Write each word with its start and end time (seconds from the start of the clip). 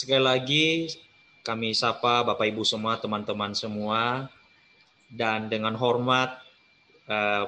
Sekali 0.00 0.24
lagi 0.24 0.66
kami 1.44 1.76
sapa 1.76 2.24
Bapak 2.24 2.48
Ibu 2.48 2.64
semua, 2.64 2.96
teman-teman 2.96 3.52
semua, 3.52 4.32
dan 5.12 5.52
dengan 5.52 5.76
hormat 5.76 6.40
eh, 7.04 7.44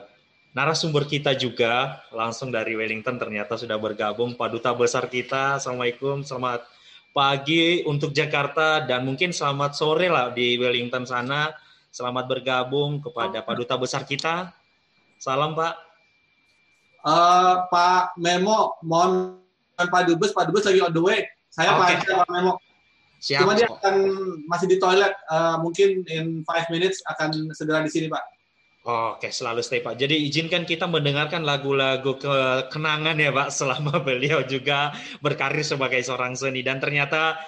narasumber 0.52 1.08
kita 1.08 1.32
juga 1.32 2.04
langsung 2.12 2.52
dari 2.52 2.76
Wellington 2.76 3.16
ternyata 3.16 3.56
sudah 3.56 3.80
bergabung 3.80 4.36
Pak 4.36 4.52
Duta 4.52 4.76
Besar 4.76 5.08
kita. 5.08 5.56
Assalamualaikum, 5.56 6.28
selamat 6.28 6.68
pagi 7.16 7.88
untuk 7.88 8.12
Jakarta 8.12 8.84
dan 8.84 9.08
mungkin 9.08 9.32
selamat 9.32 9.72
sore 9.72 10.12
lah 10.12 10.28
di 10.36 10.60
Wellington 10.60 11.08
sana. 11.08 11.56
Selamat 11.88 12.28
bergabung 12.28 13.00
kepada 13.00 13.40
Pak 13.40 13.64
Duta 13.64 13.80
Besar 13.80 14.04
kita. 14.04 14.52
Salam 15.16 15.56
Pak. 15.56 15.72
Uh, 17.00 17.64
Pak 17.72 18.20
Memo, 18.20 18.76
mohon 18.84 19.40
Pak 19.80 20.04
Dubes, 20.04 20.36
Pak 20.36 20.52
Dubes 20.52 20.68
lagi 20.68 20.84
on 20.84 20.92
the 20.92 21.00
way. 21.00 21.24
Saya 21.52 21.76
okay. 21.76 22.00
Pak 22.08 22.28
Memo. 22.32 22.56
Siap. 23.22 23.44
Cuma 23.44 23.54
dia 23.54 23.70
akan 23.70 23.94
masih 24.50 24.66
di 24.66 24.76
toilet, 24.82 25.14
uh, 25.30 25.54
mungkin 25.62 26.02
in 26.10 26.42
five 26.42 26.66
minutes 26.74 26.98
akan 27.06 27.54
segera 27.54 27.84
di 27.86 27.92
sini, 27.92 28.10
Pak. 28.10 28.24
Oke, 28.82 29.30
selalu 29.30 29.62
stay 29.62 29.78
Pak. 29.78 29.94
Jadi 29.94 30.26
izinkan 30.26 30.66
kita 30.66 30.90
mendengarkan 30.90 31.46
lagu-lagu 31.46 32.18
kenangan 32.66 33.14
ya 33.14 33.30
Pak 33.30 33.54
selama 33.54 34.00
beliau 34.06 34.42
juga 34.42 34.90
berkarir 35.22 35.62
sebagai 35.62 36.02
seorang 36.02 36.34
seni 36.34 36.66
dan 36.66 36.82
ternyata 36.82 37.38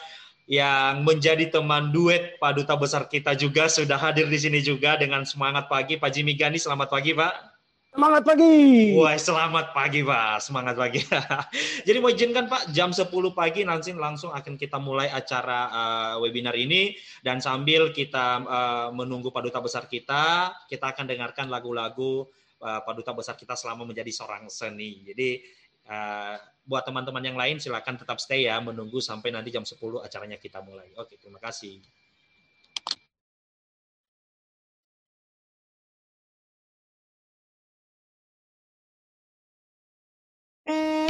yang 0.47 1.03
menjadi 1.03 1.51
teman 1.51 1.91
duet 1.91 2.39
Pak 2.39 2.55
Duta 2.55 2.79
Besar 2.79 3.11
kita 3.11 3.35
juga 3.35 3.67
sudah 3.67 3.99
hadir 3.99 4.31
di 4.31 4.39
sini 4.39 4.63
juga 4.63 4.95
dengan 4.95 5.27
semangat 5.27 5.67
pagi. 5.67 5.99
Pak 5.99 6.15
Jimmy 6.15 6.39
Gani, 6.39 6.55
selamat 6.55 6.87
pagi 6.87 7.19
Pak. 7.19 7.54
Semangat 7.95 8.27
pagi. 8.27 8.91
Wah, 8.99 9.15
selamat 9.15 9.71
pagi, 9.71 10.03
Pak. 10.03 10.43
Semangat 10.43 10.75
pagi. 10.75 10.99
Jadi 11.87 11.99
mau 12.03 12.11
izinkan 12.11 12.51
Pak, 12.51 12.75
jam 12.75 12.91
10 12.91 13.07
pagi 13.31 13.63
nanti 13.63 13.95
langsung 13.95 14.35
akan 14.35 14.59
kita 14.59 14.83
mulai 14.83 15.07
acara 15.15 15.71
uh, 15.71 16.15
webinar 16.19 16.59
ini 16.59 16.99
dan 17.23 17.39
sambil 17.39 17.95
kita 17.95 18.43
uh, 18.43 18.89
menunggu 18.91 19.31
Pak 19.31 19.47
Duta 19.47 19.63
Besar 19.63 19.87
kita, 19.87 20.51
kita 20.67 20.91
akan 20.91 21.07
dengarkan 21.07 21.47
lagu-lagu 21.47 22.27
uh, 22.67 22.83
Pak 22.83 22.99
Duta 22.99 23.15
Besar 23.15 23.39
kita 23.39 23.55
selama 23.55 23.87
menjadi 23.87 24.11
seorang 24.11 24.51
seni. 24.51 25.07
Jadi 25.07 25.47
uh, 25.87 26.35
buat 26.67 26.83
teman-teman 26.83 27.23
yang 27.23 27.39
lain 27.39 27.63
silakan 27.63 27.95
tetap 27.95 28.19
stay 28.19 28.51
ya 28.51 28.59
menunggu 28.59 28.99
sampai 28.99 29.31
nanti 29.31 29.55
jam 29.55 29.63
10 29.63 29.79
acaranya 30.03 30.43
kita 30.43 30.59
mulai. 30.67 30.91
Oke, 30.99 31.15
terima 31.15 31.39
kasih. 31.39 31.79
Mm. 40.67 41.04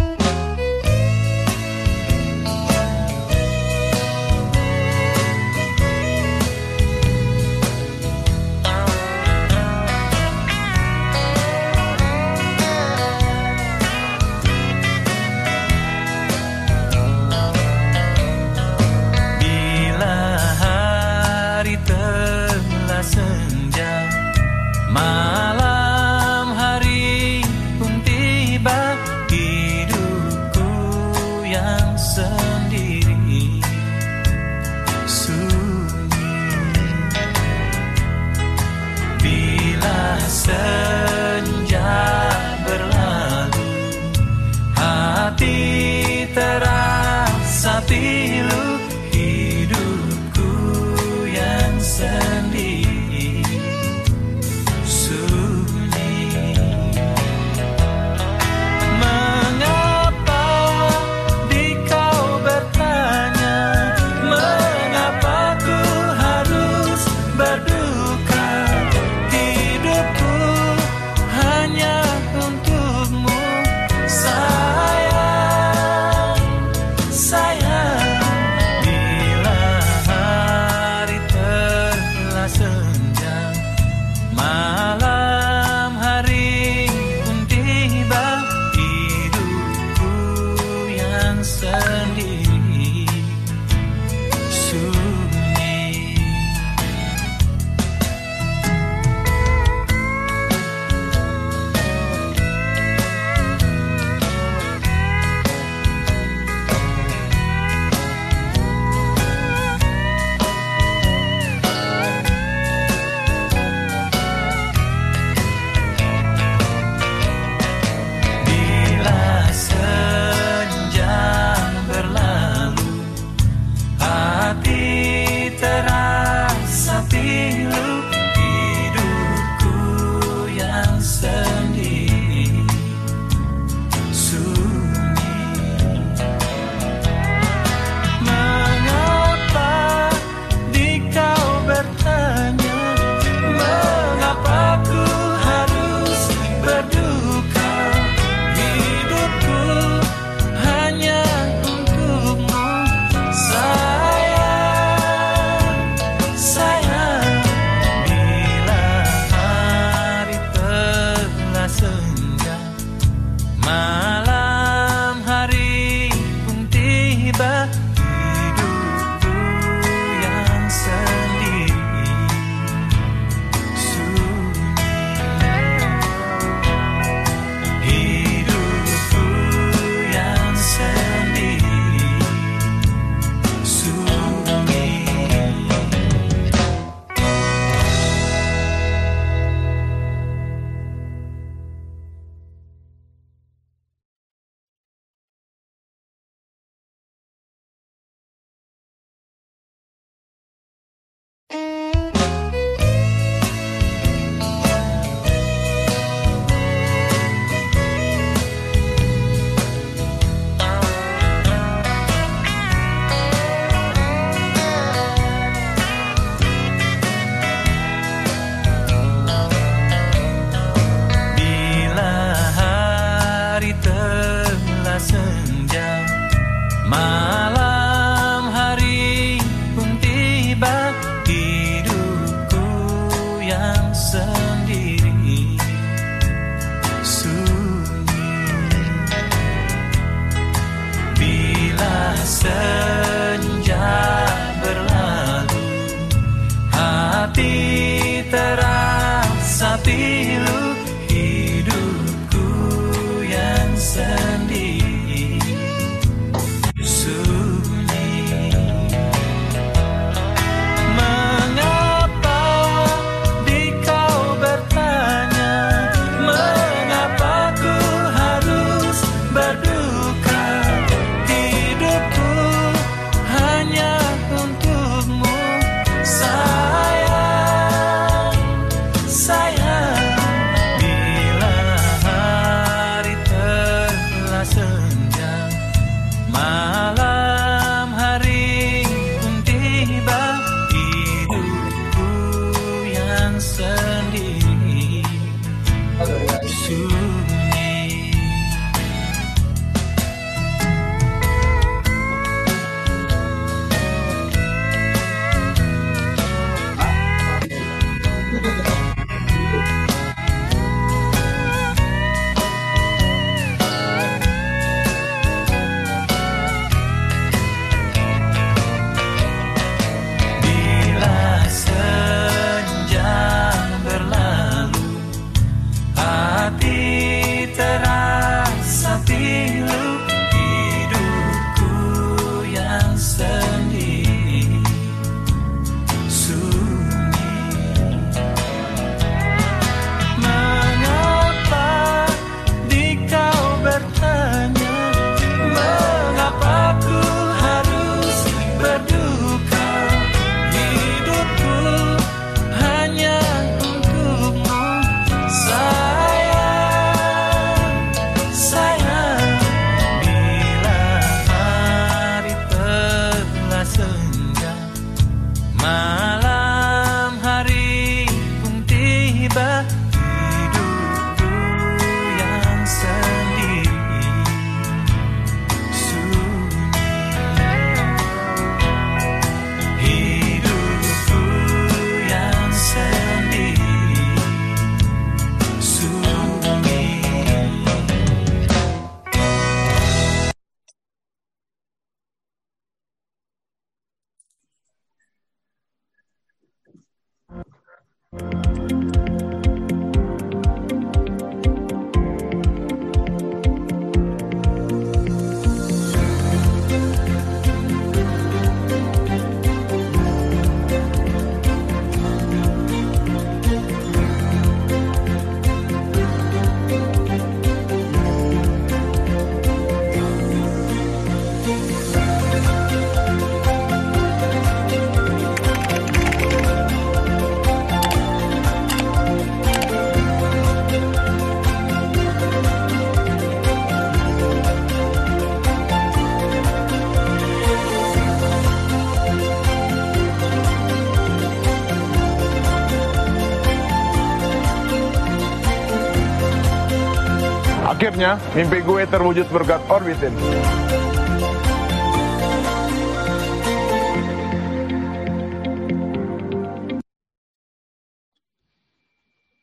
Mimpi 448.04 448.61
gue 448.61 448.84
terwujud 448.84 449.25
berkat 449.32 449.64
Orbitin. 449.73 450.12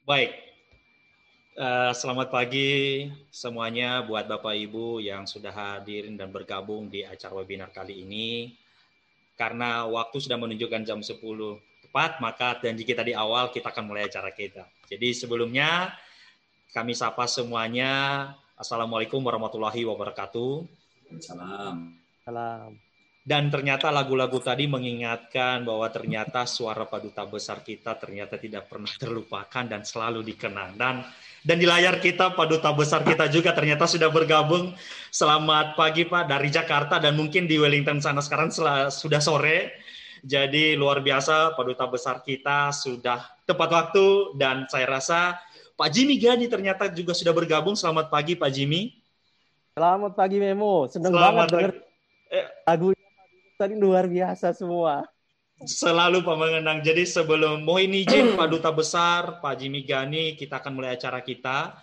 Baik, 0.05 0.29
uh, 1.57 1.89
selamat 1.89 2.29
pagi 2.29 3.09
semuanya 3.33 4.05
buat 4.05 4.29
Bapak 4.29 4.53
Ibu 4.53 5.01
yang 5.01 5.25
sudah 5.25 5.49
hadirin 5.49 6.13
dan 6.13 6.29
bergabung 6.29 6.85
di 6.85 7.01
acara 7.01 7.33
webinar 7.41 7.73
kali 7.73 8.05
ini. 8.05 8.53
Karena 9.41 9.89
waktu 9.89 10.21
sudah 10.21 10.37
menunjukkan 10.37 10.85
jam 10.85 11.01
10 11.01 11.17
tepat, 11.81 12.21
maka 12.21 12.61
janji 12.61 12.85
kita 12.85 13.01
di 13.01 13.17
awal 13.17 13.49
kita 13.49 13.73
akan 13.73 13.89
mulai 13.89 14.05
acara 14.05 14.29
kita. 14.29 14.69
Jadi 14.85 15.17
sebelumnya 15.17 15.97
kami 16.77 16.93
sapa 16.93 17.25
semuanya. 17.25 18.37
Assalamualaikum 18.61 19.25
warahmatullahi 19.25 19.89
wabarakatuh. 19.89 20.69
Salam. 21.17 21.97
Salam. 22.21 22.77
Dan 23.25 23.49
ternyata 23.49 23.89
lagu-lagu 23.89 24.37
tadi 24.37 24.69
mengingatkan 24.69 25.65
bahwa 25.65 25.89
ternyata 25.89 26.45
suara 26.45 26.85
paduta 26.85 27.25
besar 27.25 27.65
kita 27.65 27.97
ternyata 27.97 28.37
tidak 28.37 28.69
pernah 28.69 28.93
terlupakan 29.01 29.65
dan 29.65 29.81
selalu 29.81 30.21
dikenang. 30.21 30.77
Dan 30.77 31.01
dan 31.41 31.57
di 31.57 31.65
layar 31.65 31.97
kita 31.97 32.37
paduta 32.37 32.69
besar 32.69 33.01
kita 33.01 33.33
juga 33.33 33.49
ternyata 33.57 33.89
sudah 33.89 34.13
bergabung. 34.13 34.77
Selamat 35.09 35.73
pagi 35.73 36.05
Pak 36.05 36.29
dari 36.29 36.53
Jakarta 36.53 37.01
dan 37.01 37.17
mungkin 37.17 37.49
di 37.49 37.57
Wellington 37.57 37.97
sana 37.97 38.21
sekarang 38.21 38.53
sudah 38.93 39.21
sore. 39.25 39.73
Jadi 40.21 40.77
luar 40.77 41.01
biasa 41.01 41.57
paduta 41.57 41.89
besar 41.89 42.21
kita 42.21 42.69
sudah 42.69 43.25
tepat 43.41 43.69
waktu 43.73 44.37
dan 44.37 44.69
saya 44.69 44.85
rasa 44.85 45.41
Pak 45.81 45.89
Jimmy 45.97 46.21
Gani 46.21 46.45
ternyata 46.45 46.93
juga 46.93 47.17
sudah 47.17 47.33
bergabung. 47.33 47.73
Selamat 47.73 48.13
pagi 48.13 48.37
Pak 48.37 48.53
Jimmy. 48.53 49.01
Selamat 49.73 50.13
pagi 50.13 50.37
Memo. 50.37 50.85
Senang 50.85 51.09
banget 51.09 51.49
denger 51.49 51.73
eh. 52.29 52.45
lagu 52.69 52.93
tadi 53.57 53.73
luar 53.81 54.05
biasa 54.05 54.53
semua. 54.53 55.09
Selalu 55.65 56.21
Pak 56.21 56.37
mengenang. 56.37 56.85
Jadi 56.85 57.09
sebelum 57.09 57.65
mohon 57.65 57.97
izin 57.97 58.37
Pak 58.37 58.53
Duta 58.53 58.69
Besar, 58.69 59.41
Pak 59.41 59.57
Jimmy 59.57 59.81
Gani, 59.81 60.37
kita 60.37 60.61
akan 60.61 60.77
mulai 60.77 60.93
acara 60.93 61.17
kita. 61.25 61.73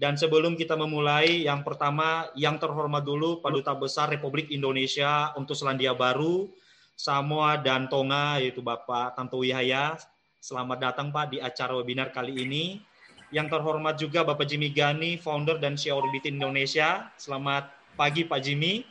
Dan 0.00 0.16
sebelum 0.16 0.56
kita 0.56 0.72
memulai, 0.72 1.44
yang 1.44 1.60
pertama, 1.60 2.32
yang 2.32 2.56
terhormat 2.56 3.04
dulu 3.04 3.44
Pak 3.44 3.52
Duta 3.52 3.76
Besar 3.76 4.08
Republik 4.08 4.48
Indonesia 4.48 5.28
untuk 5.36 5.60
Selandia 5.60 5.92
Baru, 5.92 6.48
Samoa 6.96 7.60
dan 7.60 7.84
Tonga, 7.92 8.40
yaitu 8.40 8.64
Bapak 8.64 9.12
Tanto 9.12 9.44
Wihaya. 9.44 10.00
Selamat 10.40 10.88
datang 10.88 11.12
Pak 11.12 11.36
di 11.36 11.38
acara 11.44 11.76
webinar 11.76 12.16
kali 12.16 12.32
ini. 12.48 12.91
Yang 13.32 13.48
terhormat 13.48 13.96
juga 13.96 14.20
Bapak 14.28 14.44
Jimmy 14.44 14.68
Gani, 14.68 15.16
founder 15.16 15.56
dan 15.56 15.72
CEO 15.74 16.04
Orbit 16.04 16.28
Indonesia. 16.28 17.08
Selamat 17.16 17.72
pagi 17.96 18.28
Pak 18.28 18.44
Jimmy. 18.44 18.84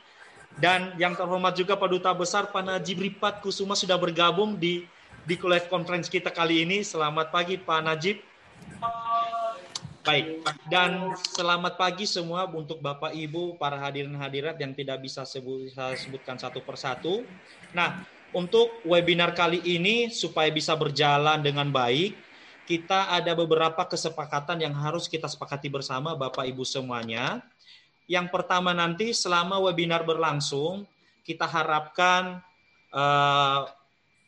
Dan 0.57 0.97
yang 0.97 1.13
terhormat 1.13 1.53
juga 1.53 1.77
Pak 1.77 1.89
Duta 1.93 2.11
Besar 2.11 2.49
Pak 2.49 2.65
Najib 2.65 2.99
Ripat 3.05 3.39
Kusuma 3.39 3.77
sudah 3.77 3.95
bergabung 4.01 4.57
di 4.57 4.83
di 5.29 5.37
live 5.37 5.69
conference 5.69 6.09
kita 6.09 6.33
kali 6.33 6.65
ini. 6.65 6.81
Selamat 6.81 7.29
pagi 7.29 7.61
Pak 7.61 7.81
Najib. 7.85 8.17
Baik, 10.01 10.41
dan 10.65 11.13
selamat 11.29 11.77
pagi 11.77 12.09
semua 12.09 12.49
untuk 12.49 12.81
Bapak 12.81 13.13
Ibu, 13.13 13.61
para 13.61 13.77
hadirin 13.77 14.17
hadirat 14.17 14.57
yang 14.57 14.73
tidak 14.73 14.97
bisa 14.97 15.21
sebut, 15.29 15.69
saya 15.69 15.93
sebutkan 15.93 16.41
satu 16.41 16.57
persatu. 16.57 17.21
Nah, 17.69 18.01
untuk 18.33 18.81
webinar 18.81 19.37
kali 19.37 19.61
ini 19.61 20.09
supaya 20.09 20.49
bisa 20.49 20.73
berjalan 20.73 21.45
dengan 21.45 21.69
baik, 21.69 22.17
kita 22.65 23.09
ada 23.09 23.33
beberapa 23.33 23.81
kesepakatan 23.85 24.61
yang 24.61 24.75
harus 24.77 25.09
kita 25.09 25.25
sepakati 25.25 25.67
bersama 25.67 26.13
Bapak 26.13 26.45
Ibu 26.45 26.61
semuanya. 26.63 27.41
Yang 28.05 28.27
pertama 28.29 28.75
nanti 28.75 29.15
selama 29.15 29.57
webinar 29.61 30.03
berlangsung, 30.03 30.85
kita 31.23 31.45
harapkan 31.47 32.41
uh, 32.91 33.69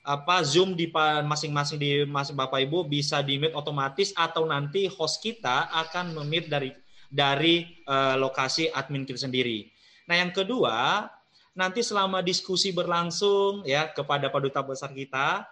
apa 0.04 0.36
Zoom 0.44 0.75
di 0.75 0.92
masing-masing 1.24 1.80
di 1.80 1.92
masing 2.04 2.36
Bapak 2.36 2.60
Ibu 2.68 2.84
bisa 2.84 3.24
di 3.24 3.40
mute 3.40 3.56
otomatis 3.56 4.12
atau 4.12 4.44
nanti 4.44 4.92
host 4.92 5.24
kita 5.24 5.72
akan 5.72 6.12
memute 6.12 6.52
dari 6.52 6.70
dari 7.08 7.80
uh, 7.88 8.20
lokasi 8.20 8.68
admin 8.74 9.08
kita 9.08 9.30
sendiri. 9.30 9.70
Nah, 10.10 10.20
yang 10.20 10.36
kedua, 10.36 11.08
nanti 11.56 11.86
selama 11.86 12.20
diskusi 12.20 12.74
berlangsung 12.74 13.63
ya 13.63 13.88
kepada 13.94 14.28
paduta 14.28 14.66
besar 14.66 14.92
kita, 14.92 15.48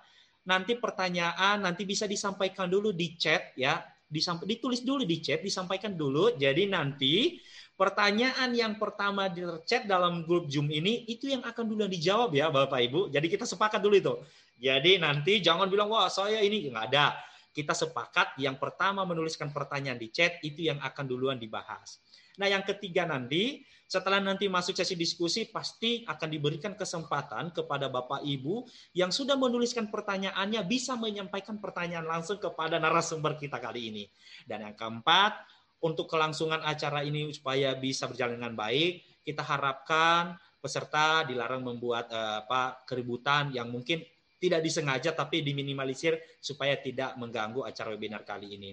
nanti 0.47 0.77
pertanyaan 0.77 1.61
nanti 1.61 1.85
bisa 1.85 2.09
disampaikan 2.09 2.69
dulu 2.69 2.93
di 2.95 3.17
chat 3.17 3.53
ya, 3.53 3.81
disamp 4.09 4.43
ditulis 4.43 4.81
dulu 4.83 5.05
di 5.05 5.21
chat, 5.21 5.39
disampaikan 5.39 5.95
dulu. 5.95 6.35
Jadi 6.35 6.67
nanti 6.67 7.39
pertanyaan 7.77 8.51
yang 8.53 8.75
pertama 8.77 9.31
di 9.31 9.41
chat 9.65 9.87
dalam 9.87 10.27
grup 10.27 10.51
Zoom 10.51 10.69
ini 10.69 11.07
itu 11.09 11.31
yang 11.31 11.41
akan 11.41 11.65
dulu 11.65 11.87
dijawab 11.87 12.35
ya 12.35 12.51
Bapak 12.51 12.79
Ibu. 12.91 13.01
Jadi 13.09 13.27
kita 13.31 13.47
sepakat 13.47 13.79
dulu 13.79 13.95
itu. 13.97 14.13
Jadi 14.61 15.01
nanti 15.01 15.41
jangan 15.41 15.65
bilang 15.65 15.89
wah 15.89 16.05
saya 16.11 16.43
ini 16.43 16.69
nggak 16.69 16.85
ada. 16.93 17.17
Kita 17.51 17.75
sepakat 17.75 18.39
yang 18.39 18.55
pertama 18.55 19.03
menuliskan 19.03 19.51
pertanyaan 19.51 19.99
di 19.99 20.07
chat 20.07 20.39
itu 20.39 20.71
yang 20.71 20.79
akan 20.79 21.03
duluan 21.03 21.35
dibahas. 21.35 21.99
Nah, 22.39 22.47
yang 22.47 22.63
ketiga 22.63 23.03
nanti 23.03 23.67
setelah 23.91 24.23
nanti 24.23 24.47
masuk 24.47 24.71
sesi 24.71 24.95
diskusi, 24.95 25.43
pasti 25.51 26.07
akan 26.07 26.31
diberikan 26.31 26.79
kesempatan 26.79 27.51
kepada 27.51 27.91
Bapak 27.91 28.23
Ibu 28.23 28.63
yang 28.95 29.11
sudah 29.11 29.35
menuliskan 29.35 29.91
pertanyaannya 29.91 30.63
bisa 30.63 30.95
menyampaikan 30.95 31.59
pertanyaan 31.59 32.07
langsung 32.07 32.39
kepada 32.39 32.79
narasumber 32.79 33.35
kita 33.35 33.59
kali 33.59 33.91
ini. 33.91 34.03
Dan 34.47 34.63
yang 34.63 34.79
keempat, 34.79 35.43
untuk 35.83 36.07
kelangsungan 36.07 36.63
acara 36.63 37.03
ini 37.03 37.35
supaya 37.35 37.75
bisa 37.75 38.07
berjalan 38.07 38.39
dengan 38.39 38.55
baik, 38.55 39.03
kita 39.27 39.43
harapkan 39.43 40.39
peserta 40.63 41.27
dilarang 41.27 41.59
membuat 41.59 42.07
uh, 42.15 42.47
apa 42.47 42.87
keributan 42.87 43.51
yang 43.51 43.67
mungkin 43.67 44.07
tidak 44.39 44.63
disengaja 44.63 45.11
tapi 45.11 45.43
diminimalisir 45.43 46.15
supaya 46.39 46.79
tidak 46.79 47.19
mengganggu 47.19 47.67
acara 47.67 47.91
webinar 47.91 48.23
kali 48.23 48.55
ini. 48.55 48.71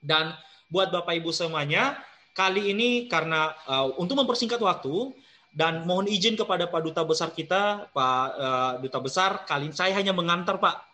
Dan 0.00 0.32
buat 0.72 0.88
Bapak 0.88 1.12
Ibu 1.12 1.28
semuanya, 1.28 2.00
Kali 2.40 2.72
ini 2.72 3.04
karena 3.04 3.52
uh, 3.68 3.92
untuk 4.00 4.16
mempersingkat 4.16 4.56
waktu 4.64 5.12
dan 5.52 5.84
mohon 5.84 6.08
izin 6.08 6.40
kepada 6.40 6.72
Pak 6.72 6.80
Duta 6.88 7.04
Besar 7.04 7.36
kita, 7.36 7.92
Pak 7.92 8.24
uh, 8.32 8.72
Duta 8.80 8.96
Besar, 8.96 9.44
kali 9.44 9.68
ini 9.68 9.76
saya 9.76 9.92
hanya 9.92 10.16
mengantar 10.16 10.56
Pak. 10.56 10.88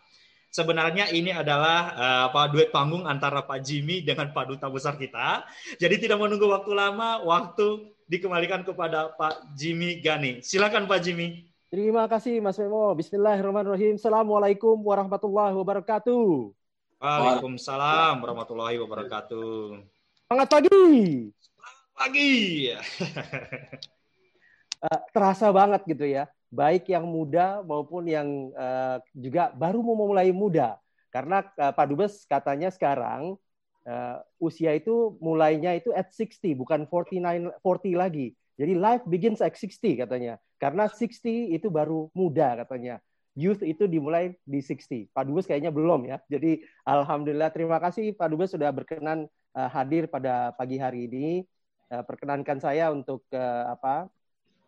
Sebenarnya 0.51 1.07
ini 1.07 1.31
adalah 1.31 1.95
uh, 1.95 2.21
apa 2.27 2.51
duet 2.51 2.67
panggung 2.67 3.07
antara 3.07 3.47
Pak 3.47 3.63
Jimmy 3.63 4.03
dengan 4.03 4.35
Pak 4.35 4.43
Duta 4.43 4.67
Besar 4.67 4.99
kita. 4.99 5.47
Jadi 5.79 6.03
tidak 6.03 6.19
menunggu 6.19 6.51
waktu 6.51 6.75
lama, 6.75 7.23
waktu 7.23 7.95
dikembalikan 8.11 8.67
kepada 8.67 9.15
Pak 9.15 9.55
Jimmy 9.55 10.03
Gani. 10.03 10.43
Silakan 10.43 10.83
Pak 10.83 10.99
Jimmy. 10.99 11.47
Terima 11.71 12.11
kasih 12.11 12.43
Mas 12.43 12.59
Memo. 12.59 12.91
Bismillahirrahmanirrahim. 12.91 13.95
Assalamualaikum 13.95 14.75
warahmatullahi 14.83 15.55
wabarakatuh. 15.55 16.51
Waalaikumsalam 16.99 18.19
warahmatullahi 18.19 18.83
wabarakatuh. 18.83 19.95
Semangat 20.27 20.59
pagi. 20.59 20.91
Semangat 21.39 21.87
pagi. 21.95 22.31
uh, 24.83 24.99
terasa 25.15 25.47
banget 25.55 25.87
gitu 25.87 26.03
ya, 26.03 26.27
baik 26.51 26.91
yang 26.91 27.07
muda 27.07 27.63
maupun 27.63 28.03
yang 28.11 28.51
uh, 28.51 28.99
juga 29.15 29.55
baru 29.55 29.79
mau 29.79 29.95
mulai 29.95 30.35
muda. 30.35 30.75
Karena 31.15 31.47
uh, 31.47 31.71
Pak 31.71 31.85
Dubes 31.87 32.27
katanya 32.27 32.67
sekarang 32.75 33.39
uh, 33.87 34.19
usia 34.35 34.75
itu 34.75 35.15
mulainya 35.23 35.79
itu 35.79 35.95
at 35.95 36.11
60 36.11 36.59
bukan 36.59 36.83
49 36.91 37.63
40 37.63 37.95
lagi. 37.95 38.35
Jadi 38.59 38.73
life 38.75 39.07
begins 39.07 39.39
at 39.39 39.55
60 39.55 40.03
katanya. 40.03 40.35
Karena 40.59 40.91
60 40.91 41.55
itu 41.55 41.71
baru 41.71 42.11
muda 42.11 42.67
katanya. 42.67 42.99
Youth 43.31 43.63
itu 43.63 43.87
dimulai 43.87 44.35
di 44.43 44.59
60. 44.59 45.07
Pak 45.15 45.23
Dubes 45.23 45.47
kayaknya 45.47 45.71
belum 45.71 46.03
ya. 46.03 46.19
Jadi 46.27 46.67
alhamdulillah 46.83 47.47
terima 47.47 47.79
kasih 47.79 48.11
Pak 48.11 48.27
Dubes 48.27 48.51
sudah 48.51 48.75
berkenan 48.75 49.31
uh, 49.57 49.69
hadir 49.73 50.05
pada 50.05 50.53
pagi 50.53 50.77
hari 50.77 51.09
ini. 51.09 51.41
Uh, 51.87 52.03
perkenankan 52.03 52.59
saya 52.61 52.91
untuk 52.91 53.25
uh, 53.31 53.73
apa 53.73 54.05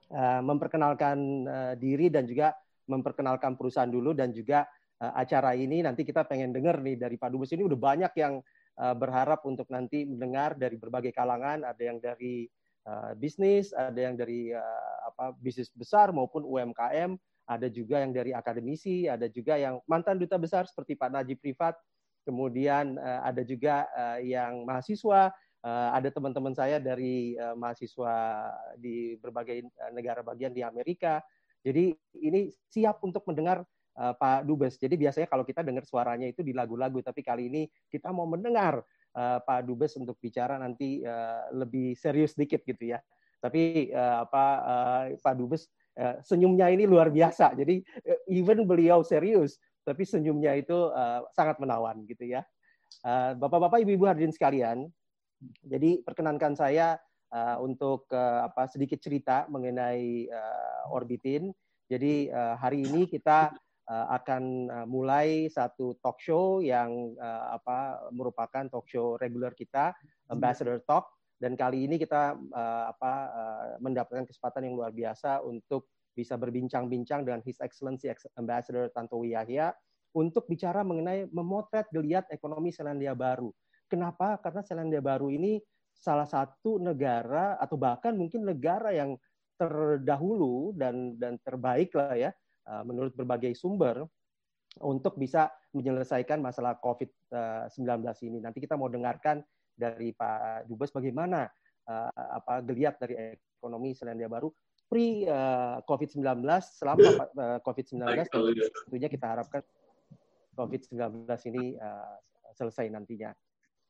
uh, 0.09 0.41
memperkenalkan 0.41 1.17
uh, 1.45 1.73
diri 1.77 2.09
dan 2.09 2.25
juga 2.25 2.55
memperkenalkan 2.89 3.53
perusahaan 3.53 3.91
dulu 3.91 4.17
dan 4.17 4.33
juga 4.33 4.65
uh, 4.97 5.13
acara 5.13 5.53
ini. 5.53 5.85
Nanti 5.85 6.01
kita 6.01 6.25
pengen 6.25 6.49
dengar 6.49 6.81
nih 6.81 6.97
dari 6.97 7.21
Pak 7.21 7.29
Dubes. 7.29 7.53
Ini 7.53 7.61
udah 7.67 7.77
banyak 7.77 8.13
yang 8.17 8.41
uh, 8.81 8.95
berharap 8.97 9.45
untuk 9.45 9.69
nanti 9.69 10.07
mendengar 10.09 10.57
dari 10.57 10.79
berbagai 10.79 11.13
kalangan, 11.13 11.67
ada 11.67 11.81
yang 11.83 12.01
dari 12.01 12.49
uh, 12.89 13.13
bisnis, 13.13 13.75
ada 13.75 13.99
yang 13.99 14.17
dari 14.17 14.49
uh, 14.55 14.97
apa 15.13 15.35
bisnis 15.37 15.69
besar 15.75 16.09
maupun 16.15 16.41
UMKM, 16.47 17.13
ada 17.49 17.67
juga 17.67 18.01
yang 18.01 18.15
dari 18.15 18.31
akademisi, 18.31 19.05
ada 19.05 19.27
juga 19.27 19.59
yang 19.59 19.81
mantan 19.85 20.17
duta 20.17 20.39
besar 20.39 20.65
seperti 20.65 20.97
Pak 20.97 21.09
Najib 21.11 21.37
Privat, 21.41 21.75
kemudian 22.29 23.01
uh, 23.01 23.25
ada 23.25 23.41
juga 23.41 23.89
uh, 23.97 24.21
yang 24.21 24.61
mahasiswa, 24.69 25.33
uh, 25.65 25.89
ada 25.97 26.13
teman-teman 26.13 26.53
saya 26.53 26.77
dari 26.77 27.33
uh, 27.33 27.57
mahasiswa 27.57 28.13
di 28.77 29.17
berbagai 29.17 29.65
negara 29.97 30.21
bagian 30.21 30.53
di 30.53 30.61
Amerika. 30.61 31.17
Jadi 31.65 31.89
ini 32.21 32.53
siap 32.69 33.01
untuk 33.01 33.25
mendengar 33.25 33.65
uh, 33.97 34.13
Pak 34.13 34.45
Dubes. 34.45 34.77
Jadi 34.77 34.93
biasanya 34.95 35.25
kalau 35.25 35.41
kita 35.41 35.65
dengar 35.65 35.83
suaranya 35.89 36.29
itu 36.29 36.45
di 36.45 36.53
lagu-lagu, 36.53 37.01
tapi 37.01 37.25
kali 37.25 37.49
ini 37.49 37.65
kita 37.89 38.13
mau 38.13 38.29
mendengar 38.29 38.85
uh, 39.17 39.39
Pak 39.41 39.65
Dubes 39.65 39.97
untuk 39.97 40.21
bicara 40.21 40.61
nanti 40.61 41.01
uh, 41.01 41.49
lebih 41.51 41.97
serius 41.97 42.37
sedikit 42.37 42.61
gitu 42.61 42.93
ya. 42.93 43.01
Tapi 43.41 43.89
uh, 43.89 44.29
apa 44.29 44.45
uh, 44.61 45.03
Pak 45.17 45.33
Dubes 45.35 45.67
uh, 45.97 46.21
senyumnya 46.21 46.69
ini 46.71 46.85
luar 46.85 47.09
biasa. 47.09 47.57
Jadi 47.57 47.81
even 48.29 48.63
beliau 48.63 49.03
serius, 49.03 49.57
tapi 49.83 50.03
senyumnya 50.03 50.55
itu 50.57 50.91
uh, 50.91 51.25
sangat 51.33 51.57
menawan 51.59 52.03
gitu 52.05 52.25
ya. 52.27 52.41
Uh, 53.05 53.37
Bapak-bapak, 53.37 53.85
ibu-ibu 53.85 54.09
hadirin 54.09 54.33
sekalian, 54.33 54.89
jadi 55.63 56.03
perkenankan 56.03 56.57
saya 56.57 56.99
uh, 57.31 57.57
untuk 57.63 58.09
uh, 58.11 58.49
apa 58.49 58.67
sedikit 58.67 58.99
cerita 58.99 59.47
mengenai 59.47 60.27
uh, 60.27 60.91
Orbitin. 60.91 61.53
Jadi 61.89 62.29
uh, 62.29 62.59
hari 62.59 62.85
ini 62.85 63.09
kita 63.09 63.49
uh, 63.89 64.07
akan 64.13 64.43
uh, 64.69 64.85
mulai 64.85 65.49
satu 65.49 65.97
talk 66.03 66.21
show 66.21 66.59
yang 66.61 67.17
uh, 67.17 67.55
apa 67.57 68.09
merupakan 68.13 68.67
talk 68.69 68.85
show 68.85 69.15
reguler 69.17 69.55
kita, 69.55 69.95
Ambassador 70.29 70.81
Talk. 70.85 71.09
Dan 71.39 71.55
kali 71.55 71.87
ini 71.87 71.95
kita 71.95 72.35
uh, 72.35 72.83
apa 72.91 73.13
uh, 73.31 73.65
mendapatkan 73.79 74.27
kesempatan 74.27 74.67
yang 74.67 74.75
luar 74.75 74.91
biasa 74.91 75.39
untuk 75.39 75.87
bisa 76.19 76.35
berbincang-bincang 76.35 77.23
dengan 77.23 77.39
His 77.47 77.63
Excellency 77.63 78.11
Ambassador 78.35 78.91
Tantowi 78.91 79.31
Yahya 79.39 79.71
untuk 80.11 80.51
bicara 80.51 80.83
mengenai 80.83 81.31
memotret 81.31 81.87
geliat 81.95 82.27
ekonomi 82.27 82.75
Selandia 82.75 83.15
Baru. 83.15 83.55
Kenapa? 83.87 84.35
Karena 84.43 84.59
Selandia 84.59 84.99
Baru 84.99 85.31
ini 85.31 85.63
salah 85.95 86.27
satu 86.27 86.79
negara 86.79 87.55
atau 87.55 87.79
bahkan 87.79 88.15
mungkin 88.15 88.43
negara 88.43 88.91
yang 88.91 89.15
terdahulu 89.59 90.71
dan 90.75 91.19
dan 91.19 91.35
terbaik 91.43 91.91
lah 91.91 92.15
ya 92.15 92.31
uh, 92.71 92.83
menurut 92.87 93.11
berbagai 93.11 93.51
sumber 93.59 94.07
untuk 94.79 95.19
bisa 95.19 95.51
menyelesaikan 95.75 96.39
masalah 96.39 96.79
COVID-19 96.79 97.99
ini. 98.29 98.37
Nanti 98.39 98.63
kita 98.63 98.79
mau 98.79 98.87
dengarkan 98.87 99.43
dari 99.75 100.15
Pak 100.15 100.69
Dubes 100.71 100.93
bagaimana 100.93 101.43
uh, 101.89 102.11
apa 102.39 102.63
geliat 102.63 102.95
dari 103.01 103.35
ekonomi 103.59 103.91
Selandia 103.91 104.31
Baru 104.31 104.47
pre 104.89 105.29
uh, 105.29 105.85
COVID-19 105.85 106.41
selama 106.65 107.29
uh, 107.37 107.59
COVID-19 107.61 108.25
tentunya 108.89 109.07
kita 109.07 109.25
harapkan 109.37 109.61
COVID-19 110.57 111.29
ini 111.53 111.77
uh, 111.77 112.17
selesai 112.57 112.89
nantinya. 112.89 113.31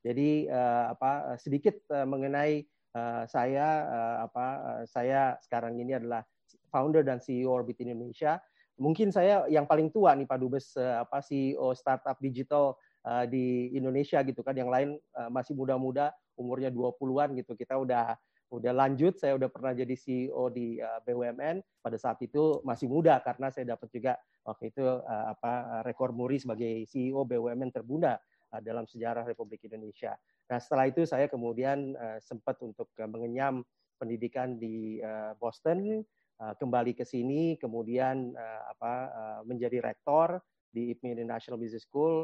Jadi 0.04 0.52
uh, 0.52 0.92
apa 0.92 1.40
sedikit 1.40 1.80
uh, 1.92 2.04
mengenai 2.04 2.68
uh, 2.96 3.24
saya 3.26 3.68
uh, 3.88 4.18
apa 4.28 4.46
uh, 4.60 4.84
saya 4.86 5.40
sekarang 5.40 5.80
ini 5.80 5.96
adalah 5.96 6.24
founder 6.70 7.02
dan 7.02 7.24
CEO 7.24 7.56
Orbit 7.56 7.82
Indonesia. 7.82 8.38
mungkin 8.80 9.12
saya 9.12 9.44
yang 9.52 9.68
paling 9.68 9.92
tua 9.92 10.16
nih 10.16 10.24
Pak 10.24 10.40
Dubes 10.40 10.72
uh, 10.80 11.04
apa 11.04 11.20
CEO 11.20 11.76
startup 11.76 12.16
digital 12.24 12.80
uh, 13.04 13.28
di 13.28 13.76
Indonesia 13.76 14.24
gitu 14.24 14.40
kan. 14.40 14.56
Yang 14.56 14.70
lain 14.72 14.90
uh, 15.20 15.28
masih 15.28 15.52
muda-muda, 15.52 16.16
umurnya 16.40 16.72
20-an 16.72 17.36
gitu. 17.36 17.60
Kita 17.60 17.76
udah 17.76 18.16
udah 18.50 18.74
lanjut, 18.74 19.18
saya 19.18 19.38
udah 19.38 19.50
pernah 19.50 19.78
jadi 19.78 19.94
CEO 19.94 20.50
di 20.50 20.82
uh, 20.82 21.00
BUMN. 21.06 21.62
Pada 21.82 21.98
saat 21.98 22.18
itu 22.26 22.62
masih 22.66 22.90
muda 22.90 23.22
karena 23.22 23.54
saya 23.54 23.78
dapat 23.78 23.90
juga 23.94 24.14
waktu 24.46 24.74
itu 24.74 24.84
uh, 24.84 25.26
apa 25.32 25.86
rekor 25.86 26.12
muri 26.12 26.42
sebagai 26.42 26.86
CEO 26.90 27.26
BUMN 27.26 27.70
termuda 27.70 28.18
uh, 28.54 28.62
dalam 28.62 28.90
sejarah 28.90 29.24
Republik 29.24 29.66
Indonesia. 29.70 30.18
Nah, 30.50 30.58
setelah 30.58 30.90
itu 30.90 31.06
saya 31.06 31.30
kemudian 31.30 31.94
sempat 32.26 32.58
untuk 32.66 32.90
mengenyam 32.98 33.62
pendidikan 34.02 34.58
di 34.58 34.98
Boston 35.38 36.02
Eh, 36.40 36.56
kembali 36.56 36.96
ke 36.96 37.04
sini, 37.04 37.60
kemudian 37.60 38.32
apa 38.72 39.12
menjadi 39.44 39.84
rektor 39.84 40.40
di 40.72 40.96
IPMI 40.96 41.28
National 41.28 41.60
Business 41.60 41.84
School 41.84 42.24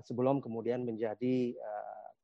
sebelum 0.00 0.40
kemudian 0.40 0.80
menjadi 0.80 1.52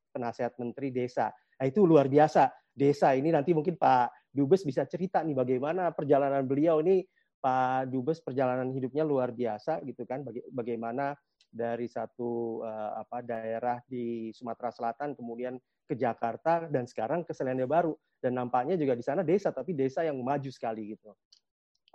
penasihat 0.09 0.57
menteri 0.57 0.89
desa. 0.89 1.29
Nah, 1.61 1.65
itu 1.69 1.85
luar 1.85 2.09
biasa. 2.09 2.49
Desa 2.77 3.17
ini 3.17 3.33
nanti 3.33 3.57
mungkin 3.57 3.73
Pak 3.73 4.29
Dubes 4.29 4.61
bisa 4.61 4.85
cerita 4.85 5.25
nih 5.25 5.33
bagaimana 5.33 5.89
perjalanan 5.89 6.45
beliau 6.45 6.77
ini 6.85 7.01
Pak 7.41 7.89
Dubes 7.89 8.21
perjalanan 8.21 8.69
hidupnya 8.69 9.01
luar 9.01 9.33
biasa 9.33 9.81
gitu 9.81 10.05
kan 10.05 10.21
Baga 10.21 10.45
bagaimana 10.53 11.17
dari 11.49 11.89
satu 11.89 12.61
uh, 12.61 13.01
apa 13.01 13.25
daerah 13.25 13.81
di 13.89 14.29
Sumatera 14.29 14.69
Selatan 14.69 15.17
kemudian 15.17 15.57
ke 15.89 15.97
Jakarta 15.97 16.69
dan 16.69 16.85
sekarang 16.85 17.25
ke 17.25 17.33
Selandia 17.33 17.65
Baru 17.65 17.97
dan 18.21 18.37
nampaknya 18.37 18.77
juga 18.77 18.93
di 18.93 19.01
sana 19.01 19.25
desa 19.25 19.49
tapi 19.49 19.73
desa 19.73 20.05
yang 20.05 20.21
maju 20.21 20.49
sekali 20.53 20.93
gitu. 20.93 21.17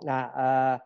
Nah 0.03 0.23
uh, 0.35 0.77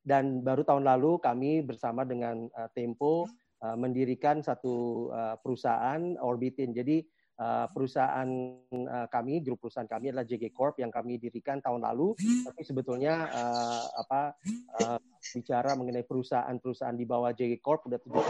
dan 0.00 0.40
baru 0.40 0.64
tahun 0.64 0.88
lalu 0.88 1.20
kami 1.20 1.60
bersama 1.64 2.08
dengan 2.08 2.48
uh, 2.56 2.68
Tempo 2.72 3.28
uh, 3.60 3.76
mendirikan 3.76 4.40
satu 4.40 5.08
uh, 5.12 5.36
perusahaan 5.40 6.16
Orbitin. 6.20 6.72
Jadi 6.72 7.04
uh, 7.40 7.66
perusahaan 7.70 8.28
uh, 8.70 9.06
kami, 9.10 9.42
grup 9.42 9.64
perusahaan 9.64 9.88
kami 9.88 10.10
adalah 10.10 10.26
JG 10.26 10.54
Corp 10.54 10.78
yang 10.78 10.90
kami 10.90 11.18
dirikan 11.18 11.58
tahun 11.62 11.82
lalu. 11.82 12.14
Tapi 12.18 12.62
sebetulnya 12.62 13.26
uh, 13.30 13.84
apa 14.04 14.34
uh, 14.82 14.98
bicara 15.34 15.74
mengenai 15.74 16.06
perusahaan-perusahaan 16.06 16.96
di 16.96 17.06
bawah 17.06 17.30
JG 17.34 17.58
Corp 17.58 17.86
sudah 17.86 17.98
tujuh 18.02 18.22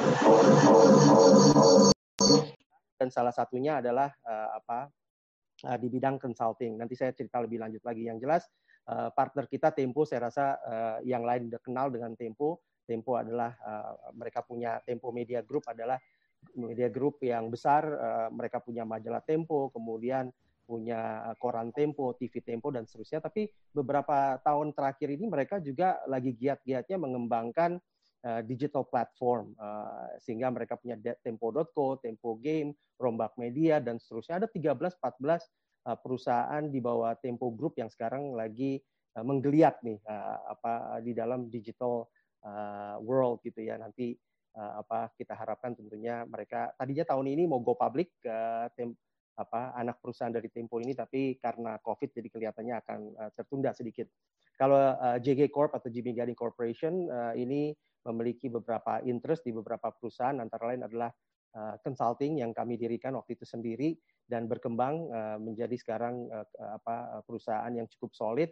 dan 3.04 3.08
salah 3.10 3.34
satunya 3.34 3.82
adalah 3.82 4.08
uh, 4.24 4.56
apa 4.56 4.88
uh, 5.68 5.76
di 5.76 5.88
bidang 5.90 6.16
consulting. 6.16 6.78
Nanti 6.78 6.96
saya 6.96 7.12
cerita 7.12 7.42
lebih 7.42 7.60
lanjut 7.60 7.82
lagi. 7.84 8.06
Yang 8.06 8.18
jelas 8.24 8.42
uh, 8.88 9.10
partner 9.12 9.44
kita 9.44 9.74
Tempo, 9.76 10.08
saya 10.08 10.30
rasa 10.30 10.56
uh, 10.62 10.98
yang 11.04 11.26
lain 11.26 11.52
sudah 11.52 11.60
kenal 11.60 11.92
dengan 11.92 12.16
Tempo. 12.16 12.64
Tempo 12.84 13.16
adalah 13.16 13.52
uh, 13.64 14.12
mereka 14.16 14.44
punya 14.44 14.80
Tempo 14.84 15.12
Media 15.12 15.40
Group 15.44 15.64
adalah 15.68 15.96
media 16.52 16.92
group 16.92 17.20
yang 17.24 17.48
besar. 17.48 17.82
Uh, 17.84 18.28
mereka 18.30 18.60
punya 18.60 18.84
majalah 18.84 19.24
Tempo, 19.24 19.72
kemudian 19.72 20.28
punya 20.64 21.20
koran 21.36 21.72
Tempo, 21.76 22.16
TV 22.16 22.40
Tempo 22.40 22.72
dan 22.72 22.88
seterusnya. 22.88 23.20
Tapi 23.20 23.48
beberapa 23.72 24.40
tahun 24.40 24.72
terakhir 24.72 25.12
ini 25.12 25.28
mereka 25.28 25.60
juga 25.60 26.00
lagi 26.08 26.32
giat-giatnya 26.32 26.96
mengembangkan 26.96 27.76
uh, 28.24 28.40
digital 28.44 28.88
platform 28.88 29.52
sehingga 30.24 30.48
mereka 30.48 30.80
punya 30.80 30.96
tempo.co, 31.20 32.00
Tempo 32.00 32.40
Game, 32.40 32.72
Rombak 32.96 33.36
Media 33.36 33.76
dan 33.80 34.00
seterusnya. 34.00 34.44
Ada 34.44 34.48
13 34.48 34.96
14 34.96 35.04
uh, 35.84 35.98
perusahaan 36.00 36.64
di 36.64 36.80
bawah 36.80 37.12
Tempo 37.20 37.52
Group 37.52 37.76
yang 37.76 37.92
sekarang 37.92 38.32
lagi 38.32 38.80
menggeliat 39.14 39.78
nih 39.86 40.02
apa 40.50 40.98
di 40.98 41.14
dalam 41.14 41.46
digital 41.46 42.10
world 42.98 43.46
gitu 43.46 43.62
ya. 43.62 43.78
Nanti 43.78 44.10
uh, 44.54 44.72
apa 44.80 45.10
kita 45.18 45.34
harapkan 45.34 45.74
tentunya 45.74 46.22
mereka 46.24 46.72
tadinya 46.78 47.04
tahun 47.04 47.26
ini 47.34 47.44
mau 47.50 47.60
go 47.60 47.74
public 47.74 48.10
uh, 48.26 48.70
tem, 48.74 48.94
apa 49.34 49.74
anak 49.74 49.98
perusahaan 49.98 50.30
dari 50.30 50.46
Tempo 50.50 50.78
ini 50.78 50.94
tapi 50.94 51.36
karena 51.42 51.78
Covid 51.82 52.14
jadi 52.14 52.28
kelihatannya 52.30 52.74
akan 52.86 52.98
uh, 53.18 53.30
tertunda 53.34 53.74
sedikit. 53.74 54.06
Kalau 54.54 54.78
uh, 54.78 55.18
JG 55.18 55.50
Corp 55.50 55.74
atau 55.74 55.90
Jimmy 55.90 56.14
Gading 56.14 56.38
Corporation 56.38 57.10
uh, 57.10 57.34
ini 57.34 57.74
memiliki 58.06 58.46
beberapa 58.46 59.02
interest 59.02 59.42
di 59.42 59.50
beberapa 59.50 59.90
perusahaan 59.90 60.36
antara 60.38 60.70
lain 60.70 60.86
adalah 60.86 61.10
uh, 61.56 61.74
consulting 61.82 62.38
yang 62.38 62.54
kami 62.54 62.78
dirikan 62.78 63.16
waktu 63.18 63.34
itu 63.34 63.42
sendiri 63.48 63.98
dan 64.28 64.46
berkembang 64.46 65.10
uh, 65.10 65.38
menjadi 65.42 65.74
sekarang 65.74 66.30
uh, 66.30 66.46
apa 66.78 67.24
perusahaan 67.26 67.72
yang 67.74 67.90
cukup 67.90 68.14
solid 68.14 68.50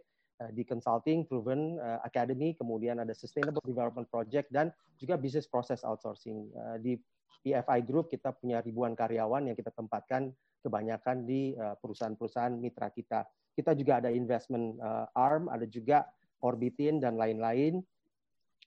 di 0.51 0.67
consulting 0.67 1.29
proven 1.29 1.79
uh, 1.79 2.03
academy 2.03 2.57
kemudian 2.59 2.99
ada 2.99 3.15
sustainable 3.15 3.63
development 3.63 4.11
project 4.11 4.51
dan 4.51 4.75
juga 4.99 5.15
business 5.15 5.47
process 5.47 5.87
outsourcing 5.87 6.51
uh, 6.57 6.77
di 6.83 6.99
PFI 7.43 7.87
Group 7.87 8.11
kita 8.11 8.35
punya 8.35 8.59
ribuan 8.63 8.99
karyawan 8.99 9.51
yang 9.51 9.57
kita 9.59 9.75
tempatkan 9.75 10.31
kebanyakan 10.63 11.27
di 11.27 11.59
perusahaan-perusahaan 11.59 12.55
mitra 12.55 12.87
kita. 12.95 13.27
Kita 13.51 13.75
juga 13.75 13.99
ada 13.99 14.15
investment 14.15 14.79
arm, 15.11 15.51
ada 15.51 15.67
juga 15.67 16.07
Orbitin 16.39 17.03
dan 17.03 17.19
lain-lain 17.19 17.83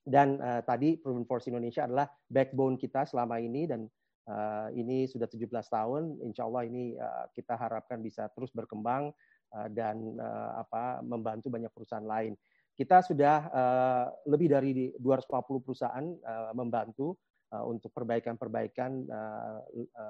dan 0.06 0.38
uh, 0.38 0.62
tadi 0.62 1.02
Proven 1.02 1.26
Force 1.26 1.50
Indonesia 1.50 1.90
adalah 1.90 2.06
backbone 2.30 2.78
kita 2.78 3.10
selama 3.10 3.42
ini 3.42 3.66
dan 3.66 3.90
uh, 4.30 4.70
ini 4.70 5.10
sudah 5.10 5.26
17 5.26 5.50
tahun. 5.50 6.22
Insya 6.22 6.46
Allah 6.46 6.64
ini 6.70 6.94
uh, 6.94 7.26
kita 7.34 7.58
harapkan 7.58 8.06
bisa 8.06 8.30
terus 8.38 8.54
berkembang 8.54 9.10
uh, 9.10 9.35
dan 9.72 10.20
uh, 10.20 10.62
apa 10.62 11.00
membantu 11.06 11.48
banyak 11.48 11.72
perusahaan 11.72 12.06
lain. 12.06 12.36
Kita 12.76 13.00
sudah 13.00 13.38
uh, 13.50 14.08
lebih 14.28 14.52
dari 14.52 14.72
250 15.00 15.64
perusahaan 15.64 16.06
membantu 16.52 17.16
untuk 17.56 17.94
perbaikan-perbaikan 17.96 19.06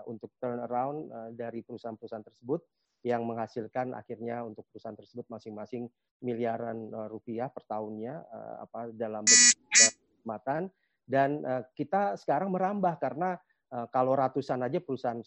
untuk 0.09 0.33
turnaround 0.41 1.13
dari 1.37 1.61
perusahaan-perusahaan 1.61 2.25
tersebut 2.25 2.57
yang 3.05 3.21
menghasilkan 3.21 3.93
akhirnya 3.93 4.41
untuk 4.41 4.65
perusahaan 4.73 4.97
tersebut 4.97 5.29
masing-masing 5.29 5.85
miliaran 6.25 6.89
rupiah 7.11 7.51
per 7.53 7.61
tahunnya 7.69 8.17
apa 8.65 8.89
dalam 8.97 9.21
kenikmatan 9.29 10.73
dan 11.05 11.43
kita 11.77 12.17
sekarang 12.17 12.49
merambah 12.49 12.97
karena 12.97 13.37
kalau 13.93 14.17
ratusan 14.17 14.65
aja 14.65 14.81
perusahaan 14.81 15.21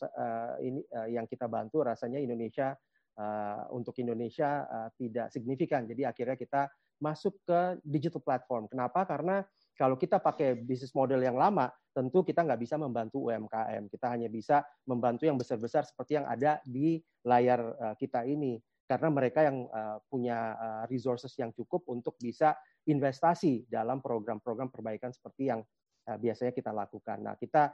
ini 0.59 0.83
yang 1.15 1.31
kita 1.31 1.47
bantu 1.47 1.87
rasanya 1.87 2.19
Indonesia 2.19 2.75
uh, 3.19 3.67
untuk 3.75 3.99
Indonesia 3.99 4.65
uh, 4.65 4.89
tidak 4.95 5.35
signifikan 5.35 5.85
jadi 5.85 6.15
akhirnya 6.15 6.39
kita 6.39 6.71
masuk 7.03 7.43
ke 7.45 7.79
digital 7.83 8.23
platform 8.23 8.71
kenapa 8.71 9.05
karena 9.05 9.43
kalau 9.79 9.95
kita 9.95 10.19
pakai 10.19 10.59
bisnis 10.59 10.91
model 10.91 11.23
yang 11.23 11.39
lama, 11.39 11.71
tentu 11.95 12.27
kita 12.27 12.43
nggak 12.43 12.59
bisa 12.59 12.75
membantu 12.75 13.31
UMKM. 13.31 13.87
Kita 13.87 14.11
hanya 14.11 14.27
bisa 14.27 14.67
membantu 14.91 15.31
yang 15.31 15.39
besar-besar 15.39 15.87
seperti 15.87 16.19
yang 16.19 16.27
ada 16.27 16.59
di 16.67 16.99
layar 17.23 17.63
uh, 17.79 17.95
kita 17.95 18.27
ini. 18.27 18.59
Karena 18.91 19.07
mereka 19.13 19.45
yang 19.45 19.69
punya 20.09 20.57
resources 20.89 21.37
yang 21.37 21.53
cukup 21.53 21.85
untuk 21.93 22.17
bisa 22.17 22.57
investasi 22.89 23.69
dalam 23.69 24.01
program-program 24.01 24.73
perbaikan 24.73 25.13
seperti 25.13 25.53
yang 25.53 25.61
biasanya 26.09 26.57
kita 26.57 26.73
lakukan. 26.73 27.21
Nah, 27.21 27.37
kita 27.37 27.69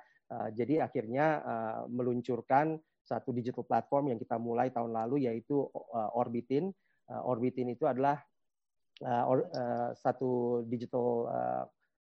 jadi 0.58 0.82
akhirnya 0.82 1.38
meluncurkan 1.86 2.74
satu 3.04 3.36
digital 3.36 3.68
platform 3.68 4.10
yang 4.10 4.18
kita 4.18 4.40
mulai 4.40 4.72
tahun 4.72 4.96
lalu 4.96 5.28
yaitu 5.28 5.68
uh, 5.68 6.10
Orbitin. 6.16 6.72
Uh, 7.04 7.22
Orbitin 7.28 7.68
itu 7.68 7.84
adalah 7.84 8.16
uh, 9.04 9.92
satu 9.92 10.64
digital 10.64 11.28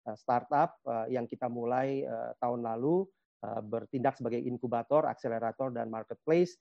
Eh, 0.02 0.18
startup 0.18 0.82
eh, 0.82 1.14
yang 1.14 1.30
kita 1.30 1.46
mulai 1.46 2.02
eh, 2.02 2.30
tahun 2.42 2.66
lalu 2.66 3.06
bertindak 3.42 4.14
sebagai 4.22 4.38
inkubator, 4.38 5.02
akselerator, 5.10 5.74
dan 5.74 5.90
marketplace. 5.90 6.54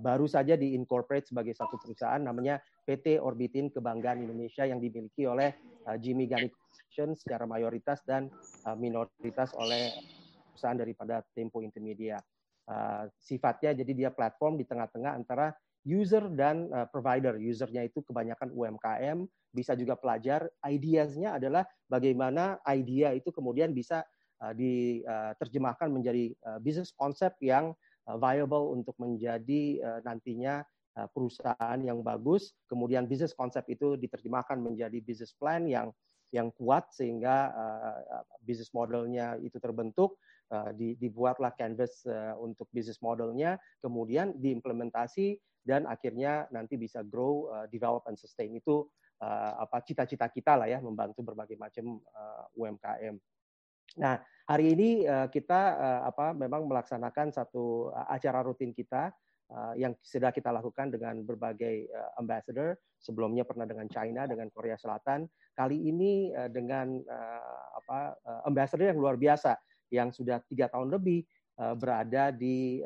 Baru 0.00 0.24
saja 0.24 0.56
di 0.56 0.72
incorporate 0.72 1.28
sebagai 1.28 1.52
satu 1.52 1.76
perusahaan 1.76 2.16
namanya 2.16 2.56
PT 2.88 3.20
Orbitin 3.20 3.68
Kebanggaan 3.68 4.24
Indonesia 4.24 4.64
yang 4.64 4.80
dimiliki 4.80 5.28
oleh 5.28 5.52
Jimmy 6.00 6.24
Gani 6.24 6.48
Corporation 6.48 7.12
secara 7.12 7.44
mayoritas 7.44 8.00
dan 8.08 8.32
minoritas 8.80 9.52
oleh 9.52 9.92
perusahaan 10.48 10.80
daripada 10.80 11.20
Tempo 11.36 11.60
Intermedia. 11.60 12.16
Sifatnya 13.20 13.76
jadi 13.76 13.92
dia 13.92 14.10
platform 14.10 14.56
di 14.56 14.64
tengah-tengah 14.64 15.12
antara 15.12 15.52
user 15.84 16.24
dan 16.32 16.72
uh, 16.72 16.88
provider. 16.88 17.36
Usernya 17.36 17.84
itu 17.84 18.00
kebanyakan 18.00 18.50
UMKM, 18.50 19.28
bisa 19.52 19.76
juga 19.76 19.94
pelajar. 19.94 20.48
Ideasnya 20.64 21.36
adalah 21.36 21.68
bagaimana 21.86 22.58
idea 22.72 23.12
itu 23.12 23.28
kemudian 23.30 23.76
bisa 23.76 24.02
uh, 24.40 24.52
diterjemahkan 24.56 25.88
uh, 25.92 25.94
menjadi 25.94 26.24
uh, 26.42 26.58
bisnis 26.58 26.90
konsep 26.96 27.36
yang 27.44 27.76
uh, 28.08 28.16
viable 28.16 28.72
untuk 28.72 28.96
menjadi 28.96 29.78
uh, 29.84 30.00
nantinya 30.02 30.64
uh, 30.96 31.08
perusahaan 31.12 31.78
yang 31.78 32.00
bagus. 32.00 32.56
Kemudian 32.66 33.04
bisnis 33.04 33.36
konsep 33.36 33.62
itu 33.68 34.00
diterjemahkan 34.00 34.56
menjadi 34.58 34.98
bisnis 35.04 35.36
plan 35.36 35.68
yang 35.68 35.92
yang 36.34 36.50
kuat 36.50 36.90
sehingga 36.90 37.54
uh, 37.54 38.24
bisnis 38.42 38.74
modelnya 38.74 39.38
itu 39.38 39.54
terbentuk 39.62 40.18
uh, 40.52 40.70
dibuatlah 40.76 41.54
canvas 41.56 42.04
uh, 42.04 42.36
untuk 42.36 42.68
bisnis 42.74 43.00
modelnya 43.00 43.56
kemudian 43.80 44.36
diimplementasi 44.36 45.38
dan 45.64 45.88
akhirnya 45.88 46.44
nanti 46.52 46.76
bisa 46.76 47.00
grow, 47.00 47.48
uh, 47.48 47.64
develop, 47.72 48.04
and 48.12 48.20
sustain 48.20 48.52
itu 48.52 48.84
apa 49.24 49.80
cita-cita 49.80 50.28
kita 50.28 50.52
lah 50.52 50.68
ya 50.68 50.84
membantu 50.84 51.24
berbagai 51.24 51.56
macam 51.56 51.96
UMKM. 52.60 53.16
Nah, 53.96 54.20
hari 54.44 54.76
ini 54.76 55.08
kita 55.32 55.60
apa 56.04 56.36
memang 56.36 56.68
melaksanakan 56.68 57.32
satu 57.32 57.88
acara 57.94 58.44
rutin 58.44 58.76
kita 58.76 59.16
yang 59.80 59.96
sudah 60.04 60.28
kita 60.28 60.52
lakukan 60.52 60.92
dengan 60.92 61.24
berbagai 61.24 61.88
ambassador. 62.20 62.76
Sebelumnya 63.00 63.48
pernah 63.48 63.64
dengan 63.64 63.88
China, 63.88 64.28
dengan 64.28 64.52
Korea 64.52 64.76
Selatan. 64.76 65.24
Kali 65.56 65.88
ini 65.88 66.28
dengan 66.52 67.00
apa 67.80 68.12
ambassador 68.44 68.92
yang 68.92 69.00
luar 69.00 69.16
biasa 69.16 69.56
yang 69.94 70.10
sudah 70.10 70.42
tiga 70.50 70.66
tahun 70.66 70.90
lebih 70.90 71.22
berada 71.78 72.34
di 72.34 72.82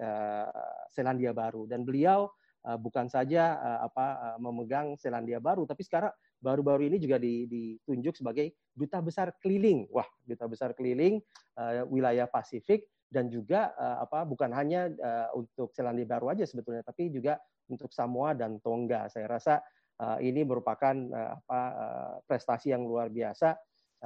Selandia 0.92 1.32
Baru 1.32 1.64
dan 1.64 1.88
beliau 1.88 2.28
bukan 2.60 3.08
saja 3.08 3.56
apa 3.80 4.36
memegang 4.36 4.92
Selandia 5.00 5.40
Baru, 5.40 5.64
tapi 5.64 5.80
sekarang 5.88 6.12
baru-baru 6.38 6.92
ini 6.92 7.00
juga 7.00 7.16
ditunjuk 7.16 8.20
sebagai 8.20 8.52
duta 8.76 9.00
besar 9.00 9.32
keliling. 9.40 9.88
Wah, 9.88 10.04
duta 10.20 10.44
besar 10.44 10.76
keliling 10.76 11.16
wilayah 11.88 12.28
Pasifik 12.28 12.84
dan 13.08 13.32
juga 13.32 13.72
apa 13.78 14.28
bukan 14.28 14.52
hanya 14.52 14.92
untuk 15.32 15.72
Selandia 15.72 16.04
Baru 16.04 16.28
aja 16.28 16.44
sebetulnya, 16.44 16.84
tapi 16.84 17.08
juga 17.08 17.40
untuk 17.72 17.88
Samoa 17.88 18.36
dan 18.36 18.60
Tonga. 18.60 19.08
Saya 19.08 19.32
rasa 19.32 19.64
ini 20.20 20.44
merupakan 20.44 20.92
apa 21.40 21.60
prestasi 22.28 22.76
yang 22.76 22.84
luar 22.84 23.08
biasa 23.08 23.56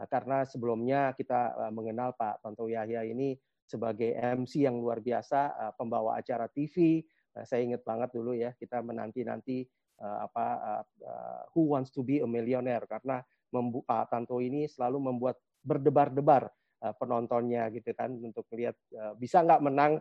karena 0.09 0.49
sebelumnya 0.49 1.13
kita 1.13 1.53
uh, 1.57 1.73
mengenal 1.73 2.17
Pak 2.17 2.41
Tonto 2.41 2.65
Yahya 2.69 3.05
ini 3.05 3.37
sebagai 3.69 4.17
MC 4.17 4.65
yang 4.65 4.81
luar 4.81 5.05
biasa, 5.05 5.41
uh, 5.53 5.73
pembawa 5.77 6.17
acara 6.21 6.49
TV. 6.49 7.05
Saya 7.33 7.65
ingat 7.65 7.81
banget 7.81 8.13
dulu 8.13 8.37
ya 8.37 8.53
kita 8.53 8.85
menanti-nanti 8.85 9.65
apa 9.97 10.85
Who 11.57 11.73
Wants 11.73 11.89
to 11.97 12.05
be 12.05 12.21
a 12.21 12.29
Millionaire 12.29 12.85
karena 12.85 13.25
Pak 13.49 14.13
Tanto 14.13 14.37
ini 14.37 14.69
selalu 14.69 15.01
membuat 15.01 15.41
berdebar-debar 15.65 16.53
penontonnya 17.01 17.73
gitu 17.73 17.89
kan 17.97 18.13
untuk 18.21 18.45
lihat 18.53 18.77
uh, 18.93 19.17
bisa 19.17 19.41
nggak 19.41 19.65
menang 19.65 19.97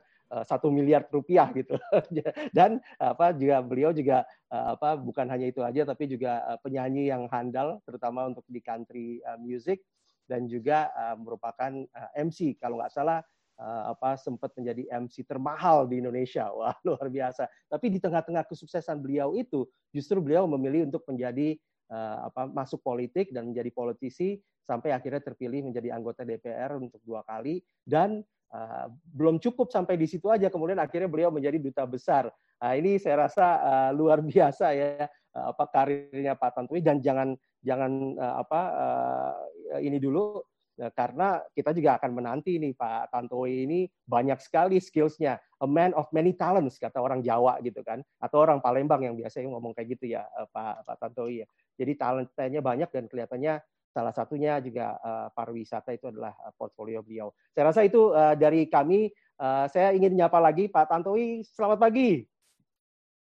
satu 0.47 0.71
miliar 0.71 1.03
rupiah 1.11 1.51
gitu 1.51 1.75
dan 2.57 2.79
apa 2.97 3.35
juga 3.35 3.59
beliau 3.59 3.91
juga 3.91 4.23
uh, 4.47 4.79
apa 4.79 4.95
bukan 4.95 5.27
hanya 5.27 5.51
itu 5.51 5.59
aja 5.59 5.83
tapi 5.83 6.07
juga 6.07 6.39
uh, 6.47 6.57
penyanyi 6.63 7.11
yang 7.11 7.27
handal 7.27 7.83
terutama 7.83 8.31
untuk 8.31 8.47
di 8.47 8.63
country 8.63 9.19
music 9.43 9.83
dan 10.29 10.47
juga 10.47 10.87
merupakan 11.19 11.83
MC 12.15 12.55
kalau 12.55 12.79
nggak 12.79 12.93
salah 12.95 13.19
apa 13.59 14.15
sempat 14.15 14.55
menjadi 14.55 14.87
MC 15.03 15.27
termahal 15.27 15.91
di 15.91 15.99
Indonesia. 15.99 16.47
Wah, 16.55 16.71
luar 16.87 17.11
biasa. 17.11 17.51
Tapi 17.67 17.91
di 17.91 17.99
tengah-tengah 17.99 18.47
kesuksesan 18.47 19.03
beliau 19.03 19.35
itu, 19.35 19.67
justru 19.91 20.23
beliau 20.23 20.47
memilih 20.47 20.87
untuk 20.87 21.03
menjadi 21.03 21.59
apa 21.91 22.47
masuk 22.47 22.79
politik 22.79 23.35
dan 23.35 23.51
menjadi 23.51 23.75
politisi 23.75 24.39
sampai 24.63 24.95
akhirnya 24.95 25.19
terpilih 25.19 25.67
menjadi 25.67 25.91
anggota 25.91 26.23
DPR 26.23 26.79
untuk 26.79 27.03
dua 27.03 27.27
kali 27.27 27.59
dan 27.83 28.23
uh, 28.51 28.87
belum 29.15 29.39
cukup 29.39 29.71
sampai 29.71 29.97
di 29.97 30.07
situ 30.07 30.27
aja 30.27 30.47
kemudian 30.47 30.79
akhirnya 30.79 31.09
beliau 31.09 31.31
menjadi 31.33 31.57
duta 31.57 31.83
besar. 31.87 32.29
Nah, 32.61 32.77
ini 32.77 33.01
saya 33.01 33.27
rasa 33.27 33.45
uh, 33.59 33.91
luar 33.95 34.21
biasa 34.31 34.65
ya 34.75 35.07
uh, 35.35 35.45
apa 35.55 35.65
karirnya 35.71 36.37
Pak 36.37 36.59
Tantowi 36.59 36.83
dan 36.85 37.01
jangan 37.01 37.33
jangan 37.63 37.91
uh, 38.19 38.35
apa 38.43 38.61
uh, 38.71 39.79
ini 39.81 39.97
dulu 39.97 40.43
Nah, 40.81 40.89
karena 40.97 41.37
kita 41.53 41.77
juga 41.77 42.01
akan 42.01 42.11
menanti 42.15 42.57
nih 42.57 42.73
Pak 42.73 43.13
Tantowi 43.13 43.69
ini 43.69 43.79
banyak 44.01 44.41
sekali 44.41 44.81
skillsnya, 44.81 45.37
a 45.37 45.67
man 45.69 45.93
of 45.93 46.09
many 46.09 46.33
talents 46.33 46.81
kata 46.81 46.97
orang 46.97 47.21
Jawa 47.21 47.61
gitu 47.61 47.85
kan, 47.85 48.01
atau 48.17 48.41
orang 48.41 48.63
Palembang 48.65 49.05
yang 49.05 49.13
biasanya 49.13 49.53
ngomong 49.53 49.77
kayak 49.77 49.99
gitu 49.99 50.17
ya 50.17 50.25
eh, 50.25 50.47
Pak 50.49 50.87
Pak 50.89 50.95
Tantowi 50.97 51.45
ya. 51.45 51.47
Jadi 51.77 51.91
talentanya 52.01 52.59
banyak 52.65 52.89
dan 52.89 53.05
kelihatannya 53.05 53.53
salah 53.91 54.15
satunya 54.15 54.57
juga 54.63 54.95
uh, 55.03 55.27
pariwisata 55.35 55.91
itu 55.91 56.07
adalah 56.07 56.31
uh, 56.41 56.55
portfolio 56.55 57.03
beliau. 57.03 57.35
Saya 57.51 57.69
rasa 57.69 57.83
itu 57.83 58.15
uh, 58.15 58.33
dari 58.39 58.71
kami. 58.71 59.11
Uh, 59.35 59.67
saya 59.67 59.91
ingin 59.91 60.15
nyapa 60.15 60.39
lagi 60.39 60.71
Pak 60.71 60.87
Tantowi. 60.87 61.43
Selamat 61.43 61.77
pagi. 61.77 62.23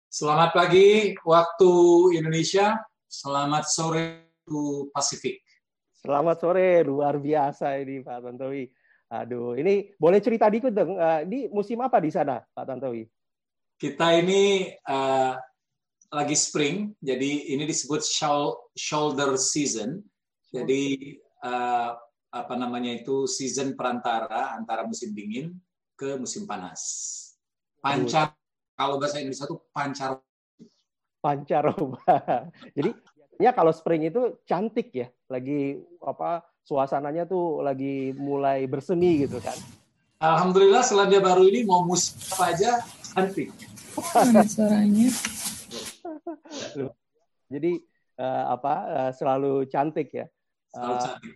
Selamat 0.07 0.55
pagi 0.55 1.13
waktu 1.27 1.71
Indonesia. 2.15 2.79
Selamat 3.05 3.67
sore 3.67 4.25
waktu 4.45 4.93
Pasifik. 4.93 5.41
Selamat 6.05 6.37
sore, 6.37 6.85
luar 6.85 7.17
biasa 7.17 7.81
ini 7.81 8.05
Pak 8.05 8.21
Tantowi. 8.21 8.69
Aduh, 9.09 9.57
ini 9.57 9.89
boleh 9.97 10.21
cerita 10.21 10.45
dikit 10.53 10.69
dong. 10.69 11.01
Uh, 11.01 11.25
ini 11.25 11.49
musim 11.49 11.81
apa 11.81 11.97
di 11.97 12.13
sana, 12.13 12.45
Pak 12.53 12.65
Tantowi? 12.69 13.09
Kita 13.81 14.13
ini 14.13 14.69
uh, 14.85 15.33
lagi 16.13 16.37
spring, 16.37 16.93
jadi 17.01 17.57
ini 17.57 17.65
disebut 17.65 18.05
shoulder 18.77 19.33
season. 19.33 20.05
Jadi 20.55 20.83
uh, 21.43 21.89
apa 22.31 22.53
namanya 22.55 22.91
itu 22.95 23.27
season 23.27 23.75
perantara 23.75 24.55
antara 24.55 24.87
musim 24.87 25.11
dingin 25.11 25.51
ke 25.95 26.15
musim 26.15 26.47
panas. 26.47 26.81
Pancar, 27.79 28.35
kalau 28.75 28.99
bahasa 28.99 29.19
Indonesia 29.19 29.47
itu 29.47 29.57
pancar. 29.71 30.19
Pancaroba. 31.23 31.99
Jadi 32.77 32.91
ya 33.39 33.51
kalau 33.51 33.71
spring 33.71 34.07
itu 34.07 34.39
cantik 34.43 34.91
ya, 34.91 35.07
lagi 35.31 35.79
apa 36.03 36.43
suasananya 36.65 37.29
tuh 37.29 37.61
lagi 37.61 38.11
mulai 38.17 38.65
bersemi 38.65 39.27
gitu 39.27 39.39
kan. 39.39 39.55
Alhamdulillah 40.19 40.81
Selandia 40.81 41.21
Baru 41.21 41.45
ini 41.45 41.67
mau 41.67 41.85
musim 41.85 42.17
apa 42.35 42.55
aja 42.55 42.71
cantik. 43.13 43.53
Mana 43.95 44.43
suaranya? 44.43 45.07
Jadi 47.47 47.71
uh, 48.19 48.45
apa 48.55 48.73
uh, 48.89 49.11
selalu 49.13 49.69
cantik 49.69 50.11
ya. 50.11 50.25
Selalu 50.75 50.95
eh, 50.99 51.33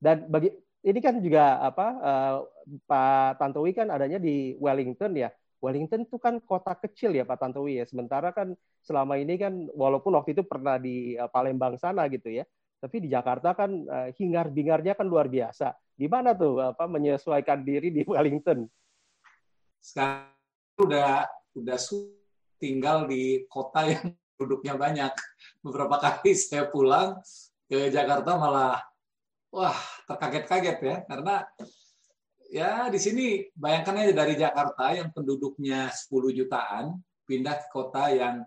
dan 0.00 0.16
bagi 0.32 0.48
ini 0.84 1.00
kan 1.00 1.16
juga 1.20 1.60
apa 1.60 1.86
uh, 2.00 2.36
Pak 2.84 3.40
Tantowi 3.40 3.72
kan 3.72 3.88
adanya 3.88 4.20
di 4.20 4.56
Wellington 4.60 5.16
ya. 5.16 5.32
Wellington 5.64 6.04
itu 6.04 6.20
kan 6.20 6.44
kota 6.44 6.76
kecil 6.76 7.16
ya 7.16 7.24
Pak 7.24 7.40
Tantowi 7.40 7.80
ya. 7.80 7.84
Sementara 7.88 8.32
kan 8.36 8.52
selama 8.84 9.16
ini 9.16 9.40
kan 9.40 9.68
walaupun 9.72 10.12
waktu 10.12 10.36
itu 10.36 10.44
pernah 10.44 10.76
di 10.76 11.16
uh, 11.16 11.28
Palembang 11.28 11.80
sana 11.80 12.04
gitu 12.12 12.28
ya, 12.28 12.44
tapi 12.84 13.00
di 13.00 13.08
Jakarta 13.08 13.56
kan 13.56 13.72
uh, 13.88 14.08
hingar-bingarnya 14.12 14.92
kan 14.92 15.08
luar 15.08 15.32
biasa. 15.32 15.72
Gimana 15.96 16.36
tuh 16.36 16.60
apa 16.60 16.84
menyesuaikan 16.84 17.64
diri 17.64 17.88
di 17.88 18.04
Wellington? 18.04 18.68
Sekarang 19.80 20.36
udah 20.76 21.24
udah 21.56 21.78
tinggal 22.60 23.08
di 23.08 23.48
kota 23.48 23.88
yang 23.88 24.12
duduknya 24.40 24.76
banyak. 24.76 25.12
Beberapa 25.64 25.96
kali 25.96 26.36
saya 26.36 26.68
pulang 26.68 27.24
ke 27.68 27.88
Jakarta 27.88 28.36
malah 28.36 28.80
wah 29.54 29.78
terkaget-kaget 30.04 30.78
ya 30.82 30.96
karena 31.08 31.34
ya 32.50 32.86
di 32.92 33.00
sini 33.00 33.26
bayangkan 33.54 34.04
aja 34.04 34.12
dari 34.12 34.34
Jakarta 34.38 34.94
yang 34.94 35.10
penduduknya 35.10 35.88
10 35.90 36.38
jutaan 36.38 36.98
pindah 37.24 37.56
ke 37.64 37.66
kota 37.72 38.12
yang 38.12 38.44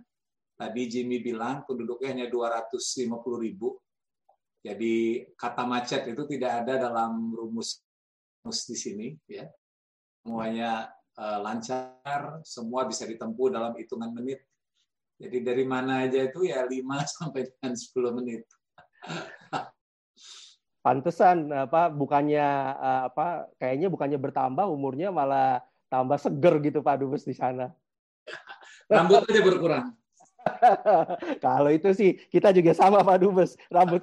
tadi 0.58 0.90
Jimmy 0.90 1.22
bilang 1.22 1.66
penduduknya 1.66 2.14
hanya 2.14 2.28
250 2.30 3.46
ribu. 3.46 3.78
Jadi 4.66 5.24
kata 5.38 5.64
macet 5.64 6.12
itu 6.12 6.24
tidak 6.28 6.66
ada 6.66 6.90
dalam 6.90 7.32
rumus 7.32 7.80
rumus 8.42 8.64
di 8.66 8.78
sini 8.80 9.08
ya. 9.30 9.46
Semuanya 10.24 10.92
uh, 11.16 11.40
lancar, 11.40 12.42
semua 12.44 12.84
bisa 12.84 13.04
ditempuh 13.04 13.54
dalam 13.54 13.76
hitungan 13.76 14.12
menit. 14.12 14.44
Jadi 15.18 15.38
dari 15.42 15.66
mana 15.66 16.04
aja 16.06 16.26
itu 16.26 16.48
ya 16.48 16.66
5 16.66 16.74
sampai 17.20 17.48
dengan 17.48 17.74
10 17.76 18.18
menit. 18.24 18.44
Pantesan 20.88 21.52
apa 21.52 21.92
bukannya 21.92 22.48
eh, 22.80 23.02
apa 23.12 23.52
kayaknya 23.60 23.92
bukannya 23.92 24.16
bertambah 24.16 24.72
umurnya 24.72 25.12
malah 25.12 25.60
tambah 25.92 26.16
seger 26.16 26.64
gitu 26.64 26.80
Pak 26.80 27.04
Dubes 27.04 27.28
di 27.28 27.36
sana. 27.36 27.76
Rambut 28.88 29.28
aja 29.28 29.42
berkurang. 29.44 29.86
Kalau 31.44 31.68
itu 31.76 31.92
sih 31.92 32.16
kita 32.32 32.56
juga 32.56 32.72
sama 32.72 33.04
Pak 33.04 33.20
Dubes, 33.20 33.60
rambut 33.68 34.00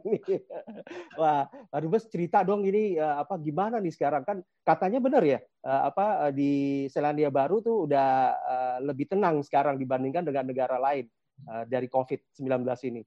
Wah, 1.20 1.44
Pak 1.46 1.80
Dubes 1.86 2.08
cerita 2.10 2.42
dong 2.42 2.66
ini 2.66 2.98
eh, 2.98 3.16
apa 3.22 3.38
gimana 3.38 3.78
nih 3.78 3.94
sekarang 3.94 4.26
kan 4.26 4.42
katanya 4.66 4.98
benar 4.98 5.22
ya 5.22 5.38
eh, 5.38 5.82
apa 5.86 6.34
di 6.34 6.86
Selandia 6.90 7.30
Baru 7.30 7.62
tuh 7.62 7.86
udah 7.86 8.34
lebih 8.82 9.06
tenang 9.06 9.38
sekarang 9.46 9.78
dibandingkan 9.78 10.26
dengan 10.26 10.50
negara 10.50 10.82
lain 10.82 11.06
dari 11.70 11.86
COVID-19 11.86 12.66
ini. 12.90 13.06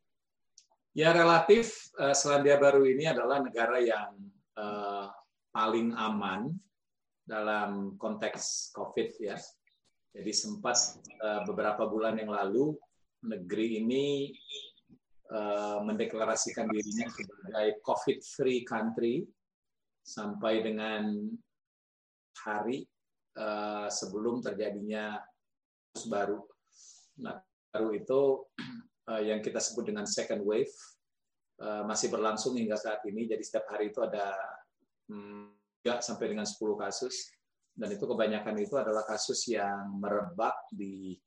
Ya 0.94 1.10
relatif 1.10 1.90
uh, 1.98 2.14
Selandia 2.14 2.62
Baru 2.62 2.86
ini 2.86 3.10
adalah 3.10 3.42
negara 3.42 3.82
yang 3.82 4.14
uh, 4.54 5.10
paling 5.50 5.90
aman 5.98 6.54
dalam 7.26 7.98
konteks 7.98 8.70
COVID 8.78 9.18
ya. 9.18 9.34
Jadi 10.14 10.30
sempat 10.30 11.02
uh, 11.18 11.42
beberapa 11.50 11.90
bulan 11.90 12.22
yang 12.22 12.30
lalu 12.30 12.78
negeri 13.26 13.82
ini 13.82 14.06
mendeklarasikan 15.82 16.70
dirinya 16.70 17.10
sebagai 17.10 17.82
COVID-free 17.82 18.62
country 18.70 19.26
sampai 20.06 20.62
dengan 20.62 21.26
hari 22.38 22.86
sebelum 23.90 24.46
terjadinya 24.46 25.18
baru. 26.06 26.38
Nah, 27.26 27.42
baru 27.74 27.90
itu 27.98 28.22
yang 29.04 29.44
kita 29.44 29.60
sebut 29.60 29.92
dengan 29.92 30.08
second 30.08 30.48
wave 30.48 30.72
masih 31.84 32.08
berlangsung 32.08 32.56
hingga 32.56 32.80
saat 32.80 33.04
ini. 33.08 33.28
Jadi 33.28 33.44
setiap 33.44 33.68
hari 33.72 33.92
itu 33.92 34.00
ada 34.00 34.32
hmm, 35.12 35.52
3 35.84 36.00
sampai 36.00 36.32
dengan 36.32 36.48
10 36.48 36.60
kasus 36.80 37.36
dan 37.74 37.90
itu 37.90 38.06
kebanyakan 38.06 38.56
itu 38.62 38.76
adalah 38.78 39.02
kasus 39.02 39.50
yang 39.50 39.98
merebak 39.98 40.54
di 40.70 41.18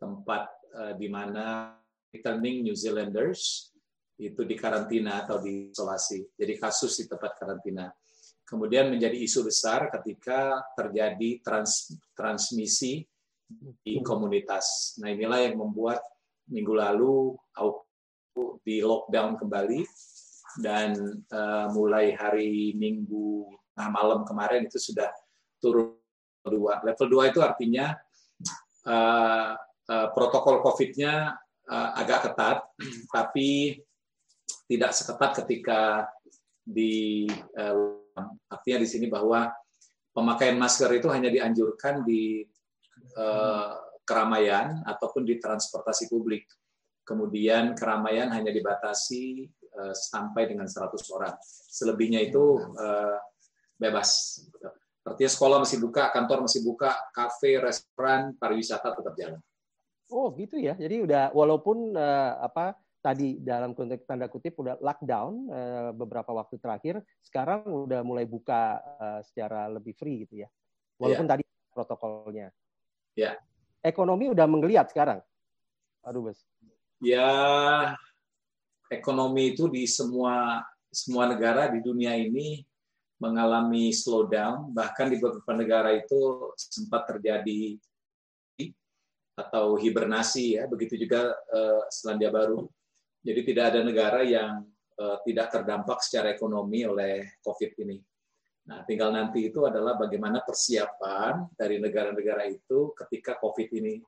tempat 0.00 0.48
uh, 0.72 0.92
di 0.96 1.06
mana 1.12 1.76
returning 2.08 2.64
New 2.64 2.76
Zealanders 2.76 3.70
itu 4.16 4.42
di 4.48 4.56
karantina 4.56 5.24
atau 5.24 5.40
di 5.40 5.72
isolasi. 5.72 6.24
Jadi 6.32 6.54
kasus 6.56 6.96
di 7.00 7.06
tempat 7.08 7.36
karantina. 7.36 7.92
Kemudian 8.44 8.92
menjadi 8.92 9.16
isu 9.16 9.48
besar 9.48 9.88
ketika 9.88 10.60
terjadi 10.76 11.40
trans, 11.40 11.96
transmisi 12.12 13.00
di 13.80 14.00
komunitas. 14.04 14.96
Nah 15.00 15.12
inilah 15.12 15.40
yang 15.44 15.56
membuat 15.60 16.00
minggu 16.50 16.74
lalu 16.74 17.36
di 18.64 18.80
lockdown 18.80 19.36
kembali 19.36 19.84
dan 20.60 20.96
uh, 21.32 21.66
mulai 21.72 22.12
hari 22.16 22.76
Minggu 22.76 23.48
nah 23.72 23.88
malam 23.88 24.24
kemarin 24.28 24.68
itu 24.68 24.76
sudah 24.76 25.08
turun 25.56 25.96
dua. 26.44 26.82
Level 26.82 27.06
dua 27.08 27.30
itu 27.30 27.38
artinya 27.38 27.94
uh, 28.84 29.54
uh, 29.86 30.08
protokol 30.10 30.60
COVID-nya 30.60 31.38
uh, 31.70 31.90
agak 31.96 32.30
ketat, 32.30 32.58
tapi 33.08 33.78
tidak 34.66 34.90
seketat 34.96 35.44
ketika 35.44 36.10
di 36.62 37.26
uh, 37.58 37.96
artinya 38.50 38.78
di 38.82 38.88
sini 38.88 39.06
bahwa 39.06 39.50
pemakaian 40.12 40.58
masker 40.58 40.90
itu 40.98 41.08
hanya 41.08 41.30
dianjurkan 41.30 42.02
di 42.02 42.42
uh, 43.16 43.72
keramaian 44.12 44.84
ataupun 44.84 45.24
di 45.24 45.40
transportasi 45.40 46.12
publik. 46.12 46.44
Kemudian 47.02 47.72
keramaian 47.72 48.28
hanya 48.30 48.52
dibatasi 48.52 49.48
uh, 49.72 49.96
sampai 49.96 50.52
dengan 50.52 50.68
100 50.68 51.00
orang. 51.16 51.34
Selebihnya 51.48 52.20
itu 52.20 52.60
uh, 52.76 53.16
bebas. 53.80 54.38
Artinya 55.02 55.32
sekolah 55.32 55.58
masih 55.64 55.82
buka, 55.82 56.12
kantor 56.14 56.46
masih 56.46 56.62
buka, 56.62 56.94
kafe, 57.10 57.58
restoran, 57.58 58.36
pariwisata 58.38 58.94
tetap 58.94 59.14
jalan. 59.18 59.40
Oh 60.12 60.30
gitu 60.36 60.60
ya. 60.60 60.76
Jadi 60.76 61.02
udah 61.08 61.32
walaupun 61.32 61.96
uh, 61.96 62.38
apa 62.38 62.76
tadi 63.02 63.42
dalam 63.42 63.74
konteks 63.74 64.06
tanda 64.06 64.30
kutip 64.30 64.54
udah 64.62 64.78
lockdown 64.78 65.50
uh, 65.50 65.90
beberapa 65.90 66.30
waktu 66.30 66.60
terakhir, 66.62 67.02
sekarang 67.24 67.66
udah 67.66 68.06
mulai 68.06 68.28
buka 68.28 68.78
uh, 68.78 69.20
secara 69.26 69.66
lebih 69.72 69.96
free 69.98 70.22
gitu 70.28 70.46
ya. 70.46 70.48
Walaupun 71.02 71.26
yeah. 71.26 71.32
tadi 71.34 71.44
protokolnya. 71.74 72.46
Ya. 73.18 73.24
Yeah. 73.26 73.34
Ekonomi 73.82 74.30
udah 74.30 74.46
menggeliat 74.46 74.94
sekarang. 74.94 75.18
Aduh, 76.06 76.30
Bos. 76.30 76.38
Ya, 77.02 77.28
ekonomi 78.86 79.54
itu 79.54 79.66
di 79.66 79.90
semua 79.90 80.62
semua 80.86 81.26
negara 81.26 81.66
di 81.66 81.82
dunia 81.82 82.14
ini 82.14 82.62
mengalami 83.18 83.90
slowdown, 83.90 84.70
bahkan 84.74 85.10
di 85.10 85.18
beberapa 85.18 85.54
negara 85.54 85.94
itu 85.94 86.50
sempat 86.54 87.06
terjadi 87.10 87.78
atau 89.32 89.78
hibernasi 89.80 90.60
ya, 90.60 90.68
begitu 90.68 90.94
juga 90.98 91.32
uh, 91.32 91.82
Selandia 91.88 92.28
Baru. 92.28 92.68
Jadi 93.22 93.40
tidak 93.46 93.64
ada 93.72 93.80
negara 93.86 94.20
yang 94.26 94.66
uh, 94.98 95.18
tidak 95.22 95.54
terdampak 95.54 96.02
secara 96.02 96.34
ekonomi 96.34 96.82
oleh 96.84 97.38
COVID 97.40 97.72
ini. 97.86 97.96
Nah, 98.62 98.86
tinggal 98.86 99.10
nanti 99.10 99.50
itu 99.50 99.66
adalah 99.66 99.98
bagaimana 99.98 100.38
persiapan 100.46 101.50
dari 101.58 101.82
negara-negara 101.82 102.46
itu 102.46 102.94
ketika 102.94 103.34
COVID 103.42 103.68
ini 103.74 103.98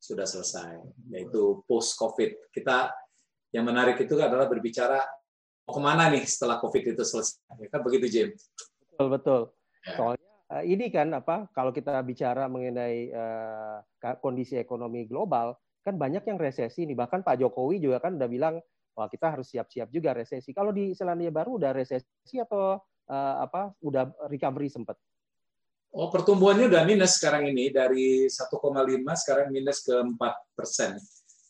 sudah 0.00 0.26
selesai, 0.26 0.82
yaitu 1.14 1.62
post 1.68 1.94
COVID. 1.94 2.50
Kita 2.50 2.90
yang 3.54 3.70
menarik 3.70 4.02
itu 4.02 4.18
adalah 4.18 4.50
berbicara 4.50 4.98
mau 5.68 5.72
ke 5.76 5.80
mana 5.82 6.10
nih 6.10 6.26
setelah 6.26 6.58
COVID 6.58 6.98
itu 6.98 7.04
selesai? 7.06 7.38
Ya 7.62 7.68
kan 7.70 7.86
begitu, 7.86 8.06
Jim? 8.10 8.28
Betul 8.90 9.08
betul. 9.14 9.40
Ya. 9.86 9.94
Soalnya 9.94 10.32
uh, 10.50 10.64
ini 10.66 10.90
kan 10.90 11.14
apa? 11.14 11.46
Kalau 11.54 11.70
kita 11.70 11.94
bicara 12.02 12.50
mengenai 12.50 13.14
uh, 13.14 13.78
kondisi 14.18 14.58
ekonomi 14.58 15.06
global, 15.06 15.54
kan 15.86 15.94
banyak 15.94 16.26
yang 16.26 16.38
resesi 16.40 16.82
nih. 16.82 16.98
Bahkan 16.98 17.22
Pak 17.22 17.38
Jokowi 17.38 17.78
juga 17.78 18.02
kan 18.02 18.18
udah 18.18 18.26
bilang, 18.26 18.58
wah 18.98 19.06
kita 19.06 19.38
harus 19.38 19.54
siap-siap 19.54 19.86
juga 19.94 20.18
resesi. 20.18 20.50
Kalau 20.50 20.74
di 20.74 20.98
Selandia 20.98 21.30
Baru 21.30 21.62
udah 21.62 21.70
resesi 21.70 22.42
atau 22.42 22.82
uh, 23.10 23.34
apa? 23.42 23.74
Udah 23.82 24.06
recovery 24.30 24.70
sempat? 24.70 24.94
Oh, 25.90 26.06
pertumbuhannya 26.06 26.70
udah 26.70 26.86
minus 26.86 27.18
sekarang 27.18 27.50
ini 27.50 27.74
dari 27.74 28.30
1,5 28.30 28.46
sekarang 29.18 29.50
minus 29.50 29.82
ke 29.82 29.98
4 29.98 30.14
persen. 30.54 30.94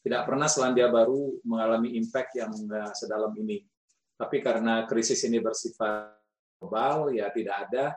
Tidak 0.00 0.24
pernah 0.24 0.48
Selandia 0.48 0.88
Baru 0.88 1.44
mengalami 1.44 1.92
impact 2.00 2.40
yang 2.40 2.48
sedalam 2.96 3.36
ini. 3.36 3.60
Tapi 4.16 4.40
karena 4.40 4.88
krisis 4.88 5.20
ini 5.28 5.44
bersifat 5.44 6.16
global, 6.56 7.12
ya 7.12 7.28
tidak 7.28 7.68
ada 7.68 7.92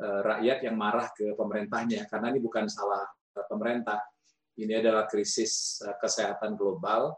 uh, 0.00 0.20
rakyat 0.24 0.64
yang 0.64 0.80
marah 0.80 1.12
ke 1.12 1.36
pemerintahnya, 1.36 2.08
karena 2.08 2.32
ini 2.32 2.40
bukan 2.40 2.64
salah 2.72 3.04
pemerintah. 3.44 4.00
Ini 4.56 4.80
adalah 4.80 5.04
krisis 5.04 5.84
kesehatan 6.00 6.56
global 6.56 7.12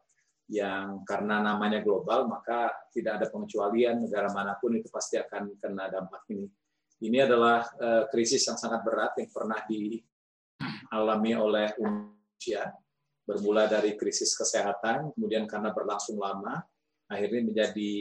yang 0.49 1.05
karena 1.05 1.45
namanya 1.45 1.85
global, 1.85 2.25
maka 2.25 2.73
tidak 2.89 3.21
ada 3.21 3.27
pengecualian 3.29 4.01
negara 4.01 4.33
mana 4.33 4.57
pun 4.57 4.73
itu 4.81 4.89
pasti 4.89 5.21
akan 5.21 5.61
kena 5.61 5.93
dampak 5.93 6.25
ini. 6.33 6.49
Ini 7.05 7.29
adalah 7.29 7.63
uh, 7.79 8.05
krisis 8.09 8.43
yang 8.49 8.57
sangat 8.57 8.83
berat 8.83 9.13
yang 9.21 9.31
pernah 9.31 9.61
dialami 9.69 11.33
oleh 11.37 11.69
Indonesia, 11.79 12.75
bermula 13.29 13.69
dari 13.69 13.95
krisis 13.95 14.33
kesehatan, 14.33 15.13
kemudian 15.15 15.45
karena 15.45 15.71
berlangsung 15.71 16.17
lama, 16.17 16.65
akhirnya 17.13 17.45
menjadi 17.45 17.93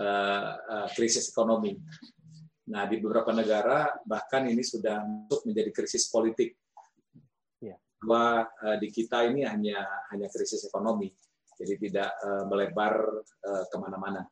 uh, 0.00 0.50
uh, 0.56 0.88
krisis 0.96 1.28
ekonomi. 1.28 1.76
Nah, 2.68 2.88
di 2.88 2.96
beberapa 2.96 3.32
negara 3.32 3.92
bahkan 4.08 4.48
ini 4.48 4.64
sudah 4.64 5.04
masuk 5.04 5.44
menjadi 5.52 5.70
krisis 5.72 6.08
politik. 6.08 6.56
Ya. 7.60 7.76
Bahwa 8.00 8.48
uh, 8.64 8.76
di 8.80 8.88
kita 8.88 9.28
ini 9.28 9.44
hanya 9.44 9.84
hanya 10.10 10.32
krisis 10.32 10.64
ekonomi, 10.64 11.12
jadi 11.58 11.74
tidak 11.76 12.10
uh, 12.22 12.44
melebar 12.46 12.94
uh, 13.22 13.64
ke 13.66 13.76
mana-mana. 13.76 14.22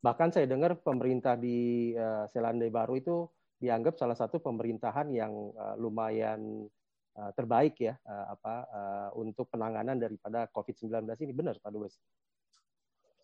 Bahkan 0.00 0.36
saya 0.36 0.48
dengar 0.48 0.80
pemerintah 0.80 1.36
di 1.36 1.92
uh, 1.96 2.28
Selandia 2.28 2.68
Baru 2.72 2.96
itu 2.96 3.28
dianggap 3.60 3.96
salah 3.96 4.16
satu 4.16 4.40
pemerintahan 4.40 5.08
yang 5.12 5.32
uh, 5.56 5.76
lumayan 5.80 6.68
uh, 7.16 7.30
terbaik 7.32 7.80
ya 7.80 7.96
uh, 8.04 8.36
apa 8.36 8.54
uh, 8.68 9.08
untuk 9.16 9.48
penanganan 9.48 9.96
daripada 9.96 10.48
COVID-19 10.52 11.08
ini 11.24 11.32
benar 11.32 11.56
Pak 11.60 11.70
Dubes? 11.72 11.96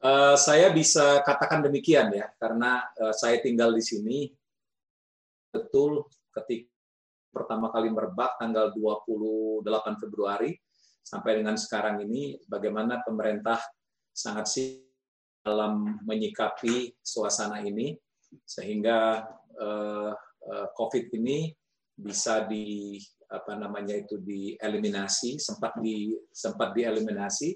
Uh, 0.00 0.32
saya 0.40 0.72
bisa 0.72 1.20
katakan 1.20 1.60
demikian 1.60 2.08
ya, 2.16 2.32
karena 2.40 2.80
uh, 2.96 3.12
saya 3.12 3.36
tinggal 3.44 3.76
di 3.76 3.84
sini 3.84 4.18
betul 5.52 6.08
ketika 6.32 6.72
pertama 7.30 7.68
kali 7.68 7.92
merebak 7.92 8.40
tanggal 8.40 8.72
28 8.72 9.60
Februari 10.00 10.56
sampai 11.02 11.42
dengan 11.42 11.56
sekarang 11.58 12.04
ini 12.04 12.38
bagaimana 12.46 13.02
pemerintah 13.02 13.58
sangat 14.12 14.46
sih 14.46 14.68
dalam 15.40 16.00
menyikapi 16.04 16.94
suasana 17.00 17.64
ini 17.64 17.96
sehingga 18.44 19.24
uh, 19.58 20.12
uh, 20.46 20.66
COVID 20.76 21.10
ini 21.16 21.50
bisa 21.96 22.44
di 22.44 22.96
apa 23.30 23.54
namanya 23.54 23.94
itu 23.94 24.18
dieliminasi 24.20 25.38
sempat 25.38 25.78
di 25.78 26.14
sempat 26.34 26.74
dieliminasi 26.74 27.54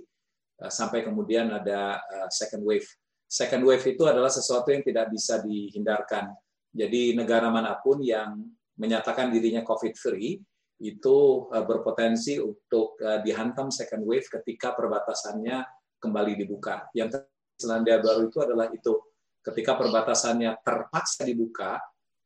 Eh, 0.62 0.70
sampai 0.70 1.02
kemudian 1.02 1.50
ada 1.50 1.98
eh, 1.98 2.28
second 2.30 2.62
wave. 2.62 2.86
Second 3.26 3.66
wave 3.66 3.82
itu 3.82 4.06
adalah 4.06 4.30
sesuatu 4.30 4.70
yang 4.70 4.86
tidak 4.86 5.10
bisa 5.10 5.42
dihindarkan. 5.42 6.30
Jadi 6.70 7.18
negara 7.18 7.50
mana 7.50 7.74
pun 7.82 7.98
yang 8.02 8.38
menyatakan 8.78 9.30
dirinya 9.30 9.66
COVID 9.66 9.94
free 9.98 10.38
itu 10.82 11.48
eh, 11.54 11.64
berpotensi 11.64 12.38
untuk 12.42 12.98
dihantam 12.98 13.70
second 13.70 14.02
wave 14.06 14.26
ketika 14.26 14.74
perbatasannya 14.74 15.62
kembali 15.98 16.32
dibuka. 16.38 16.90
Yang 16.96 17.24
Selandia 17.54 18.02
Baru 18.02 18.28
itu 18.28 18.38
adalah 18.42 18.66
itu 18.74 18.98
ketika 19.44 19.78
perbatasannya 19.78 20.58
terpaksa 20.64 21.22
dibuka 21.22 21.78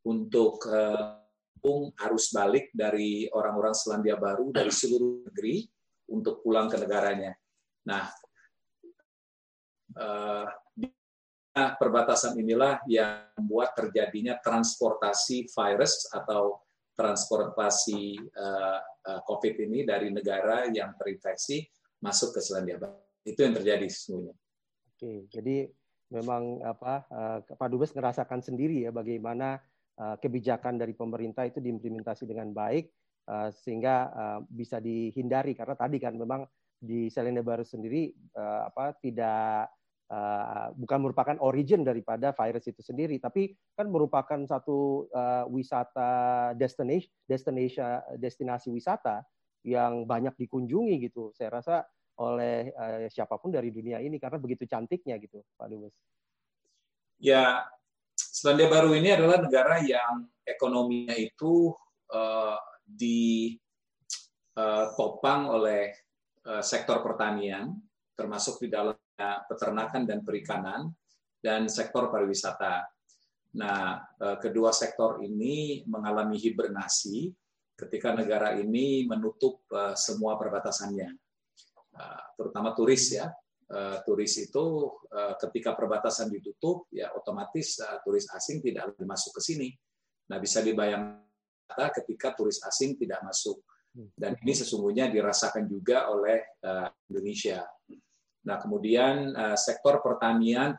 untuk 0.08 0.64
arus 1.98 2.32
balik 2.32 2.72
dari 2.72 3.28
orang-orang 3.28 3.74
Selandia 3.76 4.16
Baru 4.16 4.54
dari 4.54 4.72
seluruh 4.72 5.26
negeri 5.28 5.68
untuk 6.08 6.40
pulang 6.40 6.70
ke 6.72 6.80
negaranya. 6.80 7.36
Nah, 7.84 8.08
uh, 9.96 10.46
perbatasan 11.76 12.38
inilah 12.38 12.84
yang 12.86 13.34
membuat 13.34 13.74
terjadinya 13.74 14.38
transportasi 14.38 15.50
virus 15.50 16.06
atau 16.14 16.62
transportasi 16.98 18.18
uh, 18.34 18.80
COVID 19.22 19.54
ini 19.70 19.86
dari 19.86 20.10
negara 20.10 20.66
yang 20.66 20.98
terinfeksi 20.98 21.62
masuk 22.02 22.34
ke 22.34 22.40
Selandia 22.42 22.82
Baru. 22.82 22.98
Itu 23.22 23.46
yang 23.46 23.54
terjadi 23.54 23.86
sesungguhnya. 23.86 24.34
Oke, 24.98 25.30
jadi 25.30 25.70
memang 26.10 26.58
apa 26.66 27.06
uh, 27.06 27.38
Pak 27.44 27.68
Dubes 27.70 27.94
merasakan 27.94 28.42
sendiri 28.42 28.82
ya 28.82 28.90
bagaimana 28.90 29.62
uh, 30.00 30.16
kebijakan 30.18 30.80
dari 30.80 30.96
pemerintah 30.96 31.46
itu 31.46 31.62
diimplementasi 31.62 32.24
dengan 32.24 32.50
baik 32.50 32.90
uh, 33.28 33.52
sehingga 33.52 34.10
uh, 34.10 34.38
bisa 34.48 34.80
dihindari 34.80 35.52
karena 35.52 35.76
tadi 35.76 36.00
kan 36.00 36.16
memang 36.16 36.42
di 36.78 37.12
Selandia 37.12 37.44
Baru 37.44 37.62
sendiri 37.62 38.10
uh, 38.34 38.72
apa 38.72 38.96
tidak 38.98 39.70
uh, 40.08 40.72
bukan 40.74 40.98
merupakan 41.04 41.36
origin 41.44 41.84
daripada 41.84 42.32
virus 42.32 42.66
itu 42.68 42.82
sendiri, 42.82 43.20
tapi 43.20 43.52
kan 43.76 43.88
merupakan 43.92 44.40
satu 44.48 45.08
uh, 45.12 45.44
wisata 45.52 46.52
destination 46.56 47.10
destination 47.28 48.00
destinasi 48.16 48.72
wisata 48.72 49.22
yang 49.64 50.08
banyak 50.08 50.32
dikunjungi 50.36 50.98
gitu. 51.08 51.32
Saya 51.36 51.60
rasa 51.60 51.84
oleh 52.18 52.72
uh, 52.74 53.06
siapa 53.12 53.38
pun 53.38 53.52
dari 53.52 53.70
dunia 53.70 54.00
ini 54.00 54.18
karena 54.18 54.40
begitu 54.40 54.66
cantiknya 54.66 55.16
gitu, 55.20 55.44
Pak 55.56 55.68
Dubes. 55.70 55.94
Ya, 57.18 57.66
Selandia 58.14 58.70
Baru 58.70 58.94
ini 58.94 59.10
adalah 59.10 59.42
negara 59.42 59.82
yang 59.82 60.26
ekonominya 60.46 61.14
itu 61.18 61.74
uh, 62.14 62.56
ditopang 62.88 63.60
oleh 65.52 65.92
sektor 66.64 67.04
pertanian, 67.04 67.76
termasuk 68.16 68.56
di 68.64 68.72
dalamnya 68.72 69.07
peternakan 69.18 70.06
dan 70.06 70.22
perikanan, 70.22 70.94
dan 71.42 71.66
sektor 71.66 72.10
pariwisata. 72.10 72.86
Nah, 73.58 73.98
uh, 74.20 74.36
kedua 74.38 74.70
sektor 74.70 75.18
ini 75.24 75.82
mengalami 75.88 76.38
hibernasi 76.38 77.32
ketika 77.78 78.14
negara 78.14 78.54
ini 78.58 79.06
menutup 79.06 79.66
uh, 79.74 79.94
semua 79.98 80.38
perbatasannya, 80.38 81.10
uh, 81.98 82.22
terutama 82.38 82.74
turis 82.74 83.18
ya 83.18 83.26
turis 84.08 84.32
itu 84.40 84.88
ketika 85.44 85.76
perbatasan 85.76 86.32
ditutup, 86.32 86.88
ya 86.88 87.12
otomatis 87.12 87.76
turis 88.00 88.24
asing 88.32 88.64
tidak 88.64 88.96
lagi 88.96 89.04
masuk 89.04 89.36
ke 89.36 89.44
sini. 89.44 89.68
Nah, 90.32 90.40
bisa 90.40 90.64
dibayangkan 90.64 91.92
ketika 92.00 92.32
turis 92.32 92.64
asing 92.64 92.96
tidak 92.96 93.20
masuk. 93.20 93.60
Dan 93.92 94.40
ini 94.40 94.56
sesungguhnya 94.56 95.12
dirasakan 95.12 95.68
juga 95.68 96.08
oleh 96.08 96.56
Indonesia. 97.12 97.60
Nah, 98.46 98.56
kemudian 98.62 99.34
uh, 99.34 99.58
sektor 99.58 99.98
pertanian, 99.98 100.78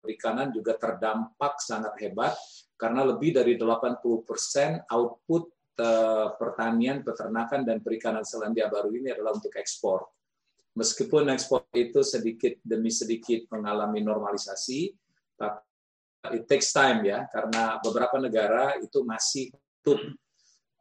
perikanan 0.00 0.48
juga 0.48 0.80
terdampak 0.80 1.60
sangat 1.60 1.92
hebat 2.00 2.32
karena 2.80 3.04
lebih 3.04 3.36
dari 3.36 3.60
80% 3.60 4.88
output 4.88 5.44
uh, 5.76 6.32
pertanian, 6.40 7.04
peternakan, 7.04 7.68
dan 7.68 7.84
perikanan 7.84 8.24
Selandia 8.24 8.72
Baru 8.72 8.88
ini 8.96 9.12
adalah 9.12 9.36
untuk 9.36 9.52
ekspor. 9.52 10.08
Meskipun 10.72 11.28
ekspor 11.28 11.68
itu 11.76 12.00
sedikit 12.00 12.56
demi 12.64 12.88
sedikit 12.88 13.44
mengalami 13.52 14.00
normalisasi, 14.00 14.88
tapi 15.36 15.60
it 16.36 16.44
takes 16.48 16.72
time 16.72 17.04
ya, 17.04 17.28
karena 17.28 17.80
beberapa 17.80 18.16
negara 18.20 18.76
itu 18.80 19.02
masih 19.02 19.50
tutup 19.80 20.14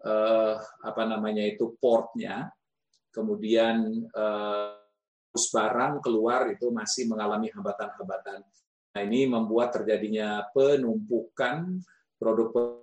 eh, 0.04 0.56
apa 0.84 1.04
namanya 1.08 1.44
itu 1.48 1.76
portnya, 1.80 2.52
kemudian 3.12 4.08
eh, 4.08 4.79
barang 5.34 6.02
keluar 6.02 6.50
itu 6.50 6.74
masih 6.74 7.10
mengalami 7.10 7.54
hambatan-hambatan. 7.54 8.42
Nah 8.90 9.02
ini 9.06 9.30
membuat 9.30 9.76
terjadinya 9.78 10.44
penumpukan 10.50 11.80
produk 12.18 12.82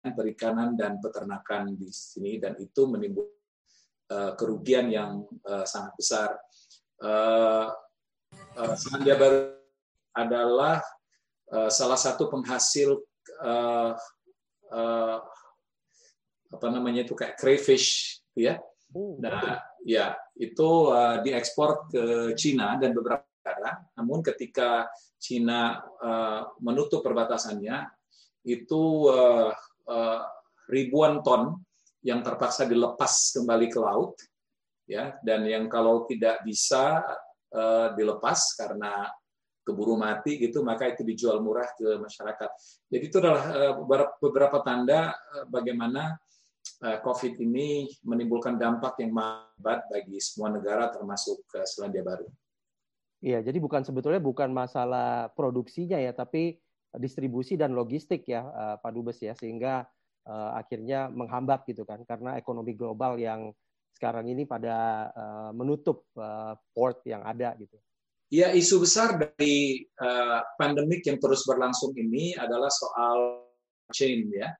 perikanan 0.00 0.78
dan 0.78 0.96
peternakan 1.02 1.76
di 1.76 1.92
sini 1.92 2.40
dan 2.40 2.56
itu 2.56 2.88
menimbulkan 2.88 3.40
Eh, 4.10 4.32
kerugian 4.34 4.90
yang 4.90 5.22
uh, 5.46 5.62
sangat 5.62 5.94
besar. 5.94 6.34
Uh, 6.98 7.70
uh, 8.58 8.74
Selandia 8.74 9.14
Baru 9.14 9.54
adalah 10.10 10.82
salah 11.70 11.98
satu 11.98 12.30
penghasil 12.30 12.94
apa 16.50 16.66
namanya 16.70 17.06
itu 17.06 17.14
kayak 17.14 17.38
crayfish, 17.38 18.18
ya. 18.34 18.58
Oh, 18.90 19.14
nah, 19.22 19.62
ya 19.86 20.18
itu 20.34 20.90
uh, 20.90 21.22
diekspor 21.22 21.86
ke 21.86 22.34
Cina 22.34 22.74
dan 22.74 22.90
beberapa 22.90 23.22
negara. 23.40 23.80
Namun 23.96 24.20
ketika 24.20 24.90
Cina 25.16 25.78
uh, 26.02 26.50
menutup 26.58 27.00
perbatasannya, 27.00 27.86
itu 28.44 28.82
uh, 29.06 29.52
uh, 29.86 30.20
ribuan 30.68 31.22
ton 31.22 31.60
yang 32.00 32.24
terpaksa 32.24 32.64
dilepas 32.64 33.36
kembali 33.36 33.66
ke 33.68 33.78
laut 33.78 34.16
ya 34.88 35.20
dan 35.20 35.44
yang 35.44 35.68
kalau 35.68 36.08
tidak 36.08 36.40
bisa 36.40 37.04
uh, 37.52 37.92
dilepas 37.92 38.56
karena 38.56 39.04
keburu 39.60 40.00
mati 40.00 40.40
gitu 40.40 40.64
maka 40.64 40.88
itu 40.88 41.04
dijual 41.04 41.44
murah 41.44 41.68
ke 41.76 42.00
masyarakat. 42.00 42.50
Jadi 42.88 43.04
itu 43.04 43.16
adalah 43.20 43.76
beberapa 44.18 44.64
tanda 44.64 45.12
bagaimana 45.46 46.16
COVID 46.80 47.36
ini 47.44 47.92
menimbulkan 48.08 48.56
dampak 48.56 48.96
yang 49.04 49.12
hebat 49.12 49.84
bagi 49.92 50.16
semua 50.16 50.48
negara 50.48 50.88
termasuk 50.88 51.44
uh, 51.52 51.66
Selandia 51.68 52.00
Baru. 52.00 52.24
Iya, 53.20 53.44
jadi 53.44 53.60
bukan 53.60 53.84
sebetulnya 53.84 54.16
bukan 54.16 54.48
masalah 54.48 55.28
produksinya 55.36 56.00
ya, 56.00 56.16
tapi 56.16 56.56
distribusi 56.96 57.52
dan 57.52 57.76
logistik 57.76 58.24
ya, 58.24 58.42
Pak 58.80 58.90
Dubes 58.96 59.20
ya, 59.20 59.36
sehingga 59.36 59.84
uh, 60.26 60.50
akhirnya 60.56 61.08
menghambat 61.08 61.64
gitu 61.68 61.86
kan 61.86 62.02
karena 62.04 62.36
ekonomi 62.36 62.76
global 62.76 63.16
yang 63.16 63.52
sekarang 63.96 64.32
ini 64.32 64.48
pada 64.48 65.08
uh, 65.12 65.50
menutup 65.52 66.08
uh, 66.16 66.56
port 66.72 67.04
yang 67.04 67.20
ada 67.24 67.52
gitu. 67.60 67.76
Ya 68.30 68.54
isu 68.54 68.86
besar 68.86 69.18
dari 69.18 69.84
uh, 69.98 70.40
pandemik 70.54 71.02
yang 71.02 71.18
terus 71.18 71.42
berlangsung 71.44 71.92
ini 71.98 72.32
adalah 72.38 72.70
soal 72.70 73.44
chain 73.90 74.30
ya. 74.30 74.54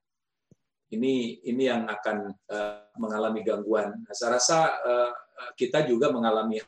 Ini 0.91 1.39
ini 1.47 1.63
yang 1.71 1.87
akan 1.87 2.17
uh, 2.51 2.91
mengalami 2.99 3.47
gangguan. 3.47 3.95
Nah, 3.95 4.11
saya 4.11 4.35
rasa 4.35 4.59
uh, 4.83 5.11
kita 5.55 5.87
juga 5.87 6.11
mengalami 6.11 6.59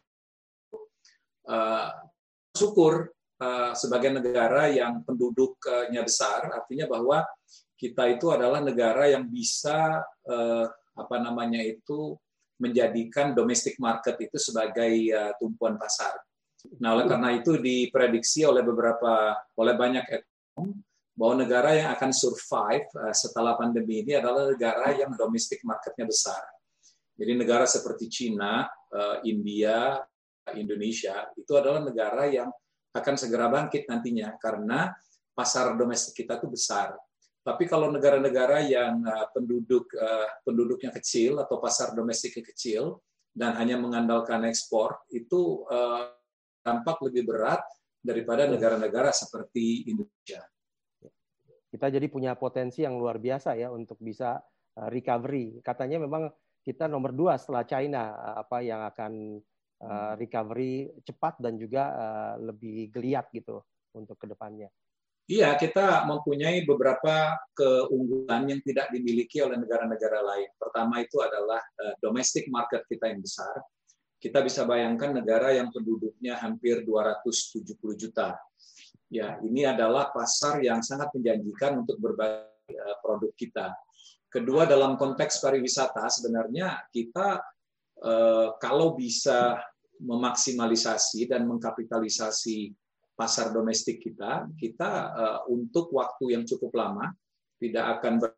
uh, 1.52 1.90
syukur 2.56 3.12
uh, 3.44 3.76
sebagai 3.76 4.16
negara 4.16 4.72
yang 4.72 5.04
penduduknya 5.04 6.08
besar, 6.08 6.56
artinya 6.56 6.88
bahwa 6.88 7.28
kita 7.84 8.16
itu 8.16 8.32
adalah 8.32 8.64
negara 8.64 9.12
yang 9.12 9.28
bisa 9.28 10.00
eh, 10.24 10.66
apa 10.72 11.16
namanya 11.20 11.60
itu 11.60 12.16
menjadikan 12.62 13.36
domestic 13.36 13.76
market 13.76 14.16
itu 14.24 14.40
sebagai 14.40 14.94
uh, 15.12 15.36
tumpuan 15.36 15.76
pasar. 15.76 16.16
Nah, 16.80 16.96
oleh 16.96 17.12
karena 17.12 17.36
itu 17.36 17.60
diprediksi 17.60 18.48
oleh 18.48 18.64
beberapa 18.64 19.36
oleh 19.60 19.76
banyak 19.76 20.06
ekonom 20.08 20.80
bahwa 21.14 21.46
negara 21.46 21.78
yang 21.78 21.90
akan 21.94 22.10
survive 22.10 22.90
uh, 22.98 23.14
setelah 23.14 23.54
pandemi 23.54 24.02
ini 24.02 24.18
adalah 24.18 24.50
negara 24.50 24.98
yang 24.98 25.14
domestic 25.14 25.62
marketnya 25.62 26.10
besar. 26.10 26.42
Jadi 27.14 27.38
negara 27.38 27.70
seperti 27.70 28.10
Cina, 28.10 28.66
uh, 28.66 29.22
India, 29.22 30.02
Indonesia 30.58 31.30
itu 31.38 31.54
adalah 31.54 31.86
negara 31.86 32.26
yang 32.26 32.50
akan 32.94 33.16
segera 33.16 33.48
bangkit 33.48 33.86
nantinya 33.86 34.36
karena 34.42 34.90
pasar 35.34 35.78
domestik 35.78 36.26
kita 36.26 36.42
itu 36.42 36.50
besar. 36.50 36.98
Tapi 37.44 37.68
kalau 37.70 37.94
negara-negara 37.94 38.66
yang 38.66 39.04
uh, 39.06 39.30
penduduk 39.30 39.86
penduduknya 40.42 40.90
kecil 40.98 41.38
atau 41.38 41.62
pasar 41.62 41.94
domestiknya 41.94 42.42
kecil 42.42 42.98
dan 43.34 43.54
hanya 43.58 43.78
mengandalkan 43.82 44.46
ekspor, 44.46 45.02
itu 45.10 45.66
tampak 46.62 47.02
lebih 47.02 47.26
berat 47.26 47.66
daripada 47.98 48.46
negara-negara 48.46 49.10
seperti 49.10 49.90
Indonesia. 49.90 50.53
Kita 51.74 51.90
jadi 51.90 52.06
punya 52.06 52.38
potensi 52.38 52.86
yang 52.86 53.02
luar 53.02 53.18
biasa 53.18 53.58
ya 53.58 53.74
untuk 53.74 53.98
bisa 53.98 54.38
recovery. 54.94 55.58
Katanya 55.66 56.06
memang 56.06 56.30
kita 56.62 56.86
nomor 56.86 57.10
dua 57.18 57.42
setelah 57.42 57.66
China 57.66 58.14
apa 58.38 58.62
yang 58.62 58.86
akan 58.86 59.42
recovery 60.22 60.94
cepat 61.02 61.42
dan 61.42 61.58
juga 61.58 61.90
lebih 62.38 62.94
geliat 62.94 63.34
gitu 63.34 63.58
untuk 63.98 64.22
ke 64.22 64.30
depannya. 64.30 64.70
Iya, 65.24 65.56
kita 65.56 66.04
mempunyai 66.04 66.68
beberapa 66.68 67.34
keunggulan 67.56 68.44
yang 68.44 68.62
tidak 68.62 68.92
dimiliki 68.92 69.42
oleh 69.42 69.56
negara-negara 69.56 70.20
lain. 70.20 70.52
Pertama 70.60 71.02
itu 71.02 71.26
adalah 71.26 71.64
domestic 72.04 72.46
market 72.54 72.86
kita 72.86 73.10
yang 73.10 73.24
besar. 73.24 73.56
Kita 74.22 74.40
bisa 74.40 74.64
bayangkan 74.64 75.16
negara 75.16 75.52
yang 75.52 75.74
penduduknya 75.74 76.38
hampir 76.40 76.84
270 76.86 77.76
juta. 77.96 78.40
Ya, 79.14 79.38
ini 79.46 79.62
adalah 79.62 80.10
pasar 80.10 80.58
yang 80.66 80.82
sangat 80.82 81.14
menjanjikan 81.14 81.86
untuk 81.86 82.02
berbagai 82.02 82.74
uh, 82.74 82.98
produk 82.98 83.30
kita. 83.38 83.70
Kedua, 84.26 84.66
dalam 84.66 84.98
konteks 84.98 85.38
pariwisata, 85.38 86.10
sebenarnya 86.10 86.82
kita 86.90 87.38
uh, 88.02 88.58
kalau 88.58 88.98
bisa 88.98 89.62
memaksimalisasi 90.02 91.30
dan 91.30 91.46
mengkapitalisasi 91.46 92.74
pasar 93.14 93.54
domestik 93.54 94.02
kita, 94.02 94.50
kita 94.58 94.90
uh, 95.14 95.40
untuk 95.54 95.94
waktu 95.94 96.34
yang 96.34 96.44
cukup 96.50 96.74
lama 96.74 97.14
tidak 97.62 98.02
akan 98.02 98.14
ber, 98.18 98.34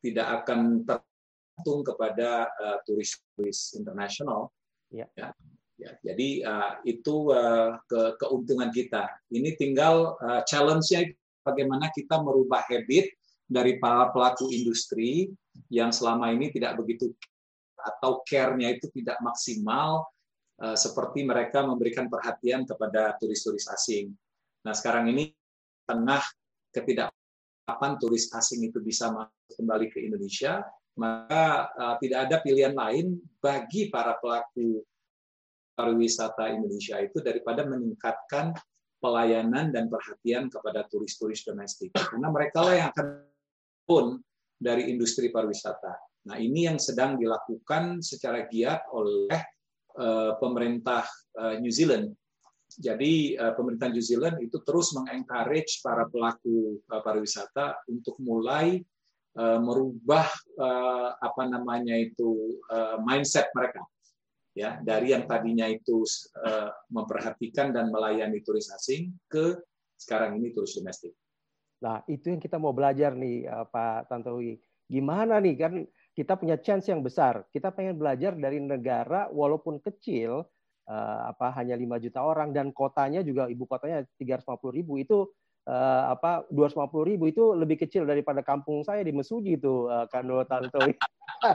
tidak 0.00 0.26
akan 0.40 0.60
tergantung 0.88 1.84
kepada 1.84 2.48
uh, 2.56 2.78
turis-turis 2.88 3.76
internasional. 3.76 4.48
Ya. 4.88 5.04
Ya, 5.12 5.36
ya, 5.80 5.90
jadi 6.04 6.28
uh, 6.44 6.72
itu 6.84 7.32
uh, 7.32 7.80
ke, 7.88 8.20
keuntungan 8.20 8.68
kita. 8.68 9.08
Ini 9.32 9.56
tinggal 9.56 10.20
uh, 10.20 10.44
challenge-nya 10.44 11.08
bagaimana 11.40 11.88
kita 11.96 12.20
merubah 12.20 12.68
habit 12.68 13.08
dari 13.48 13.80
para 13.80 14.12
pelaku 14.12 14.52
industri 14.52 15.32
yang 15.72 15.90
selama 15.90 16.30
ini 16.30 16.52
tidak 16.52 16.78
begitu 16.78 17.10
atau 17.80 18.20
care-nya 18.28 18.76
itu 18.76 18.92
tidak 18.92 19.16
maksimal 19.24 20.04
uh, 20.60 20.76
seperti 20.76 21.24
mereka 21.24 21.64
memberikan 21.64 22.06
perhatian 22.06 22.68
kepada 22.68 23.16
turis-turis 23.16 23.66
asing. 23.72 24.12
Nah, 24.62 24.76
sekarang 24.76 25.08
ini 25.08 25.32
tengah 25.88 26.20
ketidakpapan 26.70 27.98
turis 27.98 28.28
asing 28.36 28.68
itu 28.68 28.78
bisa 28.84 29.10
masuk 29.10 29.56
kembali 29.56 29.86
ke 29.88 29.98
Indonesia, 30.04 30.62
maka 30.94 31.72
uh, 31.74 31.96
tidak 31.98 32.28
ada 32.28 32.36
pilihan 32.44 32.76
lain 32.76 33.16
bagi 33.40 33.88
para 33.88 34.20
pelaku 34.20 34.84
pariwisata 35.80 36.52
Indonesia 36.52 37.00
itu 37.00 37.24
daripada 37.24 37.64
meningkatkan 37.64 38.52
pelayanan 39.00 39.72
dan 39.72 39.88
perhatian 39.88 40.52
kepada 40.52 40.84
turis-turis 40.92 41.40
domestik 41.48 41.88
karena 41.96 42.28
mereka 42.28 42.60
lah 42.60 42.74
yang 42.76 42.88
akan 42.92 43.06
pun 43.88 44.20
dari 44.60 44.92
industri 44.92 45.32
pariwisata. 45.32 45.96
Nah, 46.28 46.36
ini 46.36 46.68
yang 46.68 46.76
sedang 46.76 47.16
dilakukan 47.16 48.04
secara 48.04 48.44
giat 48.44 48.84
oleh 48.92 49.40
uh, 49.96 50.36
pemerintah 50.36 51.08
uh, 51.40 51.56
New 51.56 51.72
Zealand. 51.72 52.12
Jadi 52.76 53.40
uh, 53.40 53.56
pemerintah 53.56 53.88
New 53.88 54.04
Zealand 54.04 54.36
itu 54.44 54.60
terus 54.68 54.92
mengencourage 54.92 55.80
para 55.80 56.04
pelaku 56.12 56.76
pariwisata 56.86 57.88
untuk 57.88 58.20
mulai 58.20 58.84
merubah 59.38 60.26
apa 61.22 61.42
namanya 61.46 61.94
itu 61.94 62.58
mindset 63.06 63.46
mereka 63.54 63.78
ya 64.60 64.76
dari 64.84 65.16
yang 65.16 65.24
tadinya 65.24 65.64
itu 65.64 66.04
uh, 66.44 66.68
memperhatikan 66.92 67.72
dan 67.72 67.88
melayani 67.88 68.44
turis 68.44 68.68
asing 68.68 69.16
ke 69.24 69.56
sekarang 69.96 70.36
ini 70.36 70.52
turis 70.52 70.76
domestik. 70.76 71.16
Nah, 71.80 72.04
itu 72.04 72.28
yang 72.28 72.40
kita 72.44 72.60
mau 72.60 72.76
belajar 72.76 73.16
nih 73.16 73.48
uh, 73.48 73.64
Pak 73.64 74.12
Tantowi. 74.12 74.60
Gimana 74.84 75.40
nih 75.40 75.56
kan 75.56 75.72
kita 76.12 76.36
punya 76.36 76.60
chance 76.60 76.92
yang 76.92 77.00
besar. 77.00 77.48
Kita 77.48 77.72
pengen 77.72 77.96
belajar 77.96 78.36
dari 78.36 78.60
negara 78.60 79.32
walaupun 79.32 79.80
kecil 79.80 80.44
uh, 80.90 81.20
apa 81.32 81.56
hanya 81.56 81.72
5 81.80 82.04
juta 82.04 82.20
orang 82.20 82.52
dan 82.52 82.68
kotanya 82.76 83.24
juga 83.24 83.48
ibu 83.48 83.64
kotanya 83.64 84.04
350 84.20 84.76
ribu 84.76 85.00
itu 85.00 85.24
uh, 85.70 86.12
apa 86.12 86.44
250 86.52 87.10
ribu 87.16 87.24
itu 87.32 87.56
lebih 87.56 87.80
kecil 87.80 88.04
daripada 88.04 88.44
kampung 88.44 88.84
saya 88.84 89.00
di 89.00 89.16
Mesuji 89.16 89.56
itu 89.56 89.88
uh, 89.88 90.04
Tantowi. 90.10 90.92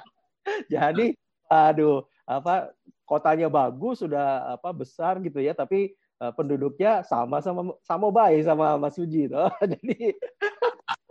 Jadi 0.74 1.14
aduh 1.46 2.02
apa 2.26 2.74
kotanya 3.06 3.48
bagus 3.48 4.02
sudah 4.02 4.58
apa 4.58 4.74
besar 4.74 5.22
gitu 5.22 5.38
ya 5.40 5.54
tapi 5.54 5.94
uh, 6.20 6.34
penduduknya 6.34 7.06
sama 7.06 7.40
sama 7.40 7.78
sama 7.86 8.10
baik 8.10 8.46
sama 8.46 8.76
Mas 8.82 8.98
Suji 8.98 9.30
tuh. 9.30 9.50
Jadi 9.72 10.14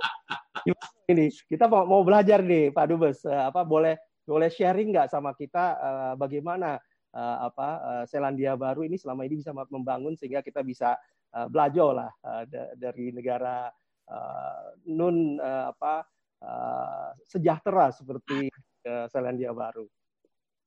ini 1.12 1.26
kita 1.46 1.70
mau, 1.70 1.86
mau 1.86 2.02
belajar 2.02 2.42
nih 2.42 2.74
Pak 2.74 2.86
Dubes 2.90 3.22
uh, 3.24 3.48
apa 3.48 3.62
boleh 3.62 3.94
boleh 4.24 4.48
sharing 4.48 4.92
nggak 4.92 5.12
sama 5.12 5.36
kita 5.36 5.76
uh, 5.76 6.14
bagaimana 6.16 6.80
uh, 7.12 7.36
apa 7.48 7.68
uh, 7.80 8.04
Selandia 8.08 8.56
Baru 8.56 8.82
ini 8.82 8.96
selama 8.96 9.28
ini 9.28 9.40
bisa 9.40 9.52
membangun 9.52 10.16
sehingga 10.16 10.40
kita 10.40 10.64
bisa 10.64 10.96
uh, 11.36 11.46
belajar 11.46 11.88
lah 11.92 12.10
uh, 12.24 12.42
dari 12.74 13.12
negara 13.12 13.68
uh, 14.08 14.74
nun 14.88 15.36
uh, 15.36 15.70
apa 15.76 16.08
uh, 16.40 17.08
sejahtera 17.28 17.92
seperti 17.92 18.48
uh, 18.88 19.06
Selandia 19.12 19.52
Baru. 19.52 19.86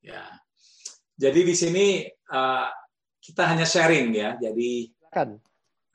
Ya. 0.05 0.38
Jadi 1.18 1.41
di 1.41 1.55
sini 1.57 1.86
uh, 2.30 2.70
kita 3.18 3.49
hanya 3.49 3.65
sharing 3.65 4.13
ya. 4.13 4.38
Jadi 4.38 4.93
kan 5.09 5.41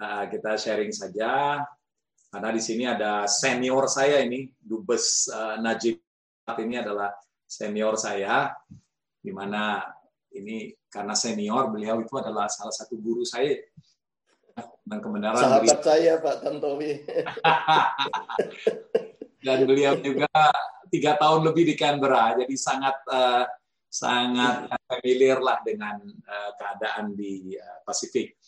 uh, 0.02 0.24
kita 0.26 0.58
sharing 0.58 0.90
saja. 0.90 1.62
Karena 2.32 2.50
di 2.50 2.58
sini 2.58 2.88
ada 2.88 3.30
senior 3.30 3.86
saya 3.86 4.26
ini 4.26 4.50
Dubes 4.58 5.30
uh, 5.30 5.62
Najib. 5.62 6.02
Ini 6.42 6.82
adalah 6.82 7.14
senior 7.46 7.94
saya. 7.94 8.50
Di 9.22 9.30
mana 9.30 9.78
ini 10.34 10.74
karena 10.90 11.14
senior 11.14 11.70
beliau 11.70 12.02
itu 12.02 12.18
adalah 12.18 12.50
salah 12.50 12.74
satu 12.74 12.98
guru 12.98 13.22
saya. 13.22 13.62
Dan 14.82 14.98
kebenaran 14.98 15.38
sahabat 15.38 15.70
beliau. 15.70 15.86
saya 15.86 16.12
Pak 16.18 16.36
Tantowi. 16.42 16.92
Dan 19.46 19.58
beliau 19.70 19.94
juga 20.02 20.26
tiga 20.90 21.14
tahun 21.14 21.46
lebih 21.46 21.70
di 21.70 21.74
Canberra. 21.78 22.34
Jadi 22.42 22.58
sangat 22.58 22.96
uh, 23.06 23.46
sangat 23.92 24.72
familiar 24.88 25.36
lah 25.44 25.60
dengan 25.60 26.00
uh, 26.00 26.50
keadaan 26.56 27.12
di 27.12 27.52
uh, 27.60 27.84
Pasifik. 27.84 28.40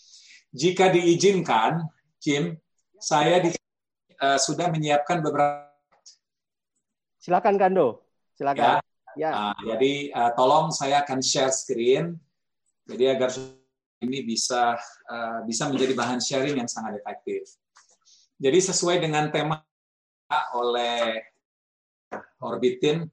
Jika 0.49 0.89
diizinkan, 0.89 1.85
Jim, 2.17 2.57
saya 2.97 3.45
di, 3.45 3.53
uh, 4.25 4.41
sudah 4.41 4.73
menyiapkan 4.73 5.21
beberapa. 5.21 5.69
Silakan 7.21 7.61
Kando, 7.61 8.09
silakan. 8.33 8.81
Ya. 9.21 9.29
ya. 9.29 9.31
Uh, 9.37 9.57
jadi 9.69 9.93
uh, 10.17 10.33
tolong 10.33 10.73
saya 10.73 11.05
akan 11.05 11.21
share 11.21 11.53
screen, 11.53 12.17
jadi 12.89 13.21
agar 13.21 13.29
ini 14.01 14.25
bisa 14.25 14.81
uh, 15.13 15.45
bisa 15.45 15.69
menjadi 15.69 15.93
bahan 15.93 16.25
sharing 16.25 16.57
yang 16.57 16.69
sangat 16.69 17.05
efektif. 17.05 17.53
Jadi 18.41 18.59
sesuai 18.65 18.97
dengan 18.97 19.29
tema 19.29 19.61
oleh 20.57 21.21
Orbitin 22.41 23.05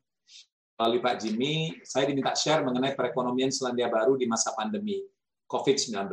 melalui 0.82 0.98
Pak 0.98 1.22
Jimmy, 1.22 1.78
saya 1.86 2.10
diminta 2.10 2.34
share 2.34 2.66
mengenai 2.66 2.98
perekonomian 2.98 3.54
Selandia 3.54 3.86
Baru 3.86 4.18
di 4.18 4.26
masa 4.26 4.50
pandemi 4.58 4.98
COVID-19. 5.46 6.10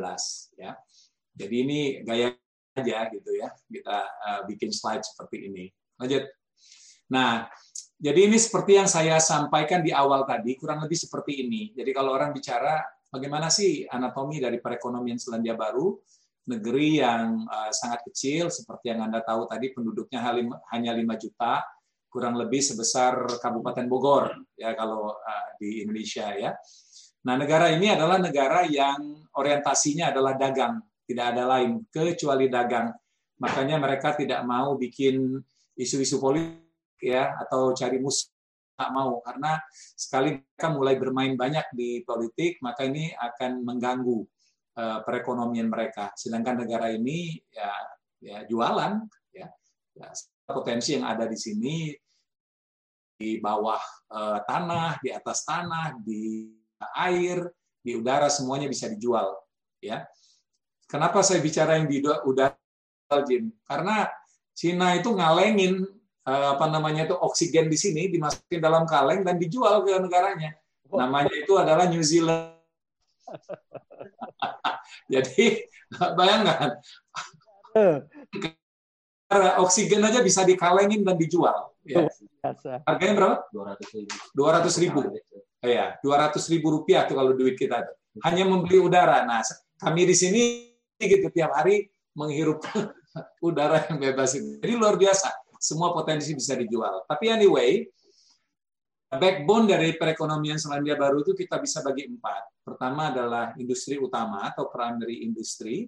Ya. 0.61 0.77
Jadi 1.33 1.55
ini 1.57 1.79
gaya 2.05 2.37
aja 2.77 3.09
gitu 3.09 3.33
ya, 3.33 3.49
kita 3.65 3.97
uh, 3.97 4.41
bikin 4.45 4.69
slide 4.69 5.01
seperti 5.01 5.49
ini. 5.49 5.73
Lanjut. 5.97 6.29
Nah, 7.09 7.49
jadi 7.97 8.29
ini 8.29 8.37
seperti 8.37 8.77
yang 8.77 8.85
saya 8.85 9.17
sampaikan 9.17 9.81
di 9.81 9.89
awal 9.89 10.29
tadi, 10.29 10.53
kurang 10.53 10.85
lebih 10.85 11.01
seperti 11.01 11.41
ini. 11.41 11.73
Jadi 11.73 11.89
kalau 11.89 12.13
orang 12.13 12.29
bicara 12.29 12.85
bagaimana 13.09 13.49
sih 13.49 13.89
anatomi 13.89 14.37
dari 14.37 14.61
perekonomian 14.61 15.17
Selandia 15.17 15.57
Baru, 15.57 15.97
negeri 16.45 17.01
yang 17.01 17.41
uh, 17.49 17.73
sangat 17.73 18.05
kecil, 18.05 18.53
seperti 18.53 18.93
yang 18.93 19.01
Anda 19.01 19.25
tahu 19.25 19.49
tadi 19.49 19.73
penduduknya 19.73 20.21
hanya 20.69 20.93
5 20.93 21.23
juta, 21.25 21.65
kurang 22.09 22.35
lebih 22.35 22.59
sebesar 22.59 23.39
Kabupaten 23.39 23.85
Bogor 23.85 24.33
ya 24.57 24.73
kalau 24.73 25.13
uh, 25.13 25.49
di 25.61 25.85
Indonesia 25.85 26.33
ya. 26.33 26.51
Nah, 27.19 27.35
negara 27.35 27.69
ini 27.69 27.91
adalah 27.91 28.17
negara 28.17 28.63
yang 28.65 29.27
orientasinya 29.35 30.09
adalah 30.09 30.39
dagang, 30.39 30.79
tidak 31.03 31.35
ada 31.35 31.43
lain 31.45 31.83
kecuali 31.91 32.47
dagang. 32.47 32.89
Makanya 33.39 33.77
mereka 33.77 34.15
tidak 34.17 34.41
mau 34.47 34.75
bikin 34.79 35.37
isu-isu 35.77 36.19
politik 36.19 36.65
ya 36.99 37.39
atau 37.39 37.71
cari 37.71 37.99
musuh 37.99 38.27
tak 38.79 38.95
mau 38.95 39.19
karena 39.19 39.59
sekali 39.99 40.39
mereka 40.39 40.67
mulai 40.71 40.95
bermain 40.95 41.35
banyak 41.35 41.67
di 41.75 41.99
politik 42.07 42.63
maka 42.63 42.87
ini 42.87 43.11
akan 43.11 43.67
mengganggu 43.67 44.23
uh, 44.79 44.99
perekonomian 45.03 45.67
mereka. 45.67 46.15
Sedangkan 46.15 46.63
negara 46.63 46.87
ini 46.87 47.35
ya 47.51 47.71
ya 48.23 48.37
jualan 48.47 49.03
ya, 49.35 49.47
ya 49.99 50.07
potensi 50.49 50.97
yang 50.97 51.05
ada 51.05 51.29
di 51.29 51.37
sini 51.37 51.93
di 53.19 53.37
bawah 53.37 53.79
uh, 54.15 54.39
tanah, 54.47 54.97
di 55.03 55.11
atas 55.11 55.43
tanah, 55.43 55.99
di 55.99 56.49
air, 56.95 57.43
di 57.83 57.99
udara 57.99 58.31
semuanya 58.31 58.71
bisa 58.71 58.87
dijual, 58.87 59.35
ya. 59.83 60.07
Kenapa 60.87 61.19
saya 61.21 61.43
bicara 61.43 61.75
yang 61.77 61.91
di 61.91 61.99
udara, 62.01 62.55
Jim? 63.27 63.51
Karena 63.67 64.07
Cina 64.55 64.95
itu 64.95 65.11
ngalengin 65.11 65.83
uh, 66.23 66.55
apa 66.55 66.65
namanya 66.71 67.11
itu 67.11 67.15
oksigen 67.15 67.67
di 67.67 67.75
sini 67.75 68.07
dimasukin 68.07 68.63
dalam 68.63 68.87
kaleng 68.87 69.27
dan 69.27 69.35
dijual 69.35 69.83
ke 69.83 69.99
negaranya. 69.99 70.55
Namanya 70.89 71.35
itu 71.35 71.53
adalah 71.59 71.85
New 71.91 72.01
Zealand. 72.01 72.55
Jadi 75.13 75.65
bayangkan 76.15 76.79
eh 77.77 77.97
oksigen 79.61 80.01
aja 80.01 80.25
bisa 80.25 80.41
dikalengin 80.41 81.05
dan 81.05 81.13
dijual. 81.13 81.69
Ya. 81.85 82.09
Harganya 82.85 83.13
berapa? 83.13 83.35
Dua 84.33 84.49
ratus 84.57 84.75
ribu. 84.81 85.05
Iya, 85.61 85.99
dua 86.01 86.27
ratus 86.27 86.49
ribu 86.49 86.73
rupiah 86.73 87.05
tuh 87.05 87.19
kalau 87.19 87.37
duit 87.37 87.59
kita. 87.59 87.85
Hanya 88.25 88.49
membeli 88.49 88.81
udara. 88.81 89.21
Nah, 89.27 89.45
kami 89.77 90.09
di 90.09 90.15
sini 90.17 90.41
gitu 90.97 91.29
tiap 91.29 91.53
hari 91.53 91.87
menghirup 92.17 92.65
udara 93.47 93.85
yang 93.87 94.01
bebas 94.01 94.33
ini. 94.35 94.57
Jadi 94.57 94.73
luar 94.75 94.97
biasa. 94.97 95.29
Semua 95.59 95.91
potensi 95.91 96.31
bisa 96.33 96.55
dijual. 96.55 97.03
Tapi 97.05 97.29
anyway, 97.29 97.83
backbone 99.11 99.67
dari 99.67 99.93
perekonomian 99.99 100.57
Selandia 100.57 100.95
Baru 100.95 101.21
itu 101.21 101.35
kita 101.35 101.59
bisa 101.59 101.83
bagi 101.83 102.07
empat. 102.07 102.63
Pertama 102.63 103.11
adalah 103.11 103.53
industri 103.59 103.99
utama 103.99 104.47
atau 104.47 104.71
primary 104.71 105.21
industry. 105.27 105.85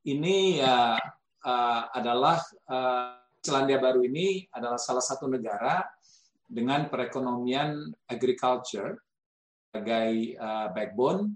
Ini 0.00 0.64
ya 0.64 0.96
uh, 1.44 1.82
adalah 1.94 2.40
uh, 2.68 3.16
Selandia 3.40 3.80
Baru 3.80 4.04
ini 4.04 4.44
adalah 4.52 4.76
salah 4.76 5.00
satu 5.00 5.24
negara 5.24 5.80
dengan 6.44 6.90
perekonomian 6.92 7.88
agriculture 8.10 8.98
sebagai 9.70 10.34
uh, 10.34 10.68
backbone, 10.74 11.30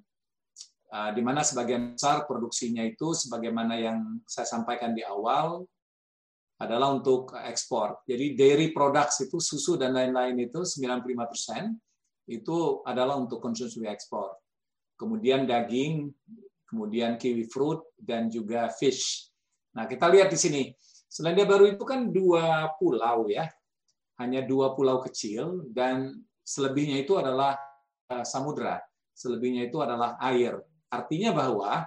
uh, 0.91 1.11
di 1.15 1.23
mana 1.23 1.47
sebagian 1.47 1.95
besar 1.95 2.27
produksinya 2.27 2.83
itu, 2.83 3.15
sebagaimana 3.15 3.79
yang 3.79 4.19
saya 4.27 4.45
sampaikan 4.51 4.91
di 4.91 5.07
awal, 5.07 5.63
adalah 6.59 6.91
untuk 6.95 7.35
ekspor. 7.35 8.03
Jadi 8.07 8.35
dairy 8.35 8.75
products 8.75 9.23
itu 9.23 9.39
susu 9.39 9.79
dan 9.79 9.95
lain-lain 9.95 10.35
itu 10.51 10.67
95% 10.67 12.31
itu 12.31 12.59
adalah 12.83 13.21
untuk 13.21 13.39
konsumsi 13.39 13.85
ekspor. 13.87 14.35
kemudian 14.95 15.43
daging, 15.43 16.07
kemudian 16.71 17.19
kiwi 17.19 17.51
fruit, 17.51 17.83
dan 17.99 18.31
juga 18.31 18.71
fish. 18.71 19.27
Nah, 19.75 19.85
kita 19.91 20.07
lihat 20.11 20.31
di 20.31 20.39
sini. 20.39 20.62
Selandia 21.11 21.47
Baru 21.47 21.70
itu 21.70 21.83
kan 21.87 22.11
dua 22.11 22.75
pulau 22.75 23.31
ya, 23.31 23.47
hanya 24.18 24.43
dua 24.43 24.75
pulau 24.75 24.99
kecil, 25.03 25.66
dan 25.70 26.11
selebihnya 26.43 27.03
itu 27.03 27.14
adalah 27.14 27.55
eh, 28.11 28.27
samudra, 28.27 28.83
selebihnya 29.14 29.70
itu 29.70 29.79
adalah 29.79 30.18
air. 30.18 30.59
Artinya 30.91 31.35
bahwa 31.35 31.87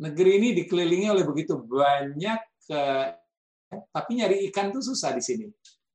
negeri 0.00 0.40
ini 0.40 0.48
dikelilingi 0.64 1.08
oleh 1.12 1.24
begitu 1.28 1.60
banyak, 1.60 2.40
eh, 2.72 3.06
tapi 3.92 4.10
nyari 4.16 4.48
ikan 4.48 4.72
itu 4.72 4.80
susah 4.80 5.12
di 5.12 5.20
sini. 5.24 5.46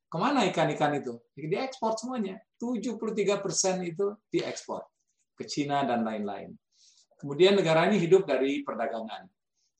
Ke 0.09 0.17
mana 0.17 0.41
ikan-ikan 0.49 0.97
itu? 0.97 1.21
Diekspor 1.37 1.93
semuanya. 1.93 2.41
73 2.57 3.37
persen 3.45 3.85
itu 3.85 4.17
diekspor 4.33 4.81
ke 5.37 5.45
Cina 5.45 5.85
dan 5.85 6.01
lain-lain. 6.01 6.57
Kemudian 7.21 7.53
negara 7.53 7.85
ini 7.85 8.01
hidup 8.01 8.25
dari 8.25 8.65
perdagangan. 8.65 9.29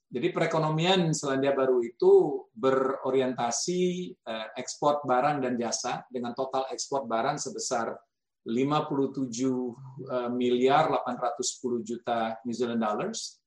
Jadi 0.10 0.34
perekonomian 0.34 1.14
Selandia 1.14 1.54
Baru 1.54 1.86
itu 1.86 2.42
berorientasi 2.58 3.82
eh, 4.18 4.48
ekspor 4.58 5.06
barang 5.06 5.46
dan 5.46 5.54
jasa 5.54 6.02
dengan 6.10 6.34
total 6.34 6.66
ekspor 6.74 7.06
barang 7.06 7.38
sebesar 7.38 7.94
57 8.42 8.50
eh, 9.30 10.30
miliar 10.34 10.90
810 10.90 11.86
juta 11.86 12.34
New 12.42 12.56
Zealand 12.58 12.82
dollars 12.82 13.38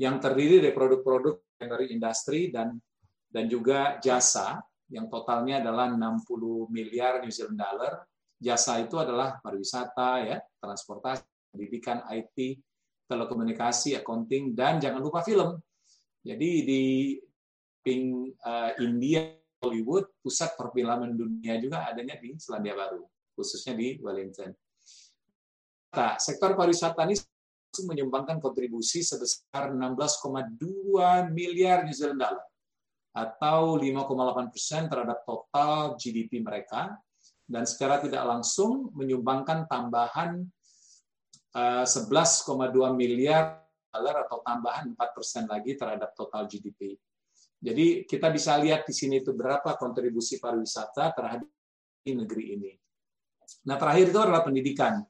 yang 0.00 0.16
terdiri 0.16 0.64
dari 0.64 0.72
produk-produk 0.72 1.36
dari 1.60 1.92
industri 1.92 2.48
dan 2.48 2.80
dan 3.28 3.44
juga 3.44 4.00
jasa 4.00 4.64
yang 4.88 5.12
totalnya 5.12 5.60
adalah 5.60 5.92
60 5.92 6.72
miliar 6.72 7.20
New 7.20 7.32
Zealand 7.32 7.60
dollar. 7.60 8.08
Jasa 8.40 8.80
itu 8.80 9.00
adalah 9.00 9.40
pariwisata 9.40 10.20
ya, 10.22 10.36
transportasi, 10.60 11.24
pendidikan, 11.48 12.04
IT, 12.12 12.60
telekomunikasi, 13.08 13.96
accounting 14.00 14.52
dan 14.52 14.80
jangan 14.80 15.00
lupa 15.00 15.24
film 15.24 15.60
jadi 16.24 16.50
di 16.64 16.82
Ping 17.84 18.32
uh, 18.40 18.72
India 18.80 19.36
Hollywood 19.60 20.08
pusat 20.24 20.56
perfilman 20.56 21.12
dunia 21.12 21.60
juga 21.60 21.84
adanya 21.84 22.16
di 22.16 22.32
Selandia 22.40 22.72
Baru, 22.72 23.04
khususnya 23.36 23.76
di 23.76 24.00
Wellington. 24.00 24.56
Nah, 25.94 26.16
sektor 26.16 26.56
pariwisata 26.56 27.04
ini 27.04 27.16
menyumbangkan 27.74 28.40
kontribusi 28.40 29.04
sebesar 29.04 29.74
16,2 29.74 31.28
miliar 31.34 31.84
New 31.84 31.92
Zealand 31.92 32.22
dollar 32.22 32.46
atau 33.14 33.78
5,8 33.78 34.50
persen 34.50 34.82
terhadap 34.90 35.22
total 35.22 35.94
GDP 35.94 36.42
mereka 36.42 36.98
dan 37.46 37.62
secara 37.62 38.02
tidak 38.02 38.26
langsung 38.26 38.90
menyumbangkan 38.94 39.70
tambahan 39.70 40.42
11,2 41.54 41.86
eh, 41.86 42.92
miliar 42.94 43.63
dolar 43.94 44.26
atau 44.26 44.42
tambahan 44.42 44.90
4% 44.98 45.46
lagi 45.46 45.78
terhadap 45.78 46.10
total 46.18 46.50
GDP. 46.50 46.98
Jadi 47.64 48.04
kita 48.04 48.28
bisa 48.28 48.58
lihat 48.58 48.84
di 48.84 48.92
sini 48.92 49.22
itu 49.22 49.32
berapa 49.32 49.78
kontribusi 49.78 50.42
pariwisata 50.42 51.14
terhadap 51.14 51.48
negeri 52.04 52.44
ini. 52.58 52.72
Nah 53.64 53.80
terakhir 53.80 54.12
itu 54.12 54.20
adalah 54.20 54.42
pendidikan. 54.44 55.00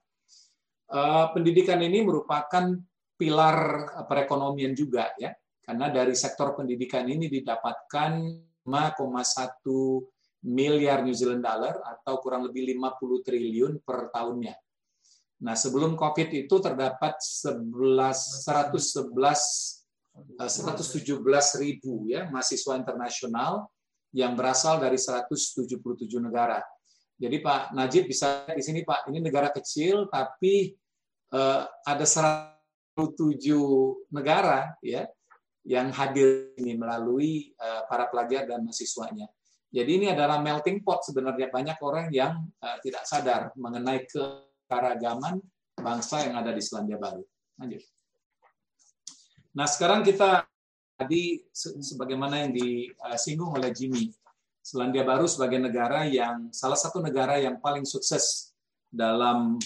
Eh, 0.94 1.26
pendidikan 1.34 1.80
ini 1.82 2.06
merupakan 2.06 2.70
pilar 3.18 3.58
perekonomian 4.06 4.76
juga 4.76 5.10
ya, 5.18 5.34
karena 5.64 5.90
dari 5.90 6.14
sektor 6.14 6.54
pendidikan 6.54 7.08
ini 7.08 7.26
didapatkan 7.26 8.12
5,1 8.62 10.44
miliar 10.44 11.02
New 11.02 11.16
Zealand 11.16 11.42
dollar 11.42 11.80
atau 11.82 12.20
kurang 12.20 12.46
lebih 12.46 12.68
50 12.76 13.24
triliun 13.26 13.72
per 13.80 14.12
tahunnya. 14.12 14.54
Nah, 15.44 15.52
sebelum 15.52 15.92
COVID 15.92 16.32
itu 16.32 16.56
terdapat 16.56 17.20
11 17.20 17.68
111 18.48 19.84
117 20.40 21.60
ribu 21.60 22.08
ya 22.08 22.30
mahasiswa 22.32 22.78
internasional 22.80 23.68
yang 24.14 24.32
berasal 24.38 24.80
dari 24.80 24.96
177 24.96 25.68
negara. 26.22 26.64
Jadi 27.18 27.36
Pak 27.44 27.76
Najib 27.76 28.08
bisa 28.08 28.46
di 28.48 28.62
sini 28.62 28.86
Pak, 28.86 29.10
ini 29.12 29.20
negara 29.20 29.50
kecil 29.52 30.08
tapi 30.08 30.72
uh, 31.34 31.66
ada 31.84 32.06
107 32.06 32.96
negara 34.14 34.72
ya 34.80 35.04
yang 35.66 35.92
hadir 35.92 36.56
ini 36.56 36.78
melalui 36.78 37.52
uh, 37.58 37.84
para 37.90 38.08
pelajar 38.08 38.48
dan 38.48 38.64
mahasiswanya. 38.64 39.28
Jadi 39.74 39.90
ini 39.98 40.06
adalah 40.14 40.38
melting 40.38 40.86
pot 40.86 41.02
sebenarnya 41.02 41.50
banyak 41.50 41.78
orang 41.82 42.06
yang 42.14 42.46
uh, 42.62 42.78
tidak 42.80 43.02
sadar 43.02 43.50
mengenai 43.58 44.06
ke 44.06 44.53
keanekaragaman 44.64 45.40
bangsa 45.76 46.24
yang 46.24 46.40
ada 46.40 46.50
di 46.52 46.62
Selandia 46.64 46.96
Baru. 46.96 47.22
Lanjut. 47.60 47.82
Nah, 49.54 49.68
sekarang 49.70 50.02
kita 50.02 50.48
tadi 50.98 51.42
sebagaimana 51.54 52.46
yang 52.46 52.52
disinggung 52.54 53.54
oleh 53.54 53.70
Jimmy, 53.70 54.10
Selandia 54.64 55.04
Baru 55.04 55.28
sebagai 55.28 55.60
negara 55.60 56.08
yang 56.08 56.50
salah 56.50 56.78
satu 56.78 56.98
negara 56.98 57.38
yang 57.38 57.60
paling 57.60 57.84
sukses 57.84 58.56
dalam 58.88 59.60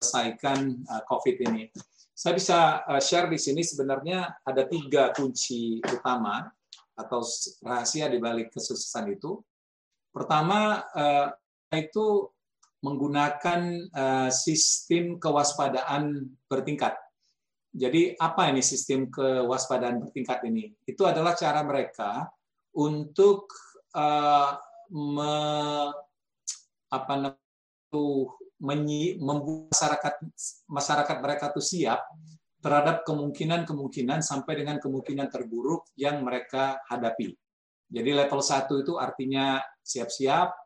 selesaikan 0.00 0.82
uh, 0.88 1.02
COVID 1.06 1.36
ini. 1.52 1.68
Saya 2.16 2.32
bisa 2.32 2.58
uh, 2.88 3.02
share 3.02 3.28
di 3.28 3.36
sini 3.36 3.60
sebenarnya 3.60 4.40
ada 4.40 4.64
tiga 4.64 5.12
kunci 5.12 5.84
utama 5.84 6.48
atau 6.96 7.20
rahasia 7.60 8.08
di 8.08 8.16
balik 8.16 8.56
kesuksesan 8.56 9.12
itu. 9.12 9.36
Pertama 10.08 10.80
uh, 10.96 11.28
itu 11.76 12.32
menggunakan 12.86 13.90
uh, 13.90 14.30
sistem 14.30 15.18
kewaspadaan 15.18 16.30
bertingkat. 16.46 16.94
Jadi 17.74 18.14
apa 18.16 18.48
ini 18.54 18.62
sistem 18.62 19.10
kewaspadaan 19.10 20.06
bertingkat 20.06 20.46
ini? 20.46 20.70
Itu 20.86 21.02
adalah 21.04 21.34
cara 21.34 21.66
mereka 21.66 22.30
untuk 22.78 23.50
uh, 23.92 24.54
membuat 24.86 25.98
masyarakat 29.68 30.14
masyarakat 30.70 31.16
mereka 31.20 31.52
itu 31.52 31.60
siap 31.60 32.00
terhadap 32.62 33.04
kemungkinan-kemungkinan 33.04 34.24
sampai 34.24 34.64
dengan 34.64 34.80
kemungkinan 34.80 35.28
terburuk 35.28 35.92
yang 35.98 36.24
mereka 36.24 36.80
hadapi. 36.88 37.36
Jadi 37.86 38.10
level 38.10 38.42
1 38.42 38.82
itu 38.82 38.98
artinya 38.98 39.62
siap-siap, 39.78 40.65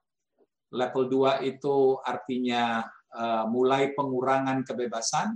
Level 0.70 1.10
2 1.10 1.42
itu 1.50 1.98
artinya 2.02 2.84
uh, 3.14 3.44
mulai 3.50 3.90
pengurangan 3.94 4.62
kebebasan. 4.62 5.34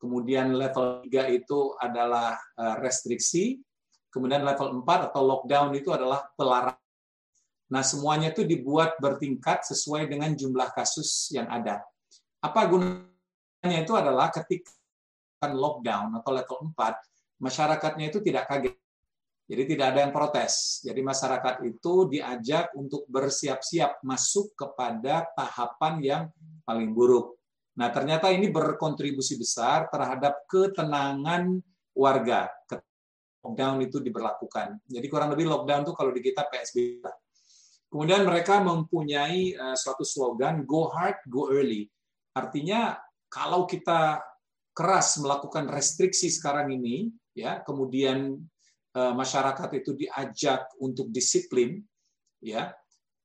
Kemudian 0.00 0.52
level 0.52 1.04
3 1.04 1.32
itu 1.36 1.76
adalah 1.80 2.36
uh, 2.56 2.76
restriksi. 2.80 3.60
Kemudian 4.08 4.44
level 4.44 4.84
4 4.84 5.10
atau 5.12 5.22
lockdown 5.24 5.72
itu 5.76 5.90
adalah 5.92 6.24
pelarangan. 6.36 6.80
Nah, 7.72 7.80
semuanya 7.80 8.30
itu 8.30 8.44
dibuat 8.44 9.00
bertingkat 9.00 9.64
sesuai 9.64 10.06
dengan 10.06 10.36
jumlah 10.36 10.70
kasus 10.76 11.32
yang 11.32 11.48
ada. 11.48 11.80
Apa 12.44 12.68
gunanya 12.68 13.78
itu 13.80 13.96
adalah 13.96 14.28
ketika 14.28 14.68
lockdown 15.48 16.20
atau 16.20 16.30
level 16.30 16.58
4, 16.76 17.40
masyarakatnya 17.40 18.12
itu 18.12 18.20
tidak 18.20 18.46
kaget 18.46 18.83
jadi 19.44 19.62
tidak 19.68 19.86
ada 19.92 19.98
yang 20.08 20.12
protes. 20.14 20.80
Jadi 20.80 21.00
masyarakat 21.04 21.54
itu 21.68 22.08
diajak 22.08 22.72
untuk 22.72 23.04
bersiap-siap 23.12 24.00
masuk 24.00 24.56
kepada 24.56 25.28
tahapan 25.36 25.94
yang 26.00 26.22
paling 26.64 26.96
buruk. 26.96 27.36
Nah, 27.76 27.92
ternyata 27.92 28.32
ini 28.32 28.48
berkontribusi 28.48 29.36
besar 29.36 29.92
terhadap 29.92 30.48
ketenangan 30.48 31.60
warga. 31.92 32.48
Lockdown 33.44 33.84
itu 33.84 34.00
diberlakukan. 34.00 34.80
Jadi 34.88 35.06
kurang 35.12 35.36
lebih 35.36 35.52
lockdown 35.52 35.84
itu 35.84 35.92
kalau 35.92 36.10
di 36.16 36.24
kita 36.24 36.48
PSBB. 36.48 37.04
Kemudian 37.92 38.24
mereka 38.24 38.64
mempunyai 38.64 39.52
uh, 39.52 39.76
suatu 39.76 40.08
slogan 40.08 40.64
go 40.64 40.88
hard, 40.88 41.20
go 41.28 41.52
early. 41.52 41.84
Artinya 42.32 42.96
kalau 43.28 43.68
kita 43.68 44.24
keras 44.72 45.20
melakukan 45.20 45.68
restriksi 45.68 46.32
sekarang 46.32 46.72
ini, 46.72 47.12
ya, 47.36 47.60
kemudian 47.60 48.40
Eh, 48.40 48.53
masyarakat 48.94 49.70
itu 49.74 49.90
diajak 49.98 50.70
untuk 50.78 51.10
disiplin, 51.10 51.82
ya, 52.38 52.70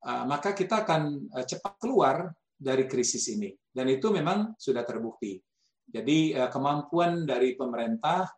eh, 0.01 0.23
maka 0.25 0.57
kita 0.57 0.81
akan 0.81 1.29
eh, 1.37 1.45
cepat 1.45 1.77
keluar 1.77 2.33
dari 2.57 2.89
krisis 2.89 3.29
ini. 3.29 3.53
Dan 3.69 3.85
itu 3.93 4.09
memang 4.09 4.57
sudah 4.57 4.81
terbukti. 4.81 5.37
Jadi 5.89 6.37
kemampuan 6.53 7.25
dari 7.25 7.57
pemerintah 7.57 8.29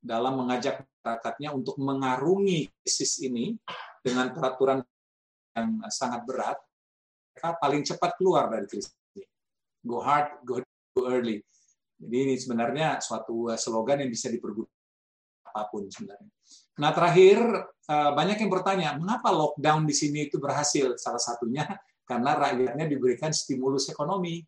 dalam 0.00 0.40
mengajak 0.40 0.88
masyarakatnya 1.04 1.52
untuk 1.52 1.76
mengarungi 1.76 2.72
krisis 2.80 3.20
ini 3.20 3.52
dengan 4.00 4.32
peraturan 4.32 4.80
yang 5.52 5.84
sangat 5.92 6.24
berat, 6.24 6.56
mereka 7.36 7.60
paling 7.60 7.84
cepat 7.84 8.10
keluar 8.16 8.48
dari 8.48 8.64
krisis 8.64 8.96
ini. 9.12 9.28
Go 9.84 10.00
hard, 10.00 10.40
go, 10.48 10.64
early. 11.04 11.44
Jadi 12.00 12.16
ini 12.24 12.34
sebenarnya 12.40 13.04
suatu 13.04 13.52
slogan 13.60 14.00
yang 14.00 14.08
bisa 14.08 14.32
dipergunakan 14.32 14.72
apa 15.44 15.62
pun 15.68 15.84
sebenarnya. 15.92 16.33
Nah 16.80 16.90
terakhir 16.90 17.38
eh, 17.86 18.10
banyak 18.14 18.36
yang 18.42 18.50
bertanya 18.50 18.88
mengapa 18.98 19.30
lockdown 19.30 19.86
di 19.86 19.94
sini 19.94 20.26
itu 20.26 20.42
berhasil? 20.42 20.98
Salah 20.98 21.22
satunya 21.22 21.64
karena 22.10 22.34
rakyatnya 22.34 22.86
diberikan 22.90 23.30
stimulus 23.30 23.90
ekonomi. 23.90 24.42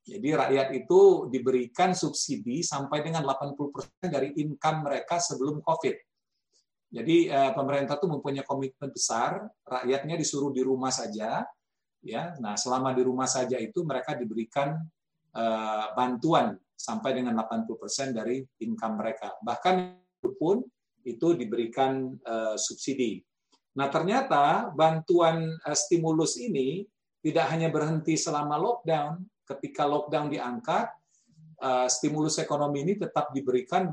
Jadi 0.00 0.32
rakyat 0.32 0.68
itu 0.74 1.28
diberikan 1.28 1.92
subsidi 1.92 2.64
sampai 2.64 3.04
dengan 3.04 3.20
80% 3.20 4.08
dari 4.08 4.32
income 4.40 4.88
mereka 4.88 5.20
sebelum 5.20 5.60
COVID. 5.60 5.96
Jadi 6.90 7.30
eh, 7.30 7.52
pemerintah 7.54 7.94
itu 7.94 8.08
mempunyai 8.10 8.42
komitmen 8.42 8.90
besar, 8.90 9.46
rakyatnya 9.62 10.18
disuruh 10.18 10.50
di 10.50 10.64
rumah 10.66 10.90
saja, 10.90 11.46
ya. 12.02 12.34
Nah, 12.42 12.58
selama 12.58 12.90
di 12.96 13.06
rumah 13.06 13.30
saja 13.30 13.54
itu 13.62 13.86
mereka 13.86 14.18
diberikan 14.18 14.74
eh, 15.36 15.86
bantuan 15.94 16.58
sampai 16.74 17.14
dengan 17.14 17.38
80% 17.38 18.16
dari 18.16 18.42
income 18.64 18.94
mereka. 18.98 19.36
Bahkan 19.38 19.74
pun 20.40 20.64
itu 21.16 21.34
diberikan 21.34 22.14
eh, 22.14 22.56
subsidi. 22.56 23.20
Nah, 23.76 23.86
ternyata 23.90 24.70
bantuan 24.74 25.50
eh, 25.50 25.78
stimulus 25.78 26.38
ini 26.38 26.86
tidak 27.20 27.52
hanya 27.52 27.68
berhenti 27.68 28.16
selama 28.16 28.56
lockdown, 28.56 29.20
ketika 29.44 29.84
lockdown 29.84 30.32
diangkat, 30.32 30.88
uh, 31.60 31.84
stimulus 31.84 32.40
ekonomi 32.40 32.80
ini 32.80 32.96
tetap 32.96 33.28
diberikan 33.36 33.92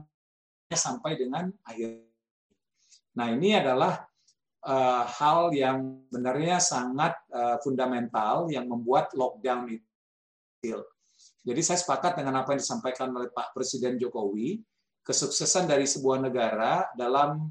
sampai 0.71 1.19
dengan 1.19 1.51
akhir. 1.67 2.07
Nah, 3.19 3.27
ini 3.35 3.59
adalah 3.59 4.07
hal 5.11 5.51
yang 5.51 6.07
sebenarnya 6.07 6.63
sangat 6.63 7.19
fundamental 7.63 8.47
yang 8.47 8.67
membuat 8.67 9.11
lockdown 9.11 9.75
itu. 9.75 10.79
Jadi 11.47 11.61
saya 11.63 11.79
sepakat 11.79 12.19
dengan 12.19 12.43
apa 12.43 12.55
yang 12.55 12.61
disampaikan 12.61 13.07
oleh 13.15 13.31
Pak 13.31 13.55
Presiden 13.55 13.95
Jokowi, 13.95 14.59
kesuksesan 15.07 15.71
dari 15.71 15.87
sebuah 15.87 16.19
negara 16.27 16.91
dalam 16.91 17.47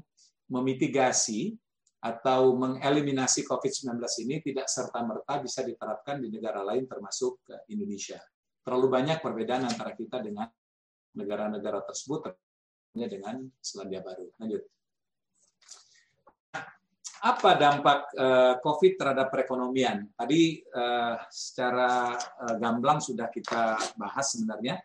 memitigasi 0.53 1.57
atau 1.97 2.53
mengeliminasi 2.53 3.41
COVID-19 3.41 3.97
ini 4.29 4.37
tidak 4.45 4.69
serta-merta 4.69 5.41
bisa 5.41 5.65
diterapkan 5.65 6.21
di 6.21 6.29
negara 6.29 6.61
lain 6.61 6.85
termasuk 6.85 7.41
Indonesia. 7.73 8.21
Terlalu 8.61 8.87
banyak 8.93 9.17
perbedaan 9.25 9.65
antara 9.65 9.97
kita 9.97 10.21
dengan 10.21 10.45
negara-negara 11.17 11.81
tersebut 11.81 12.29
dengan 12.93 13.49
Selandia 13.57 14.05
Baru. 14.05 14.29
Lanjut. 14.37 14.61
Apa 17.17 17.57
dampak 17.57 18.13
eh, 18.13 18.55
COVID 18.61 18.93
terhadap 18.93 19.33
perekonomian? 19.33 20.13
Tadi 20.13 20.61
eh, 20.61 21.15
secara 21.33 22.13
eh, 22.13 22.55
gamblang 22.61 23.01
sudah 23.01 23.33
kita 23.33 23.73
bahas 23.97 24.37
sebenarnya, 24.37 24.77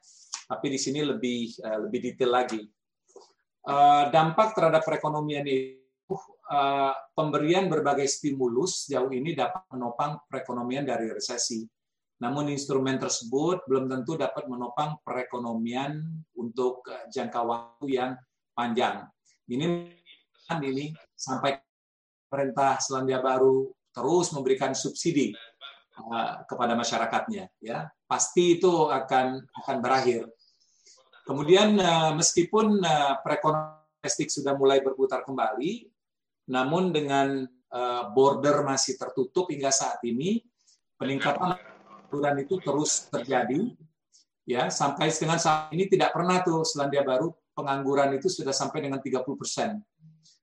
tapi 0.53 0.68
di 0.68 0.76
sini 0.76 1.00
lebih 1.00 1.57
lebih 1.88 1.98
detail 2.12 2.44
lagi. 2.44 2.61
Dampak 4.12 4.53
terhadap 4.53 4.84
perekonomian 4.84 5.48
ini 5.48 5.82
Eh, 6.53 6.94
pemberian 7.16 7.64
berbagai 7.72 8.05
stimulus 8.05 8.84
jauh 8.84 9.09
ini 9.09 9.32
dapat 9.32 9.64
menopang 9.72 10.20
perekonomian 10.28 10.84
dari 10.84 11.09
resesi. 11.09 11.64
Namun 12.20 12.53
instrumen 12.53 13.00
tersebut 13.00 13.64
belum 13.64 13.88
tentu 13.88 14.20
dapat 14.20 14.44
menopang 14.53 15.00
perekonomian 15.00 15.96
untuk 16.36 16.84
jangka 17.09 17.40
waktu 17.40 17.86
yang 17.88 18.12
panjang. 18.53 19.09
Ini 19.48 19.96
ini 20.61 20.92
sampai 21.16 21.57
pemerintah 22.28 22.76
Selandia 22.84 23.24
Baru 23.24 23.72
terus 23.88 24.28
memberikan 24.36 24.76
subsidi 24.76 25.32
kepada 26.44 26.76
masyarakatnya, 26.76 27.48
ya 27.64 27.88
pasti 28.05 28.61
itu 28.61 28.92
akan 28.92 29.40
akan 29.64 29.76
berakhir. 29.80 30.28
Kemudian 31.22 31.78
meskipun 32.18 32.82
perekonomian 33.22 33.82
domestik 34.02 34.34
sudah 34.34 34.58
mulai 34.58 34.82
berputar 34.82 35.22
kembali, 35.22 35.86
namun 36.50 36.90
dengan 36.90 37.46
eh, 37.46 38.04
border 38.10 38.66
masih 38.66 38.98
tertutup 38.98 39.46
hingga 39.46 39.70
saat 39.70 40.02
ini, 40.02 40.42
peningkatan 40.98 41.54
pengangguran 41.54 42.36
itu 42.42 42.58
terus 42.58 43.06
terjadi. 43.06 43.70
Ya, 44.42 44.66
sampai 44.74 45.06
dengan 45.14 45.38
saat 45.38 45.70
ini 45.70 45.86
tidak 45.86 46.10
pernah 46.10 46.42
tuh 46.42 46.66
Selandia 46.66 47.06
Baru 47.06 47.30
pengangguran 47.54 48.18
itu 48.18 48.26
sudah 48.26 48.50
sampai 48.50 48.82
dengan 48.82 48.98
30 48.98 49.22
persen. 49.38 49.78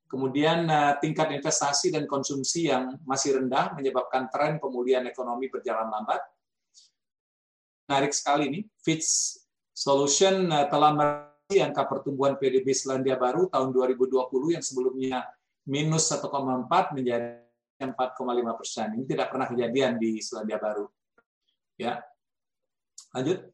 Kemudian 0.07 0.63
eh, 0.71 0.95
tingkat 1.03 1.36
investasi 1.36 1.91
dan 1.91 2.07
konsumsi 2.07 2.71
yang 2.71 2.95
masih 3.03 3.43
rendah 3.43 3.75
menyebabkan 3.75 4.32
tren 4.32 4.55
pemulihan 4.55 5.03
ekonomi 5.03 5.51
berjalan 5.51 5.91
lambat. 5.91 6.23
Menarik 7.91 8.15
sekali 8.15 8.47
ini, 8.47 8.59
Fitch 8.80 9.36
Solution 9.80 10.51
eh, 10.51 10.67
telah 10.67 10.91
merilis 10.91 11.63
angka 11.63 11.88
pertumbuhan 11.88 12.36
PDB 12.36 12.75
Selandia 12.75 13.15
Baru 13.15 13.47
tahun 13.47 13.71
2020 13.71 14.59
yang 14.59 14.63
sebelumnya 14.63 15.23
minus 15.63 16.11
1,4 16.11 16.27
menjadi 16.99 17.47
4,5 17.80 18.59
persen. 18.59 18.88
Ini 18.99 19.07
tidak 19.07 19.32
pernah 19.32 19.47
kejadian 19.47 19.95
di 19.95 20.19
Selandia 20.19 20.59
Baru. 20.59 20.91
Ya, 21.80 22.03
lanjut. 23.15 23.47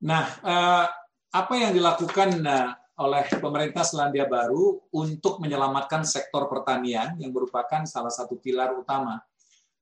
Nah, 0.00 0.24
eh, 0.24 0.86
apa 1.36 1.54
yang 1.60 1.76
dilakukan 1.76 2.40
eh, 2.40 2.70
oleh 2.96 3.24
pemerintah 3.36 3.84
Selandia 3.84 4.24
Baru 4.24 4.88
untuk 4.96 5.44
menyelamatkan 5.44 6.08
sektor 6.08 6.48
pertanian 6.48 7.20
yang 7.20 7.36
merupakan 7.36 7.84
salah 7.84 8.08
satu 8.08 8.40
pilar 8.40 8.72
utama. 8.72 9.20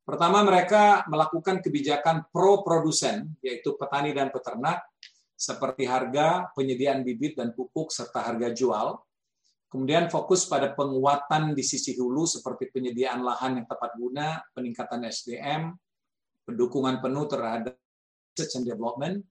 Pertama, 0.05 0.45
mereka 0.45 1.09
melakukan 1.09 1.65
kebijakan 1.65 2.29
pro 2.29 2.61
produsen, 2.61 3.33
yaitu 3.41 3.73
petani 3.81 4.13
dan 4.13 4.29
peternak, 4.29 4.85
seperti 5.33 5.89
harga, 5.89 6.53
penyediaan 6.53 7.01
bibit 7.01 7.41
dan 7.41 7.57
pupuk, 7.57 7.89
serta 7.89 8.21
harga 8.21 8.53
jual. 8.53 9.01
Kemudian 9.73 10.07
fokus 10.13 10.45
pada 10.47 10.77
penguatan 10.77 11.57
di 11.57 11.65
sisi 11.65 11.97
hulu 11.97 12.29
seperti 12.29 12.71
penyediaan 12.71 13.25
lahan 13.25 13.59
yang 13.59 13.67
tepat 13.67 13.97
guna, 13.97 14.39
peningkatan 14.53 15.09
SDM, 15.09 15.75
pendukungan 16.47 17.01
penuh 17.01 17.25
terhadap 17.27 17.75
research 18.37 18.61
and 18.61 18.67
development, 18.69 19.25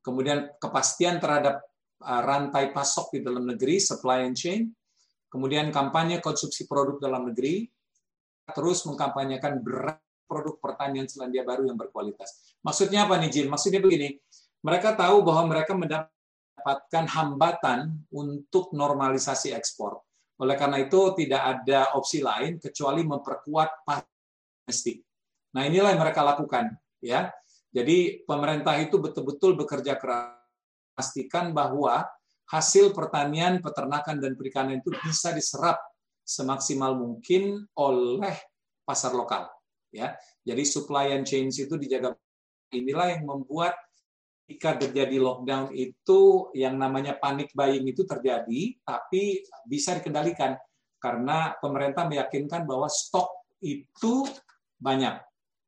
kemudian 0.00 0.50
kepastian 0.56 1.20
terhadap 1.20 1.62
uh, 2.02 2.22
rantai 2.24 2.72
pasok 2.72 3.16
di 3.16 3.20
dalam 3.22 3.44
negeri, 3.44 3.76
supply 3.78 4.26
and 4.26 4.34
chain, 4.34 4.72
kemudian 5.28 5.68
kampanye 5.70 6.18
konsumsi 6.18 6.64
produk 6.66 6.98
dalam 6.98 7.30
negeri, 7.30 7.68
terus 8.52 8.84
mengkampanyekan 8.84 9.62
berat 9.64 10.03
produk 10.24 10.58
pertanian 10.58 11.06
Selandia 11.06 11.44
Baru 11.46 11.68
yang 11.68 11.78
berkualitas. 11.78 12.56
Maksudnya 12.64 13.04
apa 13.04 13.20
nih 13.20 13.30
Jim? 13.30 13.46
Maksudnya 13.52 13.80
begini, 13.80 14.18
mereka 14.64 14.96
tahu 14.96 15.20
bahwa 15.22 15.54
mereka 15.54 15.76
mendapat 15.76 16.14
mendapatkan 16.64 17.04
hambatan 17.12 18.08
untuk 18.08 18.72
normalisasi 18.72 19.52
ekspor. 19.52 20.00
Oleh 20.40 20.56
karena 20.56 20.80
itu 20.80 21.12
tidak 21.12 21.42
ada 21.44 21.92
opsi 21.92 22.24
lain 22.24 22.56
kecuali 22.56 23.04
memperkuat 23.04 23.84
domestik. 23.84 25.04
Nah 25.52 25.68
inilah 25.68 25.92
yang 25.92 26.00
mereka 26.00 26.24
lakukan, 26.24 26.72
ya. 27.04 27.28
Jadi 27.68 28.24
pemerintah 28.24 28.80
itu 28.80 28.96
betul-betul 28.96 29.60
bekerja 29.60 30.00
keras 30.00 30.40
memastikan 30.94 31.50
bahwa 31.50 32.06
hasil 32.48 32.94
pertanian, 32.94 33.58
peternakan 33.58 34.22
dan 34.22 34.32
perikanan 34.38 34.78
itu 34.78 34.94
bisa 35.04 35.34
diserap 35.34 35.76
semaksimal 36.22 36.94
mungkin 36.94 37.66
oleh 37.76 38.32
pasar 38.86 39.12
lokal, 39.12 39.50
ya. 39.94 40.18
Jadi 40.42 40.62
supply 40.66 41.14
and 41.14 41.22
change 41.22 41.62
itu 41.62 41.78
dijaga. 41.78 42.18
Inilah 42.74 43.14
yang 43.14 43.24
membuat 43.30 43.78
ketika 44.44 44.76
terjadi 44.76 45.16
lockdown 45.22 45.72
itu 45.72 46.52
yang 46.52 46.76
namanya 46.76 47.16
panik 47.16 47.48
buying 47.56 47.86
itu 47.88 48.04
terjadi, 48.04 48.76
tapi 48.84 49.40
bisa 49.64 49.96
dikendalikan 49.96 50.58
karena 51.00 51.56
pemerintah 51.62 52.04
meyakinkan 52.04 52.68
bahwa 52.68 52.90
stok 52.90 53.30
itu 53.64 54.28
banyak. 54.76 55.16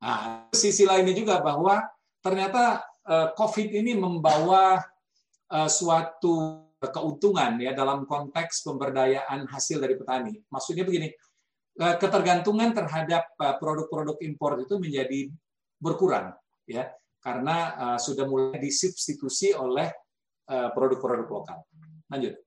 Nah, 0.03 0.45
sisi 0.53 0.85
lainnya 0.85 1.17
juga 1.17 1.41
bahwa 1.41 1.81
ternyata 2.21 2.85
eh, 3.09 3.29
COVID 3.33 3.69
ini 3.81 3.97
membawa 3.97 4.83
eh, 5.49 5.71
suatu 5.73 6.67
keuntungan 6.77 7.57
ya 7.57 7.73
dalam 7.73 8.05
konteks 8.05 8.61
pemberdayaan 8.61 9.49
hasil 9.49 9.81
dari 9.81 9.97
petani. 9.97 10.37
Maksudnya 10.53 10.85
begini, 10.85 11.09
ketergantungan 11.77 12.73
terhadap 12.73 13.37
produk-produk 13.61 14.17
impor 14.25 14.57
itu 14.61 14.81
menjadi 14.81 15.29
berkurang 15.77 16.33
ya 16.65 16.89
karena 17.21 17.57
uh, 17.77 17.99
sudah 18.01 18.25
mulai 18.25 18.57
disubstitusi 18.57 19.53
oleh 19.53 19.93
produk-produk 20.47 21.27
lokal. 21.27 21.59
Lanjut. 22.07 22.39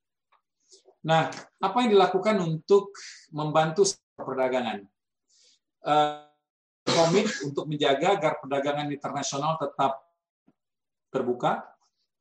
Nah, 1.03 1.27
apa 1.59 1.77
yang 1.83 1.99
dilakukan 1.99 2.39
untuk 2.39 2.95
membantu 3.35 3.83
perdagangan? 4.15 4.87
Komit 6.87 7.27
untuk 7.43 7.67
menjaga 7.67 8.15
agar 8.15 8.39
perdagangan 8.39 8.87
internasional 8.87 9.59
tetap 9.59 9.99
terbuka, 11.11 11.67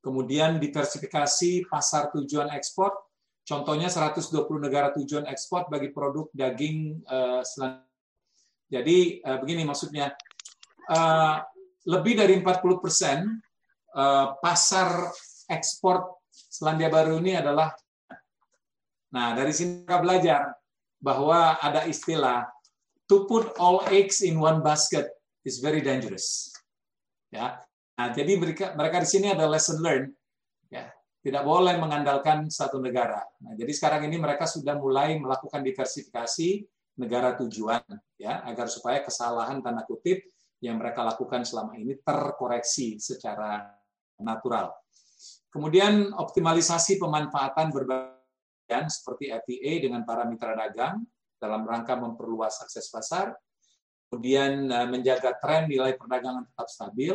kemudian 0.03 0.59
diversifikasi 0.59 1.71
pasar 1.71 2.11
tujuan 2.13 2.51
ekspor, 2.53 2.91
contohnya 3.49 3.89
120 3.89 4.45
negara 4.61 4.93
tujuan 4.93 5.25
ekspor 5.25 5.73
bagi 5.73 5.89
produk 5.89 6.29
daging 6.37 7.01
uh, 7.09 7.41
Jadi 8.69 9.25
uh, 9.25 9.41
begini 9.41 9.65
maksudnya, 9.65 10.13
uh, 10.93 11.41
lebih 11.89 12.21
dari 12.21 12.37
40 12.37 12.85
persen 12.85 13.41
eh, 13.97 14.27
pasar 14.45 15.09
ekspor 15.49 16.21
Selandia 16.29 16.93
Baru 16.93 17.17
ini 17.17 17.33
adalah 17.41 17.73
Nah, 19.09 19.33
dari 19.33 19.57
sini 19.57 19.89
kita 19.89 20.05
belajar 20.05 20.53
bahwa 21.01 21.57
ada 21.65 21.89
istilah 21.89 22.45
to 23.09 23.25
put 23.25 23.57
all 23.57 23.81
eggs 23.89 24.21
in 24.21 24.37
one 24.37 24.61
basket 24.61 25.09
is 25.49 25.65
very 25.65 25.81
dangerous. 25.81 26.53
Ya, 27.33 27.61
nah, 27.97 28.13
jadi 28.13 28.37
mereka 28.37 28.77
mereka 28.77 29.01
di 29.01 29.09
sini 29.09 29.33
ada 29.33 29.49
lesson 29.49 29.81
learned. 29.81 30.13
Tidak 31.19 31.43
boleh 31.43 31.75
mengandalkan 31.77 32.47
satu 32.47 32.79
negara. 32.79 33.21
Nah, 33.43 33.59
jadi 33.59 33.73
sekarang 33.75 34.07
ini 34.07 34.23
mereka 34.23 34.47
sudah 34.47 34.79
mulai 34.79 35.19
melakukan 35.19 35.67
diversifikasi 35.67 36.63
negara 36.99 37.35
tujuan, 37.39 37.83
ya, 38.19 38.43
agar 38.47 38.71
supaya 38.71 39.03
kesalahan 39.03 39.59
tanda 39.63 39.83
kutip 39.83 40.23
yang 40.59 40.79
mereka 40.79 41.07
lakukan 41.07 41.47
selama 41.47 41.79
ini 41.79 41.99
terkoreksi 42.03 42.99
secara 42.99 43.67
natural. 44.19 44.75
Kemudian 45.49 46.13
optimalisasi 46.13 46.99
pemanfaatan 46.99 47.71
berbagai 47.71 48.91
seperti 48.91 49.33
FTA 49.33 49.73
dengan 49.81 50.03
para 50.05 50.27
mitra 50.27 50.53
dagang 50.53 51.03
dalam 51.39 51.63
rangka 51.65 51.95
memperluas 51.95 52.59
akses 52.67 52.91
pasar, 52.91 53.33
kemudian 54.11 54.69
eh, 54.69 54.87
menjaga 54.91 55.39
tren 55.39 55.71
nilai 55.71 55.95
perdagangan 55.95 56.45
tetap 56.53 56.69
stabil. 56.69 57.15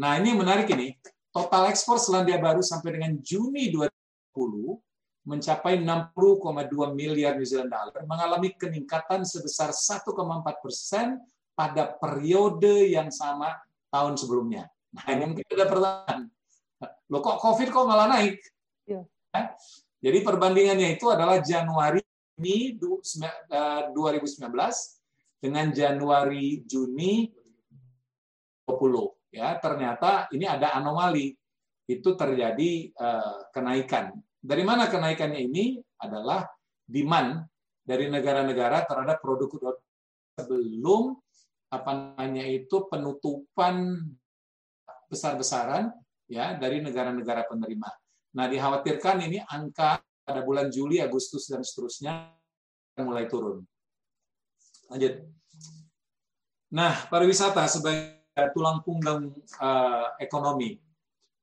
Nah 0.00 0.16
ini 0.16 0.32
menarik 0.32 0.66
ini, 0.72 0.96
total 1.32 1.72
ekspor 1.72 1.96
Selandia 1.96 2.36
Baru 2.36 2.60
sampai 2.60 3.00
dengan 3.00 3.16
Juni 3.24 3.72
2020 3.72 4.76
mencapai 5.22 5.78
60,2 5.78 6.98
miliar 6.98 7.38
New 7.38 7.46
Zealand 7.46 7.70
dollar, 7.70 8.02
mengalami 8.04 8.52
peningkatan 8.58 9.22
sebesar 9.22 9.70
1,4 9.70 10.12
persen 10.58 11.22
pada 11.54 11.94
periode 11.94 12.90
yang 12.90 13.06
sama 13.08 13.54
tahun 13.88 14.18
sebelumnya. 14.18 14.66
Nah 14.92 15.06
ini 15.14 15.24
mungkin 15.30 15.46
ada 15.46 15.66
pertanyaan, 15.70 16.20
lo 17.06 17.18
kok 17.22 17.38
COVID 17.38 17.68
kok 17.70 17.86
malah 17.86 18.10
naik? 18.10 18.42
Ya. 18.84 19.06
Jadi 20.02 20.18
perbandingannya 20.26 20.98
itu 20.98 21.06
adalah 21.06 21.38
Januari 21.38 22.02
ini 22.42 22.74
2019 22.74 23.94
eh, 23.94 24.74
dengan 25.38 25.70
Januari 25.70 26.66
Juni 26.66 27.30
20. 28.66 29.21
Ya, 29.32 29.56
ternyata 29.56 30.28
ini 30.30 30.44
ada 30.44 30.76
anomali. 30.76 31.32
Itu 31.88 32.14
terjadi 32.14 32.92
uh, 32.94 33.48
kenaikan. 33.50 34.12
Dari 34.38 34.62
mana 34.62 34.86
kenaikannya 34.86 35.40
ini 35.40 35.80
adalah 35.98 36.46
demand 36.84 37.48
dari 37.82 38.06
negara-negara 38.12 38.86
terhadap 38.86 39.18
produk 39.18 39.48
sebelum 40.38 41.16
apa 41.72 41.90
namanya 42.14 42.44
itu 42.44 42.86
penutupan 42.86 43.96
besar-besaran 45.08 45.88
ya 46.28 46.54
dari 46.56 46.84
negara-negara 46.84 47.48
penerima. 47.48 47.88
Nah, 48.32 48.46
dikhawatirkan 48.48 49.24
ini 49.28 49.40
angka 49.44 50.00
pada 50.24 50.40
bulan 50.40 50.72
Juli, 50.72 51.00
Agustus 51.00 51.48
dan 51.50 51.60
seterusnya 51.60 52.32
mulai 53.00 53.28
turun. 53.28 53.64
Lanjut. 54.88 55.24
Nah, 56.72 57.08
pariwisata 57.12 57.68
sebagai 57.68 58.21
tulang 58.52 58.80
punggung 58.80 59.36
uh, 59.60 60.06
ekonomi. 60.16 60.80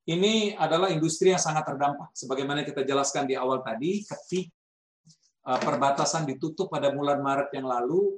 Ini 0.09 0.57
adalah 0.57 0.89
industri 0.89 1.29
yang 1.29 1.41
sangat 1.41 1.69
terdampak. 1.69 2.09
Sebagaimana 2.17 2.65
kita 2.65 2.81
jelaskan 2.81 3.29
di 3.29 3.37
awal 3.37 3.61
tadi, 3.61 4.01
ketika 4.01 4.49
uh, 5.45 5.59
perbatasan 5.61 6.25
ditutup 6.25 6.73
pada 6.73 6.89
bulan 6.89 7.21
Maret 7.21 7.53
yang 7.53 7.69
lalu, 7.69 8.17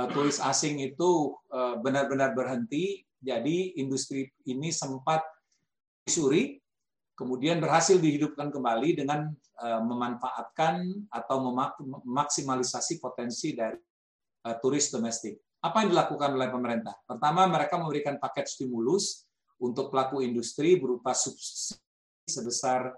uh, 0.00 0.08
turis 0.08 0.40
asing 0.40 0.80
itu 0.80 1.36
benar-benar 1.84 2.32
berhenti. 2.32 3.04
Jadi 3.20 3.76
industri 3.76 4.32
ini 4.48 4.72
sempat 4.72 5.20
disuri 6.08 6.60
kemudian 7.20 7.60
berhasil 7.60 8.00
dihidupkan 8.00 8.48
kembali 8.48 8.96
dengan 8.96 9.28
eh, 9.60 9.82
memanfaatkan 9.84 11.04
atau 11.12 11.36
memaksimalisasi 12.08 12.96
potensi 12.96 13.52
dari 13.52 13.76
eh, 14.48 14.56
turis 14.64 14.88
domestik. 14.88 15.36
Apa 15.60 15.84
yang 15.84 15.92
dilakukan 15.92 16.40
oleh 16.40 16.48
pemerintah? 16.48 16.96
Pertama, 17.04 17.44
mereka 17.44 17.76
memberikan 17.76 18.16
paket 18.16 18.48
stimulus 18.48 19.28
untuk 19.60 19.92
pelaku 19.92 20.24
industri 20.24 20.80
berupa 20.80 21.12
subsidi 21.12 21.76
sebesar 22.24 22.88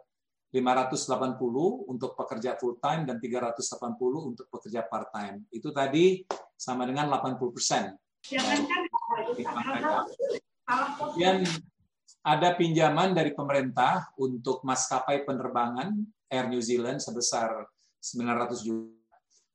580 0.55 1.91
untuk 1.91 2.15
pekerja 2.15 2.55
full 2.61 2.79
time 2.79 3.09
dan 3.09 3.19
380 3.19 3.59
untuk 4.31 4.47
pekerja 4.47 4.87
part 4.87 5.11
time. 5.11 5.43
Itu 5.51 5.75
tadi 5.75 6.23
sama 6.55 6.87
dengan 6.87 7.11
80 7.11 7.51
persen. 7.51 7.99
Kemudian 11.03 11.43
ada 12.23 12.49
pinjaman 12.55 13.11
dari 13.11 13.35
pemerintah 13.35 14.15
untuk 14.15 14.63
maskapai 14.63 15.27
penerbangan 15.27 15.91
Air 16.31 16.47
New 16.47 16.63
Zealand 16.63 17.03
sebesar 17.03 17.67
900 17.99 18.63
juta. 18.63 19.02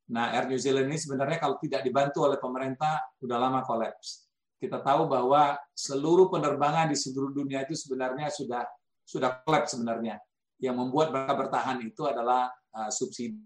Nah, 0.08 0.32
Air 0.32 0.48
New 0.48 0.60
Zealand 0.60 0.88
ini 0.88 0.96
sebenarnya 0.96 1.36
kalau 1.36 1.60
tidak 1.60 1.84
dibantu 1.84 2.24
oleh 2.24 2.40
pemerintah 2.40 3.00
sudah 3.20 3.36
lama 3.36 3.60
kolaps. 3.60 4.28
Kita 4.58 4.80
tahu 4.80 5.06
bahwa 5.06 5.54
seluruh 5.70 6.32
penerbangan 6.32 6.90
di 6.90 6.96
seluruh 6.98 7.30
dunia 7.30 7.62
itu 7.68 7.76
sebenarnya 7.76 8.32
sudah 8.32 8.64
sudah 9.04 9.44
kolaps 9.44 9.76
sebenarnya. 9.76 10.16
Yang 10.58 10.76
membuat 10.80 11.14
mereka 11.14 11.34
bertahan 11.38 11.78
itu 11.84 12.02
adalah 12.08 12.50
uh, 12.74 12.90
subsidi 12.90 13.38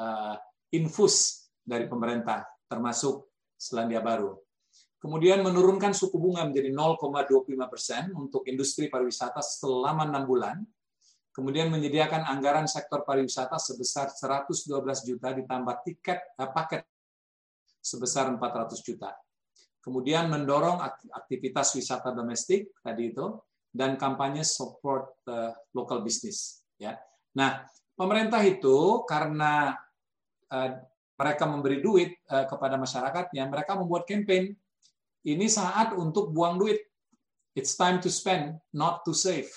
uh, 0.00 0.34
infus 0.74 1.46
dari 1.62 1.86
pemerintah, 1.86 2.42
termasuk 2.66 3.30
Selandia 3.54 4.02
Baru. 4.02 4.34
Kemudian 4.96 5.44
menurunkan 5.44 5.94
suku 5.94 6.18
bunga 6.18 6.42
menjadi 6.48 6.72
0,25 6.72 7.46
persen 7.70 8.10
untuk 8.16 8.42
industri 8.48 8.90
pariwisata 8.90 9.38
selama 9.44 10.08
enam 10.08 10.24
bulan. 10.26 10.56
Kemudian 11.36 11.68
menyediakan 11.68 12.24
anggaran 12.24 12.64
sektor 12.64 13.04
pariwisata 13.04 13.60
sebesar 13.60 14.08
112 14.08 14.72
juta 15.04 15.36
ditambah 15.36 15.84
tiket 15.84 16.32
eh, 16.32 16.48
paket 16.48 16.88
sebesar 17.76 18.32
400 18.32 18.80
juta. 18.80 19.12
Kemudian 19.84 20.32
mendorong 20.32 20.80
aktivitas 21.12 21.76
wisata 21.76 22.10
domestik 22.10 22.72
tadi 22.80 23.12
itu 23.12 23.36
dan 23.70 23.94
kampanye 23.94 24.42
support 24.42 25.22
uh, 25.30 25.54
local 25.70 26.02
business. 26.02 26.66
Ya. 26.74 26.98
Nah, 27.38 27.62
pemerintah 27.94 28.42
itu 28.42 29.06
karena 29.06 29.78
uh, 30.50 30.70
mereka 31.14 31.44
memberi 31.46 31.78
duit 31.78 32.18
uh, 32.26 32.50
kepada 32.50 32.74
masyarakatnya, 32.80 33.46
mereka 33.46 33.78
membuat 33.78 34.10
campaign 34.10 34.58
ini 35.22 35.46
saat 35.46 35.94
untuk 35.94 36.34
buang 36.34 36.58
duit. 36.58 36.82
It's 37.54 37.78
time 37.78 38.02
to 38.02 38.10
spend, 38.10 38.58
not 38.74 39.06
to 39.06 39.14
save. 39.14 39.48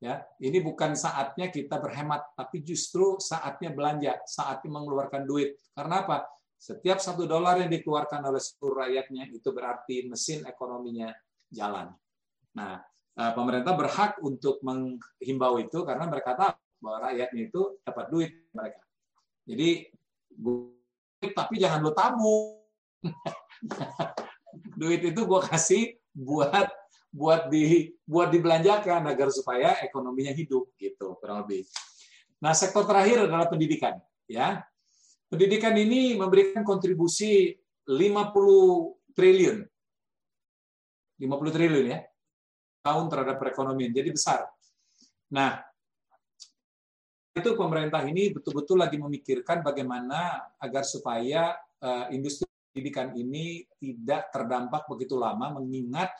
Ya, 0.00 0.24
ini 0.40 0.64
bukan 0.64 0.96
saatnya 0.96 1.52
kita 1.52 1.76
berhemat, 1.76 2.32
tapi 2.32 2.64
justru 2.64 3.20
saatnya 3.20 3.68
belanja, 3.68 4.16
saatnya 4.24 4.72
mengeluarkan 4.72 5.28
duit. 5.28 5.60
Karena 5.76 6.08
apa? 6.08 6.24
Setiap 6.56 7.04
satu 7.04 7.28
dolar 7.28 7.60
yang 7.60 7.68
dikeluarkan 7.68 8.24
oleh 8.24 8.40
seluruh 8.40 8.88
rakyatnya 8.88 9.28
itu 9.28 9.52
berarti 9.52 10.08
mesin 10.08 10.48
ekonominya 10.48 11.12
jalan. 11.52 11.92
Nah, 12.56 12.80
eh, 13.12 13.32
pemerintah 13.36 13.76
berhak 13.76 14.24
untuk 14.24 14.64
menghimbau 14.64 15.60
itu 15.60 15.84
karena 15.84 16.08
mereka 16.08 16.32
tahu 16.32 16.56
bahwa 16.80 17.12
rakyatnya 17.12 17.42
itu 17.52 17.60
dapat 17.84 18.06
duit 18.08 18.32
mereka. 18.56 18.80
Jadi, 19.44 19.68
tapi 21.36 21.54
jangan 21.60 21.80
lo 21.84 21.92
tabung. 21.92 22.56
duit 24.80 25.04
itu 25.04 25.20
gue 25.28 25.40
kasih 25.44 25.92
buat 26.16 26.79
buat 27.10 27.50
di 27.50 27.90
buat 28.06 28.30
dibelanjakan 28.30 29.02
agar 29.10 29.34
supaya 29.34 29.82
ekonominya 29.82 30.30
hidup 30.30 30.70
gitu 30.78 31.18
kurang 31.18 31.42
lebih. 31.46 31.66
Nah 32.38 32.54
sektor 32.54 32.86
terakhir 32.86 33.26
adalah 33.26 33.50
pendidikan 33.50 33.98
ya. 34.30 34.62
Pendidikan 35.30 35.74
ini 35.78 36.18
memberikan 36.18 36.66
kontribusi 36.66 37.54
50 37.86 39.14
triliun. 39.14 39.58
50 41.22 41.54
triliun 41.54 41.86
ya. 41.86 41.98
Tahun 42.82 43.06
terhadap 43.06 43.36
perekonomian. 43.38 43.94
Jadi 43.94 44.10
besar. 44.10 44.50
Nah, 45.30 45.62
itu 47.30 47.54
pemerintah 47.54 48.02
ini 48.02 48.34
betul-betul 48.34 48.82
lagi 48.82 48.98
memikirkan 48.98 49.62
bagaimana 49.62 50.50
agar 50.58 50.82
supaya 50.82 51.54
uh, 51.78 52.10
industri 52.10 52.50
pendidikan 52.74 53.14
ini 53.14 53.62
tidak 53.78 54.34
terdampak 54.34 54.90
begitu 54.90 55.14
lama 55.14 55.62
mengingat 55.62 56.10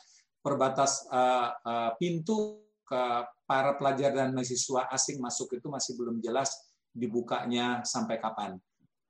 perbatas 0.41 1.05
uh, 1.07 1.53
uh, 1.61 1.91
pintu 1.95 2.65
ke 2.83 3.01
para 3.47 3.77
pelajar 3.79 4.11
dan 4.11 4.35
mahasiswa 4.35 4.91
asing 4.91 5.21
masuk 5.21 5.55
itu 5.55 5.71
masih 5.71 5.95
belum 5.95 6.19
jelas 6.19 6.51
dibukanya 6.91 7.85
sampai 7.87 8.19
kapan. 8.19 8.59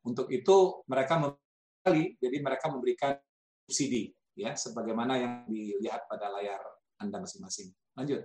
Untuk 0.06 0.30
itu 0.30 0.86
mereka 0.86 1.18
membeli, 1.18 2.14
jadi 2.22 2.38
mereka 2.44 2.70
memberikan 2.70 3.18
subsidi 3.66 4.14
ya 4.38 4.54
sebagaimana 4.54 5.18
yang 5.18 5.34
dilihat 5.50 6.06
pada 6.06 6.30
layar 6.30 6.62
Anda 7.02 7.22
masing-masing. 7.22 7.74
Lanjut. 7.98 8.22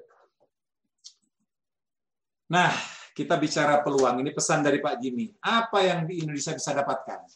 Nah, 2.52 2.70
kita 3.16 3.40
bicara 3.40 3.80
peluang. 3.80 4.22
Ini 4.22 4.30
pesan 4.30 4.62
dari 4.62 4.78
Pak 4.78 5.02
Jimmy. 5.02 5.32
Apa 5.40 5.82
yang 5.82 6.07
di 6.07 6.22
Indonesia 6.22 6.54
bisa 6.54 6.76
dapatkan? 6.76 7.26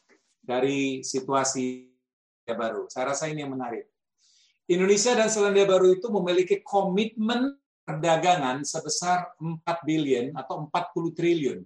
dari 0.50 1.04
situasi 1.04 1.86
baru. 2.50 2.90
Saya 2.90 3.14
rasa 3.14 3.30
ini 3.30 3.46
yang 3.46 3.54
menarik. 3.54 3.86
Indonesia 4.70 5.18
dan 5.18 5.26
Selandia 5.26 5.66
Baru 5.66 5.90
itu 5.90 6.06
memiliki 6.14 6.62
komitmen 6.62 7.58
perdagangan 7.82 8.62
sebesar 8.62 9.34
4 9.42 9.66
billion 9.82 10.30
atau 10.38 10.70
40 10.70 11.10
triliun 11.10 11.58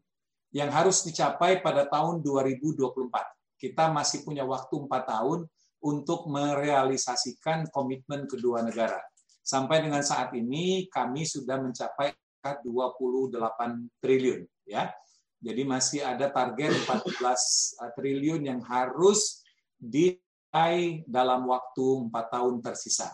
yang 0.57 0.73
harus 0.73 1.05
dicapai 1.05 1.61
pada 1.61 1.85
tahun 1.85 2.25
2024. 2.25 2.81
Kita 3.61 3.93
masih 3.93 4.25
punya 4.25 4.49
waktu 4.49 4.89
4 4.89 4.89
tahun 4.89 5.45
untuk 5.85 6.33
merealisasikan 6.33 7.69
komitmen 7.69 8.25
kedua 8.25 8.65
negara. 8.65 8.97
Sampai 9.45 9.85
dengan 9.85 10.01
saat 10.01 10.33
ini 10.33 10.89
kami 10.89 11.29
sudah 11.29 11.61
mencapai 11.61 12.17
28 12.41 14.01
triliun 14.01 14.49
ya. 14.65 14.89
Jadi 15.45 15.61
masih 15.69 16.01
ada 16.09 16.33
target 16.33 16.73
14 16.89 17.05
eh, 17.85 17.93
triliun 18.01 18.49
yang 18.49 18.65
harus 18.65 19.45
diraih 19.77 20.24
dalam 21.11 21.51
waktu 21.51 22.09
4 22.09 22.15
tahun 22.15 22.63
tersisa. 22.63 23.11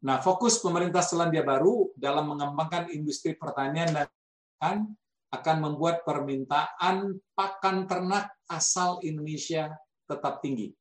Nah, 0.00 0.18
fokus 0.18 0.58
pemerintah 0.58 1.04
Selandia 1.04 1.44
Baru 1.46 1.92
dalam 1.94 2.32
mengembangkan 2.34 2.88
industri 2.90 3.36
pertanian 3.36 3.92
dan 3.92 4.88
akan 5.30 5.56
membuat 5.62 6.02
permintaan 6.02 7.20
pakan 7.38 7.86
ternak 7.86 8.34
asal 8.50 8.98
Indonesia 9.06 9.70
tetap 10.08 10.42
tinggi. 10.42 10.74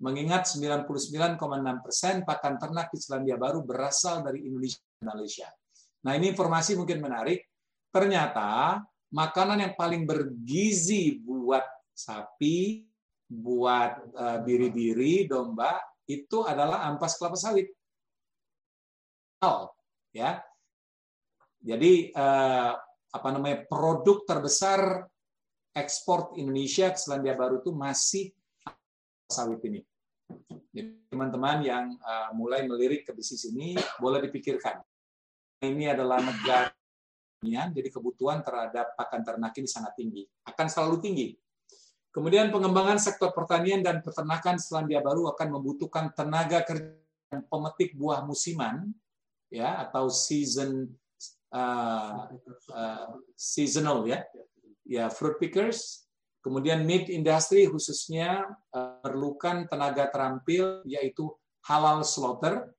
Mengingat 0.00 0.48
99,6 0.48 1.36
persen 1.84 2.14
pakan 2.24 2.56
ternak 2.56 2.88
di 2.88 2.98
Selandia 3.02 3.36
Baru 3.36 3.60
berasal 3.60 4.24
dari 4.24 4.48
Indonesia 4.48 4.80
dan 4.80 5.12
Malaysia. 5.12 5.48
Nah, 6.00 6.16
ini 6.16 6.32
informasi 6.32 6.80
mungkin 6.80 7.04
menarik. 7.04 7.44
Ternyata 7.92 8.80
makanan 9.12 9.66
yang 9.66 9.74
paling 9.76 10.08
bergizi 10.08 11.20
buat 11.20 11.66
sapi, 11.92 12.88
buat 13.30 14.10
eh, 14.10 14.38
biri-biri, 14.42 15.30
domba 15.30 15.78
itu 16.10 16.42
adalah 16.42 16.82
ampas 16.90 17.14
kelapa 17.14 17.38
sawit. 17.38 17.70
Ya. 20.10 20.42
Jadi 21.62 22.10
eh, 22.10 22.72
apa 23.10 23.28
namanya 23.30 23.62
produk 23.70 24.26
terbesar 24.26 25.06
ekspor 25.70 26.34
Indonesia 26.34 26.90
ke 26.90 26.98
Selandia 26.98 27.38
Baru 27.38 27.62
itu 27.62 27.70
masih 27.70 28.34
sawit 29.30 29.62
ini. 29.62 29.80
Teman-teman 31.06 31.62
yang 31.62 31.84
eh, 31.94 32.30
mulai 32.34 32.66
melirik 32.66 33.06
ke 33.06 33.14
bisnis 33.14 33.46
ini 33.46 33.78
boleh 34.02 34.26
dipikirkan. 34.26 34.82
Ini 35.62 35.94
adalah 35.94 36.18
negara 36.18 36.72
jadi 37.40 37.88
kebutuhan 37.88 38.44
terhadap 38.44 38.92
pakan 39.00 39.24
ternak 39.24 39.56
ini 39.56 39.64
sangat 39.64 39.96
tinggi, 39.96 40.28
akan 40.44 40.66
selalu 40.68 40.96
tinggi. 41.00 41.28
Kemudian 42.10 42.50
pengembangan 42.50 42.98
sektor 42.98 43.30
pertanian 43.30 43.86
dan 43.86 44.02
peternakan 44.02 44.58
Selandia 44.58 44.98
Baru 44.98 45.30
akan 45.30 45.58
membutuhkan 45.58 46.10
tenaga 46.10 46.66
kerja 46.66 46.98
pemetik 47.46 47.94
buah 47.94 48.26
musiman, 48.26 48.90
ya 49.46 49.78
atau 49.86 50.10
season 50.10 50.90
uh, 51.54 52.26
uh, 52.74 53.06
seasonal 53.38 54.02
ya, 54.10 54.26
ya 54.82 55.06
fruit 55.06 55.38
pickers. 55.38 56.06
Kemudian 56.40 56.82
meat 56.82 57.06
industry 57.12 57.70
khususnya 57.70 58.48
uh, 58.74 58.98
perlukan 59.04 59.70
tenaga 59.70 60.10
terampil 60.10 60.82
yaitu 60.88 61.30
halal 61.70 62.02
slaughter. 62.02 62.74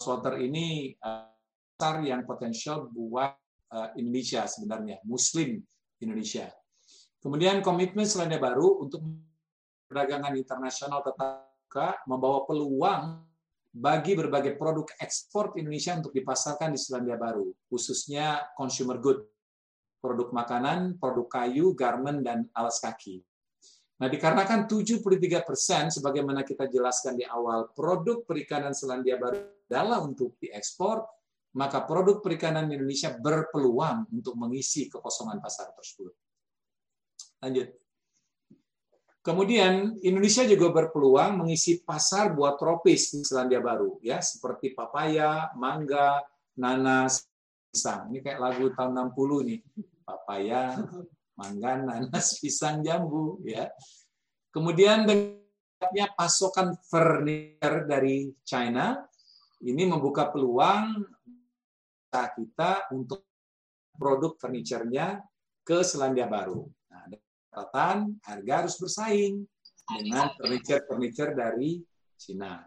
Slaughter 0.00 0.40
ini 0.40 0.96
uh, 1.04 1.28
yang 2.00 2.24
potensial 2.24 2.88
buat 2.88 3.36
Eh, 3.66 3.90
Indonesia 3.98 4.46
sebenarnya, 4.46 5.02
Muslim 5.02 5.58
Indonesia. 5.98 6.46
Kemudian 7.26 7.58
komitmen 7.58 8.06
Selandia 8.06 8.38
Baru 8.38 8.86
untuk 8.86 9.02
perdagangan 9.90 10.30
internasional 10.38 11.02
tetap 11.02 12.06
membawa 12.06 12.46
peluang 12.46 13.18
bagi 13.74 14.14
berbagai 14.14 14.54
produk 14.54 14.86
ekspor 15.02 15.58
Indonesia 15.58 15.98
untuk 15.98 16.14
dipasarkan 16.14 16.70
di 16.70 16.78
Selandia 16.78 17.18
Baru, 17.18 17.50
khususnya 17.66 18.54
consumer 18.54 19.02
good, 19.02 19.26
produk 19.98 20.30
makanan, 20.30 21.02
produk 21.02 21.26
kayu, 21.26 21.74
garment, 21.74 22.22
dan 22.22 22.46
alas 22.54 22.78
kaki. 22.78 23.18
Nah, 23.98 24.06
dikarenakan 24.06 24.70
73 24.70 25.42
persen, 25.42 25.90
sebagaimana 25.90 26.46
kita 26.46 26.70
jelaskan 26.70 27.18
di 27.18 27.26
awal, 27.26 27.74
produk 27.74 28.22
perikanan 28.22 28.70
Selandia 28.70 29.18
Baru 29.18 29.66
adalah 29.66 29.98
untuk 29.98 30.38
diekspor, 30.38 31.02
maka 31.58 31.82
produk 31.90 32.22
perikanan 32.22 32.70
Indonesia 32.70 33.18
berpeluang 33.18 34.14
untuk 34.14 34.38
mengisi 34.38 34.86
kekosongan 34.86 35.42
pasar 35.42 35.74
tersebut. 35.74 36.14
Lanjut. 37.42 37.68
Kemudian 39.26 39.98
Indonesia 40.06 40.46
juga 40.46 40.70
berpeluang 40.70 41.42
mengisi 41.42 41.82
pasar 41.82 42.30
buah 42.30 42.54
tropis 42.54 43.10
di 43.10 43.26
Selandia 43.26 43.58
Baru, 43.58 43.98
ya 43.98 44.22
seperti 44.22 44.70
papaya, 44.70 45.50
mangga, 45.58 46.22
nanas, 46.54 47.26
pisang. 47.74 48.06
Ini 48.14 48.22
kayak 48.22 48.38
lagu 48.38 48.70
tahun 48.70 49.10
60 49.10 49.48
nih. 49.50 49.60
Papaya, 50.06 50.78
mangga, 51.34 51.82
nanas, 51.82 52.38
pisang, 52.38 52.86
jambu, 52.86 53.42
ya. 53.42 53.66
Kemudian 54.54 55.02
dengan 55.04 56.10
pasokan 56.14 56.78
furniture 56.86 57.82
dari 57.90 58.30
China, 58.46 58.94
ini 59.66 59.90
membuka 59.90 60.30
peluang 60.30 61.02
kita 62.16 62.88
untuk 62.94 63.26
produk 63.92 64.38
furniture-nya 64.40 65.20
ke 65.66 65.84
Selandia 65.84 66.24
Baru. 66.24 66.64
Catatan 67.56 68.20
harga 68.20 68.52
harus 68.60 68.76
bersaing 68.76 69.40
dengan 69.88 70.28
furniture-furniture 70.36 71.32
dari 71.32 71.80
Cina. 72.20 72.60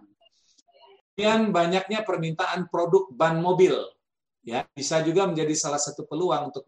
Kemudian 1.13 1.53
banyaknya 1.53 2.01
permintaan 2.01 2.65
produk 2.73 3.05
ban 3.13 3.37
mobil, 3.37 3.77
ya 4.41 4.65
bisa 4.73 5.05
juga 5.05 5.29
menjadi 5.29 5.53
salah 5.53 5.77
satu 5.77 6.09
peluang 6.09 6.49
untuk 6.49 6.65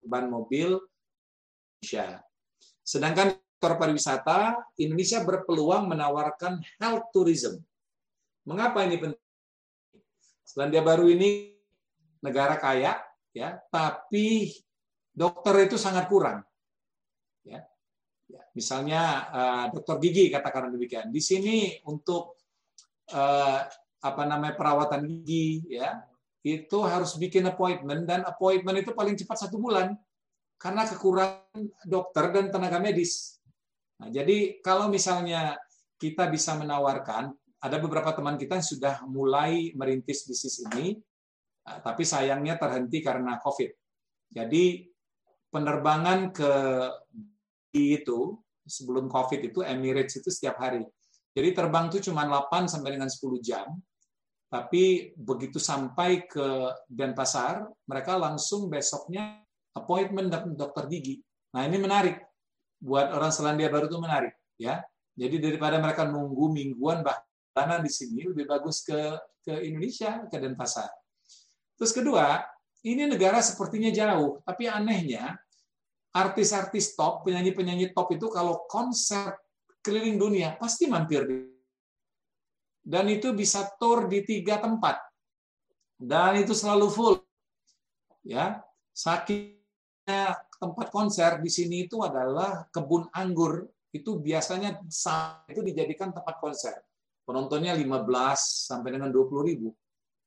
ban 0.00 0.24
mobil 0.32 0.80
Indonesia. 1.84 2.24
Sedangkan 2.80 3.36
sektor 3.36 3.76
pariwisata, 3.76 4.56
Indonesia 4.80 5.20
berpeluang 5.20 5.84
menawarkan 5.84 6.64
health 6.80 7.12
tourism. 7.12 7.60
Mengapa 8.48 8.88
ini 8.88 8.96
penting? 8.96 9.20
Selandia 10.48 10.80
Baru 10.80 11.12
ini 11.12 11.60
negara 12.24 12.56
kaya, 12.56 12.96
ya, 13.36 13.60
tapi 13.68 14.48
dokter 15.12 15.68
itu 15.68 15.76
sangat 15.76 16.08
kurang. 16.08 16.40
Ya. 18.24 18.40
ya 18.40 18.42
misalnya 18.56 19.02
uh, 19.30 19.64
dokter 19.72 19.96
gigi 20.08 20.32
katakan 20.32 20.72
demikian. 20.72 21.12
Di 21.12 21.20
sini 21.20 21.78
untuk 21.88 22.40
uh, 23.12 23.60
apa 24.04 24.22
namanya 24.28 24.54
perawatan 24.56 25.04
gigi, 25.24 25.64
ya, 25.80 26.04
itu 26.44 26.78
harus 26.84 27.16
bikin 27.16 27.48
appointment 27.48 28.04
dan 28.04 28.24
appointment 28.28 28.84
itu 28.84 28.92
paling 28.92 29.16
cepat 29.16 29.48
satu 29.48 29.56
bulan 29.56 29.96
karena 30.60 30.84
kekurangan 30.84 31.60
dokter 31.84 32.24
dan 32.32 32.52
tenaga 32.52 32.78
medis. 32.80 33.40
Nah, 34.00 34.12
jadi 34.12 34.60
kalau 34.60 34.92
misalnya 34.92 35.56
kita 35.96 36.28
bisa 36.28 36.52
menawarkan, 36.56 37.32
ada 37.64 37.76
beberapa 37.80 38.12
teman 38.12 38.36
kita 38.36 38.60
yang 38.60 38.66
sudah 38.66 38.94
mulai 39.08 39.72
merintis 39.72 40.28
bisnis 40.28 40.60
ini, 40.68 41.00
Nah, 41.64 41.80
tapi 41.80 42.04
sayangnya 42.04 42.60
terhenti 42.60 43.00
karena 43.00 43.40
COVID. 43.40 43.70
Jadi 44.36 44.84
penerbangan 45.48 46.34
ke 46.34 46.52
itu 47.74 48.38
sebelum 48.64 49.10
COVID 49.10 49.40
itu 49.50 49.60
Emirates 49.66 50.16
itu 50.22 50.30
setiap 50.30 50.62
hari. 50.62 50.86
Jadi 51.34 51.50
terbang 51.50 51.90
itu 51.90 52.10
cuma 52.10 52.22
8 52.24 52.70
sampai 52.70 52.94
dengan 52.94 53.10
10 53.10 53.42
jam. 53.42 53.66
Tapi 54.46 55.10
begitu 55.18 55.58
sampai 55.58 56.30
ke 56.30 56.70
Denpasar, 56.86 57.66
mereka 57.90 58.14
langsung 58.14 58.70
besoknya 58.70 59.42
appointment 59.74 60.30
dokter 60.54 60.86
gigi. 60.86 61.18
Nah, 61.50 61.66
ini 61.66 61.82
menarik. 61.82 62.22
Buat 62.78 63.10
orang 63.10 63.34
Selandia 63.34 63.66
Baru 63.66 63.90
itu 63.90 63.98
menarik, 63.98 64.36
ya. 64.60 64.78
Jadi 65.18 65.42
daripada 65.42 65.82
mereka 65.82 66.06
nunggu 66.06 66.52
mingguan 66.52 67.02
bahkan 67.02 67.82
di 67.82 67.90
sini 67.90 68.28
lebih 68.28 68.46
bagus 68.46 68.84
ke 68.86 69.18
ke 69.44 69.52
Indonesia, 69.68 70.24
ke 70.26 70.40
Denpasar. 70.40 70.88
Terus 71.76 71.92
kedua, 71.92 72.40
ini 72.80 73.04
negara 73.04 73.44
sepertinya 73.44 73.92
jauh, 73.92 74.40
tapi 74.42 74.64
anehnya 74.64 75.36
artis-artis 76.14 76.94
top, 76.94 77.26
penyanyi-penyanyi 77.26 77.90
top 77.90 78.14
itu 78.14 78.30
kalau 78.30 78.64
konser 78.70 79.34
keliling 79.82 80.16
dunia 80.16 80.54
pasti 80.56 80.86
mampir 80.86 81.26
di 81.26 81.36
dan 82.84 83.08
itu 83.08 83.32
bisa 83.32 83.64
tour 83.80 84.06
di 84.12 84.20
tiga 84.28 84.60
tempat. 84.60 85.00
Dan 85.96 86.44
itu 86.44 86.52
selalu 86.52 86.86
full 86.92 87.16
ya. 88.20 88.60
Sakitnya 88.92 90.36
tempat 90.60 90.92
konser 90.92 91.40
di 91.40 91.48
sini 91.48 91.88
itu 91.88 92.04
adalah 92.04 92.68
kebun 92.68 93.08
anggur. 93.16 93.64
Itu 93.88 94.20
biasanya 94.20 94.84
itu 95.48 95.60
dijadikan 95.64 96.12
tempat 96.12 96.36
konser. 96.38 96.76
Penontonnya 97.24 97.72
15 97.72 98.04
sampai 98.68 99.00
dengan 99.00 99.08
20 99.08 99.48
ribu 99.48 99.72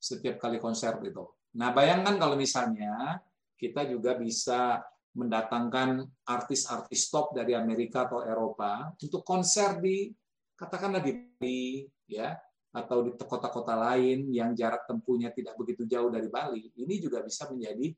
setiap 0.01 0.41
kali 0.41 0.57
konser 0.57 0.97
itu 1.05 1.25
Nah, 1.57 1.73
bayangkan 1.73 2.21
kalau 2.21 2.38
misalnya 2.38 3.17
kita 3.57 3.89
juga 3.89 4.13
bisa 4.13 4.77
mendatangkan 5.18 6.05
artis-artis 6.30 7.09
top 7.09 7.34
dari 7.34 7.57
Amerika 7.57 8.05
atau 8.05 8.22
Eropa 8.22 8.93
untuk 9.01 9.26
konser 9.26 9.82
di 9.82 10.13
katakanlah 10.53 11.01
di 11.01 11.11
Bali 11.18 11.82
ya 12.05 12.38
atau 12.70 13.01
di 13.01 13.18
kota-kota 13.18 13.74
lain 13.74 14.30
yang 14.30 14.53
jarak 14.53 14.86
tempuhnya 14.86 15.34
tidak 15.34 15.57
begitu 15.57 15.89
jauh 15.89 16.13
dari 16.13 16.30
Bali. 16.30 16.70
Ini 16.78 17.01
juga 17.01 17.26
bisa 17.26 17.49
menjadi 17.49 17.89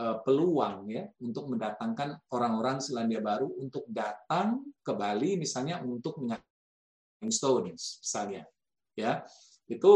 eh, 0.00 0.16
peluang 0.24 0.88
ya 0.88 1.04
untuk 1.20 1.52
mendatangkan 1.52 2.32
orang-orang 2.32 2.80
Selandia 2.80 3.20
Baru 3.20 3.52
untuk 3.60 3.84
datang 3.92 4.64
ke 4.80 4.96
Bali 4.96 5.36
misalnya 5.36 5.84
untuk 5.84 6.24
menyaksikan 6.24 7.28
Stones 7.28 8.00
misalnya. 8.00 8.48
Ya, 8.96 9.28
itu 9.68 9.92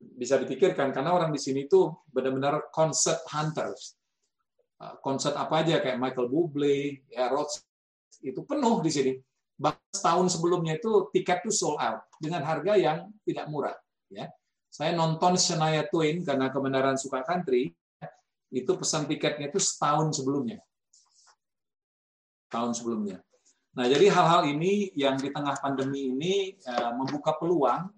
bisa 0.00 0.40
dipikirkan 0.40 0.92
karena 0.92 1.12
orang 1.12 1.28
di 1.32 1.40
sini 1.40 1.68
itu 1.68 1.92
benar-benar 2.08 2.72
concert 2.72 3.20
hunters. 3.28 3.96
Konsert 5.00 5.32
apa 5.40 5.64
aja 5.64 5.80
kayak 5.80 5.96
Michael 5.96 6.28
Bublé, 6.28 7.00
ya 7.08 7.32
Rod 7.32 7.48
itu 8.20 8.40
penuh 8.44 8.84
di 8.84 8.90
sini. 8.92 9.12
Bahkan 9.56 10.04
tahun 10.04 10.28
sebelumnya 10.28 10.76
itu 10.76 11.08
tiket 11.16 11.48
itu 11.48 11.52
sold 11.52 11.80
out 11.80 12.04
dengan 12.20 12.44
harga 12.44 12.76
yang 12.76 13.08
tidak 13.24 13.48
murah. 13.48 13.72
Ya, 14.12 14.28
saya 14.68 14.92
nonton 14.92 15.40
Shania 15.40 15.88
Twain 15.88 16.20
karena 16.20 16.52
kebenaran 16.52 17.00
suka 17.00 17.24
country 17.24 17.72
itu 18.52 18.72
pesan 18.76 19.08
tiketnya 19.08 19.48
itu 19.48 19.56
setahun 19.56 20.20
sebelumnya. 20.20 20.60
Tahun 22.52 22.76
sebelumnya. 22.76 23.24
Nah, 23.76 23.88
jadi 23.88 24.08
hal-hal 24.08 24.48
ini 24.52 24.92
yang 24.96 25.16
di 25.20 25.32
tengah 25.32 25.56
pandemi 25.60 26.12
ini 26.12 26.56
uh, 26.68 26.96
membuka 26.96 27.36
peluang 27.36 27.92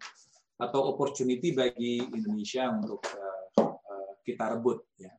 atau 0.59 0.91
opportunity 0.91 1.55
bagi 1.55 2.03
Indonesia 2.03 2.67
untuk 2.71 3.03
uh, 3.07 4.19
kita 4.27 4.59
rebut. 4.59 4.83
Ya. 4.99 5.15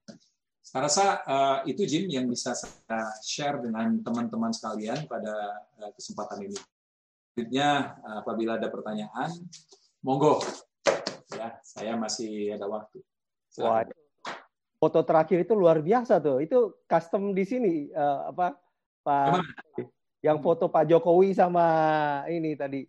Saya 0.70 0.86
rasa 0.86 1.06
uh, 1.26 1.58
itu 1.66 1.82
Jim 1.90 2.06
yang 2.14 2.30
bisa 2.30 2.54
saya 2.54 3.10
share 3.26 3.58
dengan 3.58 3.90
teman-teman 4.06 4.54
sekalian 4.54 5.10
pada 5.10 5.66
uh, 5.82 5.90
kesempatan 5.98 6.46
ini. 6.46 6.62
Selanjutnya, 7.34 7.98
uh, 8.06 8.22
apabila 8.22 8.62
ada 8.62 8.70
pertanyaan, 8.70 9.34
monggo. 10.06 10.38
Ya, 11.34 11.58
saya 11.66 11.98
masih 11.98 12.54
ada 12.54 12.70
waktu. 12.70 13.02
Wah, 13.66 13.82
foto 14.78 15.02
terakhir 15.02 15.42
itu 15.42 15.58
luar 15.58 15.82
biasa 15.82 16.22
tuh. 16.22 16.38
Itu 16.38 16.86
custom 16.86 17.34
di 17.34 17.50
sini 17.50 17.74
uh, 17.90 18.30
apa 18.30 18.54
Pak 19.02 19.26
Gimana? 19.26 19.50
yang 20.22 20.38
foto 20.38 20.70
Pak 20.70 20.86
Jokowi 20.86 21.34
sama 21.34 21.66
ini 22.30 22.54
tadi. 22.54 22.86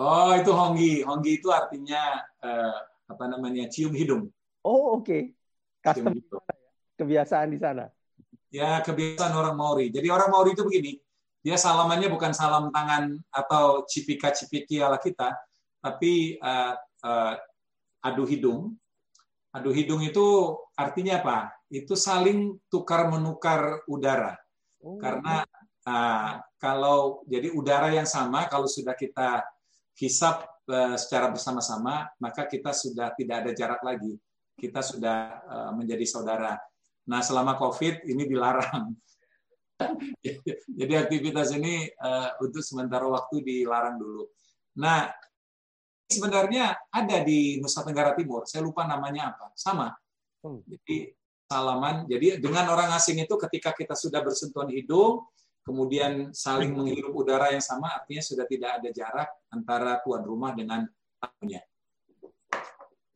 Oh, 0.00 0.32
itu 0.32 0.48
Honggi. 0.48 1.04
Honggi 1.04 1.44
itu 1.44 1.52
artinya 1.52 2.24
uh, 2.40 2.88
apa 3.04 3.24
namanya? 3.28 3.68
cium 3.68 3.92
hidung. 3.92 4.32
Oh, 4.64 4.96
oke. 4.96 5.04
Okay. 5.04 5.22
Custom 5.84 6.16
kebiasaan 6.98 7.48
di 7.54 7.58
sana. 7.62 7.86
Ya, 8.50 8.82
kebiasaan 8.82 9.32
orang 9.32 9.54
Maori. 9.54 9.94
Jadi 9.94 10.10
orang 10.10 10.34
Maori 10.34 10.52
itu 10.52 10.66
begini, 10.66 10.98
dia 11.40 11.54
salamannya 11.54 12.10
bukan 12.10 12.34
salam 12.34 12.74
tangan 12.74 13.14
atau 13.30 13.86
cipika-cipiki 13.86 14.82
ala 14.82 14.98
kita, 14.98 15.32
tapi 15.78 16.36
uh, 16.42 16.74
uh, 17.06 17.34
adu 18.02 18.26
hidung 18.26 18.74
adu 19.52 19.72
hidung 19.72 20.04
itu 20.04 20.54
artinya 20.76 21.20
apa? 21.20 21.38
Itu 21.68 21.96
saling 21.96 22.56
tukar 22.68 23.08
menukar 23.08 23.84
udara. 23.88 24.36
Oh. 24.80 24.96
Karena 25.00 25.42
nah, 25.82 26.40
kalau 26.60 27.24
jadi 27.24 27.52
udara 27.52 27.92
yang 27.92 28.06
sama 28.08 28.46
kalau 28.46 28.68
sudah 28.68 28.92
kita 28.94 29.42
hisap 29.98 30.46
uh, 30.68 30.94
secara 30.94 31.32
bersama-sama, 31.32 32.08
maka 32.22 32.46
kita 32.46 32.70
sudah 32.70 33.12
tidak 33.16 33.36
ada 33.44 33.50
jarak 33.56 33.82
lagi. 33.82 34.14
Kita 34.58 34.82
sudah 34.82 35.18
uh, 35.46 35.70
menjadi 35.74 36.06
saudara. 36.06 36.58
Nah, 37.08 37.24
selama 37.24 37.56
COVID 37.56 38.04
ini 38.04 38.28
dilarang. 38.28 38.92
jadi 40.78 40.92
aktivitas 41.06 41.54
ini 41.56 41.88
uh, 41.98 42.36
untuk 42.44 42.60
sementara 42.60 43.08
waktu 43.08 43.40
dilarang 43.40 43.96
dulu. 43.96 44.28
Nah, 44.78 45.08
sebenarnya 46.04 46.76
ada 46.92 47.16
di 47.24 47.56
Nusa 47.58 47.80
Tenggara 47.80 48.12
Timur. 48.12 48.44
Saya 48.44 48.60
lupa 48.60 48.84
namanya 48.84 49.32
apa. 49.32 49.52
Sama. 49.56 49.88
Hmm. 50.44 50.60
Jadi 50.68 51.16
salaman. 51.48 52.04
Jadi 52.04 52.36
dengan 52.44 52.68
orang 52.68 52.92
asing 52.92 53.24
itu 53.24 53.34
ketika 53.48 53.72
kita 53.72 53.96
sudah 53.96 54.20
bersentuhan 54.20 54.68
hidung, 54.68 55.24
kemudian 55.64 56.32
saling 56.36 56.76
menghirup 56.76 57.16
udara 57.16 57.56
yang 57.56 57.64
sama, 57.64 57.92
artinya 57.96 58.20
sudah 58.20 58.44
tidak 58.44 58.80
ada 58.80 58.88
jarak 58.92 59.28
antara 59.48 60.00
tuan 60.04 60.20
rumah 60.24 60.52
dengan 60.52 60.84
tamunya. 61.16 61.64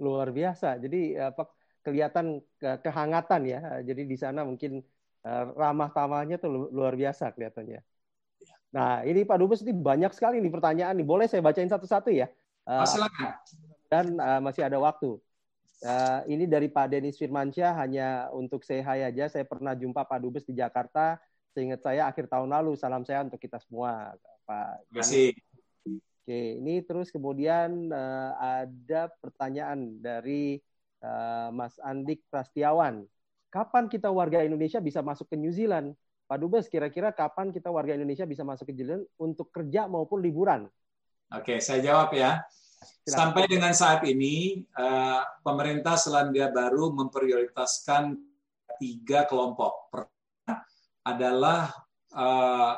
Luar 0.00 0.32
biasa. 0.32 0.80
Jadi 0.80 1.16
apa 1.20 1.44
kelihatan 1.82 2.40
kehangatan 2.58 3.42
ya. 3.46 3.60
Jadi 3.82 4.02
di 4.06 4.16
sana 4.16 4.46
mungkin 4.46 4.80
eh, 5.26 5.44
ramah 5.58 5.90
tamahnya 5.90 6.38
tuh 6.38 6.70
luar 6.70 6.94
biasa 6.94 7.34
kelihatannya. 7.34 7.78
Ya. 7.78 7.82
Nah, 8.72 9.04
ini 9.04 9.28
Pak 9.28 9.36
Dubes 9.36 9.60
ini 9.60 9.76
banyak 9.76 10.16
sekali 10.16 10.40
nih 10.40 10.48
pertanyaan 10.48 10.96
nih. 10.96 11.06
Boleh 11.06 11.28
saya 11.28 11.44
bacain 11.44 11.68
satu-satu 11.68 12.08
ya? 12.08 12.26
Silakan. 12.64 13.36
Dan 13.92 14.16
uh, 14.16 14.40
masih 14.40 14.64
ada 14.64 14.80
waktu. 14.80 15.20
Uh, 15.82 16.20
ini 16.30 16.48
dari 16.48 16.72
Pak 16.72 16.88
Denis 16.88 17.20
Firmansyah 17.20 17.76
hanya 17.84 18.32
untuk 18.32 18.64
saya 18.64 18.80
hai 18.88 19.04
aja. 19.04 19.28
Saya 19.28 19.44
pernah 19.44 19.76
jumpa 19.76 20.08
Pak 20.08 20.18
Dubes 20.24 20.48
di 20.48 20.56
Jakarta. 20.56 21.20
Seingat 21.52 21.84
saya 21.84 22.08
akhir 22.08 22.32
tahun 22.32 22.48
lalu. 22.48 22.72
Salam 22.80 23.04
saya 23.04 23.20
untuk 23.20 23.36
kita 23.36 23.60
semua, 23.60 24.16
Pak. 24.48 24.88
Terima 24.88 25.04
kasih. 25.04 25.28
Oke, 26.22 26.40
ini 26.62 26.80
terus 26.86 27.10
kemudian 27.10 27.92
uh, 27.92 28.32
ada 28.40 29.10
pertanyaan 29.20 30.00
dari 30.00 30.62
uh, 31.02 31.48
Mas 31.50 31.76
Andik 31.82 32.22
Prastiawan. 32.30 33.04
Kapan 33.52 33.84
kita 33.90 34.08
warga 34.08 34.40
Indonesia 34.40 34.80
bisa 34.80 35.04
masuk 35.04 35.28
ke 35.28 35.36
New 35.36 35.52
Zealand? 35.52 35.92
Pak 36.24 36.40
Dubes, 36.40 36.66
kira-kira 36.72 37.12
kapan 37.12 37.52
kita 37.52 37.68
warga 37.68 37.92
Indonesia 37.92 38.24
bisa 38.24 38.40
masuk 38.40 38.64
ke 38.64 38.72
New 38.72 38.86
Zealand 38.88 39.04
untuk 39.20 39.52
kerja 39.52 39.84
maupun 39.84 40.24
liburan? 40.24 40.64
Oke, 41.28 41.60
saya 41.60 41.84
jawab 41.84 42.16
ya. 42.16 42.40
Sampai 43.04 43.46
dengan 43.46 43.76
saat 43.76 44.02
ini, 44.08 44.64
eh, 44.64 45.22
pemerintah 45.44 46.00
Selandia 46.00 46.50
Baru 46.50 46.96
memprioritaskan 46.96 48.16
tiga 48.80 49.28
kelompok. 49.28 49.92
Pertama 49.92 50.64
adalah 51.04 51.60
eh, 52.16 52.72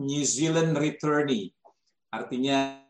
New 0.00 0.24
Zealand 0.26 0.74
returnee, 0.74 1.54
artinya 2.10 2.83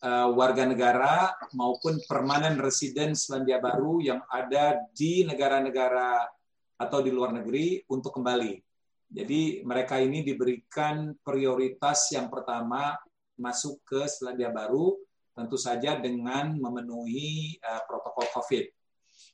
eh, 0.00 0.28
warga 0.32 0.64
negara 0.64 1.32
maupun 1.56 2.00
permanent 2.08 2.56
resident 2.60 3.16
Selandia 3.16 3.60
Baru 3.60 4.00
yang 4.00 4.24
ada 4.28 4.80
di 4.96 5.24
negara-negara 5.24 6.24
atau 6.80 7.04
di 7.04 7.12
luar 7.12 7.36
negeri 7.36 7.84
untuk 7.92 8.16
kembali. 8.16 8.56
Jadi 9.10 9.66
mereka 9.66 9.98
ini 9.98 10.22
diberikan 10.22 11.12
prioritas 11.20 12.14
yang 12.14 12.30
pertama 12.30 12.94
masuk 13.40 13.82
ke 13.82 14.06
Selandia 14.06 14.52
Baru 14.54 14.94
tentu 15.34 15.56
saja 15.56 15.96
dengan 15.96 16.54
memenuhi 16.60 17.56
uh, 17.64 17.82
protokol 17.88 18.28
COVID. 18.36 18.64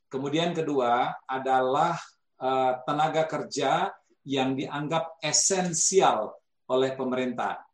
Kemudian 0.06 0.54
kedua 0.54 1.12
adalah 1.26 1.98
uh, 2.38 2.78
tenaga 2.86 3.26
kerja 3.26 3.90
yang 4.22 4.54
dianggap 4.54 5.18
esensial 5.18 6.34
oleh 6.70 6.94
pemerintah. 6.94 7.65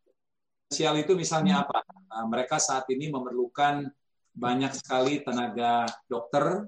Esensial 0.73 1.05
itu 1.05 1.13
misalnya 1.13 1.61
apa? 1.61 1.85
Uh, 2.09 2.25
mereka 2.25 2.57
saat 2.57 2.89
ini 2.89 3.05
memerlukan 3.05 3.93
banyak 4.33 4.73
sekali 4.73 5.21
tenaga 5.21 5.85
dokter, 6.09 6.65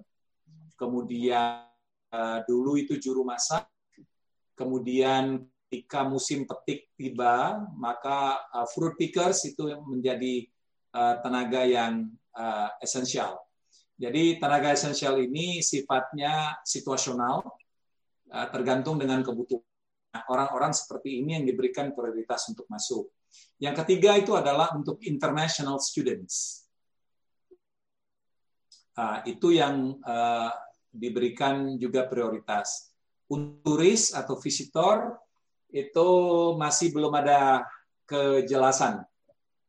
kemudian 0.77 1.65
uh, 2.13 2.45
dulu 2.45 2.77
itu 2.77 3.01
juru 3.01 3.25
masak, 3.25 3.65
kemudian 4.53 5.41
ketika 5.65 6.05
musim 6.05 6.45
petik 6.45 6.93
tiba, 6.93 7.65
maka 7.81 8.45
uh, 8.53 8.69
fruit 8.69 8.93
pickers 8.93 9.41
itu 9.49 9.73
menjadi 9.73 10.53
uh, 10.93 11.17
tenaga 11.25 11.65
yang 11.65 12.13
esensial. 12.77 13.41
Jadi 13.97 14.37
tenaga 14.37 14.69
esensial 14.69 15.17
ini 15.17 15.65
sifatnya 15.65 16.61
situasional, 16.61 17.41
tergantung 18.53 19.01
dengan 19.01 19.25
kebutuhan. 19.25 19.65
Nah, 20.13 20.27
orang-orang 20.29 20.75
seperti 20.75 21.23
ini 21.23 21.39
yang 21.39 21.47
diberikan 21.47 21.95
prioritas 21.95 22.51
untuk 22.51 22.67
masuk. 22.67 23.07
Yang 23.59 23.75
ketiga 23.83 24.19
itu 24.19 24.35
adalah 24.35 24.75
untuk 24.75 24.99
international 25.07 25.79
students. 25.79 26.67
Uh, 28.95 29.19
itu 29.27 29.55
yang 29.55 29.99
uh, 30.03 30.51
diberikan 30.91 31.75
juga 31.75 32.07
prioritas. 32.07 32.91
Untuk 33.27 33.63
turis 33.63 34.15
atau 34.15 34.39
visitor 34.39 35.19
itu 35.71 36.07
masih 36.55 36.95
belum 36.95 37.11
ada 37.15 37.67
kejelasan. 38.07 39.03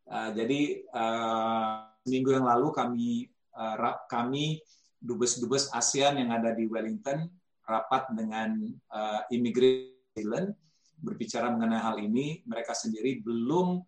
Uh, 0.06 0.30
jadi 0.34 0.86
uh, 0.94 1.90
minggu 2.06 2.30
yang 2.38 2.46
lalu 2.46 2.70
kami 2.70 3.10
uh, 3.58 4.06
kami 4.06 4.62
dubes-dubes 5.02 5.70
ASEAN 5.74 6.22
yang 6.22 6.30
ada 6.30 6.54
di 6.54 6.70
Wellington 6.70 7.26
rapat 7.66 8.14
dengan 8.14 8.54
uh, 8.94 9.26
imigran 9.34 10.54
berbicara 11.06 11.54
mengenai 11.54 11.78
hal 11.78 11.96
ini. 12.02 12.42
Mereka 12.42 12.74
sendiri 12.74 13.22
belum 13.22 13.78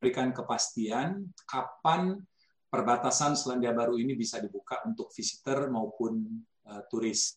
memberikan 0.00 0.32
kepastian 0.32 1.28
kapan 1.44 2.16
perbatasan 2.72 3.36
Selandia 3.36 3.76
Baru 3.76 4.00
ini 4.00 4.16
bisa 4.16 4.40
dibuka 4.40 4.80
untuk 4.88 5.12
visitor 5.12 5.68
maupun 5.68 6.24
uh, 6.64 6.80
turis. 6.88 7.36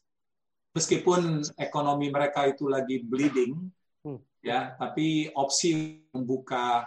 Meskipun 0.71 1.43
ekonomi 1.59 2.07
mereka 2.07 2.47
itu 2.47 2.71
lagi 2.71 3.03
bleeding, 3.03 3.67
Hmm. 4.03 4.19
Ya, 4.43 4.75
tapi 4.75 5.31
opsi 5.31 6.03
membuka 6.11 6.83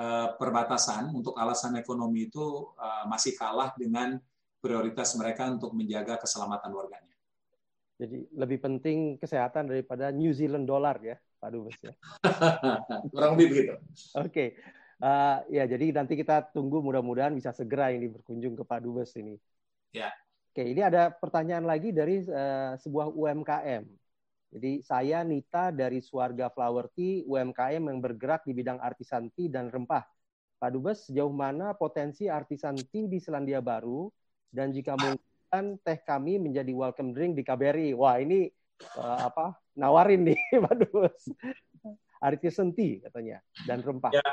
uh, 0.00 0.28
perbatasan 0.40 1.12
untuk 1.12 1.36
alasan 1.36 1.76
ekonomi 1.76 2.32
itu 2.32 2.72
uh, 2.72 3.04
masih 3.04 3.36
kalah 3.36 3.76
dengan 3.76 4.16
prioritas 4.64 5.12
mereka 5.20 5.44
untuk 5.52 5.76
menjaga 5.76 6.16
keselamatan 6.16 6.72
warganya. 6.72 7.12
Jadi 8.00 8.32
lebih 8.32 8.58
penting 8.64 9.20
kesehatan 9.20 9.68
daripada 9.68 10.08
New 10.08 10.32
Zealand 10.32 10.64
dollar 10.64 10.96
ya, 11.04 11.20
Pak 11.38 11.50
Dubes 11.54 11.78
ya. 11.80 11.94
Kurang 13.14 13.38
lebih 13.38 13.46
begitu. 13.54 13.74
Oke. 14.18 14.28
Okay. 14.28 14.48
Uh, 14.98 15.46
ya, 15.46 15.62
jadi 15.70 15.94
nanti 15.94 16.18
kita 16.18 16.50
tunggu 16.50 16.82
mudah-mudahan 16.82 17.30
bisa 17.30 17.54
segera 17.54 17.94
ini 17.94 18.10
berkunjung 18.10 18.58
ke 18.58 18.66
Pak 18.66 18.82
Dubes 18.82 19.14
ini. 19.14 19.38
Ya. 19.94 20.10
Oke, 20.50 20.66
ini 20.66 20.82
ada 20.82 21.14
pertanyaan 21.14 21.62
lagi 21.62 21.94
dari 21.94 22.26
uh, 22.26 22.74
sebuah 22.82 23.14
UMKM. 23.14 23.86
Jadi 24.48 24.82
saya 24.82 25.22
Nita 25.22 25.70
dari 25.70 26.02
Suarga 26.02 26.50
Flower 26.50 26.90
Tea, 26.90 27.22
UMKM 27.22 27.82
yang 27.84 28.02
bergerak 28.02 28.42
di 28.42 28.56
bidang 28.56 28.82
artisan 28.82 29.30
tea 29.38 29.46
dan 29.46 29.70
rempah. 29.70 30.02
Pak 30.58 30.70
Dubes, 30.74 31.06
sejauh 31.06 31.30
mana 31.30 31.78
potensi 31.78 32.26
artisan 32.26 32.74
tea 32.74 33.06
di 33.06 33.22
Selandia 33.22 33.62
Baru 33.62 34.10
dan 34.50 34.74
jika 34.74 34.98
mungkin 34.98 35.78
teh 35.86 35.98
kami 36.02 36.42
menjadi 36.42 36.74
welcome 36.74 37.14
drink 37.14 37.38
di 37.38 37.46
KBRI. 37.46 37.94
Wah, 37.94 38.18
ini 38.18 38.50
uh, 38.98 39.18
apa? 39.30 39.58
Nawarin 39.78 40.26
nih, 40.26 40.40
Pak 40.64 40.74
Dubes. 40.82 41.24
Tea 42.74 42.98
katanya 42.98 43.38
dan 43.62 43.78
rempah. 43.78 44.10
Ya, 44.10 44.26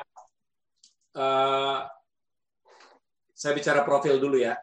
uh, 1.14 1.86
saya 3.30 3.54
bicara 3.54 3.86
profil 3.86 4.18
dulu 4.18 4.42
ya. 4.42 4.58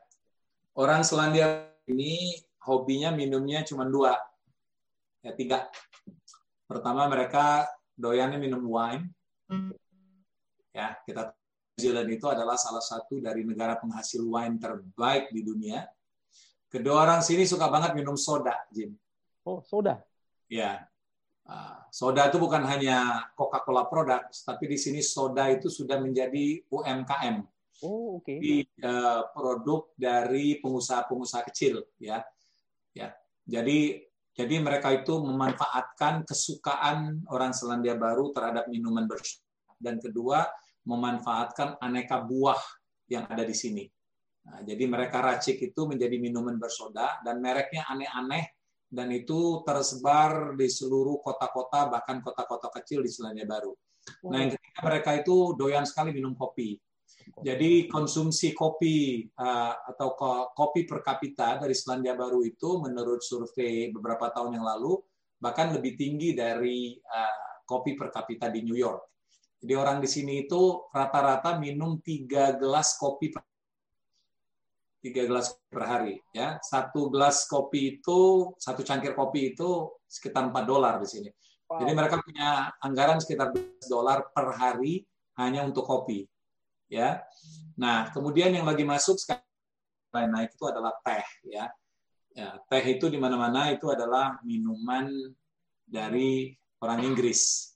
Orang 0.74 1.06
Selandia 1.06 1.70
ini 1.86 2.34
hobinya 2.66 3.14
minumnya 3.14 3.62
cuma 3.62 3.86
dua, 3.86 4.18
ya 5.22 5.30
tiga. 5.38 5.70
Pertama 6.66 7.06
mereka 7.06 7.68
doyannya 7.94 8.42
minum 8.42 8.66
wine. 8.66 9.06
Ya, 10.72 10.96
kita 11.04 11.36
New 11.76 11.78
Zealand 11.78 12.08
itu 12.08 12.26
adalah 12.26 12.56
salah 12.56 12.80
satu 12.80 13.20
dari 13.20 13.44
negara 13.44 13.76
penghasil 13.76 14.24
wine 14.24 14.56
terbaik 14.56 15.30
di 15.30 15.44
dunia. 15.44 15.84
Kedua 16.72 17.04
orang 17.04 17.20
sini 17.20 17.44
suka 17.44 17.68
banget 17.68 17.92
minum 17.92 18.16
soda, 18.16 18.56
Jim. 18.72 18.96
Oh, 19.42 19.60
soda. 19.62 20.02
Ya, 20.46 20.86
soda 21.92 22.30
itu 22.30 22.38
bukan 22.38 22.62
hanya 22.64 23.28
Coca-Cola 23.36 23.86
produk, 23.90 24.22
tapi 24.30 24.64
di 24.70 24.78
sini 24.78 25.00
soda 25.04 25.50
itu 25.50 25.68
sudah 25.68 26.00
menjadi 26.00 26.62
UMKM. 26.70 27.36
Oh, 27.82 28.22
oke. 28.22 28.24
Okay. 28.24 28.38
Di 28.38 28.54
uh, 28.86 29.26
produk 29.34 29.90
dari 29.98 30.62
pengusaha-pengusaha 30.62 31.42
kecil, 31.50 31.82
ya. 31.98 32.22
Ya. 32.94 33.12
Jadi 33.42 33.98
jadi 34.32 34.64
mereka 34.64 34.88
itu 34.94 35.20
memanfaatkan 35.20 36.24
kesukaan 36.24 37.26
orang 37.28 37.52
Selandia 37.52 37.98
Baru 37.98 38.32
terhadap 38.32 38.64
minuman 38.72 39.04
bersih 39.04 39.44
dan 39.76 40.00
kedua 40.00 40.48
memanfaatkan 40.88 41.76
aneka 41.84 42.24
buah 42.24 42.56
yang 43.12 43.28
ada 43.28 43.44
di 43.44 43.52
sini. 43.52 43.84
Nah, 44.48 44.64
jadi 44.64 44.88
mereka 44.88 45.20
racik 45.20 45.60
itu 45.60 45.84
menjadi 45.84 46.16
minuman 46.16 46.56
bersoda 46.56 47.20
dan 47.20 47.44
mereknya 47.44 47.84
aneh-aneh 47.92 48.51
dan 48.92 49.08
itu 49.08 49.64
tersebar 49.64 50.52
di 50.52 50.68
seluruh 50.68 51.24
kota-kota 51.24 51.88
bahkan 51.88 52.20
kota-kota 52.20 52.68
kecil 52.76 53.00
di 53.00 53.08
Selandia 53.08 53.48
Baru. 53.48 53.72
Nah, 54.28 54.44
yang 54.44 54.52
ketiga 54.52 54.80
mereka 54.84 55.10
itu 55.16 55.56
doyan 55.56 55.88
sekali 55.88 56.12
minum 56.12 56.36
kopi. 56.36 56.76
Jadi 57.40 57.88
konsumsi 57.88 58.52
kopi 58.52 59.24
uh, 59.40 59.74
atau 59.88 60.12
kopi 60.52 60.84
per 60.84 61.00
kapita 61.00 61.56
dari 61.56 61.72
Selandia 61.72 62.12
Baru 62.12 62.44
itu 62.44 62.82
menurut 62.84 63.24
survei 63.24 63.88
beberapa 63.88 64.28
tahun 64.28 64.60
yang 64.60 64.66
lalu 64.68 65.00
bahkan 65.40 65.72
lebih 65.72 65.96
tinggi 65.96 66.36
dari 66.36 66.92
uh, 66.92 67.64
kopi 67.64 67.96
per 67.96 68.12
kapita 68.12 68.52
di 68.52 68.60
New 68.60 68.76
York. 68.76 69.08
Jadi 69.62 69.72
orang 69.78 70.02
di 70.02 70.10
sini 70.10 70.44
itu 70.44 70.90
rata-rata 70.90 71.56
minum 71.56 72.02
tiga 72.02 72.58
gelas 72.58 72.98
kopi 72.98 73.30
per 73.30 73.46
tiga 75.02 75.26
gelas 75.26 75.50
per 75.66 75.82
hari 75.82 76.22
ya. 76.30 76.62
Satu 76.62 77.10
gelas 77.10 77.44
kopi 77.50 77.98
itu 77.98 78.54
satu 78.56 78.86
cangkir 78.86 79.18
kopi 79.18 79.52
itu 79.52 79.90
sekitar 80.06 80.48
4 80.48 80.62
dolar 80.62 81.02
di 81.02 81.10
sini. 81.10 81.30
Wow. 81.66 81.82
jadi 81.82 81.92
mereka 81.96 82.20
punya 82.20 82.68
anggaran 82.84 83.16
sekitar 83.16 83.48
dolar 83.88 84.28
per 84.30 84.52
hari 84.54 85.02
hanya 85.40 85.66
untuk 85.66 85.82
kopi 85.88 86.28
ya. 86.86 87.18
Nah 87.74 88.14
kemudian 88.14 88.54
yang 88.54 88.68
lagi 88.68 88.86
masuk 88.86 89.18
sekarang 89.18 90.30
naik 90.30 90.54
itu 90.54 90.64
adalah 90.70 90.94
teh 91.02 91.26
ya. 91.50 91.66
Ya 92.32 92.62
teh 92.70 92.84
itu 92.86 93.10
di 93.10 93.18
mana-mana 93.18 93.74
itu 93.74 93.90
adalah 93.90 94.38
minuman 94.46 95.10
dari 95.82 96.54
orang 96.78 97.02
Inggris 97.02 97.74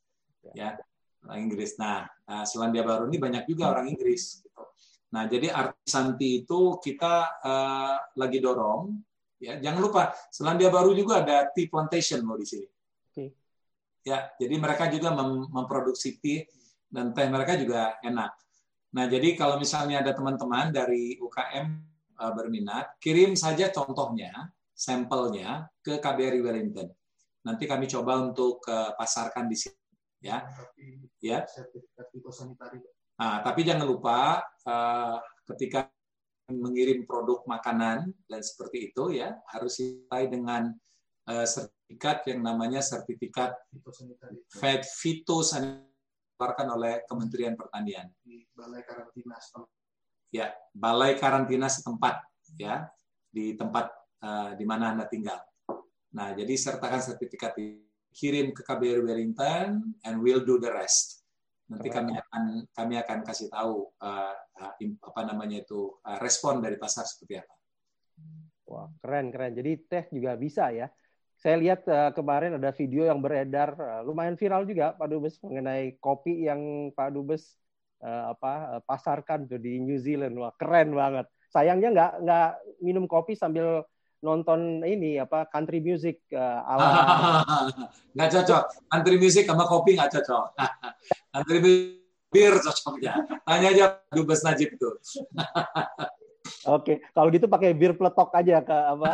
ya. 0.54 0.78
Orang 1.26 1.50
Inggris. 1.50 1.74
Nah 1.74 2.06
Selandia 2.46 2.86
Baru 2.86 3.10
ini 3.10 3.18
banyak 3.18 3.50
juga 3.50 3.74
orang 3.74 3.90
Inggris 3.90 4.45
Nah, 5.14 5.30
jadi 5.30 5.54
Artisanti 5.54 6.42
itu 6.42 6.82
kita 6.82 7.38
uh, 7.44 7.96
lagi 8.18 8.38
dorong. 8.42 8.90
Ya, 9.36 9.60
jangan 9.60 9.80
lupa 9.84 10.02
Selandia 10.32 10.72
Baru 10.72 10.96
juga 10.96 11.20
ada 11.22 11.46
tea 11.52 11.68
plantation 11.68 12.24
loh 12.24 12.40
di 12.40 12.46
sini. 12.48 12.68
Okay. 13.12 13.28
Ya, 14.02 14.32
jadi 14.40 14.56
mereka 14.56 14.88
juga 14.88 15.12
mem 15.12 15.46
memproduksi 15.52 16.16
tea 16.18 16.48
dan 16.88 17.12
teh 17.12 17.28
mereka 17.28 17.54
juga 17.54 18.00
enak. 18.00 18.32
Nah, 18.96 19.04
jadi 19.06 19.36
kalau 19.36 19.60
misalnya 19.60 20.00
ada 20.00 20.16
teman-teman 20.16 20.72
dari 20.72 21.20
UKM 21.20 21.66
uh, 22.16 22.22
eh, 22.24 22.32
berminat, 22.32 22.96
kirim 22.96 23.36
saja 23.36 23.68
contohnya, 23.68 24.32
sampelnya 24.72 25.68
ke 25.84 26.00
KBRI 26.00 26.40
Wellington. 26.40 26.88
Nanti 27.44 27.68
kami 27.68 27.86
coba 27.86 28.18
untuk 28.24 28.64
uh, 28.66 28.96
pasarkan 28.96 29.46
di 29.46 29.56
sini. 29.58 29.78
Ya, 30.24 30.48
ya. 31.20 31.44
Nah, 33.16 33.40
tapi 33.40 33.64
jangan 33.64 33.88
lupa 33.88 34.44
uh, 34.68 35.16
ketika 35.48 35.88
mengirim 36.52 37.08
produk 37.08 37.42
makanan 37.48 38.12
dan 38.28 38.40
seperti 38.44 38.92
itu 38.92 39.18
ya 39.18 39.34
harus 39.50 39.80
sesuai 39.80 40.30
dengan 40.30 40.70
uh, 41.32 41.46
sertifikat 41.48 42.28
yang 42.28 42.44
namanya 42.44 42.84
sertifikat 42.84 43.56
Fed 44.52 44.84
dikeluarkan 44.84 46.68
oleh 46.76 47.00
Kementerian 47.08 47.56
Pertanian. 47.56 48.12
Balai 48.52 48.84
karantina 48.84 49.40
setempat. 49.40 49.72
Ya, 50.28 50.46
balai 50.76 51.12
karantina 51.16 51.66
setempat 51.72 52.20
ya 52.60 52.84
di 53.32 53.56
tempat 53.56 53.88
uh, 54.20 54.52
di 54.52 54.64
mana 54.68 54.92
anda 54.92 55.08
tinggal. 55.08 55.40
Nah, 56.12 56.36
jadi 56.36 56.52
sertakan 56.52 57.00
sertifikat 57.00 57.56
kirim 58.12 58.52
ke 58.52 58.60
KBRI 58.60 59.00
Wellington 59.00 59.96
and 60.04 60.14
we'll 60.20 60.44
do 60.44 60.60
the 60.60 60.68
rest 60.68 61.25
nanti 61.66 61.88
kami 61.90 62.14
akan 62.14 62.42
kami 62.70 62.94
akan 63.02 63.18
kasih 63.26 63.50
tahu 63.50 63.90
uh, 63.98 64.34
apa 65.02 65.20
namanya 65.26 65.66
itu 65.66 65.98
uh, 66.06 66.18
respon 66.22 66.62
dari 66.62 66.78
pasar 66.78 67.02
seperti 67.02 67.42
apa. 67.42 67.54
Wah 68.66 68.88
keren 69.02 69.34
keren. 69.34 69.52
Jadi 69.54 69.72
teh 69.86 70.04
juga 70.14 70.38
bisa 70.38 70.70
ya. 70.70 70.86
Saya 71.36 71.60
lihat 71.60 71.84
uh, 71.90 72.10
kemarin 72.16 72.56
ada 72.56 72.72
video 72.72 73.04
yang 73.04 73.20
beredar 73.20 73.74
uh, 73.76 74.02
lumayan 74.06 74.38
viral 74.38 74.64
juga 74.64 74.96
Pak 74.96 75.06
Dubes 75.10 75.36
mengenai 75.42 75.98
kopi 76.00 76.48
yang 76.48 76.90
Pak 76.94 77.12
Dubes 77.12 77.58
uh, 78.00 78.32
apa 78.32 78.78
uh, 78.78 78.82
pasarkan 78.86 79.50
tuh 79.50 79.60
di 79.60 79.82
New 79.82 79.98
Zealand. 79.98 80.38
Wah 80.38 80.54
keren 80.54 80.94
banget. 80.94 81.26
Sayangnya 81.50 81.88
nggak 81.92 82.12
nggak 82.24 82.50
minum 82.80 83.04
kopi 83.10 83.34
sambil 83.34 83.82
nonton 84.26 84.82
ini 84.82 85.22
apa 85.22 85.46
country 85.46 85.78
music 85.78 86.26
uh, 86.34 86.66
ala 86.66 86.86
nggak 88.18 88.30
cocok. 88.34 88.62
Country 88.90 89.16
music 89.22 89.46
sama 89.46 89.70
kopi 89.70 89.94
nggak 89.94 90.10
cocok. 90.18 90.44
Country 91.32 91.58
bir 92.34 92.54
cocoknya. 92.58 93.14
Tanya 93.46 93.68
aja 93.70 93.84
dubes 94.10 94.42
Najib 94.42 94.74
itu 94.74 94.90
oke 96.76 97.02
kalau 97.14 97.28
gitu 97.30 97.46
pakai 97.46 97.70
bir 97.74 97.94
peletok 97.94 98.34
aja 98.34 98.58
ke 98.66 98.76
apa? 98.76 99.10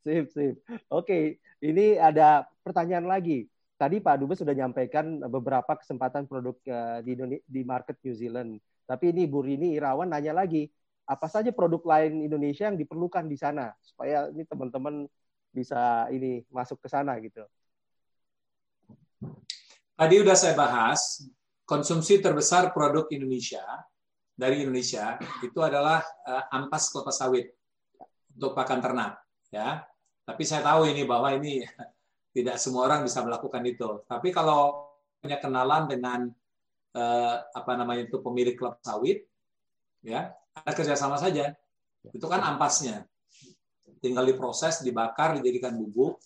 Sip 0.00 0.32
sip. 0.32 0.64
Oke 0.88 1.36
ini 1.60 2.00
ada 2.00 2.48
pertanyaan 2.64 3.04
lagi. 3.04 3.44
Tadi 3.74 3.98
Pak 3.98 4.22
Dubes 4.22 4.38
sudah 4.38 4.54
menyampaikan 4.54 5.18
beberapa 5.26 5.74
kesempatan 5.76 6.30
produk 6.30 6.56
uh, 6.70 7.02
di 7.02 7.18
di 7.44 7.60
market 7.66 7.98
New 8.00 8.14
Zealand. 8.16 8.62
Tapi 8.86 9.10
ini 9.10 9.26
Bu 9.26 9.42
Rini 9.42 9.74
Irawan 9.74 10.14
nanya 10.14 10.30
lagi 10.30 10.70
apa 11.04 11.26
saja 11.28 11.52
produk 11.52 11.84
lain 11.84 12.24
Indonesia 12.24 12.68
yang 12.68 12.80
diperlukan 12.80 13.28
di 13.28 13.36
sana 13.36 13.72
supaya 13.84 14.32
ini 14.32 14.44
teman-teman 14.48 15.04
bisa 15.52 16.08
ini 16.10 16.42
masuk 16.48 16.80
ke 16.80 16.88
sana 16.88 17.14
gitu. 17.20 17.44
Tadi 19.94 20.14
udah 20.18 20.34
saya 20.34 20.58
bahas 20.58 21.22
konsumsi 21.68 22.18
terbesar 22.18 22.74
produk 22.74 23.06
Indonesia 23.14 23.62
dari 24.34 24.66
Indonesia 24.66 25.14
itu 25.44 25.60
adalah 25.62 26.02
uh, 26.26 26.50
ampas 26.50 26.90
kelapa 26.90 27.14
sawit 27.14 27.54
untuk 28.34 28.56
pakan 28.58 28.82
ternak 28.82 29.22
ya. 29.54 29.86
Tapi 30.24 30.42
saya 30.42 30.64
tahu 30.64 30.88
ini 30.90 31.06
bahwa 31.06 31.30
ini 31.36 31.62
tidak 32.36 32.58
semua 32.58 32.90
orang 32.90 33.06
bisa 33.06 33.22
melakukan 33.22 33.62
itu. 33.62 34.02
Tapi 34.08 34.34
kalau 34.34 34.90
punya 35.22 35.38
kenalan 35.38 35.86
dengan 35.86 36.20
uh, 36.98 37.36
apa 37.54 37.72
namanya 37.78 38.10
itu 38.10 38.18
pemilik 38.18 38.58
kelapa 38.58 38.82
sawit 38.82 39.24
ya 40.02 40.34
ada 40.54 40.72
kerjasama 40.72 41.18
saja. 41.18 41.50
Itu 42.14 42.30
kan 42.30 42.40
ampasnya. 42.40 43.02
Tinggal 43.98 44.30
diproses, 44.30 44.80
dibakar, 44.84 45.40
dijadikan 45.40 45.74
bubuk. 45.74 46.20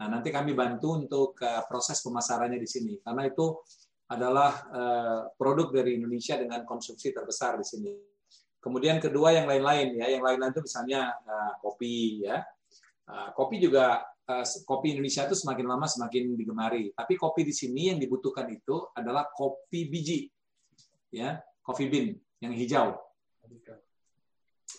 Nah, 0.00 0.08
nanti 0.08 0.32
kami 0.32 0.56
bantu 0.56 0.96
untuk 0.96 1.36
uh, 1.44 1.62
proses 1.68 2.00
pemasarannya 2.00 2.56
di 2.56 2.68
sini. 2.68 2.96
Karena 3.04 3.28
itu 3.28 3.60
adalah 4.08 4.52
uh, 4.72 5.20
produk 5.36 5.70
dari 5.70 6.00
Indonesia 6.00 6.40
dengan 6.40 6.64
konsumsi 6.64 7.12
terbesar 7.12 7.60
di 7.60 7.66
sini. 7.68 7.92
Kemudian 8.60 9.00
kedua 9.00 9.32
yang 9.36 9.48
lain-lain 9.48 10.00
ya, 10.00 10.08
yang 10.08 10.24
lain-lain 10.24 10.52
itu 10.52 10.64
misalnya 10.64 11.16
uh, 11.24 11.52
kopi 11.60 12.24
ya. 12.24 12.42
Kopi 13.10 13.58
juga 13.58 14.06
kopi 14.62 14.94
Indonesia 14.94 15.26
itu 15.26 15.34
semakin 15.34 15.66
lama 15.66 15.82
semakin 15.90 16.38
digemari. 16.38 16.94
Tapi 16.94 17.18
kopi 17.18 17.42
di 17.42 17.50
sini 17.50 17.90
yang 17.90 17.98
dibutuhkan 17.98 18.46
itu 18.46 18.86
adalah 18.94 19.26
kopi 19.34 19.90
biji, 19.90 20.30
ya, 21.10 21.42
coffee 21.58 21.90
bean 21.90 22.14
yang 22.38 22.54
hijau, 22.54 22.94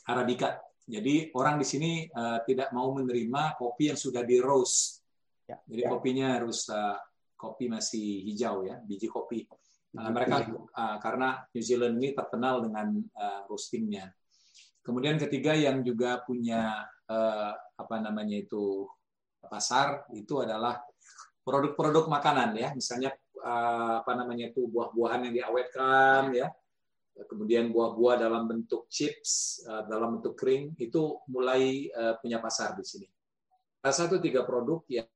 arabica. 0.07 0.59
Jadi 0.81 1.29
orang 1.37 1.61
di 1.61 1.65
sini 1.67 1.91
uh, 2.09 2.41
tidak 2.43 2.73
mau 2.75 2.91
menerima 2.91 3.55
kopi 3.55 3.93
yang 3.93 3.99
sudah 3.99 4.25
di 4.25 4.41
roast. 4.41 4.99
Ya. 5.47 5.59
Jadi 5.67 5.87
kopinya 5.87 6.35
harus 6.39 6.67
uh, 6.71 6.97
kopi 7.37 7.69
masih 7.71 8.27
hijau 8.27 8.65
ya, 8.67 8.81
biji 8.81 9.07
kopi. 9.07 9.45
Nah, 9.91 10.07
mereka 10.07 10.47
uh, 10.47 10.97
karena 11.03 11.43
New 11.51 11.63
Zealand 11.63 11.99
ini 11.99 12.15
terkenal 12.15 12.63
dengan 12.63 12.95
uh, 12.95 13.43
roastingnya. 13.51 14.07
Kemudian 14.81 15.19
ketiga 15.21 15.53
yang 15.53 15.85
juga 15.85 16.23
punya 16.25 16.87
uh, 17.11 17.51
apa 17.53 17.95
namanya 18.01 18.39
itu 18.39 18.87
pasar 19.41 20.07
itu 20.15 20.41
adalah 20.41 20.81
produk-produk 21.41 22.07
makanan 22.09 22.57
ya, 22.57 22.69
misalnya 22.73 23.13
uh, 23.41 24.01
apa 24.01 24.11
namanya 24.17 24.53
itu 24.53 24.65
buah-buahan 24.69 25.29
yang 25.29 25.33
diawetkan 25.43 26.33
ya, 26.33 26.47
kemudian 27.27 27.69
buah-buah 27.71 28.15
dalam 28.19 28.47
bentuk 28.47 28.87
chips, 28.87 29.61
uh, 29.67 29.83
dalam 29.87 30.19
bentuk 30.19 30.39
kering 30.39 30.75
itu 30.79 31.19
mulai 31.27 31.91
uh, 31.91 32.15
punya 32.19 32.39
pasar 32.39 32.75
di 32.79 32.85
sini. 32.87 33.07
Salah 33.81 33.97
satu 34.07 34.15
tiga 34.21 34.45
produk 34.45 34.85
yang 34.87 35.09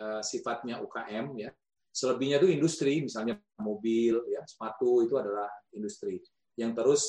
uh, 0.00 0.22
sifatnya 0.22 0.80
UKM 0.80 1.26
ya, 1.36 1.50
Selebihnya 1.94 2.42
itu 2.42 2.50
industri, 2.50 3.06
misalnya 3.06 3.38
mobil, 3.62 4.18
ya, 4.26 4.42
sepatu 4.42 5.06
itu 5.06 5.14
adalah 5.14 5.46
industri. 5.70 6.18
Yang 6.58 6.72
terus 6.74 7.02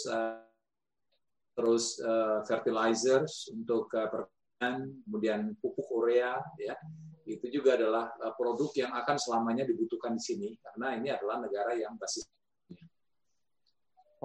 terus 1.58 1.98
fertilizers 2.46 3.50
untuk 3.50 3.90
pertanian, 3.90 4.94
kemudian 5.10 5.58
pupuk 5.58 5.90
urea, 5.90 6.38
ya, 6.62 6.78
itu 7.26 7.50
juga 7.50 7.82
adalah 7.82 8.14
produk 8.38 8.70
yang 8.78 8.94
akan 8.94 9.18
selamanya 9.18 9.66
dibutuhkan 9.66 10.14
di 10.14 10.22
sini 10.22 10.50
karena 10.62 11.02
ini 11.02 11.10
adalah 11.10 11.42
negara 11.42 11.74
yang 11.74 11.98
basis. 11.98 12.30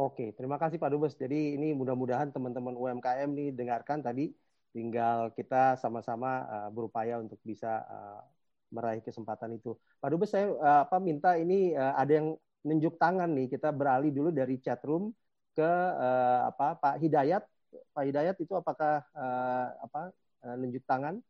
Oke, 0.01 0.33
terima 0.33 0.57
kasih 0.57 0.81
Pak 0.81 0.97
Dubes. 0.97 1.13
Jadi 1.13 1.61
ini 1.61 1.77
mudah-mudahan 1.77 2.33
teman-teman 2.33 2.73
UMKM 2.73 3.37
nih 3.37 3.53
dengarkan 3.53 4.01
tadi, 4.01 4.33
tinggal 4.73 5.29
kita 5.37 5.77
sama-sama 5.77 6.49
uh, 6.49 6.69
berupaya 6.73 7.21
untuk 7.21 7.37
bisa 7.45 7.85
uh, 7.85 8.25
meraih 8.73 9.05
kesempatan 9.05 9.61
itu. 9.61 9.77
Pak 10.01 10.09
Dubes 10.09 10.33
saya 10.33 10.49
uh, 10.57 10.89
apa 10.89 10.97
minta 11.05 11.37
ini 11.37 11.77
uh, 11.77 11.93
ada 12.01 12.17
yang 12.17 12.33
nunjuk 12.65 12.97
tangan 12.97 13.29
nih. 13.29 13.53
Kita 13.53 13.77
beralih 13.77 14.09
dulu 14.09 14.33
dari 14.33 14.57
chat 14.65 14.81
room 14.89 15.13
ke 15.53 15.69
uh, 15.69 16.49
apa 16.49 16.81
Pak 16.81 16.97
Hidayat. 16.97 17.45
Pak 17.93 18.05
Hidayat 18.09 18.41
itu 18.41 18.57
apakah 18.57 19.05
uh, 19.13 19.67
apa 19.85 20.17
uh, 20.49 20.57
nunjuk 20.57 20.81
tangan? 20.89 21.21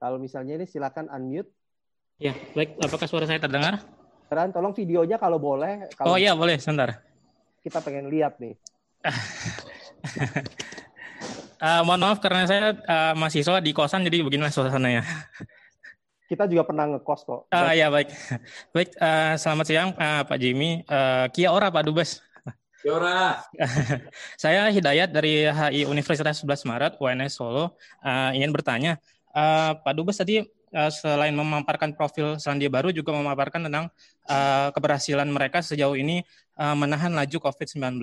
Kalau 0.00 0.16
misalnya 0.16 0.56
ini 0.56 0.64
silakan 0.64 1.12
unmute. 1.12 1.52
Ya, 2.16 2.32
baik. 2.56 2.80
Apakah 2.80 3.04
suara 3.04 3.28
saya 3.28 3.36
terdengar? 3.36 3.84
Ran, 4.32 4.48
tolong 4.48 4.72
videonya 4.72 5.20
kalau 5.20 5.36
boleh. 5.36 5.92
Kalau 5.92 6.08
oh 6.08 6.16
iya, 6.16 6.32
boleh. 6.32 6.56
Sebentar. 6.56 7.07
Kita 7.68 7.84
pengen 7.84 8.08
lihat 8.08 8.40
nih. 8.40 8.56
uh, 11.60 11.82
mohon 11.86 12.00
maaf 12.00 12.16
karena 12.24 12.48
saya 12.48 12.72
uh, 12.72 13.12
mahasiswa 13.12 13.60
di 13.60 13.76
kosan 13.76 14.08
jadi 14.08 14.24
beginilah 14.24 14.48
suasananya. 14.48 15.04
kita 16.32 16.48
juga 16.48 16.64
pernah 16.64 16.88
ngekos 16.88 17.28
kok. 17.28 17.40
Ah 17.52 17.76
ya 17.76 17.92
baik, 17.92 18.08
baik. 18.72 18.96
Uh, 18.96 19.36
selamat 19.36 19.66
siang 19.68 19.92
uh, 20.00 20.24
Pak 20.24 20.40
Jimmy. 20.40 20.80
Uh, 20.88 21.28
Kia 21.28 21.52
ora 21.52 21.68
Pak 21.68 21.84
Dubes. 21.84 22.24
Kia 22.80 22.92
ora. 22.96 23.44
Saya 24.40 24.72
Hidayat 24.72 25.12
dari 25.12 25.44
HI 25.44 25.84
Universitas 25.84 26.40
11 26.40 26.64
Maret 26.64 26.92
UNS 26.96 27.36
Solo. 27.36 27.76
Uh, 28.00 28.32
ingin 28.32 28.48
bertanya, 28.48 28.96
uh, 29.36 29.76
Pak 29.76 29.92
Dubes 29.92 30.16
tadi 30.16 30.40
uh, 30.72 30.90
selain 30.92 31.32
memaparkan 31.32 31.92
profil 31.96 32.36
Selandia 32.36 32.68
Baru 32.68 32.92
juga 32.92 33.14
memaparkan 33.14 33.66
tentang 33.68 33.92
uh, 34.28 34.68
keberhasilan 34.72 35.28
mereka 35.28 35.64
sejauh 35.64 35.96
ini 35.96 36.24
uh, 36.58 36.76
menahan 36.76 37.12
laju 37.12 37.38
COVID-19. 37.38 38.00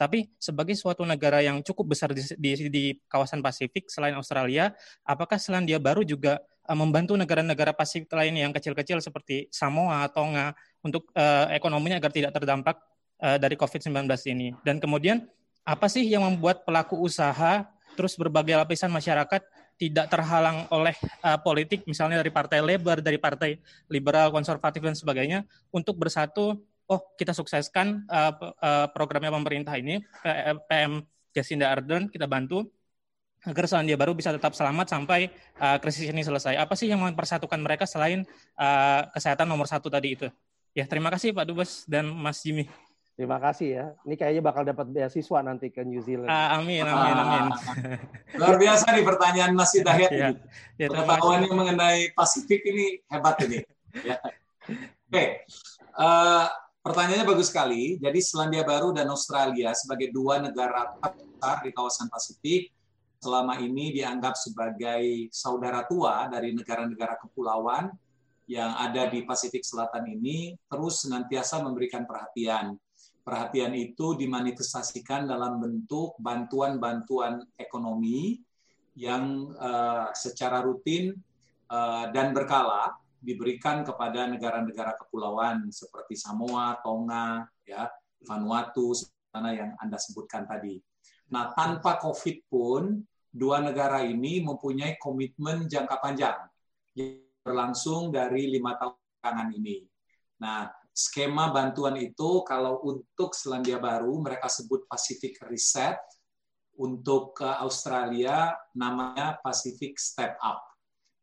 Tapi 0.00 0.32
sebagai 0.40 0.72
suatu 0.80 1.04
negara 1.04 1.44
yang 1.44 1.60
cukup 1.60 1.92
besar 1.92 2.16
di, 2.16 2.24
di, 2.40 2.50
di 2.72 2.84
kawasan 3.04 3.44
Pasifik 3.44 3.92
selain 3.92 4.16
Australia, 4.16 4.72
apakah 5.04 5.36
Selandia 5.36 5.76
Baru 5.76 6.00
juga 6.02 6.40
uh, 6.64 6.78
membantu 6.78 7.14
negara-negara 7.20 7.76
Pasifik 7.76 8.08
lain 8.16 8.32
yang 8.38 8.52
kecil-kecil 8.54 9.04
seperti 9.04 9.52
Samoa 9.52 10.08
Tonga 10.08 10.56
untuk 10.80 11.12
uh, 11.12 11.52
ekonominya 11.52 12.00
agar 12.00 12.12
tidak 12.16 12.32
terdampak 12.32 12.80
uh, 13.20 13.36
dari 13.36 13.54
COVID-19 13.60 14.08
ini. 14.32 14.56
Dan 14.64 14.80
kemudian 14.80 15.28
apa 15.68 15.86
sih 15.86 16.08
yang 16.08 16.24
membuat 16.24 16.64
pelaku 16.64 16.96
usaha 16.96 17.68
terus 17.94 18.16
berbagai 18.16 18.56
lapisan 18.56 18.88
masyarakat 18.88 19.44
tidak 19.80 20.12
terhalang 20.12 20.68
oleh 20.68 20.92
uh, 21.24 21.40
politik 21.40 21.88
misalnya 21.88 22.20
dari 22.20 22.28
partai 22.28 22.60
Labor, 22.60 23.00
dari 23.00 23.16
partai 23.16 23.56
liberal, 23.88 24.28
konservatif 24.28 24.84
dan 24.84 24.92
sebagainya 24.92 25.48
untuk 25.72 25.96
bersatu 25.96 26.60
oh 26.90 27.00
kita 27.16 27.32
sukseskan 27.32 28.04
uh, 28.12 28.32
uh, 28.60 28.86
programnya 28.92 29.32
pemerintah 29.32 29.78
ini 29.80 30.04
PM 30.68 31.00
Jacinda 31.32 31.72
Ardern 31.72 32.12
kita 32.12 32.28
bantu 32.28 32.68
agar 33.40 33.64
Selandia 33.64 33.96
Baru 33.96 34.12
bisa 34.12 34.36
tetap 34.36 34.52
selamat 34.52 34.92
sampai 34.92 35.32
uh, 35.56 35.80
krisis 35.80 36.12
ini 36.12 36.20
selesai. 36.20 36.60
Apa 36.60 36.76
sih 36.76 36.92
yang 36.92 37.00
mempersatukan 37.00 37.56
mereka 37.56 37.88
selain 37.88 38.28
uh, 38.60 39.08
kesehatan 39.16 39.48
nomor 39.48 39.64
satu 39.64 39.88
tadi 39.88 40.12
itu? 40.12 40.28
Ya, 40.76 40.84
terima 40.84 41.08
kasih 41.08 41.32
Pak 41.32 41.44
Dubes 41.48 41.88
dan 41.88 42.12
Mas 42.12 42.44
Jimmy. 42.44 42.68
Terima 43.20 43.36
kasih 43.36 43.68
ya. 43.68 43.86
Ini 44.08 44.16
kayaknya 44.16 44.40
bakal 44.40 44.64
dapat 44.64 44.88
beasiswa 44.96 45.44
nanti 45.44 45.68
ke 45.68 45.84
New 45.84 46.00
Zealand. 46.00 46.32
Uh, 46.32 46.56
amin, 46.56 46.88
amin, 46.88 47.14
amin. 47.20 47.44
Luar 48.40 48.56
biasa 48.56 48.96
nih 48.96 49.04
pertanyaan 49.04 49.52
Mas 49.52 49.76
Hidayat. 49.76 50.08
ya, 50.08 50.28
ya, 50.80 50.88
Pengetahuannya 50.88 51.52
mengenai 51.52 52.16
Pasifik 52.16 52.64
ini 52.64 52.96
hebat 53.12 53.36
ini. 53.44 53.60
ya. 54.08 54.16
Oke, 54.24 55.12
okay. 55.12 55.28
uh, 56.00 56.48
pertanyaannya 56.80 57.28
bagus 57.28 57.52
sekali. 57.52 58.00
Jadi 58.00 58.24
Selandia 58.24 58.64
Baru 58.64 58.96
dan 58.96 59.12
Australia 59.12 59.76
sebagai 59.76 60.08
dua 60.16 60.40
negara 60.40 60.96
besar 60.96 61.60
di 61.60 61.76
kawasan 61.76 62.08
Pasifik 62.08 62.72
selama 63.20 63.60
ini 63.60 64.00
dianggap 64.00 64.32
sebagai 64.32 65.28
saudara 65.28 65.84
tua 65.84 66.24
dari 66.32 66.56
negara-negara 66.56 67.20
kepulauan 67.20 67.92
yang 68.48 68.72
ada 68.80 69.12
di 69.12 69.28
Pasifik 69.28 69.60
Selatan 69.60 70.08
ini 70.08 70.56
terus 70.72 71.04
senantiasa 71.04 71.60
memberikan 71.60 72.08
perhatian. 72.08 72.80
Perhatian 73.20 73.76
itu 73.76 74.16
dimanifestasikan 74.16 75.28
dalam 75.28 75.60
bentuk 75.60 76.16
bantuan-bantuan 76.18 77.44
ekonomi 77.60 78.40
yang 78.96 79.52
uh, 79.60 80.10
secara 80.16 80.64
rutin 80.64 81.14
uh, 81.70 82.08
dan 82.10 82.32
berkala 82.32 82.96
diberikan 83.20 83.84
kepada 83.84 84.24
negara-negara 84.24 84.96
kepulauan 84.96 85.68
seperti 85.68 86.16
Samoa, 86.16 86.80
Tonga, 86.80 87.44
ya, 87.68 87.86
Vanuatu, 88.24 88.96
mana 89.30 89.52
yang 89.52 89.70
Anda 89.76 90.00
sebutkan 90.00 90.48
tadi. 90.48 90.80
Nah, 91.30 91.52
tanpa 91.54 92.00
COVID 92.00 92.36
pun 92.50 93.04
dua 93.30 93.62
negara 93.62 94.02
ini 94.02 94.42
mempunyai 94.42 94.98
komitmen 94.98 95.70
jangka 95.70 96.02
panjang 96.02 96.38
yang 96.98 97.22
berlangsung 97.46 98.10
dari 98.10 98.50
lima 98.50 98.74
tahun 98.74 99.54
ini. 99.54 99.86
Nah, 100.42 100.66
skema 101.00 101.48
bantuan 101.48 101.96
itu 101.96 102.44
kalau 102.44 102.84
untuk 102.84 103.32
Selandia 103.32 103.80
Baru 103.80 104.20
mereka 104.20 104.52
sebut 104.52 104.84
Pacific 104.84 105.40
Reset, 105.48 105.96
untuk 106.80 107.36
ke 107.36 107.50
Australia 107.60 108.56
namanya 108.72 109.36
Pacific 109.44 110.00
Step 110.00 110.40
Up. 110.40 110.64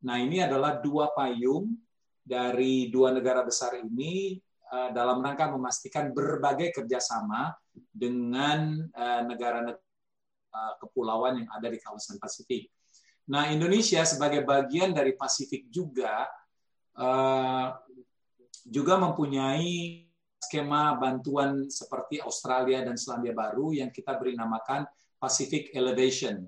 Nah, 0.05 0.21
ini 0.21 0.37
adalah 0.37 0.77
dua 0.77 1.09
payung 1.17 1.73
dari 2.21 2.93
dua 2.93 3.09
negara 3.09 3.41
besar 3.41 3.73
ini 3.81 4.37
eh, 4.45 4.89
dalam 4.93 5.17
rangka 5.25 5.49
memastikan 5.49 6.13
berbagai 6.13 6.69
kerjasama 6.77 7.49
dengan 7.73 8.85
eh, 8.85 9.21
negara-negara 9.25 9.85
kepulauan 10.81 11.43
yang 11.43 11.49
ada 11.53 11.69
di 11.69 11.77
kawasan 11.77 12.17
Pasifik. 12.17 12.73
Nah, 13.29 13.51
Indonesia 13.53 14.01
sebagai 14.07 14.41
bagian 14.41 14.89
dari 14.89 15.13
Pasifik 15.13 15.69
juga 15.69 16.25
juga 18.67 18.99
mempunyai 18.99 20.03
skema 20.37 20.99
bantuan 20.99 21.71
seperti 21.71 22.19
Australia 22.21 22.83
dan 22.83 22.99
Selandia 22.99 23.31
Baru 23.33 23.71
yang 23.73 23.89
kita 23.89 24.19
beri 24.19 24.35
namakan 24.35 24.85
Pacific 25.17 25.73
Elevation. 25.73 26.45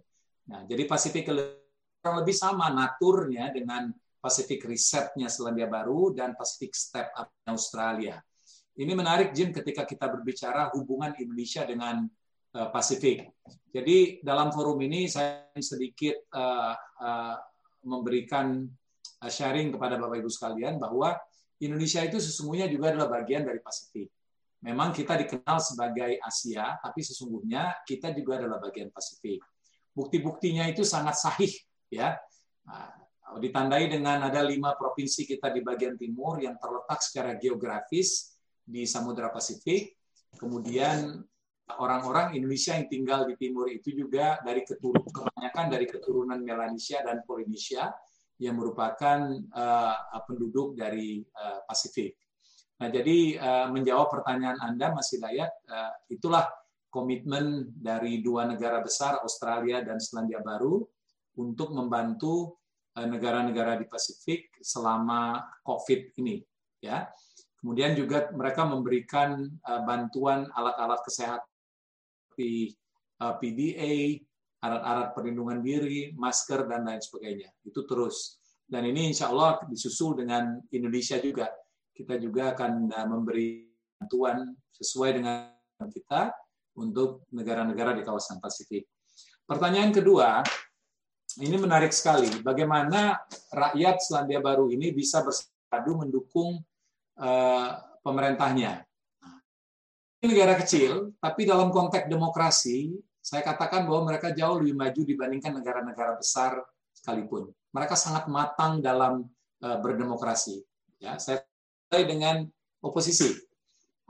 Nah, 0.51 0.67
jadi 0.67 0.83
Pacific 0.85 1.25
Elevation 1.31 2.13
lebih 2.19 2.35
sama 2.35 2.69
naturnya 2.69 3.49
dengan 3.49 3.89
Pacific 4.19 4.61
Resetnya 4.67 5.31
Selandia 5.31 5.65
Baru 5.65 6.11
dan 6.11 6.35
Pacific 6.35 6.75
Step 6.75 7.09
Up 7.15 7.31
Australia. 7.47 8.19
Ini 8.79 8.95
menarik 8.95 9.35
Jim 9.35 9.51
ketika 9.51 9.83
kita 9.83 10.07
berbicara 10.07 10.71
hubungan 10.75 11.11
Indonesia 11.19 11.67
dengan 11.67 12.07
Eh, 12.49 12.69
Pasifik. 12.73 13.29
Jadi 13.69 14.25
dalam 14.25 14.49
forum 14.49 14.81
ini 14.81 15.05
saya 15.05 15.45
sedikit 15.61 16.17
uh, 16.33 16.73
uh, 16.97 17.37
memberikan 17.85 18.65
sharing 19.21 19.69
kepada 19.69 20.01
Bapak 20.01 20.17
Ibu 20.17 20.33
sekalian 20.33 20.81
bahwa 20.81 21.13
Indonesia 21.59 22.01
itu 22.03 22.17
sesungguhnya 22.19 22.71
juga 22.71 22.95
adalah 22.95 23.19
bagian 23.19 23.43
dari 23.43 23.59
Pasifik. 23.59 24.07
Memang 24.59 24.91
kita 24.91 25.15
dikenal 25.15 25.59
sebagai 25.63 26.19
Asia, 26.19 26.75
tapi 26.83 26.99
sesungguhnya 26.99 27.83
kita 27.87 28.11
juga 28.11 28.43
adalah 28.43 28.59
bagian 28.59 28.91
Pasifik. 28.91 29.39
Bukti-buktinya 29.95 30.67
itu 30.67 30.83
sangat 30.83 31.15
sahih, 31.15 31.51
ya. 31.87 32.15
Nah, 32.67 32.91
ditandai 33.39 33.87
dengan 33.87 34.25
ada 34.25 34.43
lima 34.43 34.75
provinsi 34.75 35.27
kita 35.27 35.51
di 35.51 35.63
bagian 35.63 35.95
timur 35.95 36.43
yang 36.43 36.59
terletak 36.59 36.99
secara 37.03 37.35
geografis 37.39 38.35
di 38.63 38.83
Samudra 38.83 39.31
Pasifik. 39.31 39.95
Kemudian 40.35 41.23
orang-orang 41.77 42.33
Indonesia 42.33 42.73
yang 42.73 42.89
tinggal 42.89 43.29
di 43.29 43.37
timur 43.37 43.69
itu 43.69 43.93
juga 43.93 44.41
dari 44.41 44.65
keturunan 44.65 45.05
kebanyakan 45.05 45.65
dari 45.69 45.85
keturunan 45.85 46.39
Melanesia 46.41 47.05
dan 47.05 47.21
Polinesia 47.23 47.93
yang 48.39 48.55
merupakan 48.55 49.19
uh, 49.51 50.23
penduduk 50.23 50.79
dari 50.79 51.19
uh, 51.19 51.59
Pasifik. 51.67 52.15
Nah, 52.79 52.87
jadi 52.87 53.35
uh, 53.35 53.67
menjawab 53.75 54.07
pertanyaan 54.07 54.55
Anda, 54.63 54.95
Mas 54.95 55.11
Hidayat, 55.11 55.51
uh, 55.67 55.91
itulah 56.07 56.47
komitmen 56.87 57.75
dari 57.75 58.23
dua 58.23 58.47
negara 58.47 58.79
besar, 58.79 59.19
Australia 59.19 59.83
dan 59.83 59.99
Selandia 59.99 60.39
Baru, 60.39 60.87
untuk 61.37 61.71
membantu 61.71 62.57
negara-negara 62.99 63.79
di 63.79 63.85
Pasifik 63.87 64.59
selama 64.59 65.39
COVID 65.63 66.19
ini. 66.19 66.41
Ya, 66.83 67.07
kemudian 67.61 67.95
juga 67.95 68.27
mereka 68.35 68.67
memberikan 68.67 69.47
bantuan 69.87 70.51
alat-alat 70.51 70.99
kesehatan 71.05 71.47
seperti 72.27 72.75
PDA, 73.19 74.19
alat-alat 74.59 75.15
perlindungan 75.15 75.63
diri, 75.63 76.11
masker, 76.15 76.67
dan 76.67 76.83
lain 76.83 76.99
sebagainya. 76.99 77.49
Itu 77.63 77.87
terus. 77.87 78.39
Dan 78.69 78.85
ini 78.85 79.09
insya 79.09 79.31
Allah 79.31 79.63
disusul 79.65 80.19
dengan 80.19 80.59
Indonesia 80.69 81.17
juga. 81.17 81.49
Kita 81.95 82.19
juga 82.19 82.53
akan 82.53 82.91
uh, 82.91 83.07
memberi 83.07 83.65
bantuan 83.99 84.55
sesuai 84.75 85.19
dengan 85.19 85.51
kita 85.89 86.31
untuk 86.79 87.27
negara-negara 87.35 87.95
di 87.95 88.03
kawasan 88.03 88.39
Pasifik. 88.39 88.87
Pertanyaan 89.43 89.91
kedua, 89.91 90.43
ini 91.41 91.55
menarik 91.57 91.91
sekali. 91.91 92.29
Bagaimana 92.39 93.17
rakyat 93.51 93.99
Selandia 94.03 94.39
Baru 94.39 94.69
ini 94.69 94.93
bisa 94.93 95.25
bersatu 95.25 95.91
mendukung 95.97 96.61
uh, 97.19 97.69
pemerintahnya? 98.05 98.85
Ini 100.19 100.35
negara 100.35 100.59
kecil, 100.59 101.15
tapi 101.23 101.47
dalam 101.47 101.71
konteks 101.71 102.11
demokrasi 102.11 102.91
saya 103.29 103.45
katakan 103.45 103.85
bahwa 103.85 104.09
mereka 104.09 104.33
jauh 104.33 104.57
lebih 104.57 104.73
maju 104.73 105.01
dibandingkan 105.05 105.53
negara-negara 105.61 106.17
besar 106.17 106.65
sekalipun. 106.97 107.53
Mereka 107.69 107.93
sangat 107.93 108.25
matang 108.25 108.81
dalam 108.81 109.29
uh, 109.61 109.77
berdemokrasi. 109.77 110.65
Ya, 110.97 111.21
saya 111.21 111.45
mulai 111.93 112.09
dengan 112.09 112.35
oposisi. 112.81 113.37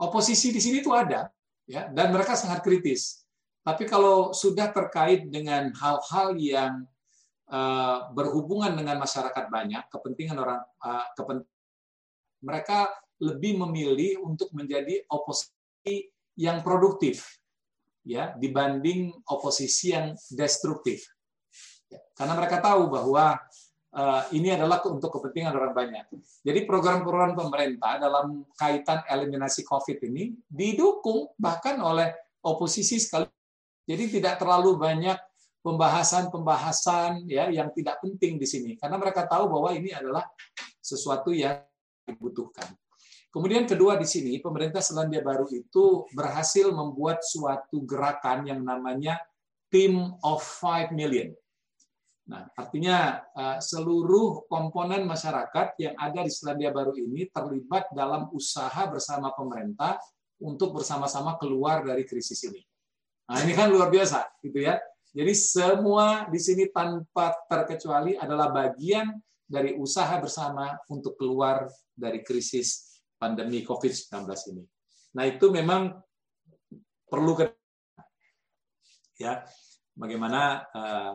Oposisi 0.00 0.56
di 0.56 0.60
sini 0.64 0.80
itu 0.80 0.96
ada, 0.96 1.28
ya, 1.68 1.92
dan 1.92 2.16
mereka 2.16 2.32
sangat 2.32 2.64
kritis. 2.64 3.28
Tapi 3.60 3.84
kalau 3.84 4.32
sudah 4.32 4.72
terkait 4.72 5.28
dengan 5.28 5.68
hal-hal 5.76 6.32
yang 6.40 6.88
uh, 7.52 8.08
berhubungan 8.16 8.72
dengan 8.72 8.96
masyarakat 8.96 9.52
banyak, 9.52 9.84
kepentingan 9.92 10.40
orang, 10.40 10.64
uh, 10.80 11.04
kepent 11.12 11.44
mereka 12.40 12.88
lebih 13.20 13.60
memilih 13.60 14.24
untuk 14.24 14.48
menjadi 14.56 15.04
oposisi 15.12 16.08
yang 16.40 16.64
produktif, 16.64 17.39
ya 18.10 18.34
dibanding 18.34 19.14
oposisi 19.30 19.94
yang 19.94 20.18
destruktif. 20.34 21.06
Ya, 21.86 22.02
karena 22.18 22.34
mereka 22.34 22.58
tahu 22.58 22.90
bahwa 22.90 23.38
uh, 23.94 24.22
ini 24.34 24.50
adalah 24.50 24.82
untuk 24.90 25.14
kepentingan 25.14 25.54
orang 25.54 25.70
banyak. 25.70 26.04
Jadi 26.42 26.66
program-program 26.66 27.38
pemerintah 27.38 28.02
dalam 28.02 28.42
kaitan 28.58 29.06
eliminasi 29.06 29.62
COVID 29.62 30.02
ini 30.10 30.34
didukung 30.50 31.30
bahkan 31.38 31.78
oleh 31.78 32.10
oposisi 32.42 32.98
sekali. 32.98 33.30
Jadi 33.86 34.18
tidak 34.18 34.42
terlalu 34.42 34.74
banyak 34.74 35.18
pembahasan-pembahasan 35.60 37.28
ya 37.28 37.52
yang 37.52 37.68
tidak 37.76 38.00
penting 38.00 38.40
di 38.40 38.48
sini 38.48 38.70
karena 38.80 38.96
mereka 38.96 39.28
tahu 39.28 39.44
bahwa 39.50 39.76
ini 39.76 39.92
adalah 39.92 40.24
sesuatu 40.80 41.30
yang 41.36 41.60
dibutuhkan. 42.08 42.79
Kemudian 43.30 43.62
kedua 43.62 43.94
di 43.94 44.10
sini, 44.10 44.42
pemerintah 44.42 44.82
Selandia 44.82 45.22
Baru 45.22 45.46
itu 45.54 46.02
berhasil 46.18 46.66
membuat 46.74 47.22
suatu 47.22 47.86
gerakan 47.86 48.42
yang 48.50 48.66
namanya 48.66 49.22
Team 49.70 50.18
of 50.26 50.42
Five 50.42 50.90
Million. 50.90 51.30
Nah, 52.26 52.50
artinya 52.58 53.22
eh, 53.22 53.58
seluruh 53.62 54.50
komponen 54.50 55.06
masyarakat 55.06 55.78
yang 55.78 55.94
ada 55.94 56.26
di 56.26 56.32
Selandia 56.34 56.74
Baru 56.74 56.90
ini 56.98 57.30
terlibat 57.30 57.94
dalam 57.94 58.26
usaha 58.34 58.90
bersama 58.90 59.30
pemerintah 59.30 60.02
untuk 60.42 60.82
bersama-sama 60.82 61.38
keluar 61.38 61.86
dari 61.86 62.02
krisis 62.02 62.42
ini. 62.50 62.66
Nah, 63.30 63.46
ini 63.46 63.54
kan 63.54 63.70
luar 63.70 63.94
biasa, 63.94 64.26
gitu 64.42 64.58
ya. 64.58 64.74
Jadi 65.14 65.32
semua 65.38 66.26
di 66.26 66.38
sini 66.42 66.66
tanpa 66.66 67.30
terkecuali 67.46 68.18
adalah 68.18 68.50
bagian 68.50 69.06
dari 69.46 69.78
usaha 69.78 70.18
bersama 70.18 70.74
untuk 70.90 71.14
keluar 71.14 71.70
dari 71.94 72.22
krisis 72.26 72.89
pandemi 73.20 73.60
COVID-19 73.60 74.24
ini. 74.56 74.64
Nah, 75.12 75.24
itu 75.28 75.52
memang 75.52 75.92
perlu 77.04 77.36
ke 77.36 77.44
ya 79.20 79.44
bagaimana 79.92 80.64
uh, 80.72 81.12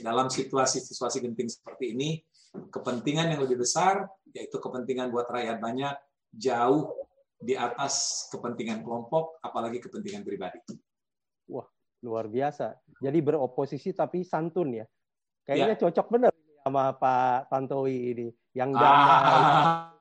dalam 0.00 0.32
situasi-situasi 0.32 1.20
genting 1.20 1.52
seperti 1.52 1.92
ini 1.92 2.24
kepentingan 2.72 3.36
yang 3.36 3.44
lebih 3.44 3.60
besar 3.60 4.08
yaitu 4.32 4.56
kepentingan 4.56 5.12
buat 5.12 5.28
rakyat 5.28 5.60
banyak 5.60 5.92
jauh 6.32 6.94
di 7.36 7.52
atas 7.58 8.24
kepentingan 8.32 8.80
kelompok 8.80 9.36
apalagi 9.44 9.82
kepentingan 9.82 10.24
pribadi. 10.24 10.62
Wah, 11.52 11.68
luar 12.00 12.30
biasa. 12.30 12.78
Jadi 13.04 13.18
beroposisi 13.20 13.92
tapi 13.92 14.24
santun 14.24 14.80
ya. 14.80 14.86
Kayaknya 15.44 15.76
ya. 15.76 15.80
cocok 15.84 16.06
benar 16.08 16.32
sama 16.64 16.96
Pak 16.96 17.52
Tantowi 17.52 18.16
ini 18.16 18.28
yang 18.56 18.72
damai. 18.72 18.88
Ah 18.88 19.90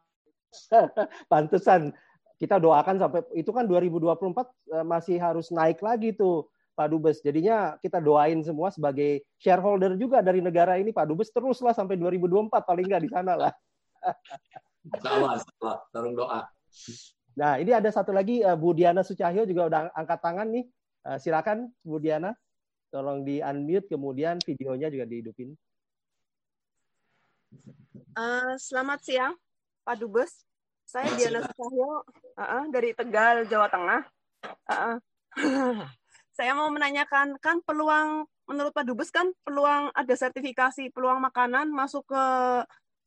Pantesan 1.31 1.91
kita 2.41 2.59
doakan 2.59 2.99
sampai 2.99 3.21
itu 3.38 3.49
kan 3.55 3.63
2024 3.63 4.13
eh, 4.75 4.85
masih 4.85 5.17
harus 5.21 5.47
naik 5.53 5.80
lagi 5.80 6.11
tuh 6.11 6.51
Pak 6.73 6.89
Dubes. 6.89 7.21
Jadinya 7.21 7.77
kita 7.80 8.01
doain 8.01 8.41
semua 8.41 8.73
sebagai 8.73 9.21
shareholder 9.38 9.93
juga 9.95 10.19
dari 10.25 10.41
negara 10.41 10.75
ini 10.81 10.89
Pak 10.89 11.05
Dubes 11.05 11.30
teruslah 11.30 11.71
sampai 11.71 11.95
2024 12.01 12.49
paling 12.65 12.85
nggak 12.89 13.03
di 13.05 13.11
sana 13.13 13.34
lah. 13.38 13.53
Salah, 14.99 15.39
salah. 15.39 15.80
Tarung 15.95 16.11
doa. 16.11 16.43
Nah, 17.39 17.55
ini 17.55 17.71
ada 17.71 17.88
satu 17.88 18.11
lagi 18.11 18.43
eh, 18.43 18.57
Bu 18.59 18.75
Diana 18.75 18.99
Sucahyo 18.99 19.47
juga 19.47 19.71
udah 19.71 19.81
angkat 19.95 20.19
tangan 20.19 20.47
nih. 20.51 20.67
Eh, 21.07 21.17
silakan 21.23 21.71
Bu 21.80 22.03
Diana. 22.03 22.35
Tolong 22.91 23.23
di 23.23 23.39
unmute 23.39 23.88
kemudian 23.89 24.38
videonya 24.43 24.91
juga 24.91 25.07
dihidupin. 25.07 25.55
Uh, 28.13 28.53
selamat 28.59 28.99
siang. 29.01 29.34
Pak 29.84 29.95
Dubes. 29.99 30.47
Saya 30.84 31.11
Diana 31.15 31.39
Sucahyo 31.43 32.03
uh 32.35 32.41
-uh, 32.43 32.64
dari 32.72 32.91
Tegal, 32.91 33.47
Jawa 33.47 33.68
Tengah. 33.72 34.01
Uh 34.43 34.73
-uh. 34.73 34.97
saya 36.38 36.51
mau 36.57 36.68
menanyakan, 36.73 37.39
kan 37.39 37.64
peluang, 37.64 38.27
menurut 38.49 38.72
Pak 38.76 38.84
Dubes 38.88 39.11
kan 39.14 39.31
peluang 39.47 39.93
ada 39.95 40.15
sertifikasi, 40.15 40.91
peluang 40.91 41.23
makanan 41.23 41.72
masuk 41.72 42.10
ke 42.11 42.23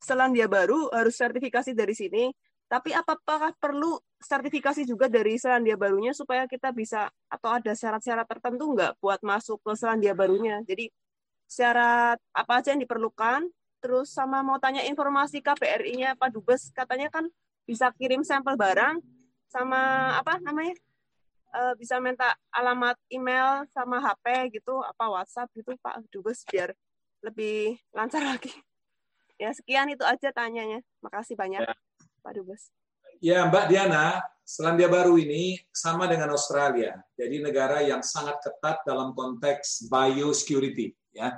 Selandia 0.01 0.45
Baru 0.45 0.89
harus 0.93 1.17
sertifikasi 1.17 1.73
dari 1.73 1.93
sini. 1.97 2.25
Tapi 2.67 2.91
apakah 2.91 3.55
perlu 3.55 3.95
sertifikasi 4.19 4.83
juga 4.83 5.07
dari 5.07 5.39
Selandia 5.39 5.79
Barunya 5.79 6.11
supaya 6.11 6.43
kita 6.51 6.75
bisa 6.75 7.07
atau 7.31 7.49
ada 7.55 7.71
syarat-syarat 7.71 8.27
tertentu 8.27 8.75
nggak 8.75 8.99
buat 8.99 9.23
masuk 9.23 9.63
ke 9.63 9.71
Selandia 9.79 10.11
Barunya? 10.11 10.59
Jadi 10.67 10.91
syarat 11.47 12.19
apa 12.35 12.59
aja 12.59 12.75
yang 12.75 12.83
diperlukan 12.83 13.47
terus 13.79 14.11
sama 14.13 14.41
mau 14.41 14.57
tanya 14.57 14.83
informasi 14.85 15.41
KBRI-nya 15.41 16.17
Pak 16.17 16.33
Dubes? 16.33 16.69
Katanya 16.73 17.11
kan 17.13 17.29
bisa 17.63 17.91
kirim 17.95 18.23
sampel 18.23 18.55
barang 18.55 19.01
sama 19.47 20.13
apa 20.19 20.39
namanya? 20.43 20.75
E, 21.51 21.61
bisa 21.79 21.97
minta 22.03 22.35
alamat 22.51 22.99
email 23.07 23.63
sama 23.71 24.03
HP 24.03 24.59
gitu 24.59 24.83
apa 24.83 25.07
WhatsApp 25.07 25.51
gitu 25.55 25.75
Pak 25.79 26.05
Dubes 26.11 26.43
biar 26.47 26.73
lebih 27.23 27.77
lancar 27.93 28.23
lagi. 28.31 28.51
Ya 29.37 29.53
sekian 29.53 29.89
itu 29.89 30.01
aja 30.01 30.33
tanyanya. 30.33 30.81
Makasih 31.01 31.37
banyak 31.37 31.61
ya. 31.61 31.75
Pak 32.25 32.33
Dubes. 32.35 32.73
Ya 33.17 33.45
Mbak 33.49 33.65
Diana 33.69 34.21
Selandia 34.47 34.87
Baru 34.87 35.17
ini 35.17 35.57
sama 35.73 36.07
dengan 36.07 36.31
Australia. 36.31 37.01
Jadi 37.17 37.41
negara 37.41 37.81
yang 37.81 37.99
sangat 38.05 38.39
ketat 38.39 38.85
dalam 38.85 39.11
konteks 39.11 39.89
biosecurity 39.89 40.93
ya 41.11 41.33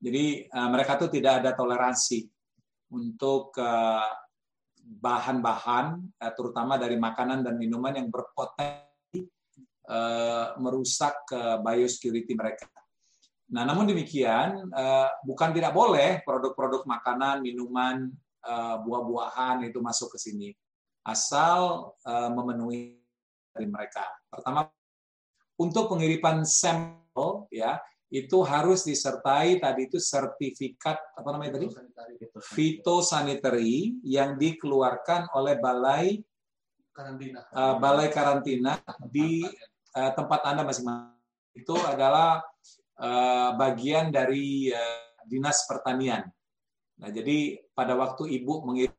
jadi 0.00 0.48
uh, 0.48 0.68
mereka 0.72 0.96
tuh 0.96 1.12
tidak 1.12 1.44
ada 1.44 1.52
toleransi 1.52 2.24
untuk 2.96 3.52
uh, 3.60 4.08
bahan-bahan, 4.80 6.00
uh, 6.16 6.32
terutama 6.32 6.80
dari 6.80 6.96
makanan 6.96 7.44
dan 7.44 7.60
minuman 7.60 7.94
yang 7.94 8.08
berpotensi 8.08 9.28
merusak 10.56 11.26
uh, 11.34 11.60
biosecurity 11.60 12.32
mereka. 12.32 12.70
Nah, 13.50 13.66
namun 13.66 13.82
demikian, 13.82 14.70
bukan 15.26 15.50
tidak 15.50 15.74
boleh 15.74 16.22
produk-produk 16.22 16.86
makanan, 16.86 17.42
minuman, 17.42 18.06
buah-buahan 18.86 19.66
itu 19.66 19.82
masuk 19.82 20.14
ke 20.14 20.22
sini, 20.22 20.54
asal 21.02 21.90
uh, 22.06 22.30
memenuhi 22.30 23.02
dari 23.50 23.66
mereka. 23.66 24.06
Pertama, 24.30 24.70
untuk 25.58 25.90
pengiriman 25.90 26.46
sampel, 26.46 27.50
ya 27.50 27.82
itu 28.10 28.42
harus 28.42 28.82
disertai 28.82 29.62
tadi 29.62 29.86
itu 29.86 30.02
sertifikat 30.02 30.98
apa 31.14 31.28
namanya 31.30 31.62
tadi 31.62 31.70
fitosanitary 32.42 34.02
yang 34.02 34.34
dikeluarkan 34.34 35.30
oleh 35.38 35.54
balai 35.62 36.18
karantina 36.90 37.46
uh, 37.54 37.78
balai 37.78 38.10
karantina 38.10 38.82
di 39.06 39.46
uh, 39.94 40.10
tempat 40.18 40.42
anda 40.42 40.66
masing-masing 40.66 41.20
itu 41.54 41.74
adalah 41.86 42.42
uh, 42.98 43.54
bagian 43.54 44.10
dari 44.10 44.70
uh, 44.70 45.22
dinas 45.26 45.66
pertanian. 45.66 46.26
Nah 47.00 47.10
jadi 47.10 47.58
pada 47.74 47.94
waktu 47.94 48.26
ibu 48.42 48.66
mengirim 48.66 48.94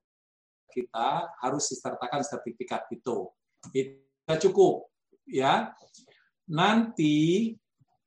kita 0.72 1.32
harus 1.44 1.68
disertakan 1.68 2.24
sertifikat 2.24 2.88
itu. 2.92 3.28
Itu 3.76 4.34
cukup 4.50 4.88
ya. 5.28 5.76
Nanti 6.52 7.52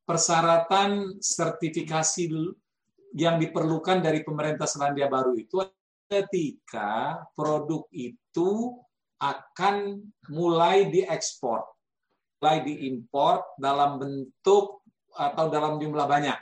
persyaratan 0.04 1.18
sertifikasi 1.18 2.28
yang 3.16 3.40
diperlukan 3.40 4.04
dari 4.04 4.20
pemerintah 4.20 4.68
Selandia 4.68 5.08
Baru 5.08 5.32
itu 5.36 5.64
ketika 6.08 7.24
produk 7.32 7.88
itu 7.90 8.76
akan 9.16 10.04
mulai 10.28 10.92
diekspor, 10.92 11.64
mulai 12.38 12.60
diimpor 12.60 13.40
dalam 13.56 13.96
bentuk 13.96 14.84
atau 15.16 15.48
dalam 15.48 15.80
jumlah 15.80 16.04
banyak. 16.04 16.36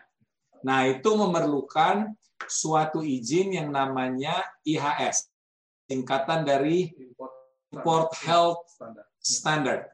Nah, 0.66 0.90
itu 0.90 1.10
memerlukan 1.14 2.10
suatu 2.50 3.06
izin 3.06 3.54
yang 3.54 3.70
namanya 3.70 4.42
IHS, 4.66 5.30
singkatan 5.86 6.42
dari 6.42 6.90
Import 7.70 8.10
Health 8.26 8.66
Standard. 9.22 9.86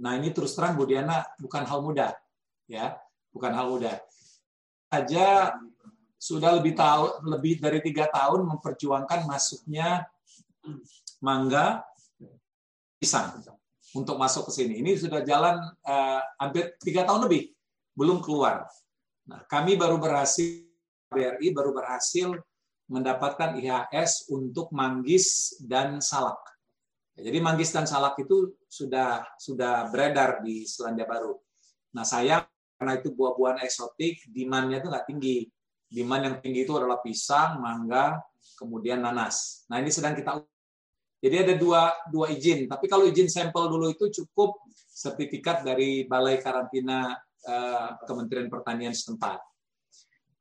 Nah, 0.00 0.16
ini 0.16 0.32
terus 0.32 0.56
terang 0.56 0.80
Bu 0.80 0.88
Diana 0.88 1.20
bukan 1.36 1.68
hal 1.68 1.84
mudah 1.84 2.21
ya 2.72 2.96
bukan 3.28 3.52
hal 3.52 3.68
mudah 3.68 4.00
saja 4.88 5.52
sudah 6.16 6.56
lebih 6.56 6.72
tahu 6.72 7.28
lebih 7.28 7.60
dari 7.60 7.84
tiga 7.84 8.08
tahun 8.08 8.48
memperjuangkan 8.48 9.28
masuknya 9.28 10.06
mangga 11.18 11.82
pisang 13.02 13.42
untuk 13.98 14.14
masuk 14.14 14.46
ke 14.46 14.52
sini. 14.54 14.78
Ini 14.78 14.94
sudah 14.94 15.26
jalan 15.26 15.58
uh, 15.82 16.20
hampir 16.38 16.78
tiga 16.78 17.02
tahun 17.02 17.26
lebih, 17.26 17.50
belum 17.98 18.22
keluar. 18.22 18.70
Nah, 19.26 19.42
kami 19.50 19.74
baru 19.74 19.98
berhasil, 19.98 20.62
BRI 21.10 21.50
baru 21.50 21.74
berhasil 21.74 22.38
mendapatkan 22.86 23.58
IHS 23.58 24.30
untuk 24.30 24.70
manggis 24.70 25.58
dan 25.64 25.98
salak. 25.98 26.38
Jadi 27.12 27.38
manggis 27.42 27.74
dan 27.74 27.84
salak 27.84 28.16
itu 28.22 28.56
sudah 28.70 29.26
sudah 29.36 29.90
beredar 29.92 30.40
di 30.40 30.64
Selandia 30.64 31.04
Baru. 31.04 31.36
Nah, 31.92 32.08
saya 32.08 32.40
karena 32.82 32.98
itu 32.98 33.14
buah-buahan 33.14 33.62
eksotik, 33.62 34.26
demand-nya 34.26 34.82
itu 34.82 34.90
nggak 34.90 35.06
tinggi. 35.06 35.46
Demand 35.86 36.22
yang 36.26 36.36
tinggi 36.42 36.66
itu 36.66 36.74
adalah 36.74 36.98
pisang, 36.98 37.62
mangga, 37.62 38.18
kemudian 38.58 38.98
nanas. 38.98 39.62
Nah 39.70 39.78
ini 39.78 39.86
sedang 39.94 40.18
kita 40.18 40.42
jadi 41.22 41.46
ada 41.46 41.54
dua 41.54 41.94
dua 42.10 42.34
izin. 42.34 42.66
Tapi 42.66 42.90
kalau 42.90 43.06
izin 43.06 43.30
sampel 43.30 43.70
dulu 43.70 43.86
itu 43.86 44.10
cukup 44.10 44.58
sertifikat 44.74 45.62
dari 45.62 46.10
Balai 46.10 46.42
Karantina 46.42 47.14
eh, 47.46 47.88
Kementerian 48.02 48.50
Pertanian 48.50 48.90
setempat. 48.90 49.38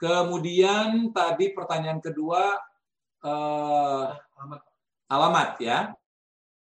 Kemudian 0.02 1.14
tadi 1.14 1.54
pertanyaan 1.54 2.02
kedua 2.02 2.58
eh, 3.22 4.06
alamat 5.14 5.62
ya. 5.62 5.94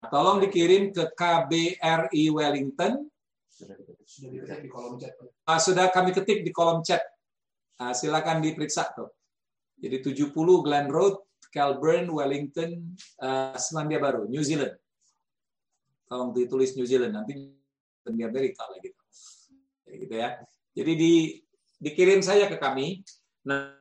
Tolong 0.04 0.44
dikirim 0.44 0.92
ke 0.92 1.16
KBRI 1.16 2.28
Wellington 2.28 3.08
sudah. 3.52 3.76
Uh, 5.44 5.60
sudah 5.60 5.86
kami 5.92 6.10
ketik 6.16 6.40
di 6.40 6.50
kolom 6.50 6.80
chat. 6.80 7.04
Uh, 7.76 7.92
silakan 7.92 8.40
diperiksa 8.40 8.90
tuh. 8.96 9.12
Jadi 9.76 10.00
70 10.00 10.32
Glen 10.64 10.88
Road, 10.88 11.20
Kelburn, 11.52 12.08
Wellington, 12.08 12.96
uh, 13.20 13.52
Selandia 13.60 14.00
Baru, 14.00 14.24
New 14.30 14.40
Zealand. 14.40 14.72
Tolong 16.08 16.32
ditulis 16.32 16.72
New 16.78 16.88
Zealand 16.88 17.12
nanti 17.12 17.36
di 17.36 18.22
Amerika 18.24 18.64
lagi. 18.72 18.88
Gitu 19.84 20.14
ya. 20.14 20.40
Jadi 20.72 20.92
di, 20.96 21.12
dikirim 21.76 22.24
saya 22.24 22.48
ke 22.48 22.56
kami. 22.56 23.04
Nah, 23.44 23.76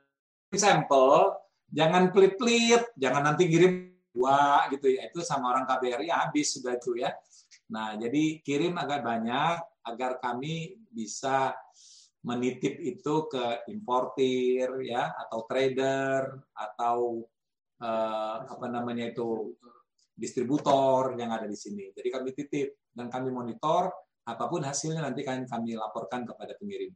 sampel, 0.52 1.32
jangan 1.72 2.12
pelit-pelit, 2.12 2.92
jangan 3.00 3.32
nanti 3.32 3.48
kirim 3.48 3.96
dua 4.12 4.68
gitu 4.74 4.92
ya. 4.92 5.08
Itu 5.08 5.24
sama 5.24 5.56
orang 5.56 5.64
KBRI 5.64 6.12
habis 6.12 6.60
sudah 6.60 6.76
itu 6.76 7.00
ya. 7.00 7.16
Nah, 7.72 7.96
jadi 7.96 8.44
kirim 8.44 8.76
agak 8.76 9.02
banyak 9.02 9.58
agar 9.88 10.20
kami 10.20 10.78
bisa 10.92 11.56
menitip 12.22 12.78
itu 12.78 13.26
ke 13.26 13.66
importir 13.74 14.70
ya 14.86 15.10
atau 15.26 15.42
trader 15.50 16.38
atau 16.54 17.26
eh, 17.82 18.38
apa 18.46 18.68
namanya 18.70 19.10
itu 19.10 19.58
distributor 20.14 21.18
yang 21.18 21.34
ada 21.34 21.50
di 21.50 21.58
sini. 21.58 21.90
Jadi 21.96 22.08
kami 22.14 22.30
titip 22.36 22.92
dan 22.94 23.10
kami 23.10 23.34
monitor 23.34 23.90
apa 24.22 24.46
pun 24.46 24.62
hasilnya 24.62 25.02
nanti 25.02 25.26
kami 25.26 25.50
kami 25.50 25.74
laporkan 25.74 26.28
kepada 26.28 26.54
pengirim. 26.62 26.94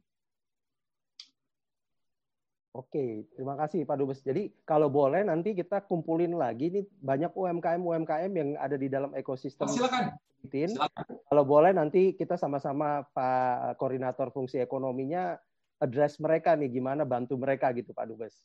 Oke, 2.76 3.24
terima 3.32 3.56
kasih 3.56 3.88
Pak 3.88 3.96
Dubes. 3.96 4.20
Jadi 4.20 4.52
kalau 4.68 4.92
boleh 4.92 5.24
nanti 5.24 5.56
kita 5.56 5.80
kumpulin 5.88 6.36
lagi 6.36 6.68
nih 6.68 6.84
banyak 7.00 7.32
UMKM 7.32 7.80
UMKM 7.80 8.32
yang 8.36 8.52
ada 8.60 8.76
di 8.76 8.92
dalam 8.92 9.16
ekosistem. 9.16 9.64
Oh, 9.64 9.72
silakan. 9.72 10.12
silakan. 10.44 11.04
Kalau 11.24 11.44
boleh 11.48 11.72
nanti 11.72 12.12
kita 12.12 12.36
sama-sama 12.36 13.00
Pak 13.16 13.80
Koordinator 13.80 14.28
Fungsi 14.28 14.60
Ekonominya 14.60 15.40
address 15.80 16.20
mereka 16.20 16.52
nih 16.52 16.68
gimana 16.68 17.08
bantu 17.08 17.40
mereka 17.40 17.72
gitu 17.72 17.96
Pak 17.96 18.12
Dubes. 18.12 18.44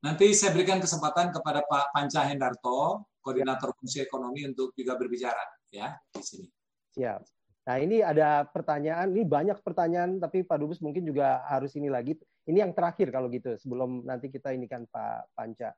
Nanti 0.00 0.32
saya 0.32 0.56
berikan 0.56 0.80
kesempatan 0.80 1.28
kepada 1.28 1.60
Pak 1.68 1.92
Panca 1.92 2.24
Hendarto, 2.24 3.04
Koordinator 3.20 3.76
Fungsi 3.76 4.00
Ekonomi 4.00 4.40
untuk 4.48 4.72
juga 4.72 4.96
berbicara 4.96 5.44
ya 5.68 5.92
di 6.16 6.24
sini. 6.24 6.48
Siap. 6.96 7.20
Nah 7.68 7.76
ini 7.76 8.00
ada 8.00 8.48
pertanyaan, 8.48 9.12
ini 9.12 9.26
banyak 9.28 9.60
pertanyaan, 9.60 10.16
tapi 10.16 10.48
Pak 10.48 10.64
Dubes 10.64 10.80
mungkin 10.80 11.04
juga 11.04 11.44
harus 11.44 11.76
ini 11.76 11.92
lagi. 11.92 12.16
Ini 12.46 12.62
yang 12.62 12.72
terakhir 12.72 13.10
kalau 13.10 13.26
gitu, 13.26 13.58
sebelum 13.58 14.06
nanti 14.06 14.30
kita 14.30 14.54
ini 14.54 14.70
kan 14.70 14.86
Pak 14.86 15.34
Panca. 15.34 15.74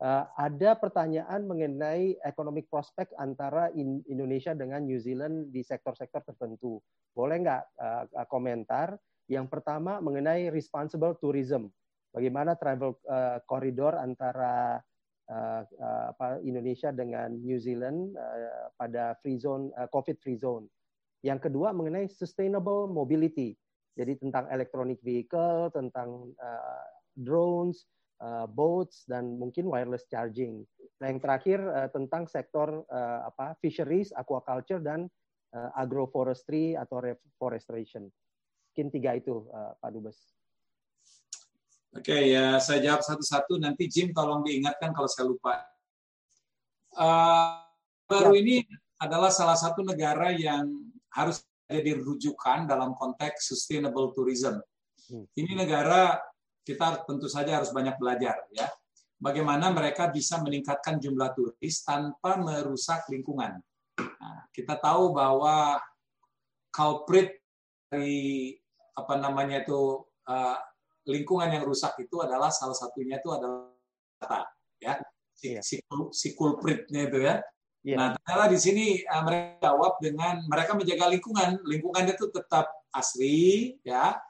Uh, 0.00 0.24
ada 0.34 0.74
pertanyaan 0.80 1.44
mengenai 1.44 2.16
economic 2.24 2.66
prospect 2.72 3.12
antara 3.20 3.68
in 3.76 4.00
Indonesia 4.08 4.56
dengan 4.56 4.80
New 4.82 4.96
Zealand 4.96 5.52
di 5.52 5.60
sektor-sektor 5.60 6.24
tertentu. 6.24 6.80
Boleh 7.12 7.36
nggak 7.44 7.62
uh, 7.76 8.26
komentar? 8.26 8.96
Yang 9.28 9.46
pertama 9.52 10.00
mengenai 10.00 10.48
responsible 10.50 11.14
tourism. 11.20 11.68
Bagaimana 12.10 12.56
travel 12.56 12.96
uh, 13.06 13.38
corridor 13.44 13.94
antara 14.00 14.80
uh, 15.30 15.62
uh, 15.62 16.40
Indonesia 16.42 16.90
dengan 16.90 17.36
New 17.36 17.60
Zealand 17.60 18.16
uh, 18.16 18.72
pada 18.74 19.14
free 19.20 19.38
zone, 19.38 19.70
uh, 19.76 19.86
COVID 19.86 20.16
free 20.18 20.40
zone 20.40 20.66
yang 21.20 21.36
kedua 21.36 21.76
mengenai 21.76 22.08
sustainable 22.08 22.88
mobility. 22.88 23.59
Jadi 23.98 24.16
tentang 24.22 24.46
electronic 24.48 25.02
vehicle, 25.02 25.68
tentang 25.74 26.30
uh, 26.38 26.86
drones, 27.18 27.90
uh, 28.22 28.46
boats 28.46 29.04
dan 29.08 29.36
mungkin 29.40 29.66
wireless 29.66 30.06
charging. 30.06 30.62
Nah, 31.00 31.10
yang 31.10 31.20
terakhir 31.20 31.58
uh, 31.64 31.88
tentang 31.90 32.28
sektor 32.28 32.84
uh, 32.86 33.20
apa 33.26 33.56
fisheries, 33.58 34.12
aquaculture 34.14 34.80
dan 34.80 35.08
uh, 35.56 35.70
agroforestry 35.74 36.76
atau 36.76 37.00
reforestation. 37.02 38.06
Mungkin 38.70 38.86
tiga 38.94 39.18
itu 39.18 39.48
uh, 39.50 39.74
Pak 39.80 39.90
Dubes. 39.90 40.18
Oke, 41.90 42.14
okay, 42.14 42.38
ya 42.38 42.62
saya 42.62 42.78
jawab 42.78 43.02
satu-satu. 43.02 43.58
Nanti 43.58 43.90
Jim 43.90 44.14
tolong 44.14 44.46
diingatkan 44.46 44.94
kalau 44.94 45.10
saya 45.10 45.26
lupa. 45.26 45.58
Uh, 46.94 47.66
baru 48.06 48.38
ya. 48.38 48.38
ini 48.38 48.56
adalah 49.02 49.34
salah 49.34 49.58
satu 49.58 49.82
negara 49.82 50.30
yang 50.30 50.70
harus 51.10 51.42
jadi 51.70 52.02
rujukan 52.02 52.66
dalam 52.66 52.98
konteks 52.98 53.54
sustainable 53.54 54.10
tourism. 54.10 54.58
Hmm. 55.06 55.24
Ini 55.38 55.54
negara 55.54 56.18
kita 56.66 57.06
tentu 57.06 57.30
saja 57.30 57.62
harus 57.62 57.70
banyak 57.70 57.94
belajar 57.96 58.36
ya. 58.50 58.66
Bagaimana 59.20 59.70
mereka 59.70 60.08
bisa 60.08 60.40
meningkatkan 60.40 60.96
jumlah 60.96 61.36
turis 61.36 61.84
tanpa 61.84 62.40
merusak 62.40 63.04
lingkungan. 63.12 63.60
Nah, 64.00 64.40
kita 64.48 64.80
tahu 64.80 65.12
bahwa 65.12 65.76
culprit 66.72 67.36
dari 67.92 68.56
apa 68.96 69.14
namanya 69.20 69.60
itu 69.60 70.08
uh, 70.24 70.56
lingkungan 71.04 71.52
yang 71.52 71.64
rusak 71.66 71.96
itu 72.00 72.16
adalah 72.22 72.48
salah 72.48 72.76
satunya 72.76 73.18
itu 73.18 73.28
adalah 73.28 73.72
data 74.20 74.46
ya 74.80 74.94
si, 75.34 75.56
iya. 75.56 75.60
si, 75.64 75.80
si 76.12 76.28
culpritnya 76.36 77.08
itu 77.08 77.18
ya 77.24 77.40
Yeah. 77.80 77.96
Nah, 77.96 78.08
ternyata 78.12 78.52
di 78.52 78.58
sini 78.60 78.86
uh, 79.08 79.22
mereka 79.24 79.72
jawab 79.72 79.96
dengan 80.04 80.44
mereka 80.44 80.76
menjaga 80.76 81.08
lingkungan. 81.08 81.64
Lingkungan 81.64 82.04
itu 82.12 82.28
tetap 82.28 82.68
asri, 82.92 83.80
ya. 83.80 84.20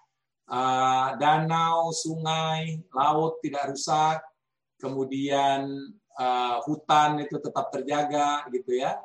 Uh, 0.47 1.19
danau, 1.19 1.91
sungai, 1.91 2.79
laut 2.95 3.43
tidak 3.43 3.75
rusak. 3.75 4.23
Kemudian 4.79 5.67
uh, 6.15 6.57
hutan 6.63 7.27
itu 7.27 7.43
tetap 7.43 7.75
terjaga, 7.75 8.47
gitu 8.55 8.79
ya. 8.79 9.03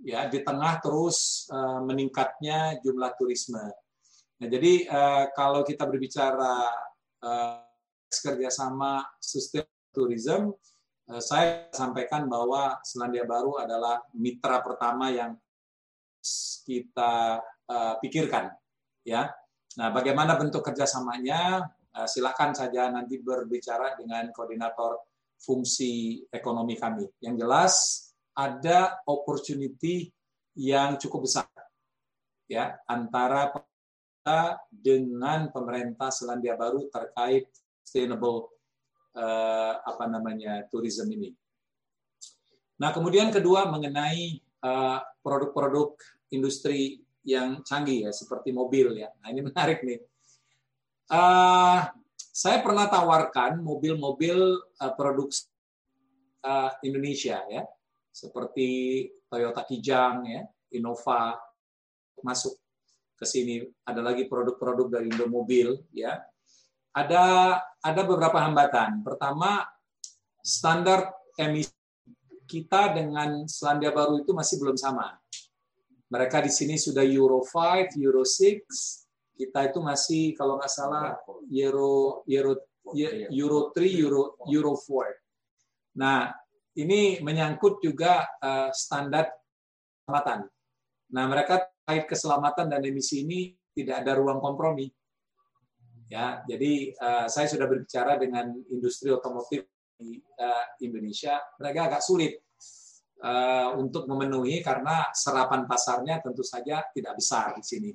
Ya, 0.00 0.28
di 0.28 0.40
tengah 0.40 0.80
terus 0.80 1.48
uh, 1.52 1.80
meningkatnya 1.84 2.80
jumlah 2.84 3.16
turisme. 3.16 3.64
Nah, 4.40 4.48
jadi 4.48 4.88
uh, 4.88 5.24
kalau 5.36 5.60
kita 5.64 5.84
berbicara 5.84 6.68
uh, 7.20 7.64
kerjasama 8.08 9.04
sustain 9.20 9.68
tourism, 9.92 10.56
saya 11.18 11.66
sampaikan 11.74 12.30
bahwa 12.30 12.78
Selandia 12.86 13.26
Baru 13.26 13.58
adalah 13.58 14.06
mitra 14.14 14.62
pertama 14.62 15.10
yang 15.10 15.34
kita 16.62 17.42
uh, 17.66 17.94
pikirkan, 17.98 18.54
ya. 19.02 19.34
Nah, 19.74 19.90
bagaimana 19.90 20.38
bentuk 20.38 20.62
kerjasamanya? 20.62 21.66
Uh, 21.90 22.06
silakan 22.06 22.54
saja 22.54 22.86
nanti 22.86 23.18
berbicara 23.18 23.98
dengan 23.98 24.30
koordinator 24.30 25.02
fungsi 25.42 26.22
ekonomi 26.30 26.78
kami. 26.78 27.08
Yang 27.18 27.34
jelas 27.42 27.74
ada 28.36 29.02
opportunity 29.08 30.06
yang 30.54 30.94
cukup 31.00 31.26
besar 31.26 31.48
ya 32.50 32.78
antara 32.86 33.50
dengan 34.70 35.48
pemerintah 35.48 36.12
Selandia 36.12 36.54
Baru 36.54 36.86
terkait 36.92 37.48
sustainable 37.82 38.59
uh, 39.16 39.74
apa 39.82 40.04
namanya 40.06 40.66
tourism 40.70 41.10
ini. 41.10 41.30
Nah, 42.80 42.96
kemudian 42.96 43.28
kedua 43.28 43.68
mengenai 43.68 44.40
eh, 44.40 44.98
produk-produk 45.20 46.00
industri 46.32 47.04
yang 47.20 47.60
canggih 47.60 48.08
ya 48.08 48.12
seperti 48.16 48.56
mobil 48.56 48.96
ya. 48.96 49.12
Nah, 49.20 49.28
ini 49.28 49.44
menarik 49.44 49.84
nih. 49.84 50.00
Uh, 51.10 51.84
saya 52.16 52.64
pernah 52.64 52.88
tawarkan 52.88 53.60
mobil-mobil 53.60 54.56
uh, 54.80 54.92
produk 54.96 55.28
uh, 56.46 56.72
Indonesia 56.80 57.44
ya, 57.50 57.62
seperti 58.08 59.04
Toyota 59.28 59.66
Kijang 59.66 60.24
ya, 60.24 60.40
Innova 60.72 61.36
masuk 62.24 62.56
ke 63.18 63.28
sini. 63.28 63.60
Ada 63.84 64.00
lagi 64.00 64.24
produk-produk 64.24 64.88
dari 64.88 65.12
Indomobil 65.12 65.84
ya. 65.92 66.16
Ada 66.96 67.58
ada 67.80 68.02
beberapa 68.04 68.36
hambatan. 68.40 69.00
Pertama, 69.00 69.64
standar 70.40 71.12
emisi 71.36 71.72
kita 72.44 72.92
dengan 72.92 73.46
Selandia 73.46 73.94
Baru 73.94 74.20
itu 74.20 74.34
masih 74.36 74.60
belum 74.60 74.76
sama. 74.76 75.16
Mereka 76.10 76.42
di 76.42 76.50
sini 76.50 76.74
sudah 76.74 77.06
Euro 77.06 77.40
5, 77.40 77.94
Euro 78.02 78.26
6, 78.26 79.38
kita 79.38 79.70
itu 79.70 79.78
masih 79.78 80.34
kalau 80.34 80.58
nggak 80.58 80.72
salah 80.72 81.16
Euro 81.48 82.26
Euro 82.26 82.52
Euro 83.30 83.70
3, 83.72 84.02
Euro 84.02 84.34
Euro 84.50 84.72
4. 84.74 85.96
Nah, 86.02 86.34
ini 86.74 87.22
menyangkut 87.22 87.78
juga 87.78 88.26
uh, 88.42 88.74
standar 88.74 89.30
keselamatan. 90.02 90.50
Nah, 91.14 91.24
mereka 91.30 91.62
terkait 91.62 92.04
keselamatan 92.10 92.66
dan 92.70 92.82
emisi 92.82 93.22
ini 93.22 93.54
tidak 93.74 94.02
ada 94.02 94.18
ruang 94.18 94.42
kompromi. 94.42 94.90
Ya, 96.10 96.42
jadi 96.42 96.90
uh, 96.98 97.30
saya 97.30 97.46
sudah 97.46 97.70
berbicara 97.70 98.18
dengan 98.18 98.50
industri 98.66 99.14
otomotif 99.14 99.62
di 99.94 100.18
uh, 100.18 100.66
Indonesia, 100.82 101.38
mereka 101.54 101.86
agak 101.86 102.02
sulit 102.02 102.34
uh, 103.22 103.78
untuk 103.78 104.10
memenuhi 104.10 104.58
karena 104.58 105.06
serapan 105.14 105.70
pasarnya 105.70 106.18
tentu 106.18 106.42
saja 106.42 106.82
tidak 106.90 107.14
besar 107.14 107.54
di 107.54 107.62
sini. 107.62 107.90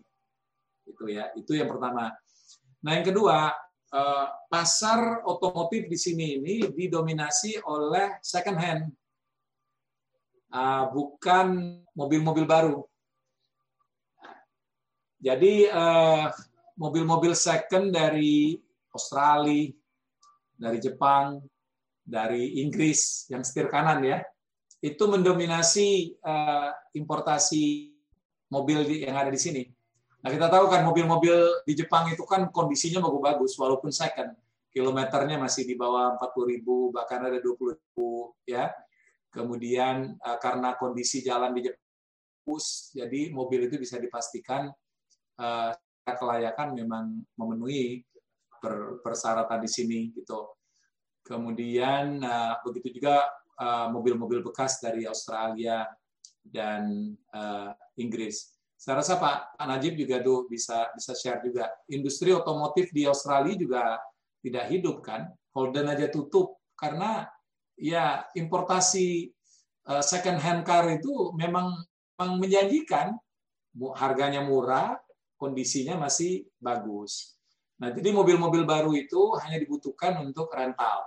Itu 0.87 1.11
ya, 1.11 1.27
itu 1.35 1.59
yang 1.59 1.67
pertama. 1.67 2.07
Nah, 2.87 2.91
yang 2.95 3.03
kedua, 3.03 3.51
pasar 4.51 5.23
otomotif 5.23 5.87
di 5.87 5.95
sini 5.95 6.39
ini 6.39 6.67
didominasi 6.71 7.63
oleh 7.67 8.19
second 8.19 8.59
hand, 8.59 8.83
uh, 10.55 10.87
bukan 10.91 11.79
mobil-mobil 11.95 12.47
baru. 12.47 12.79
Jadi 15.19 15.67
mobil-mobil 16.75 17.31
second 17.35 17.91
dari 17.91 18.55
Australia, 18.91 19.71
dari 20.55 20.77
Jepang, 20.79 21.43
dari 21.99 22.63
Inggris 22.63 23.27
yang 23.31 23.43
setir 23.43 23.67
kanan 23.67 24.03
ya, 24.03 24.23
itu 24.79 25.03
mendominasi 25.09 26.15
eh, 26.15 26.69
importasi 26.95 27.91
mobil 28.53 28.85
yang 29.03 29.17
ada 29.17 29.33
di 29.33 29.39
sini. 29.41 29.63
Nah 30.21 30.29
kita 30.31 30.47
tahu 30.47 30.69
kan 30.71 30.85
mobil-mobil 30.85 31.65
di 31.65 31.73
Jepang 31.75 32.09
itu 32.09 32.23
kan 32.23 32.49
kondisinya 32.49 33.03
bagus-bagus 33.03 33.57
walaupun 33.57 33.89
second, 33.89 34.33
kilometernya 34.69 35.41
masih 35.41 35.65
di 35.65 35.73
bawah 35.73 36.17
40 36.19 36.53
ribu 36.53 36.93
bahkan 36.93 37.25
ada 37.25 37.41
20 37.41 37.75
ribu 37.75 38.35
ya. 38.47 38.71
Kemudian 39.33 40.15
eh, 40.15 40.37
karena 40.39 40.77
kondisi 40.79 41.19
jalan 41.25 41.51
di 41.51 41.67
Jepang 41.67 41.83
jadi 42.93 43.33
mobil 43.33 43.65
itu 43.65 43.81
bisa 43.81 43.97
dipastikan 43.97 44.69
uh, 45.41 45.71
kelayakan 46.13 46.77
memang 46.77 47.25
memenuhi 47.33 48.05
persyaratan 49.01 49.61
di 49.61 49.69
sini 49.69 49.99
gitu. 50.13 50.53
Kemudian 51.25 52.21
uh, 52.21 52.61
begitu 52.61 53.01
juga 53.01 53.25
eh, 53.57 53.87
mobil-mobil 53.89 54.45
uh, 54.45 54.45
bekas 54.45 54.77
dari 54.77 55.09
Australia 55.09 55.89
dan 56.45 57.13
uh, 57.33 57.73
Inggris. 57.97 58.53
Saya 58.77 59.01
rasa 59.01 59.17
Pak, 59.17 59.57
Pak 59.57 59.65
Najib 59.65 59.97
juga 59.97 60.21
tuh 60.21 60.45
bisa 60.45 60.93
bisa 60.93 61.17
share 61.17 61.41
juga. 61.41 61.65
Industri 61.89 62.29
otomotif 62.29 62.93
di 62.93 63.09
Australia 63.09 63.57
juga 63.57 63.97
tidak 64.45 64.69
hidup 64.69 65.01
kan. 65.01 65.25
Holden 65.57 65.89
aja 65.89 66.13
tutup 66.13 66.61
karena 66.77 67.25
ya 67.73 68.21
importasi 68.37 69.33
uh, 69.89 70.05
second 70.05 70.37
hand 70.37 70.61
car 70.61 70.85
itu 70.93 71.33
memang, 71.33 71.73
memang 72.21 72.31
menjanjikan 72.37 73.17
harganya 73.97 74.45
murah, 74.45 74.93
kondisinya 75.45 76.01
masih 76.01 76.49
bagus. 76.57 77.37
Nah, 77.77 77.93
jadi 77.93 78.09
mobil-mobil 78.09 78.65
baru 78.65 78.97
itu 78.97 79.37
hanya 79.45 79.61
dibutuhkan 79.61 80.17
untuk 80.25 80.49
rental. 80.49 81.05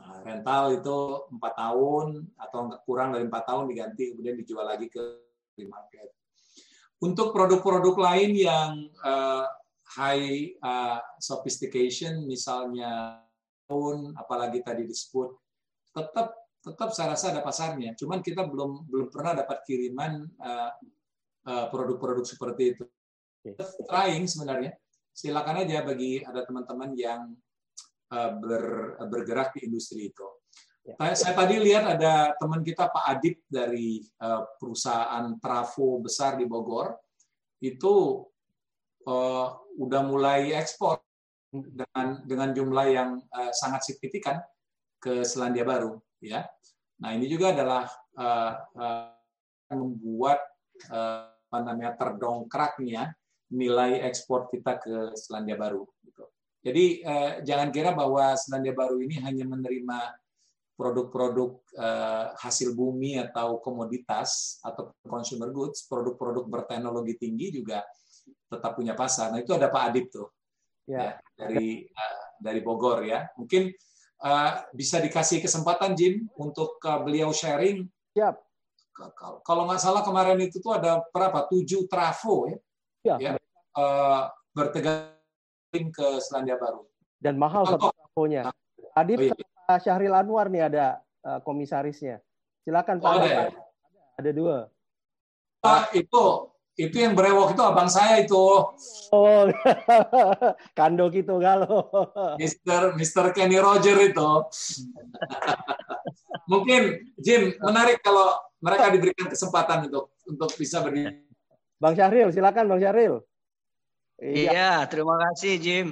Nah, 0.00 0.24
rental 0.24 0.80
itu 0.80 0.98
empat 1.28 1.52
tahun 1.54 2.24
atau 2.40 2.72
kurang 2.88 3.12
dari 3.12 3.28
empat 3.28 3.44
tahun 3.44 3.68
diganti 3.68 4.16
kemudian 4.16 4.40
dijual 4.40 4.64
lagi 4.64 4.88
ke 4.88 5.04
market. 5.68 6.08
Untuk 7.04 7.36
produk-produk 7.36 7.94
lain 8.00 8.32
yang 8.32 8.70
uh, 9.04 9.44
high 9.98 10.56
uh, 10.64 10.98
sophistication, 11.20 12.24
misalnya 12.24 13.20
pun 13.68 14.16
apalagi 14.16 14.64
tadi 14.64 14.88
disebut, 14.88 15.30
tetap 15.92 16.32
tetap 16.64 16.90
saya 16.96 17.12
rasa 17.12 17.30
ada 17.36 17.44
pasarnya. 17.44 17.92
Cuman 17.92 18.24
kita 18.24 18.48
belum 18.48 18.88
belum 18.88 19.08
pernah 19.12 19.36
dapat 19.36 19.62
kiriman 19.68 20.24
uh, 20.40 20.72
produk-produk 21.44 22.24
seperti 22.24 22.76
itu. 22.76 22.84
Trying 23.84 24.24
sebenarnya. 24.24 24.72
Silakan 25.14 25.62
aja 25.62 25.84
bagi 25.86 26.24
ada 26.24 26.42
teman-teman 26.42 26.90
yang 26.98 27.30
eh, 28.10 28.30
ber, 28.34 28.96
bergerak 29.06 29.54
di 29.54 29.68
industri 29.68 30.10
itu. 30.10 30.26
Ya. 30.84 31.14
Saya 31.16 31.32
tadi 31.32 31.56
lihat 31.60 31.96
ada 31.96 32.36
teman 32.36 32.60
kita 32.60 32.88
Pak 32.88 33.04
Adib 33.08 33.40
dari 33.48 34.02
eh, 34.02 34.42
perusahaan 34.58 35.36
trafo 35.38 36.00
besar 36.02 36.36
di 36.40 36.44
Bogor 36.48 36.92
itu 37.64 38.20
uh, 39.08 39.48
udah 39.80 40.02
mulai 40.04 40.52
ekspor 40.52 41.00
dengan 41.48 42.20
dengan 42.26 42.50
jumlah 42.52 42.86
yang 42.92 43.10
uh, 43.32 43.52
sangat 43.56 43.88
signifikan 43.88 44.42
ke 45.00 45.24
Selandia 45.24 45.64
Baru 45.64 46.00
ya. 46.20 46.44
Nah, 47.00 47.12
ini 47.16 47.28
juga 47.28 47.52
adalah 47.52 47.88
uh, 48.16 48.52
uh, 48.76 49.08
membuat 49.72 50.40
uh, 50.92 51.33
apa 51.54 51.70
namanya 51.70 51.94
terdongkraknya 51.94 53.14
nilai 53.54 54.02
ekspor 54.02 54.50
kita 54.50 54.82
ke 54.82 55.14
Selandia 55.14 55.54
Baru. 55.54 55.86
Gitu. 56.02 56.26
Jadi 56.66 56.84
eh, 57.06 57.32
jangan 57.46 57.70
kira 57.70 57.94
bahwa 57.94 58.34
Selandia 58.34 58.74
Baru 58.74 58.98
ini 58.98 59.22
hanya 59.22 59.46
menerima 59.46 60.18
produk-produk 60.74 61.62
eh, 61.78 62.26
hasil 62.42 62.74
bumi 62.74 63.22
atau 63.22 63.62
komoditas 63.62 64.58
atau 64.66 64.90
consumer 65.06 65.54
goods, 65.54 65.86
produk-produk 65.86 66.42
berteknologi 66.50 67.14
tinggi 67.22 67.62
juga 67.62 67.86
tetap 68.50 68.74
punya 68.74 68.98
pasar. 68.98 69.30
Nah 69.30 69.38
itu 69.38 69.54
ada 69.54 69.70
Pak 69.70 69.82
Adib 69.94 70.10
tuh 70.10 70.26
ya, 70.90 71.14
ya 71.14 71.46
dari 71.46 71.86
uh, 71.86 72.26
dari 72.42 72.60
Bogor 72.66 73.06
ya. 73.06 73.30
Mungkin 73.38 73.70
bisa 74.72 75.04
dikasih 75.04 75.44
kesempatan 75.44 75.92
Jim 75.92 76.24
untuk 76.40 76.80
beliau 76.80 77.28
sharing. 77.28 77.84
Siap 78.16 78.53
kalau 79.42 79.66
nggak 79.66 79.82
salah 79.82 80.06
kemarin 80.06 80.38
itu 80.38 80.62
tuh 80.62 80.78
ada 80.78 81.02
berapa 81.10 81.50
tujuh 81.50 81.90
trafo 81.90 82.46
ya, 82.46 82.58
ya. 83.02 83.16
ya 83.18 83.30
uh, 83.74 84.30
bertegang 84.54 85.10
ke 85.74 86.22
Selandia 86.22 86.54
Baru 86.54 86.86
dan 87.24 87.40
mahal 87.40 87.64
satu 87.64 87.88
trafonya. 87.88 88.52
Tadi 88.92 89.12
oh, 89.16 89.20
iya. 89.24 89.34
Pak 89.64 89.78
Syahril 89.80 90.12
Anwar 90.12 90.52
nih 90.52 90.68
ada 90.68 91.00
uh, 91.24 91.40
komisarisnya. 91.40 92.20
Silakan 92.68 93.00
Pak. 93.00 93.08
Oh, 93.08 93.16
ada, 93.16 93.28
ya? 93.32 93.48
ada 94.20 94.30
dua. 94.36 94.68
Uh, 95.64 95.84
itu 95.96 96.24
itu 96.76 96.96
yang 97.00 97.16
berewok 97.16 97.56
itu 97.56 97.62
abang 97.64 97.88
saya 97.88 98.20
itu. 98.20 98.36
Oh, 99.08 99.48
kando 100.78 101.08
gitu 101.08 101.40
galo. 101.40 101.88
Mister 102.36 102.92
Mister 102.92 103.32
Kenny 103.32 103.56
Roger 103.56 103.96
itu. 104.04 104.28
Mungkin 106.50 107.12
Jim 107.20 107.56
menarik 107.60 108.04
kalau 108.04 108.36
mereka 108.60 108.92
diberikan 108.92 109.28
kesempatan 109.28 109.88
untuk 109.88 110.16
untuk 110.24 110.50
bisa 110.56 110.80
berdiri. 110.80 111.24
Bang 111.80 111.92
Syahril, 111.96 112.32
silakan 112.32 112.64
Bang 112.70 112.80
Syahril. 112.80 113.20
Iya. 114.22 114.50
iya, 114.50 114.72
terima 114.86 115.18
kasih 115.20 115.58
Jim. 115.58 115.86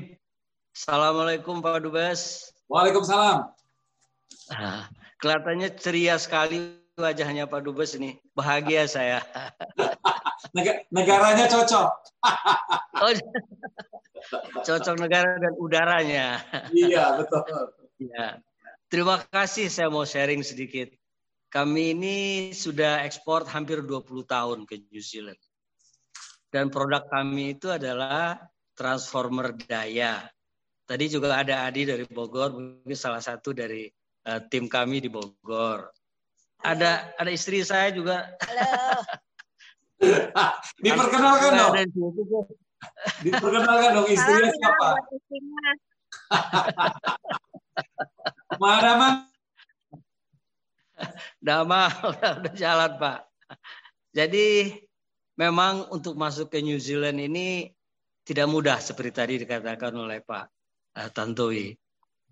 Assalamualaikum 0.72 1.60
Pak 1.60 1.84
Dubes. 1.84 2.48
Waalaikumsalam. 2.70 3.50
Nah, 4.48 4.88
kelihatannya 5.20 5.68
ceria 5.76 6.16
sekali 6.16 6.80
wajahnya 6.96 7.44
Pak 7.44 7.60
Dubes 7.66 7.92
ini. 7.92 8.16
Bahagia 8.32 8.88
saya. 8.88 9.20
Negaranya 10.96 11.44
cocok. 11.50 11.88
oh, 13.04 13.12
cocok 14.64 14.96
negara 14.96 15.36
dan 15.36 15.52
udaranya. 15.60 16.40
Iya, 16.72 17.20
betul. 17.20 17.44
Iya. 18.00 18.40
Terima 18.92 19.16
kasih 19.24 19.72
saya 19.72 19.88
mau 19.88 20.04
sharing 20.04 20.44
sedikit. 20.44 20.92
Kami 21.48 21.96
ini 21.96 22.16
sudah 22.52 23.00
ekspor 23.08 23.48
hampir 23.48 23.80
20 23.80 24.04
tahun 24.28 24.68
ke 24.68 24.84
New 24.92 25.00
Zealand. 25.00 25.40
Dan 26.52 26.68
produk 26.68 27.08
kami 27.08 27.56
itu 27.56 27.72
adalah 27.72 28.36
transformer 28.76 29.56
daya 29.56 30.28
Tadi 30.84 31.08
juga 31.08 31.40
ada 31.40 31.64
Adi 31.64 31.88
dari 31.88 32.04
Bogor, 32.04 32.52
mungkin 32.52 32.92
salah 32.92 33.24
satu 33.24 33.56
dari 33.56 33.88
uh, 34.28 34.44
tim 34.52 34.68
kami 34.68 35.00
di 35.00 35.08
Bogor. 35.08 35.88
Ada 36.60 37.16
ada 37.16 37.30
istri 37.32 37.64
saya 37.64 37.96
juga. 37.96 38.28
Halo. 38.44 39.00
Diperkenalkan 40.84 41.50
dong. 41.56 41.74
Diperkenalkan 43.24 43.88
dong 43.96 44.08
istrinya 44.12 44.52
siapa? 44.52 44.88
Mana 48.62 48.90
man? 48.94 49.14
Dama 51.42 51.90
udah, 52.14 52.30
udah 52.38 52.54
jalan 52.54 52.94
Pak. 52.94 53.26
Jadi 54.14 54.70
memang 55.34 55.90
untuk 55.90 56.14
masuk 56.14 56.46
ke 56.46 56.62
New 56.62 56.78
Zealand 56.78 57.18
ini 57.18 57.74
tidak 58.22 58.46
mudah 58.46 58.78
seperti 58.78 59.10
tadi 59.10 59.34
dikatakan 59.42 59.90
oleh 59.98 60.22
Pak 60.22 60.46
uh, 60.94 61.10
Tantowi. 61.10 61.74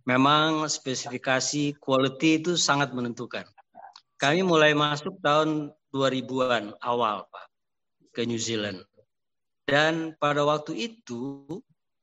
Memang 0.06 0.70
spesifikasi 0.70 1.74
quality 1.82 2.38
itu 2.38 2.54
sangat 2.54 2.94
menentukan. 2.94 3.42
Kami 4.14 4.46
mulai 4.46 4.70
masuk 4.70 5.18
tahun 5.18 5.74
2000-an 5.90 6.78
awal, 6.86 7.26
Pak, 7.26 7.46
ke 8.14 8.22
New 8.22 8.38
Zealand. 8.38 8.86
Dan 9.66 10.14
pada 10.14 10.46
waktu 10.46 10.94
itu 10.94 11.58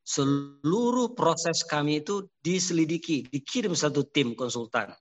seluruh 0.08 1.12
proses 1.12 1.68
kami 1.68 2.00
itu 2.00 2.32
diselidiki, 2.40 3.28
dikirim 3.28 3.76
satu 3.76 4.08
tim 4.08 4.32
konsultan. 4.40 4.96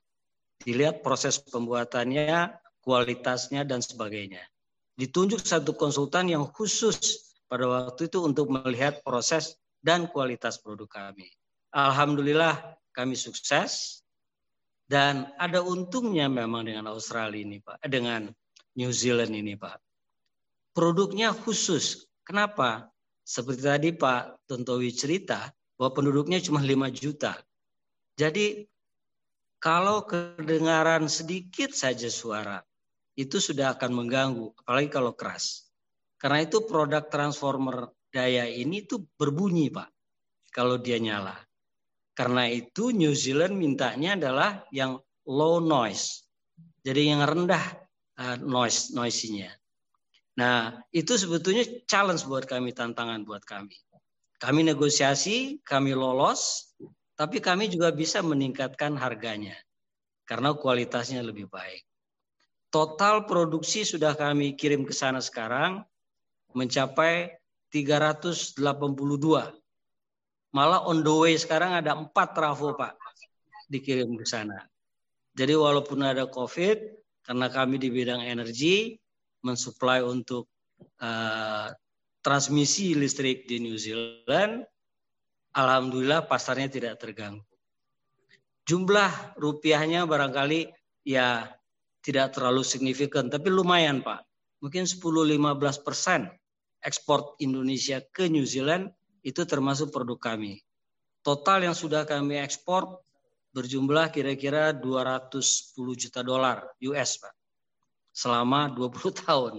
Dilihat 0.59 0.99
proses 0.99 1.39
pembuatannya, 1.39 2.51
kualitasnya 2.83 3.63
dan 3.63 3.79
sebagainya. 3.79 4.43
Ditunjuk 4.99 5.39
satu 5.39 5.71
konsultan 5.79 6.27
yang 6.27 6.43
khusus 6.51 7.23
pada 7.47 7.63
waktu 7.63 8.11
itu 8.11 8.19
untuk 8.19 8.51
melihat 8.51 8.99
proses 9.07 9.55
dan 9.79 10.11
kualitas 10.11 10.59
produk 10.59 10.91
kami. 10.91 11.31
Alhamdulillah 11.71 12.75
kami 12.91 13.15
sukses 13.15 14.03
dan 14.91 15.31
ada 15.39 15.63
untungnya 15.63 16.27
memang 16.27 16.67
dengan 16.67 16.91
Australia 16.91 17.39
ini 17.39 17.63
Pak, 17.63 17.85
dengan 17.87 18.27
New 18.75 18.91
Zealand 18.91 19.31
ini 19.31 19.55
Pak. 19.55 19.79
Produknya 20.75 21.31
khusus. 21.31 22.03
Kenapa? 22.27 22.91
Seperti 23.27 23.59
tadi 23.59 23.89
Pak 23.91 24.47
Tontowi 24.47 24.87
cerita 24.95 25.51
bahwa 25.75 25.91
penduduknya 25.91 26.39
cuma 26.39 26.63
5 26.63 26.87
juta. 26.95 27.35
Jadi 28.15 28.63
kalau 29.59 30.07
kedengaran 30.07 31.11
sedikit 31.11 31.75
saja 31.75 32.07
suara 32.07 32.63
itu 33.19 33.35
sudah 33.43 33.75
akan 33.75 33.91
mengganggu, 33.99 34.55
apalagi 34.63 34.87
kalau 34.87 35.11
keras. 35.11 35.67
Karena 36.15 36.47
itu 36.47 36.63
produk 36.63 37.03
transformer 37.11 37.91
daya 38.15 38.47
ini 38.47 38.87
tuh 38.87 39.03
berbunyi 39.19 39.75
Pak 39.75 39.89
kalau 40.55 40.79
dia 40.79 40.95
nyala. 40.95 41.35
Karena 42.15 42.47
itu 42.47 42.95
New 42.95 43.11
Zealand 43.11 43.59
mintanya 43.59 44.15
adalah 44.15 44.63
yang 44.71 44.97
low 45.27 45.59
noise. 45.59 46.25
Jadi 46.81 47.11
yang 47.11 47.27
rendah 47.27 47.61
uh, 48.17 48.39
noise 48.39 48.95
noisinya. 48.95 49.51
Nah, 50.37 50.85
itu 50.93 51.17
sebetulnya 51.17 51.65
challenge 51.89 52.23
buat 52.29 52.45
kami, 52.45 52.69
tantangan 52.71 53.25
buat 53.25 53.41
kami. 53.41 53.73
Kami 54.37 54.61
negosiasi, 54.69 55.57
kami 55.65 55.97
lolos, 55.97 56.73
tapi 57.17 57.41
kami 57.41 57.73
juga 57.73 57.89
bisa 57.89 58.21
meningkatkan 58.21 58.93
harganya 58.93 59.57
karena 60.29 60.53
kualitasnya 60.53 61.25
lebih 61.25 61.49
baik. 61.49 61.81
Total 62.69 63.25
produksi 63.25 63.81
sudah 63.81 64.13
kami 64.13 64.53
kirim 64.53 64.85
ke 64.85 64.93
sana 64.93 65.17
sekarang 65.17 65.81
mencapai 66.53 67.33
382 67.73 68.61
Malah 70.55 70.87
on 70.87 71.03
the 71.03 71.11
way 71.11 71.35
sekarang 71.35 71.75
ada 71.75 71.97
empat 71.97 72.31
trafo 72.31 72.71
Pak 72.77 72.95
dikirim 73.67 74.15
ke 74.15 74.23
sana. 74.23 74.63
Jadi 75.35 75.53
walaupun 75.53 76.01
ada 76.01 76.25
COVID, 76.25 76.77
karena 77.27 77.51
kami 77.51 77.75
di 77.77 77.91
bidang 77.91 78.23
energi 78.23 78.95
mensuplai 79.47 80.03
untuk 80.03 80.51
uh, 80.99 81.71
transmisi 82.19 82.91
listrik 82.91 83.47
di 83.47 83.63
New 83.63 83.79
Zealand, 83.79 84.67
alhamdulillah 85.55 86.27
pasarnya 86.27 86.67
tidak 86.67 86.99
terganggu. 86.99 87.47
Jumlah 88.67 89.39
rupiahnya 89.39 90.03
barangkali 90.03 90.67
ya 91.07 91.47
tidak 92.03 92.35
terlalu 92.35 92.67
signifikan, 92.67 93.31
tapi 93.31 93.47
lumayan 93.47 94.03
Pak. 94.03 94.27
Mungkin 94.59 94.83
10-15 94.83 95.87
persen 95.87 96.27
ekspor 96.83 97.39
Indonesia 97.39 98.03
ke 98.11 98.27
New 98.27 98.43
Zealand 98.43 98.91
itu 99.23 99.47
termasuk 99.47 99.95
produk 99.95 100.35
kami. 100.35 100.59
Total 101.23 101.63
yang 101.63 101.75
sudah 101.75 102.03
kami 102.03 102.39
ekspor 102.43 103.03
berjumlah 103.55 104.11
kira-kira 104.11 104.75
210 104.75 105.75
juta 105.95 106.21
dolar 106.23 106.67
US, 106.91 107.23
Pak. 107.23 107.36
Selama 108.17 108.73
20 108.73 109.13
tahun. 109.21 109.53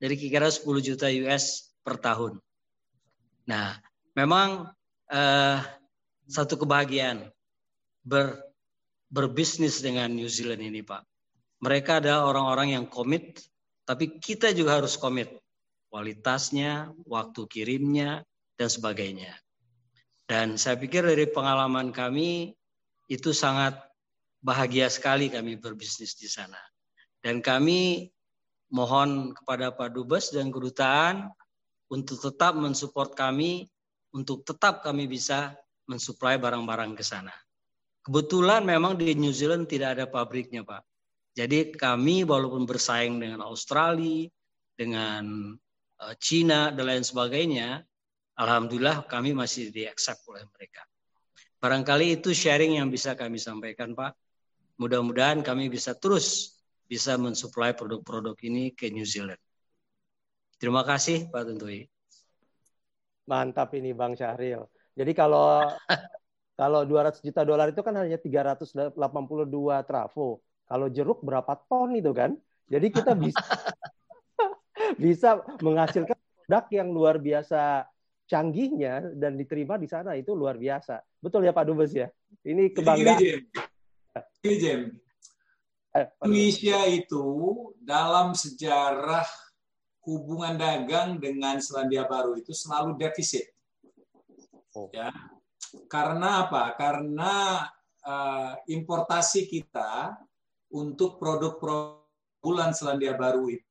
Jadi 0.00 0.14
kira-kira 0.16 0.48
10 0.48 0.64
juta 0.80 1.06
US 1.28 1.76
per 1.84 2.00
tahun. 2.00 2.40
Nah, 3.44 3.76
memang 4.16 4.72
eh, 5.12 5.60
satu 6.24 6.56
kebahagiaan 6.56 7.28
ber, 8.00 8.40
berbisnis 9.12 9.84
dengan 9.84 10.10
New 10.10 10.26
Zealand 10.26 10.64
ini, 10.64 10.80
Pak. 10.80 11.04
Mereka 11.60 12.04
adalah 12.04 12.28
orang-orang 12.28 12.76
yang 12.76 12.86
komit, 12.88 13.40
tapi 13.88 14.18
kita 14.20 14.52
juga 14.52 14.80
harus 14.80 14.98
komit. 14.98 15.32
Kualitasnya, 15.88 16.92
waktu 17.06 17.48
kirimnya, 17.48 18.26
dan 18.58 18.68
sebagainya. 18.68 19.32
Dan 20.26 20.58
saya 20.58 20.74
pikir 20.74 21.06
dari 21.06 21.30
pengalaman 21.30 21.94
kami 21.94 22.50
itu 23.06 23.30
sangat 23.30 23.78
bahagia 24.42 24.90
sekali 24.90 25.30
kami 25.30 25.54
berbisnis 25.54 26.18
di 26.18 26.26
sana. 26.26 26.58
Dan 27.26 27.42
kami 27.42 28.06
mohon 28.70 29.34
kepada 29.34 29.74
Pak 29.74 29.98
Dubes 29.98 30.30
dan 30.30 30.54
kedutaan 30.54 31.26
untuk 31.90 32.22
tetap 32.22 32.54
mensupport 32.54 33.18
kami, 33.18 33.66
untuk 34.14 34.46
tetap 34.46 34.86
kami 34.86 35.10
bisa 35.10 35.58
mensuplai 35.90 36.38
barang-barang 36.38 36.94
ke 36.94 37.02
sana. 37.02 37.34
Kebetulan 38.06 38.62
memang 38.62 38.94
di 38.94 39.18
New 39.18 39.34
Zealand 39.34 39.66
tidak 39.66 39.98
ada 39.98 40.06
pabriknya, 40.06 40.62
Pak. 40.62 40.86
Jadi 41.34 41.74
kami 41.74 42.22
walaupun 42.22 42.62
bersaing 42.62 43.18
dengan 43.18 43.42
Australia, 43.42 44.30
dengan 44.78 45.50
eh, 46.06 46.14
Cina 46.22 46.70
dan 46.70 46.86
lain 46.86 47.02
sebagainya, 47.02 47.82
Alhamdulillah 48.38 49.02
kami 49.10 49.34
masih 49.34 49.74
di 49.74 49.82
accept 49.82 50.22
oleh 50.30 50.46
mereka. 50.46 50.86
Barangkali 51.58 52.22
itu 52.22 52.30
sharing 52.30 52.78
yang 52.78 52.86
bisa 52.86 53.18
kami 53.18 53.42
sampaikan 53.42 53.98
Pak. 53.98 54.14
Mudah-mudahan 54.78 55.42
kami 55.42 55.66
bisa 55.66 55.98
terus 55.98 56.55
bisa 56.86 57.18
mensuplai 57.18 57.74
produk-produk 57.74 58.38
ini 58.46 58.70
ke 58.72 58.88
New 58.94 59.04
Zealand. 59.04 59.38
Terima 60.56 60.86
kasih 60.86 61.28
Pak 61.28 61.42
Tuntui. 61.52 61.84
Mantap 63.26 63.74
ini 63.76 63.92
Bang 63.92 64.14
Syahril. 64.16 64.64
Jadi 64.96 65.12
kalau 65.12 65.66
kalau 66.60 66.80
200 66.88 67.20
juta 67.20 67.44
dolar 67.44 67.68
itu 67.68 67.82
kan 67.84 67.92
hanya 67.98 68.16
382 68.16 68.96
trafo. 69.84 70.40
Kalau 70.66 70.86
jeruk 70.88 71.20
berapa 71.20 71.52
ton 71.68 71.92
itu 71.92 72.10
kan? 72.16 72.32
Jadi 72.70 72.86
kita 72.88 73.12
bisa 73.22 73.42
bisa 75.04 75.42
menghasilkan 75.60 76.16
produk 76.16 76.64
yang 76.72 76.88
luar 76.94 77.20
biasa 77.20 77.84
canggihnya 78.26 79.14
dan 79.14 79.38
diterima 79.38 79.78
di 79.78 79.86
sana 79.86 80.16
itu 80.18 80.32
luar 80.34 80.56
biasa. 80.58 81.02
Betul 81.22 81.46
ya 81.46 81.52
Pak 81.54 81.64
Dubes 81.68 81.92
ya? 81.94 82.10
Ini 82.42 82.74
kebanggaan. 82.74 83.20
Ini 84.42 84.54
Jem. 84.58 84.80
Eh, 84.88 85.05
Indonesia 86.24 86.84
itu 86.88 87.26
dalam 87.80 88.36
sejarah 88.36 89.26
hubungan 90.06 90.54
dagang 90.54 91.18
dengan 91.18 91.58
Selandia 91.58 92.06
Baru 92.06 92.38
itu 92.38 92.52
selalu 92.54 92.94
defisit. 93.00 93.50
Oh. 94.76 94.92
Ya. 94.92 95.10
Karena 95.90 96.46
apa? 96.46 96.76
Karena 96.78 97.64
uh, 98.04 98.52
importasi 98.70 99.50
kita 99.50 100.14
untuk 100.70 101.18
produk-produk 101.18 102.04
bulan 102.42 102.70
Selandia 102.70 103.18
Baru 103.18 103.50
itu 103.50 103.66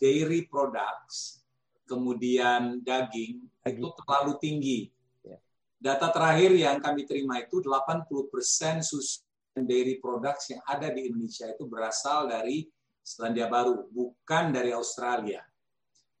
dairy 0.00 0.48
products 0.48 1.44
kemudian 1.88 2.84
daging, 2.84 3.48
daging. 3.64 3.80
itu 3.80 3.88
terlalu 4.04 4.32
tinggi. 4.40 4.80
Ya. 5.24 5.40
Data 5.80 6.12
terakhir 6.12 6.52
yang 6.52 6.80
kami 6.84 7.08
terima 7.08 7.40
itu 7.40 7.64
80% 7.64 8.84
susu 8.84 9.27
dairy 9.64 9.98
products 9.98 10.52
yang 10.52 10.62
ada 10.68 10.92
di 10.92 11.08
Indonesia 11.08 11.48
itu 11.48 11.64
berasal 11.64 12.28
dari 12.28 12.68
Selandia 13.00 13.48
Baru, 13.48 13.88
bukan 13.88 14.52
dari 14.52 14.70
Australia. 14.76 15.40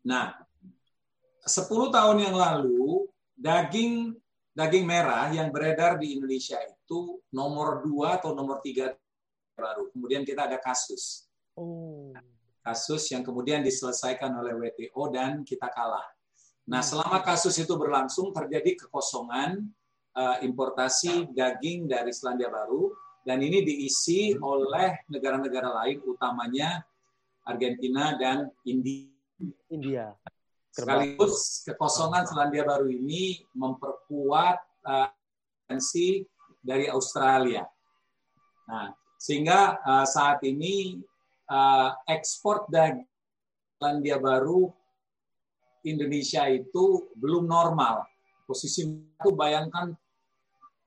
Nah, 0.08 0.32
10 1.44 1.68
tahun 1.92 2.18
yang 2.24 2.36
lalu 2.36 3.04
daging 3.36 4.16
daging 4.58 4.84
merah 4.90 5.30
yang 5.30 5.54
beredar 5.54 6.02
di 6.02 6.18
Indonesia 6.18 6.58
itu 6.58 7.22
nomor 7.30 7.78
dua 7.86 8.18
atau 8.18 8.34
nomor 8.34 8.58
tiga 8.58 8.90
baru. 9.54 9.86
Kemudian 9.94 10.26
kita 10.26 10.50
ada 10.50 10.58
kasus. 10.58 11.30
Oh. 11.54 12.10
Kasus 12.66 13.06
yang 13.14 13.22
kemudian 13.22 13.62
diselesaikan 13.62 14.34
oleh 14.34 14.58
WTO 14.58 15.14
dan 15.14 15.46
kita 15.46 15.70
kalah. 15.70 16.04
Nah, 16.66 16.82
hmm. 16.82 16.88
selama 16.90 17.22
kasus 17.22 17.54
itu 17.62 17.70
berlangsung 17.78 18.34
terjadi 18.34 18.74
kekosongan 18.82 19.62
uh, 20.18 20.36
importasi 20.42 21.30
daging 21.30 21.86
dari 21.86 22.10
Selandia 22.10 22.50
Baru 22.50 22.90
dan 23.28 23.44
ini 23.44 23.60
diisi 23.60 24.32
oleh 24.40 25.04
negara-negara 25.12 25.84
lain 25.84 26.00
utamanya 26.08 26.80
Argentina 27.44 28.16
dan 28.16 28.48
India. 28.64 29.12
India. 29.68 30.16
Sekaligus 30.72 31.60
kekosongan 31.68 32.24
Selandia 32.24 32.64
Baru 32.64 32.88
ini 32.88 33.44
memperkuat 33.52 34.56
uh, 34.88 35.12
dari 36.64 36.88
Australia. 36.88 37.68
Nah, 38.64 38.96
sehingga 39.20 39.76
uh, 39.84 40.08
saat 40.08 40.40
ini 40.48 40.96
uh, 41.52 41.92
ekspor 42.08 42.64
daging 42.72 43.04
Selandia 43.76 44.16
Baru 44.16 44.72
Indonesia 45.84 46.48
itu 46.48 47.12
belum 47.12 47.44
normal. 47.44 48.08
Posisi 48.48 48.88
itu 48.88 49.30
bayangkan 49.36 49.92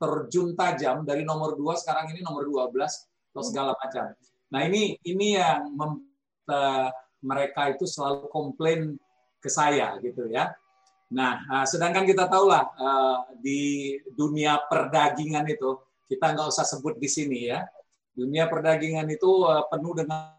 terjun 0.02 0.58
tajam 0.58 1.06
dari 1.06 1.22
nomor 1.22 1.54
2 1.54 1.78
sekarang 1.78 2.10
ini 2.10 2.26
nomor 2.26 2.50
12 2.50 2.74
atau 3.32 3.44
segala 3.46 3.78
macam. 3.78 4.10
Nah, 4.52 4.62
ini 4.66 4.98
ini 5.06 5.38
yang 5.38 5.70
mem, 5.78 6.02
uh, 6.50 6.90
mereka 7.22 7.70
itu 7.70 7.86
selalu 7.86 8.26
komplain 8.34 8.98
ke 9.38 9.48
saya 9.48 10.02
gitu 10.02 10.26
ya. 10.28 10.52
Nah, 11.14 11.46
uh, 11.48 11.66
sedangkan 11.70 12.04
kita 12.10 12.26
tahu 12.26 12.50
lah 12.50 12.66
uh, 12.76 13.30
di 13.38 13.96
dunia 14.18 14.58
perdagingan 14.66 15.46
itu 15.46 15.78
kita 16.10 16.34
nggak 16.34 16.50
usah 16.50 16.66
sebut 16.66 16.98
di 16.98 17.08
sini 17.08 17.54
ya. 17.54 17.64
Dunia 18.12 18.50
perdagingan 18.50 19.08
itu 19.08 19.48
uh, 19.48 19.64
penuh 19.70 19.96
dengan 19.96 20.36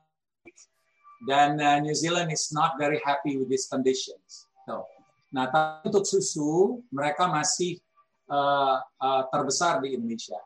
dan 1.23 1.55
uh, 1.63 1.79
New 1.79 1.95
Zealand 1.95 2.35
is 2.35 2.51
not 2.51 2.75
very 2.77 2.99
happy 3.07 3.39
with 3.39 3.47
these 3.47 3.71
conditions. 3.71 4.51
So, 4.67 4.85
nah, 5.31 5.49
untuk 5.87 6.03
susu 6.03 6.83
mereka 6.91 7.31
masih 7.31 7.79
uh, 8.33 8.81
uh, 8.81 9.23
terbesar 9.29 9.85
di 9.85 9.93
Indonesia. 9.93 10.41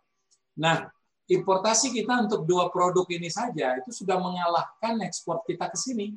Nah, 0.58 0.90
importasi 1.30 1.94
kita 1.94 2.26
untuk 2.26 2.42
dua 2.46 2.70
produk 2.70 3.06
ini 3.10 3.30
saja 3.30 3.78
itu 3.78 3.90
sudah 3.94 4.18
mengalahkan 4.18 4.98
ekspor 5.06 5.42
kita 5.46 5.70
ke 5.70 5.78
sini. 5.78 6.14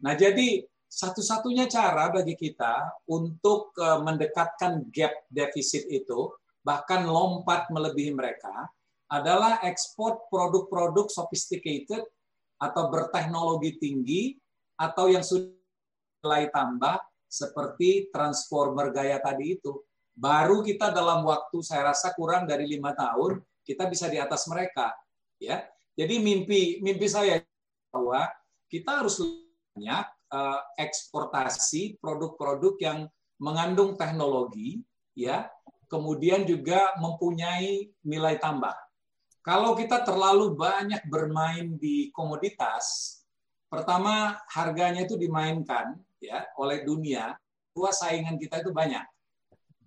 Nah, 0.00 0.14
jadi 0.16 0.64
satu-satunya 0.88 1.68
cara 1.68 2.08
bagi 2.08 2.32
kita 2.32 3.04
untuk 3.12 3.76
eh, 3.76 4.00
mendekatkan 4.00 4.88
gap 4.88 5.12
defisit 5.28 5.84
itu, 5.92 6.32
bahkan 6.64 7.04
lompat 7.04 7.68
melebihi 7.68 8.16
mereka, 8.16 8.72
adalah 9.08 9.60
ekspor 9.64 10.28
produk-produk 10.32 11.12
sophisticated 11.12 12.04
atau 12.56 12.82
berteknologi 12.88 13.76
tinggi 13.76 14.22
atau 14.76 15.08
yang 15.08 15.24
sudah 15.24 15.52
nilai 16.24 16.50
tambah 16.50 16.98
seperti 17.28 18.08
transformer 18.08 18.90
gaya 18.90 19.20
tadi 19.20 19.60
itu. 19.60 19.84
Baru 20.18 20.66
kita 20.66 20.90
dalam 20.90 21.22
waktu 21.22 21.62
saya 21.62 21.94
rasa 21.94 22.10
kurang 22.16 22.48
dari 22.48 22.66
lima 22.66 22.90
tahun 22.96 23.38
kita 23.62 23.86
bisa 23.86 24.08
di 24.10 24.18
atas 24.18 24.48
mereka, 24.50 24.96
ya. 25.38 25.62
Jadi 25.94 26.18
mimpi 26.18 26.80
mimpi 26.82 27.06
saya 27.06 27.38
bahwa 27.92 28.26
kita 28.66 29.04
harus 29.04 29.20
banyak 29.20 30.04
uh, 30.32 30.60
eksportasi 30.80 32.00
produk-produk 32.02 32.74
yang 32.80 32.98
mengandung 33.38 33.94
teknologi, 33.94 34.82
ya, 35.14 35.46
kemudian 35.86 36.42
juga 36.42 36.96
mempunyai 36.98 37.94
nilai 38.02 38.40
tambah. 38.42 38.74
Kalau 39.44 39.78
kita 39.78 40.02
terlalu 40.02 40.58
banyak 40.58 41.06
bermain 41.08 41.78
di 41.78 42.10
komoditas, 42.10 43.16
pertama 43.70 44.36
harganya 44.50 45.06
itu 45.06 45.14
dimainkan 45.14 45.96
ya 46.18 46.46
oleh 46.58 46.82
dunia, 46.82 47.34
dua 47.74 47.90
saingan 47.94 48.38
kita 48.38 48.62
itu 48.62 48.70
banyak. 48.74 49.04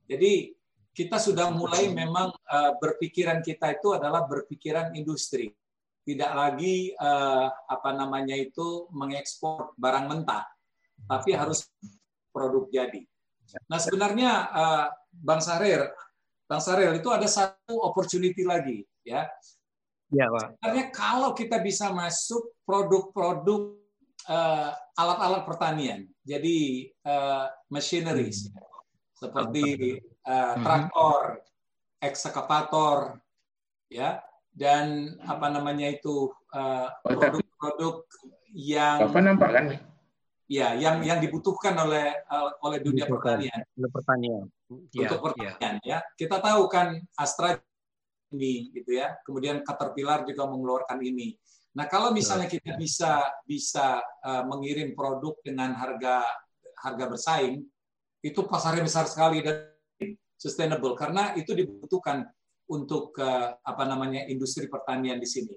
Jadi 0.07 0.51
kita 0.91 1.15
sudah 1.15 1.51
mulai 1.55 1.87
memang 1.91 2.35
uh, 2.51 2.75
berpikiran 2.79 3.39
kita 3.39 3.79
itu 3.79 3.95
adalah 3.95 4.27
berpikiran 4.27 4.91
industri 4.91 5.55
tidak 6.01 6.31
lagi 6.33 6.91
uh, 6.97 7.47
apa 7.69 7.89
namanya 7.93 8.33
itu 8.33 8.89
mengekspor 8.89 9.77
barang 9.77 10.05
mentah, 10.09 10.45
tapi 11.05 11.37
harus 11.37 11.69
produk 12.33 12.65
jadi. 12.73 13.05
Nah 13.69 13.77
sebenarnya 13.77 14.31
uh, 14.49 14.85
Bang 15.13 15.43
Sarir, 15.43 15.93
Bang 16.49 16.63
Sarir 16.63 16.97
itu 16.97 17.09
ada 17.13 17.27
satu 17.29 17.85
opportunity 17.85 18.41
lagi 18.41 18.81
ya. 19.05 19.29
Ya, 20.11 20.27
Pak. 20.27 20.59
Sebenarnya 20.59 20.85
kalau 20.91 21.31
kita 21.31 21.63
bisa 21.63 21.87
masuk 21.95 22.59
produk-produk 22.67 23.79
uh, 24.27 24.75
alat-alat 24.97 25.43
pertanian, 25.47 26.07
jadi 26.23 26.89
uh, 27.07 27.47
machineries 27.71 28.51
hmm. 28.51 28.59
seperti 29.15 29.97
uh, 30.27 30.55
traktor, 30.59 31.41
ekskavator, 32.01 33.21
ya 33.91 34.23
dan 34.51 35.15
apa 35.23 35.47
namanya 35.47 35.87
itu 35.87 36.31
uh, 36.51 36.91
produk-produk 37.03 38.03
yang 38.51 39.07
apa 39.07 39.19
nampak 39.23 39.49
kan? 39.51 39.65
Ya, 40.51 40.75
yang 40.75 40.99
yang 41.07 41.23
dibutuhkan 41.23 41.71
oleh 41.79 42.11
uh, 42.27 42.51
oleh 42.67 42.83
dunia 42.83 43.07
pertanian. 43.07 43.63
pertanian. 43.87 44.43
Ya, 44.91 45.07
Untuk 45.07 45.31
pertanian 45.31 45.79
ya. 45.79 45.79
ya. 45.87 45.97
Kita 46.19 46.43
tahu 46.43 46.67
kan 46.67 46.99
Astra 47.15 47.55
ini 48.35 48.67
gitu 48.75 48.99
ya. 48.99 49.15
Kemudian 49.23 49.63
Caterpillar 49.63 50.27
juga 50.27 50.51
mengeluarkan 50.51 50.99
ini. 50.99 51.39
Nah, 51.71 51.87
kalau 51.87 52.11
misalnya 52.11 52.51
kita 52.51 52.75
bisa 52.75 53.23
bisa 53.47 54.03
uh, 54.23 54.43
mengirim 54.43 54.91
produk 54.91 55.39
dengan 55.39 55.71
harga 55.71 56.27
harga 56.83 57.05
bersaing, 57.07 57.63
itu 58.19 58.39
pasarnya 58.43 58.83
besar 58.83 59.07
sekali 59.07 59.39
dan 59.39 59.71
sustainable 60.35 60.97
karena 60.97 61.31
itu 61.39 61.55
dibutuhkan 61.55 62.27
untuk 62.67 63.15
uh, 63.19 63.55
apa 63.63 63.83
namanya 63.87 64.27
industri 64.27 64.67
pertanian 64.67 65.15
di 65.15 65.27
sini. 65.27 65.55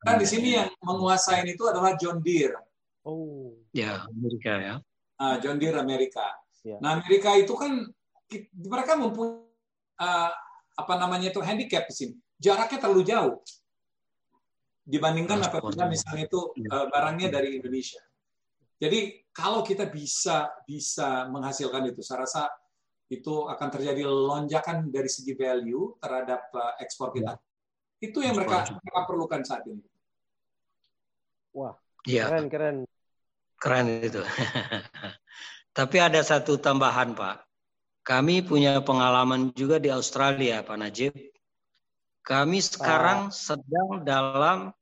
Kan 0.00 0.16
di 0.16 0.28
sini 0.28 0.56
yang 0.56 0.68
menguasai 0.80 1.44
itu 1.44 1.64
adalah 1.68 1.96
John 1.96 2.24
Deere. 2.24 2.60
Oh, 3.04 3.52
ya 3.76 4.04
Amerika 4.08 4.52
ya. 4.56 4.74
Uh, 5.20 5.36
John 5.44 5.60
Deere 5.60 5.76
Amerika. 5.76 6.24
Ya. 6.64 6.80
Nah 6.80 7.00
Amerika 7.00 7.36
itu 7.36 7.52
kan 7.52 7.84
mereka 8.56 8.96
mempunyai 8.96 9.44
uh, 10.00 10.32
apa 10.74 10.94
namanya 10.96 11.28
itu 11.28 11.40
handicap 11.44 11.84
di 11.84 11.94
sini. 11.94 12.14
Jaraknya 12.40 12.80
terlalu 12.80 13.02
jauh 13.04 13.36
dibandingkan 14.84 15.40
apabila 15.40 15.88
misalnya 15.88 16.28
itu 16.28 16.52
uh, 16.68 16.86
barangnya 16.92 17.32
dari 17.32 17.56
Indonesia. 17.56 18.04
Jadi 18.76 19.24
kalau 19.32 19.64
kita 19.64 19.88
bisa 19.88 20.52
bisa 20.68 21.24
menghasilkan 21.32 21.88
itu, 21.88 22.04
saya 22.04 22.28
rasa 22.28 22.52
itu 23.08 23.48
akan 23.48 23.68
terjadi 23.72 24.04
lonjakan 24.04 24.92
dari 24.92 25.08
segi 25.08 25.32
value 25.32 25.96
terhadap 25.98 26.52
uh, 26.52 26.76
ekspor 26.80 27.16
kita. 27.16 27.40
Ya. 27.40 27.40
Itu 28.04 28.20
yang 28.20 28.36
mereka, 28.36 28.68
mereka 28.68 29.00
perlukan 29.08 29.40
saat 29.40 29.64
ini. 29.64 29.80
Wah, 31.56 31.72
ya. 32.04 32.28
keren 32.28 32.46
keren. 32.52 32.76
Keren 33.56 33.86
itu. 34.04 34.20
Tapi 35.78 35.96
ada 35.98 36.20
satu 36.20 36.60
tambahan, 36.60 37.16
Pak. 37.16 37.48
Kami 38.04 38.44
punya 38.44 38.84
pengalaman 38.84 39.48
juga 39.56 39.80
di 39.80 39.88
Australia, 39.88 40.60
Pak 40.60 40.76
Najib. 40.76 41.16
Kami 42.24 42.58
sekarang 42.58 43.28
ah. 43.28 43.32
sedang 43.32 44.00
dalam 44.00 44.72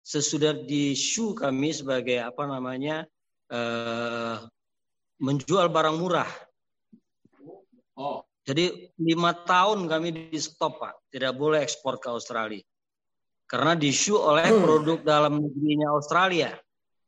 sesudah 0.00 0.56
di 0.56 0.96
shoe 0.96 1.36
kami 1.36 1.74
sebagai 1.76 2.24
apa 2.24 2.48
namanya 2.48 3.04
uh, 3.52 4.40
menjual 5.20 5.68
barang 5.68 5.98
murah 5.98 6.30
Oh. 7.96 8.20
Jadi 8.46 8.92
lima 9.02 9.34
tahun 9.34 9.90
kami 9.90 10.30
di 10.30 10.38
stop 10.38 10.78
pak, 10.78 11.10
tidak 11.10 11.34
boleh 11.34 11.66
ekspor 11.66 11.98
ke 11.98 12.06
Australia 12.06 12.62
karena 13.46 13.78
disu 13.78 14.18
oleh 14.18 14.46
hmm. 14.50 14.62
produk 14.62 14.98
dalam 15.02 15.42
negerinya 15.42 15.90
Australia. 15.90 16.54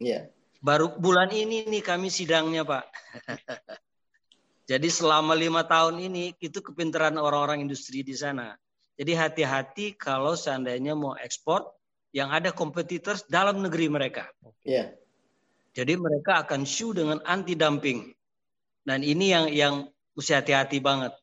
Yeah. 0.03 0.31
Baru 0.59 0.99
bulan 0.99 1.31
ini 1.31 1.67
nih 1.71 1.83
kami 1.83 2.11
sidangnya 2.11 2.67
pak. 2.67 2.91
Jadi 4.71 4.89
selama 4.91 5.39
lima 5.39 5.63
tahun 5.63 6.03
ini 6.11 6.35
itu 6.43 6.59
kepintaran 6.59 7.15
orang-orang 7.19 7.63
industri 7.63 8.03
di 8.03 8.19
sana. 8.19 8.55
Jadi 8.99 9.13
hati-hati 9.15 9.95
kalau 9.95 10.35
seandainya 10.35 10.99
mau 10.99 11.15
ekspor 11.15 11.71
yang 12.11 12.35
ada 12.35 12.51
kompetitor 12.51 13.15
dalam 13.31 13.63
negeri 13.63 13.87
mereka. 13.87 14.27
Yeah. 14.67 14.99
Jadi 15.79 15.95
mereka 15.95 16.43
akan 16.43 16.67
sue 16.67 16.99
dengan 16.99 17.23
anti 17.23 17.55
dumping. 17.55 18.11
Dan 18.83 19.07
ini 19.07 19.31
yang 19.31 19.47
yang 19.55 19.75
mesti 20.19 20.35
hati-hati 20.35 20.83
banget. 20.83 21.15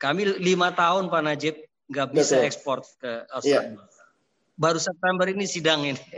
Kami 0.00 0.40
lima 0.40 0.72
tahun 0.72 1.12
Pak 1.12 1.22
Najib 1.22 1.54
nggak 1.92 2.08
bisa 2.16 2.40
Betul. 2.40 2.48
ekspor 2.48 2.78
ke 2.96 3.28
Australia. 3.28 3.76
Yeah. 3.76 4.00
Baru 4.56 4.80
September 4.80 5.28
ini 5.28 5.44
sidang 5.44 5.84
ini. 5.84 6.02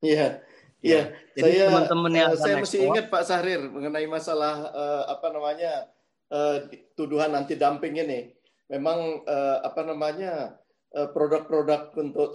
Iya. 0.00 0.40
Iya, 0.80 1.12
saya 1.36 1.68
teman-teman 1.68 2.12
yang 2.16 2.32
uh, 2.32 2.40
saya 2.40 2.56
mesti 2.56 2.80
ingat 2.80 3.12
Pak 3.12 3.28
Sahrir 3.28 3.60
mengenai 3.68 4.08
masalah 4.08 4.64
uh, 4.72 5.12
apa 5.12 5.28
namanya 5.28 5.92
uh, 6.32 6.56
tuduhan 6.96 7.36
anti 7.36 7.52
dumping 7.52 8.00
ini. 8.00 8.32
Memang 8.70 9.26
uh, 9.26 9.58
apa 9.66 9.82
namanya 9.82 10.54
produk-produk 10.90 11.90
uh, 11.90 12.02
untuk 12.02 12.30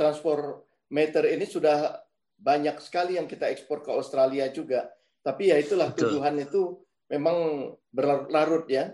meter 0.91 1.23
ini 1.31 1.47
sudah 1.47 2.05
banyak 2.35 2.75
sekali 2.83 3.15
yang 3.15 3.27
kita 3.27 3.47
ekspor 3.47 3.81
ke 3.81 3.91
Australia 3.91 4.51
juga. 4.51 4.91
Tapi 5.23 5.49
ya 5.49 5.57
itulah 5.57 5.89
Betul. 5.91 6.19
tuduhan 6.19 6.35
itu 6.37 6.77
memang 7.09 7.71
berlarut 7.89 8.69
ya. 8.69 8.93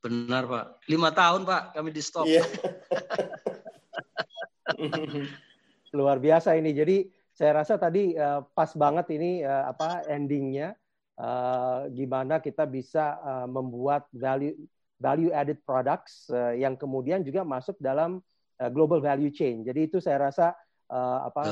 Benar 0.00 0.48
Pak. 0.48 0.64
Lima 0.88 1.10
tahun 1.12 1.44
Pak 1.44 1.76
kami 1.76 1.90
di 1.92 2.02
stop. 2.04 2.24
Yeah. 2.24 2.46
Luar 5.96 6.22
biasa 6.22 6.56
ini. 6.56 6.72
Jadi 6.72 7.10
saya 7.34 7.64
rasa 7.64 7.76
tadi 7.76 8.16
uh, 8.16 8.46
pas 8.54 8.70
banget 8.72 9.12
ini 9.16 9.44
uh, 9.44 9.68
apa 9.68 10.04
endingnya. 10.08 10.76
Uh, 11.20 11.84
gimana 11.92 12.40
kita 12.40 12.64
bisa 12.64 13.20
uh, 13.20 13.44
membuat 13.44 14.08
value 14.08 14.56
value 15.00 15.32
added 15.32 15.58
products 15.64 16.28
uh, 16.30 16.52
yang 16.52 16.76
kemudian 16.76 17.24
juga 17.24 17.40
masuk 17.42 17.80
dalam 17.80 18.20
uh, 18.60 18.70
global 18.70 19.00
value 19.00 19.32
chain. 19.32 19.64
Jadi 19.64 19.88
itu 19.88 19.98
saya 19.98 20.30
rasa 20.30 20.52
uh, 20.92 21.26
apa 21.26 21.42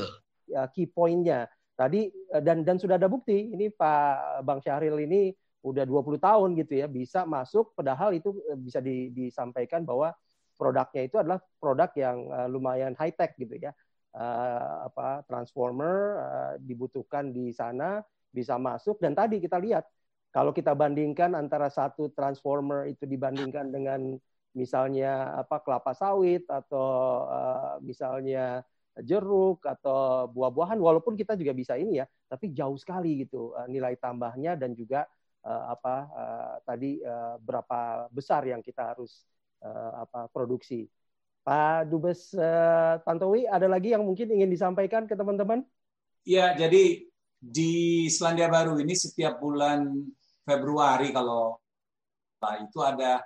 uh. 0.53 0.67
key 0.73 0.85
pointnya 0.85 1.49
tadi 1.73 2.11
dan 2.43 2.67
dan 2.67 2.75
sudah 2.75 2.99
ada 2.99 3.07
bukti 3.07 3.55
ini 3.55 3.71
Pak 3.71 4.43
Bang 4.43 4.59
Syahril 4.59 4.99
ini 4.99 5.31
udah 5.63 5.83
20 5.83 6.19
tahun 6.19 6.49
gitu 6.55 6.73
ya 6.79 6.87
bisa 6.87 7.27
masuk 7.27 7.75
padahal 7.75 8.15
itu 8.15 8.35
bisa 8.63 8.79
di, 8.79 9.11
disampaikan 9.11 9.83
bahwa 9.83 10.15
produknya 10.55 11.07
itu 11.07 11.15
adalah 11.19 11.39
produk 11.59 11.91
yang 11.95 12.17
uh, 12.31 12.47
lumayan 12.47 12.95
high 12.95 13.11
tech 13.15 13.35
gitu 13.35 13.55
ya 13.55 13.71
uh, 14.15 14.91
apa 14.91 15.23
transformer 15.27 15.95
uh, 16.19 16.53
dibutuhkan 16.59 17.31
di 17.31 17.51
sana 17.55 18.03
bisa 18.31 18.55
masuk 18.55 18.99
dan 19.03 19.15
tadi 19.15 19.39
kita 19.43 19.55
lihat 19.59 19.87
kalau 20.29 20.53
kita 20.53 20.77
bandingkan 20.77 21.33
antara 21.33 21.69
satu 21.69 22.13
transformer 22.13 22.89
itu 22.89 23.05
dibandingkan 23.09 23.73
dengan 23.73 24.17
misalnya 24.53 25.37
apa 25.37 25.61
kelapa 25.61 25.93
sawit 25.93 26.45
atau 26.49 27.25
uh, 27.29 27.77
misalnya 27.81 28.65
jeruk 28.99 29.63
atau 29.63 30.27
buah-buahan 30.33 30.81
walaupun 30.81 31.15
kita 31.15 31.37
juga 31.37 31.53
bisa 31.53 31.77
ini 31.77 32.01
ya 32.01 32.05
tapi 32.27 32.51
jauh 32.51 32.75
sekali 32.75 33.25
gitu 33.25 33.53
uh, 33.53 33.69
nilai 33.69 33.95
tambahnya 33.95 34.57
dan 34.57 34.73
juga 34.73 35.05
uh, 35.45 35.63
apa 35.73 35.95
uh, 36.11 36.55
tadi 36.65 36.99
uh, 36.99 37.37
berapa 37.39 38.09
besar 38.11 38.43
yang 38.49 38.59
kita 38.65 38.95
harus 38.95 39.23
uh, 39.63 40.05
apa 40.07 40.27
produksi. 40.31 40.87
Pak 41.43 41.87
Dubes 41.89 42.35
uh, 42.35 42.99
Tantowi, 43.01 43.47
ada 43.47 43.65
lagi 43.65 43.95
yang 43.95 44.03
mungkin 44.03 44.29
ingin 44.29 44.51
disampaikan 44.51 45.07
ke 45.07 45.15
teman-teman? 45.15 45.63
Ya, 46.27 46.51
jadi 46.53 47.09
di 47.39 48.05
Selandia 48.11 48.51
Baru 48.51 48.75
ini 48.77 48.91
setiap 48.91 49.39
bulan 49.39 49.87
Februari 50.49 51.13
kalau 51.13 51.61
itu 52.65 52.79
ada 52.81 53.21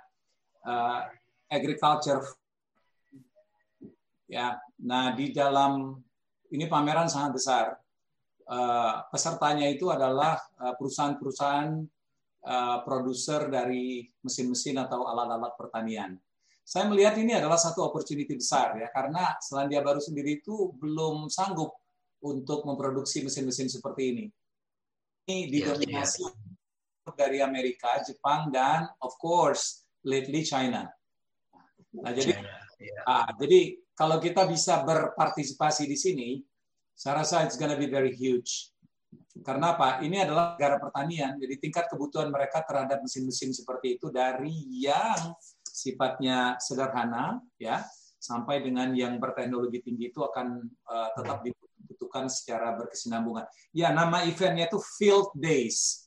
uh, 0.68 1.00
agriculture 1.48 2.20
ya. 4.28 4.60
Nah, 4.84 5.16
di 5.16 5.32
dalam 5.32 5.96
ini 6.52 6.68
pameran 6.68 7.08
sangat 7.08 7.32
besar. 7.32 7.66
Uh, 8.44 9.00
pesertanya 9.08 9.64
itu 9.72 9.88
adalah 9.88 10.36
perusahaan-perusahaan 10.76 11.80
uh, 12.44 12.78
produser 12.84 13.48
dari 13.48 14.04
mesin-mesin 14.20 14.76
atau 14.76 15.08
alat-alat 15.08 15.56
pertanian. 15.56 16.12
Saya 16.64 16.88
melihat 16.88 17.16
ini 17.20 17.36
adalah 17.36 17.56
satu 17.60 17.84
opportunity 17.84 18.36
besar 18.36 18.76
ya 18.80 18.88
karena 18.88 19.36
Selandia 19.40 19.84
Baru 19.84 20.00
sendiri 20.00 20.40
itu 20.40 20.72
belum 20.76 21.28
sanggup 21.28 21.76
untuk 22.24 22.64
memproduksi 22.64 23.20
mesin-mesin 23.20 23.68
seperti 23.68 24.02
ini. 24.16 24.26
Ini 25.24 25.48
iya, 25.48 25.48
didominasi 25.48 26.20
yeah, 26.24 26.43
dari 27.12 27.44
Amerika, 27.44 28.00
Jepang 28.00 28.48
dan 28.48 28.88
of 29.04 29.12
course 29.20 29.84
lately 30.00 30.40
China. 30.40 30.88
Nah, 32.00 32.12
jadi 32.16 32.40
yeah. 32.80 33.04
ah, 33.04 33.28
jadi 33.36 33.76
kalau 33.92 34.16
kita 34.16 34.48
bisa 34.48 34.80
berpartisipasi 34.80 35.84
di 35.84 35.94
sini, 36.00 36.28
saya 36.96 37.20
rasa 37.20 37.44
it's 37.44 37.60
gonna 37.60 37.76
be 37.76 37.86
very 37.86 38.16
huge. 38.16 38.72
Karena 39.44 39.76
apa? 39.76 40.02
Ini 40.02 40.26
adalah 40.26 40.56
negara 40.56 40.78
pertanian, 40.80 41.38
jadi 41.38 41.54
tingkat 41.60 41.86
kebutuhan 41.90 42.30
mereka 42.32 42.62
terhadap 42.66 43.02
mesin-mesin 43.02 43.50
seperti 43.54 43.98
itu 43.98 44.10
dari 44.10 44.50
yang 44.78 45.34
sifatnya 45.62 46.58
sederhana, 46.58 47.42
ya, 47.58 47.82
sampai 48.18 48.62
dengan 48.62 48.94
yang 48.94 49.18
berteknologi 49.18 49.82
tinggi 49.82 50.10
itu 50.10 50.22
akan 50.22 50.64
uh, 50.86 51.08
tetap 51.18 51.42
dibutuhkan 51.46 52.30
secara 52.30 52.74
berkesinambungan. 52.78 53.46
Ya, 53.74 53.90
nama 53.90 54.22
eventnya 54.26 54.70
itu 54.70 54.78
Field 54.98 55.34
Days. 55.34 56.03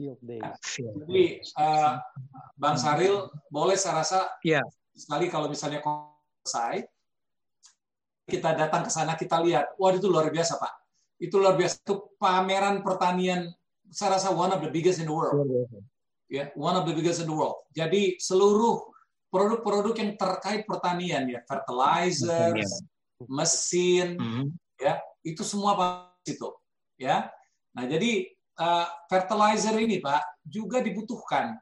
Field 0.00 0.20
Days. 0.24 0.64
Ya, 0.80 0.90
jadi, 0.96 1.24
uh, 1.60 2.00
Bang 2.56 2.80
Saril, 2.80 3.28
boleh 3.52 3.76
saya 3.76 4.00
rasa 4.00 4.32
ya. 4.40 4.64
sekali 4.96 5.28
kalau 5.28 5.52
misalnya 5.52 5.84
selesai, 6.40 6.88
kita 8.24 8.56
datang 8.56 8.88
ke 8.88 8.90
sana, 8.90 9.12
kita 9.12 9.36
lihat, 9.44 9.76
wah 9.76 9.92
itu 9.92 10.08
luar 10.08 10.32
biasa 10.32 10.56
Pak 10.56 10.80
itu 11.20 11.36
luar 11.36 11.54
biasa. 11.54 11.84
Itu 11.84 12.16
pameran 12.16 12.80
pertanian 12.80 13.52
saya 13.92 14.16
rasa 14.16 14.32
one 14.32 14.50
of 14.56 14.64
the 14.64 14.72
biggest 14.72 14.98
in 14.98 15.06
the 15.06 15.14
world. 15.14 15.44
Ya, 16.26 16.32
yeah, 16.32 16.46
one 16.56 16.74
of 16.74 16.88
the 16.88 16.96
biggest 16.96 17.20
in 17.20 17.28
the 17.28 17.36
world. 17.36 17.60
Jadi 17.76 18.16
seluruh 18.16 18.80
produk-produk 19.28 19.94
yang 20.00 20.10
terkait 20.16 20.64
pertanian 20.64 21.28
ya, 21.28 21.44
fertilizer, 21.44 22.56
mesin, 23.28 24.16
mm 24.16 24.26
-hmm. 24.26 24.46
ya, 24.80 24.98
itu 25.22 25.42
semua 25.44 25.76
Pak 25.76 26.24
itu, 26.26 26.48
ya. 26.98 27.30
Nah, 27.74 27.84
jadi 27.86 28.26
uh, 28.60 28.86
fertilizer 29.08 29.74
ini 29.80 29.98
Pak 30.04 30.44
juga 30.44 30.84
dibutuhkan. 30.84 31.56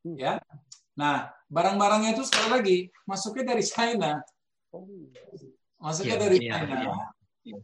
Hmm. 0.00 0.16
Ya. 0.16 0.40
Nah, 0.96 1.28
barang-barangnya 1.52 2.16
itu 2.16 2.24
sekali 2.24 2.48
lagi 2.48 2.78
masuknya 3.04 3.52
dari 3.52 3.64
China. 3.66 4.24
Masuknya 5.78 6.16
yeah, 6.16 6.24
dari 6.24 6.36
yeah, 6.40 6.54
China. 6.56 6.76
Yeah 6.80 7.14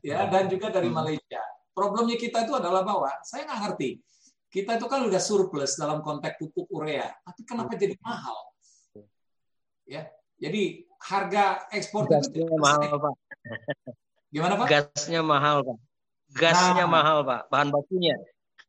ya 0.04 0.28
dan 0.28 0.44
juga 0.48 0.68
dari 0.68 0.88
hmm. 0.92 0.96
Malaysia. 0.96 1.42
Problemnya 1.72 2.16
kita 2.20 2.44
itu 2.44 2.52
adalah 2.52 2.84
bahwa 2.84 3.08
saya 3.24 3.48
nggak 3.48 3.60
ngerti. 3.68 3.90
Kita 4.50 4.76
itu 4.76 4.86
kan 4.90 5.06
udah 5.06 5.20
surplus 5.22 5.78
dalam 5.78 6.02
konteks 6.02 6.34
pupuk 6.42 6.66
urea, 6.74 7.06
tapi 7.22 7.46
kenapa 7.46 7.78
jadi 7.78 7.94
mahal? 8.02 8.34
Ya, 9.86 10.10
jadi 10.42 10.90
harga 10.98 11.70
ekspor 11.70 12.10
Gasnya 12.10 12.50
itu 12.50 12.54
mahal, 12.58 12.98
Pak. 12.98 13.14
Gimana, 14.34 14.54
Pak? 14.58 14.66
Gasnya 14.66 15.22
mahal, 15.22 15.62
Pak. 15.62 15.78
Gasnya 16.34 16.82
nah, 16.82 16.90
mahal, 16.90 17.18
Pak. 17.22 17.46
Bahan 17.46 17.70
bakunya. 17.70 18.18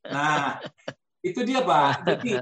Nah, 0.09 0.57
itu 1.21 1.39
dia, 1.45 1.61
Pak. 1.61 2.07
Jadi 2.07 2.41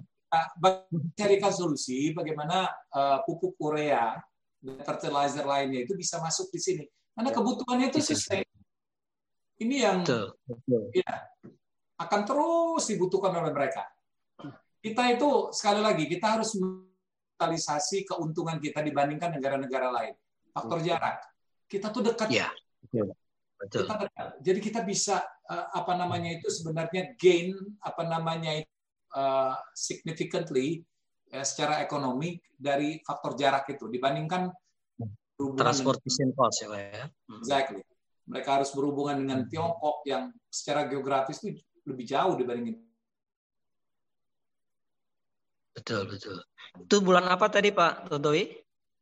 carikan 1.18 1.49
solusi 1.49 2.14
bagaimana 2.14 2.69
uh, 2.94 3.26
pupuk 3.26 3.57
urea 3.57 4.22
dan 4.61 4.77
fertilizer 4.86 5.41
lainnya 5.41 5.84
itu 5.84 5.98
bisa 5.98 6.22
masuk 6.22 6.53
di 6.53 6.60
sini. 6.61 6.84
Karena 7.18 7.34
kebutuhannya 7.34 7.90
itu 7.90 7.99
sustain. 7.99 8.45
Ini 9.60 9.76
yang 9.84 9.98
Ya, 10.95 11.27
akan 11.99 12.22
terus 12.23 12.88
dibutuhkan 12.88 13.36
oleh 13.36 13.52
mereka. 13.52 13.84
Kita 14.80 15.11
itu 15.11 15.52
sekali 15.52 15.84
lagi 15.84 16.07
kita 16.07 16.40
harus 16.40 16.56
mentalisasi 16.56 18.07
keuntungan 18.07 18.56
kita 18.64 18.80
dibandingkan 18.80 19.36
negara-negara 19.36 19.91
lain. 19.91 20.15
Faktor 20.56 20.80
jarak. 20.80 21.19
Kita 21.68 21.91
tuh 21.91 22.07
dekat. 22.07 22.31
Ya. 22.31 22.48
Betul. 23.60 23.86
Kita. 23.91 24.40
Jadi 24.40 24.60
kita 24.64 24.81
bisa 24.88 25.19
uh, 25.52 25.68
apa 25.76 25.94
namanya 25.99 26.40
itu 26.40 26.48
sebenarnya 26.48 27.15
gain 27.19 27.52
apa 27.84 28.07
namanya 28.07 28.64
itu 28.64 28.73
uh, 29.19 29.56
significantly 29.76 30.84
uh, 31.36 31.44
secara 31.44 31.84
ekonomi 31.84 32.40
dari 32.56 33.03
faktor 33.03 33.36
jarak 33.36 33.68
itu 33.68 33.91
dibandingkan 33.91 34.48
transportation 35.60 36.31
cost 36.36 36.64
ya, 36.64 36.72
ya. 36.72 37.06
Hmm. 37.27 37.40
Exactly 37.44 37.84
mereka 38.30 38.61
harus 38.61 38.69
berhubungan 38.72 39.18
dengan 39.26 39.40
hmm. 39.44 39.49
Tiongkok 39.49 40.06
yang 40.06 40.30
secara 40.53 40.86
geografis 40.86 41.41
itu 41.41 41.57
lebih 41.90 42.06
jauh 42.06 42.38
dibandingin. 42.38 42.77
Betul 45.73 46.06
betul. 46.06 46.38
Itu 46.77 47.02
bulan 47.02 47.26
apa 47.26 47.49
tadi 47.49 47.73
Pak 47.73 48.14
Tontowi? 48.14 48.53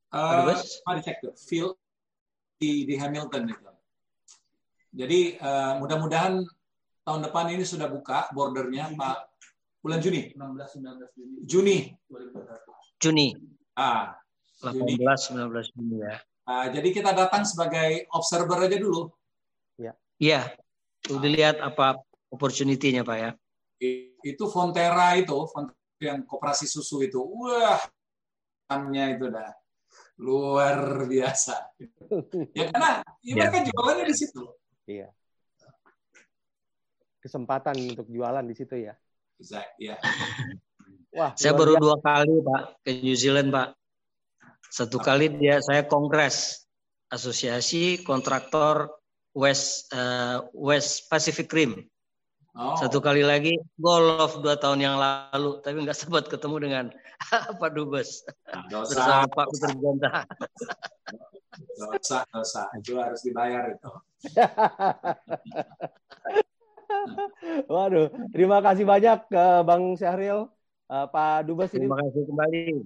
Uh, 0.08 0.56
mari 0.88 1.04
cek 1.04 1.20
tuh, 1.20 1.36
field 1.36 1.76
di, 2.56 2.88
di 2.88 2.96
Hamilton 2.96 3.52
itu. 3.52 3.67
Jadi 4.98 5.38
uh, 5.38 5.78
mudah-mudahan 5.78 6.42
tahun 7.06 7.22
depan 7.30 7.54
ini 7.54 7.62
sudah 7.62 7.86
buka 7.86 8.34
bordernya 8.34 8.90
Pak 8.98 9.30
bulan 9.86 10.02
Juni. 10.02 10.34
16 10.34 10.82
19 10.82 11.14
Juni. 11.14 11.38
Juni. 11.46 11.78
Juni. 12.98 13.28
Ah, 13.78 14.18
18 14.66 14.74
Juni. 14.74 14.94
19 14.98 15.74
Juni 15.78 15.96
ya. 16.02 16.18
Uh, 16.50 16.66
jadi 16.74 16.90
kita 16.90 17.14
datang 17.14 17.46
sebagai 17.46 18.10
observer 18.10 18.66
aja 18.66 18.78
dulu. 18.82 19.14
Ya. 19.78 19.94
Iya. 20.18 20.42
Udah 21.14 21.30
lihat 21.30 21.62
apa 21.62 22.02
opportunity-nya 22.34 23.06
Pak 23.06 23.18
ya. 23.22 23.32
Itu 24.26 24.50
Fontera 24.50 25.14
itu, 25.14 25.38
Fontera 25.54 25.78
yang 26.02 26.26
koperasi 26.26 26.66
susu 26.66 27.06
itu. 27.06 27.22
Wah, 27.22 27.78
itu 28.74 29.28
dah 29.30 29.54
luar 30.18 31.06
biasa. 31.06 31.56
Ya 32.58 32.72
karena 32.74 33.06
ya 33.22 33.34
mereka 33.38 33.68
jualannya 33.70 34.06
di 34.10 34.16
situ. 34.18 34.44
Iya. 34.88 35.12
Kesempatan 37.20 37.76
untuk 37.92 38.08
jualan 38.08 38.44
di 38.48 38.56
situ 38.56 38.88
ya. 38.88 38.96
Bisa, 39.36 39.62
ya. 39.78 40.00
Wah, 41.12 41.36
saya 41.36 41.54
baru 41.54 41.76
dua 41.76 42.00
kali 42.00 42.40
Pak 42.40 42.88
ke 42.88 42.92
New 43.04 43.18
Zealand 43.20 43.52
Pak. 43.52 43.76
Satu 44.72 44.98
kali 44.98 45.28
dia 45.36 45.60
saya 45.60 45.84
kongres 45.84 46.68
asosiasi 47.12 48.04
kontraktor 48.04 48.92
West 49.36 49.92
uh, 49.92 50.48
West 50.56 51.12
Pacific 51.12 51.52
Rim. 51.52 51.84
Oh. 52.58 52.74
Satu 52.80 52.98
kali 52.98 53.22
lagi 53.22 53.54
golf 53.78 54.42
dua 54.42 54.58
tahun 54.58 54.82
yang 54.82 54.98
lalu, 54.98 55.62
tapi 55.62 55.84
nggak 55.86 55.94
sempat 55.94 56.26
ketemu 56.26 56.58
dengan 56.58 56.86
Pak 57.62 57.72
Dubes 57.76 58.26
nah, 58.50 58.66
bersama 58.88 59.30
Pak 59.30 59.46
Peter 59.54 59.72
Gonta. 59.78 60.26
Dosa, 61.56 62.28
dosa, 62.30 62.68
itu 62.76 63.00
harus 63.00 63.24
dibayar 63.24 63.72
itu. 63.72 63.88
Waduh, 67.72 68.12
terima 68.36 68.60
kasih 68.60 68.84
banyak 68.84 69.32
uh, 69.32 69.64
Bang 69.64 69.96
Syahril, 69.96 70.52
uh, 70.92 71.06
Pak 71.08 71.48
Dubes 71.48 71.72
ini. 71.74 71.88
Terima 71.88 72.04
kasih 72.04 72.28
kembali. 72.28 72.84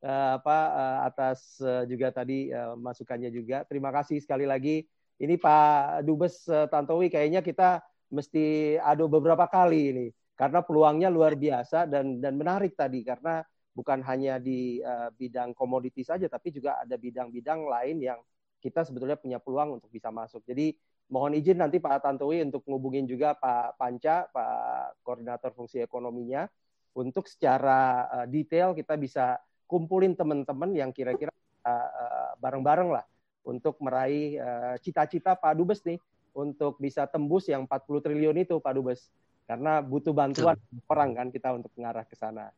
Uh, 0.00 0.40
apa 0.40 0.58
uh, 0.72 1.12
atas 1.12 1.60
uh, 1.60 1.84
juga 1.84 2.08
tadi 2.08 2.48
uh, 2.48 2.72
masukannya 2.72 3.28
juga. 3.28 3.68
Terima 3.68 3.92
kasih 3.92 4.24
sekali 4.24 4.48
lagi. 4.48 4.88
Ini 5.20 5.36
Pak 5.36 6.08
Dubes 6.08 6.48
uh, 6.48 6.64
Tantowi 6.72 7.12
kayaknya 7.12 7.44
kita 7.44 7.84
mesti 8.08 8.80
ada 8.80 9.04
beberapa 9.04 9.44
kali 9.44 9.92
ini 9.92 10.06
karena 10.34 10.64
peluangnya 10.64 11.12
luar 11.12 11.36
biasa 11.36 11.84
dan 11.84 12.16
dan 12.16 12.32
menarik 12.32 12.72
tadi 12.72 13.04
karena 13.04 13.44
bukan 13.80 14.04
hanya 14.04 14.36
di 14.36 14.84
uh, 14.84 15.08
bidang 15.16 15.56
komoditi 15.56 16.04
saja 16.04 16.28
tapi 16.28 16.52
juga 16.52 16.76
ada 16.76 17.00
bidang-bidang 17.00 17.64
lain 17.64 17.96
yang 18.04 18.20
kita 18.60 18.84
sebetulnya 18.84 19.16
punya 19.16 19.40
peluang 19.40 19.80
untuk 19.80 19.88
bisa 19.88 20.12
masuk. 20.12 20.44
Jadi 20.44 20.76
mohon 21.08 21.32
izin 21.32 21.56
nanti 21.56 21.80
Pak 21.80 22.04
Tantowi 22.04 22.44
untuk 22.44 22.60
ngubungin 22.68 23.08
juga 23.08 23.32
Pak 23.32 23.80
Panca, 23.80 24.28
Pak 24.28 25.00
Koordinator 25.00 25.56
Fungsi 25.56 25.80
Ekonominya 25.80 26.44
untuk 26.92 27.24
secara 27.24 28.04
uh, 28.12 28.26
detail 28.28 28.76
kita 28.76 29.00
bisa 29.00 29.40
kumpulin 29.64 30.12
teman-teman 30.12 30.76
yang 30.76 30.92
kira-kira 30.92 31.32
uh, 31.64 32.36
bareng-bareng 32.36 32.92
lah 32.92 33.06
untuk 33.40 33.80
meraih 33.80 34.36
cita-cita 34.84 35.32
Pak 35.32 35.56
Dubes 35.56 35.80
nih 35.88 35.96
untuk 36.36 36.76
bisa 36.76 37.08
tembus 37.08 37.48
yang 37.48 37.64
40 37.64 38.04
triliun 38.04 38.36
itu 38.44 38.60
Pak 38.60 38.76
Dubes. 38.76 39.08
Karena 39.48 39.82
butuh 39.82 40.14
bantuan 40.14 40.54
Betul. 40.54 40.86
orang 40.92 41.10
kan 41.16 41.28
kita 41.32 41.48
untuk 41.56 41.72
mengarah 41.74 42.06
ke 42.06 42.14
sana. 42.14 42.54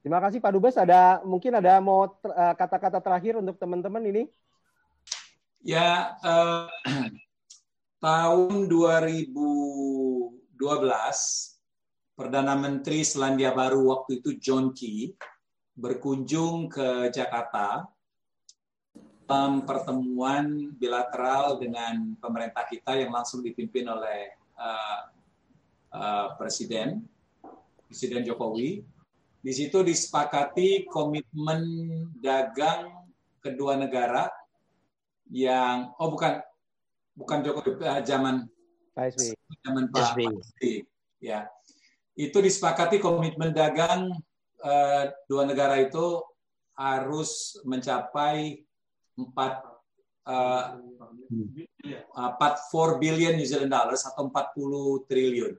Terima 0.00 0.16
kasih 0.20 0.40
Pak 0.40 0.52
Dubes. 0.56 0.76
Ada 0.80 1.20
mungkin 1.22 1.60
ada 1.60 1.76
mau 1.80 2.08
eh, 2.08 2.54
kata-kata 2.56 3.04
terakhir 3.04 3.36
untuk 3.36 3.60
teman-teman 3.60 4.00
ini? 4.08 4.24
Ya, 5.60 6.16
eh, 6.24 6.68
tahun 8.04 8.68
2012 8.68 10.56
Perdana 12.16 12.52
Menteri 12.56 13.04
Selandia 13.04 13.52
Baru 13.52 13.92
waktu 13.92 14.24
itu 14.24 14.36
John 14.40 14.72
Key 14.72 15.12
berkunjung 15.76 16.68
ke 16.68 17.08
Jakarta 17.12 17.88
dalam 19.30 19.62
pertemuan 19.62 20.74
bilateral 20.74 21.56
dengan 21.62 22.18
pemerintah 22.18 22.66
kita 22.66 22.98
yang 22.98 23.14
langsung 23.14 23.46
dipimpin 23.46 23.86
oleh 23.86 24.36
uh, 24.58 25.00
uh, 25.94 26.26
Presiden 26.34 27.06
Presiden 27.86 28.26
Jokowi. 28.26 28.82
Di 29.40 29.52
situ 29.56 29.80
disepakati 29.80 30.84
komitmen 30.84 31.64
dagang 32.20 32.92
kedua 33.40 33.80
negara 33.80 34.28
yang 35.32 35.96
oh 35.96 36.12
bukan 36.12 36.44
bukan 37.16 37.38
Jokowi 37.40 37.80
uh, 37.80 38.04
zaman 38.04 38.44
Pak 38.92 39.16
SBY. 39.16 39.32
Zaman 39.64 39.84
Pak 39.88 40.12
SBY. 40.12 40.84
Ya. 41.24 41.48
Itu 42.12 42.44
disepakati 42.44 43.00
komitmen 43.00 43.56
dagang 43.56 44.12
uh, 44.60 45.04
dua 45.24 45.48
negara 45.48 45.80
itu 45.80 46.20
harus 46.76 47.56
mencapai 47.64 48.60
4 49.16 49.24
uh, 50.28 50.76
4 51.32 53.00
billion 53.00 53.36
New 53.36 53.48
Zealand 53.48 53.72
dollars 53.72 54.04
atau 54.04 54.28
40 54.28 55.08
triliun. 55.08 55.56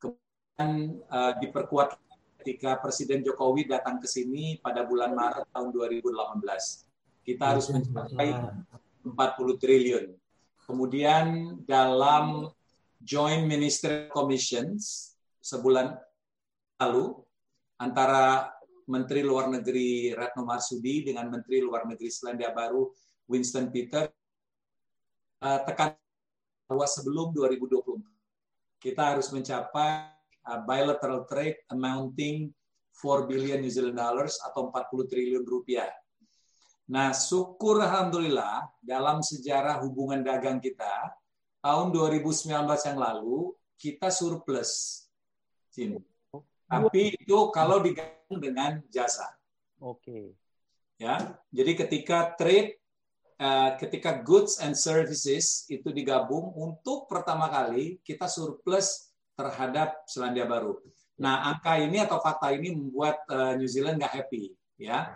Kemudian 0.00 0.70
uh, 1.08 1.32
diperkuat 1.36 2.07
ketika 2.48 2.80
Presiden 2.80 3.20
Jokowi 3.20 3.68
datang 3.68 4.00
ke 4.00 4.08
sini 4.08 4.56
pada 4.64 4.80
bulan 4.88 5.12
Maret 5.12 5.52
tahun 5.52 5.68
2018. 5.68 6.08
Kita 7.20 7.44
harus 7.44 7.68
mencapai 7.68 8.32
40 9.04 9.60
triliun. 9.60 10.16
Kemudian 10.64 11.60
dalam 11.68 12.48
Joint 13.04 13.44
Ministerial 13.44 14.08
Commissions 14.08 15.12
sebulan 15.44 15.92
lalu 16.80 17.20
antara 17.76 18.48
Menteri 18.88 19.20
Luar 19.20 19.52
Negeri 19.52 20.16
Retno 20.16 20.48
Marsudi 20.48 21.04
dengan 21.04 21.28
Menteri 21.28 21.60
Luar 21.60 21.84
Negeri 21.84 22.08
Selandia 22.08 22.48
Baru 22.56 22.88
Winston 23.28 23.68
Peter 23.68 24.08
uh, 25.44 25.60
tekan 25.68 25.92
bahwa 26.64 26.88
sebelum 26.88 27.28
2024 27.36 28.00
kita 28.80 29.02
harus 29.04 29.28
mencapai 29.36 30.16
uh, 30.48 30.60
bilateral 30.64 31.28
trade 31.28 31.60
amounting 31.68 32.48
4 32.96 33.30
billion 33.30 33.62
New 33.62 33.70
Zealand 33.70 34.00
dollars 34.00 34.40
atau 34.42 34.72
40 34.72 35.06
triliun 35.06 35.44
rupiah. 35.46 35.92
Nah, 36.88 37.12
syukur 37.12 37.84
alhamdulillah 37.84 38.64
dalam 38.80 39.20
sejarah 39.20 39.84
hubungan 39.84 40.24
dagang 40.24 40.58
kita 40.58 41.12
tahun 41.60 41.92
2019 41.92 42.48
yang 42.64 42.98
lalu 42.98 43.52
kita 43.76 44.08
surplus. 44.08 45.04
Sini. 45.68 46.00
Tapi 46.68 47.16
itu 47.16 47.38
kalau 47.52 47.80
digabung 47.84 48.40
dengan 48.40 48.80
jasa. 48.88 49.30
Oke. 49.78 50.02
Okay. 50.02 50.24
Ya, 50.98 51.38
jadi 51.54 51.78
ketika 51.78 52.34
trade, 52.34 52.82
uh, 53.38 53.78
ketika 53.78 54.18
goods 54.18 54.58
and 54.58 54.74
services 54.74 55.62
itu 55.70 55.94
digabung 55.94 56.50
untuk 56.58 57.06
pertama 57.06 57.46
kali 57.46 58.02
kita 58.02 58.26
surplus 58.26 59.07
terhadap 59.38 60.02
Selandia 60.10 60.42
Baru. 60.50 60.82
Nah, 61.22 61.54
angka 61.54 61.78
ini 61.78 62.02
atau 62.02 62.18
fakta 62.18 62.50
ini 62.50 62.74
membuat 62.74 63.22
uh, 63.30 63.54
New 63.54 63.70
Zealand 63.70 64.02
nggak 64.02 64.14
happy, 64.18 64.50
ya. 64.74 65.14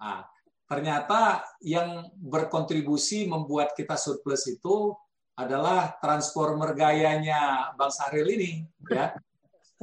Nah, 0.00 0.24
ternyata 0.64 1.44
yang 1.60 2.08
berkontribusi 2.16 3.28
membuat 3.28 3.76
kita 3.76 4.00
surplus 4.00 4.48
itu 4.48 4.96
adalah 5.36 5.92
transformer 6.00 6.72
gayanya 6.72 7.72
Bang 7.76 7.92
Sahril 7.92 8.28
ini, 8.32 8.64
ya 8.88 9.12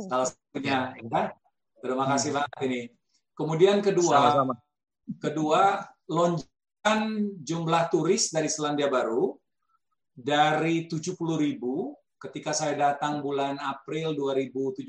salah 0.07 0.27
satunya. 0.31 0.95
Ya. 0.95 1.23
Terima 1.79 2.05
kasih 2.07 2.31
banget 2.35 2.59
ini. 2.67 2.81
Kemudian 3.35 3.79
kedua, 3.79 4.15
Sama-sama. 4.35 4.55
kedua 5.19 5.63
lonjakan 6.11 6.99
jumlah 7.39 7.83
turis 7.91 8.31
dari 8.31 8.51
Selandia 8.51 8.91
Baru 8.91 9.39
dari 10.11 10.87
70 10.91 11.15
ribu 11.39 11.95
ketika 12.19 12.51
saya 12.51 12.75
datang 12.75 13.23
bulan 13.23 13.55
April 13.57 14.13
2017, 14.13 14.83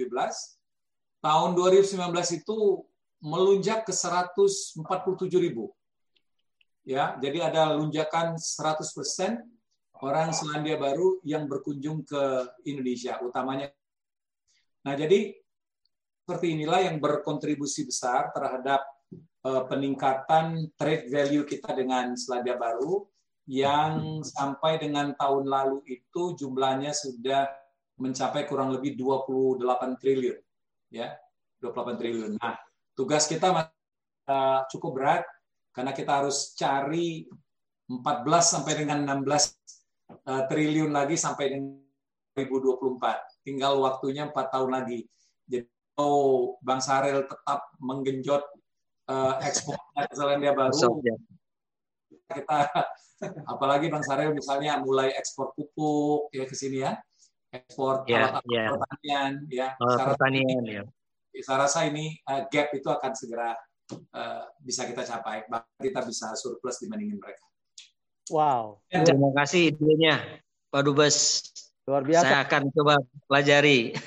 tahun 1.22 1.50
2019 1.54 1.96
itu 2.42 2.58
melunjak 3.22 3.86
ke 3.86 3.92
147 3.94 4.82
ribu. 5.38 5.70
Ya, 6.82 7.14
jadi 7.22 7.52
ada 7.52 7.76
lonjakan 7.76 8.34
100% 8.40 9.44
orang 10.00 10.32
Selandia 10.32 10.80
Baru 10.80 11.20
yang 11.22 11.44
berkunjung 11.46 12.02
ke 12.08 12.22
Indonesia, 12.64 13.20
utamanya 13.20 13.70
Nah, 14.80 14.96
jadi 14.96 15.36
seperti 16.24 16.56
inilah 16.56 16.80
yang 16.88 16.96
berkontribusi 17.02 17.84
besar 17.84 18.32
terhadap 18.32 18.80
uh, 19.44 19.68
peningkatan 19.68 20.72
trade 20.78 21.10
value 21.10 21.44
kita 21.44 21.76
dengan 21.76 22.16
Selandia 22.16 22.56
Baru 22.56 23.09
yang 23.50 24.22
sampai 24.22 24.78
dengan 24.78 25.10
tahun 25.18 25.50
lalu 25.50 25.82
itu 25.90 26.38
jumlahnya 26.38 26.94
sudah 26.94 27.50
mencapai 27.98 28.46
kurang 28.46 28.70
lebih 28.70 28.94
28 28.94 29.98
triliun 29.98 30.38
ya 30.94 31.10
28 31.58 31.98
triliun. 31.98 32.32
Nah, 32.38 32.54
tugas 32.94 33.26
kita 33.26 33.50
uh, 33.50 34.60
cukup 34.70 34.90
berat 34.94 35.22
karena 35.74 35.90
kita 35.90 36.22
harus 36.22 36.54
cari 36.54 37.26
14 37.90 37.98
sampai 38.38 38.72
dengan 38.78 39.02
16 39.02 39.26
uh, 39.26 39.42
eh, 40.14 40.42
triliun 40.46 40.94
lagi 40.94 41.18
sampai 41.18 41.50
dengan 41.50 41.82
2024 42.38 43.42
tinggal 43.42 43.82
waktunya 43.82 44.30
empat 44.30 44.46
tahun 44.54 44.70
lagi. 44.78 45.10
Jadi 45.50 45.66
oh, 45.98 46.54
Bang 46.62 46.78
Sarel 46.78 47.26
tetap 47.26 47.66
menggenjot 47.82 48.46
uh, 49.10 49.42
ekspor 49.42 49.74
Selandia 50.14 50.54
Baru, 50.54 51.02
kita 52.30 52.70
apalagi 53.44 53.92
Bang 53.92 54.04
Sarel 54.04 54.32
misalnya 54.32 54.80
mulai 54.80 55.12
ekspor 55.12 55.52
pupuk 55.52 56.32
ya 56.32 56.44
ke 56.48 56.56
sini 56.56 56.84
ya. 56.84 56.96
ekspor 57.50 58.06
yeah, 58.06 58.30
alat 58.30 58.46
yeah. 58.46 58.68
pertanian 58.70 59.32
ya. 59.50 59.68
Oh, 59.82 59.98
pertanian 59.98 60.62
ya. 60.62 60.82
Saya 61.42 61.66
rasa 61.66 61.82
ini 61.90 62.14
uh, 62.30 62.46
gap 62.46 62.70
itu 62.70 62.86
akan 62.86 63.10
segera 63.10 63.58
uh, 64.14 64.46
bisa 64.62 64.86
kita 64.86 65.02
capai, 65.02 65.42
bahkan 65.50 65.82
kita 65.82 66.06
bisa 66.06 66.30
surplus 66.38 66.78
dibandingin 66.78 67.18
mereka. 67.18 67.42
Wow. 68.30 68.78
Ya, 68.86 69.02
terima 69.02 69.34
kasih 69.34 69.74
idenya, 69.74 70.22
Pak 70.70 70.86
Dubes. 70.86 71.42
Luar 71.90 72.06
biasa. 72.06 72.22
Saya 72.22 72.38
akan 72.46 72.62
coba 72.70 72.94
pelajari. 73.26 73.98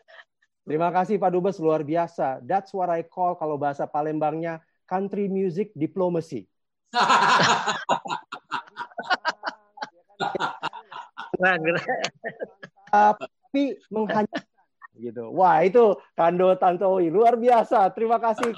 terima 0.66 0.94
kasih 0.94 1.18
Pak 1.18 1.30
Dubes, 1.34 1.58
luar 1.58 1.82
biasa. 1.82 2.38
That's 2.46 2.70
what 2.70 2.86
I 2.86 3.02
call 3.02 3.34
kalau 3.34 3.58
bahasa 3.58 3.82
Palembangnya 3.90 4.62
country 4.86 5.26
music 5.26 5.74
diplomacy. 5.74 6.46
Tapi 12.92 13.76
menghanyutkan 13.90 14.52
gitu. 14.96 15.32
Wah, 15.32 15.64
itu 15.64 15.96
Kando 16.14 16.54
Tantowi 16.56 17.08
luar 17.08 17.34
biasa. 17.34 17.90
Terima 17.96 18.20
kasih 18.20 18.52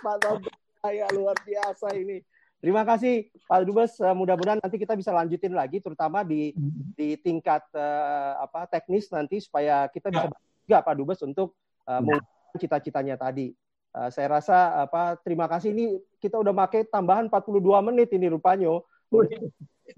Pak 0.00 0.16
Dubes 0.22 0.54
saya 0.80 1.06
luar 1.12 1.36
biasa 1.42 1.92
ini. 1.96 2.20
Terima 2.60 2.84
kasih 2.84 3.32
Pak 3.48 3.60
Dubes. 3.64 3.96
Eh, 4.00 4.14
mudah-mudahan 4.14 4.60
nanti 4.60 4.76
kita 4.76 4.92
bisa 4.92 5.10
lanjutin 5.16 5.56
lagi, 5.56 5.80
terutama 5.80 6.20
di 6.20 6.52
di 6.92 7.16
tingkat 7.16 7.64
uh, 7.72 8.44
apa 8.44 8.68
teknis 8.68 9.08
nanti 9.08 9.40
supaya 9.40 9.88
kita 9.88 10.12
bisa 10.12 10.28
juga 10.68 10.84
Pak 10.84 10.94
Dubes 11.00 11.20
untuk 11.24 11.56
uh, 11.88 12.20
cita-citanya 12.60 13.16
tadi. 13.16 13.56
Uh, 13.90 14.12
saya 14.12 14.38
rasa 14.38 14.86
apa 14.86 15.18
terima 15.24 15.50
kasih 15.50 15.74
ini 15.74 15.98
kita 16.22 16.38
udah 16.38 16.54
pakai 16.54 16.86
tambahan 16.86 17.32
42 17.32 17.88
menit 17.88 18.12
ini 18.12 18.28
rupanya. 18.28 18.84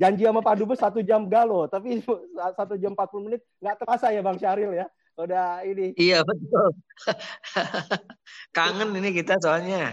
Janji 0.00 0.24
sama 0.24 0.40
Pak 0.40 0.56
Dubes 0.56 0.80
satu 0.80 1.04
jam 1.04 1.28
galo, 1.28 1.68
tapi 1.68 2.00
satu 2.56 2.80
jam 2.80 2.96
40 2.96 3.26
menit 3.28 3.40
nggak 3.60 3.76
terasa 3.84 4.08
ya 4.08 4.24
Bang 4.24 4.40
Syahril 4.40 4.72
ya. 4.72 4.86
Udah 5.20 5.60
ini. 5.68 5.92
Iya 6.00 6.24
betul. 6.24 6.72
Kangen 8.56 8.96
ini 8.96 9.12
kita 9.12 9.36
soalnya. 9.36 9.92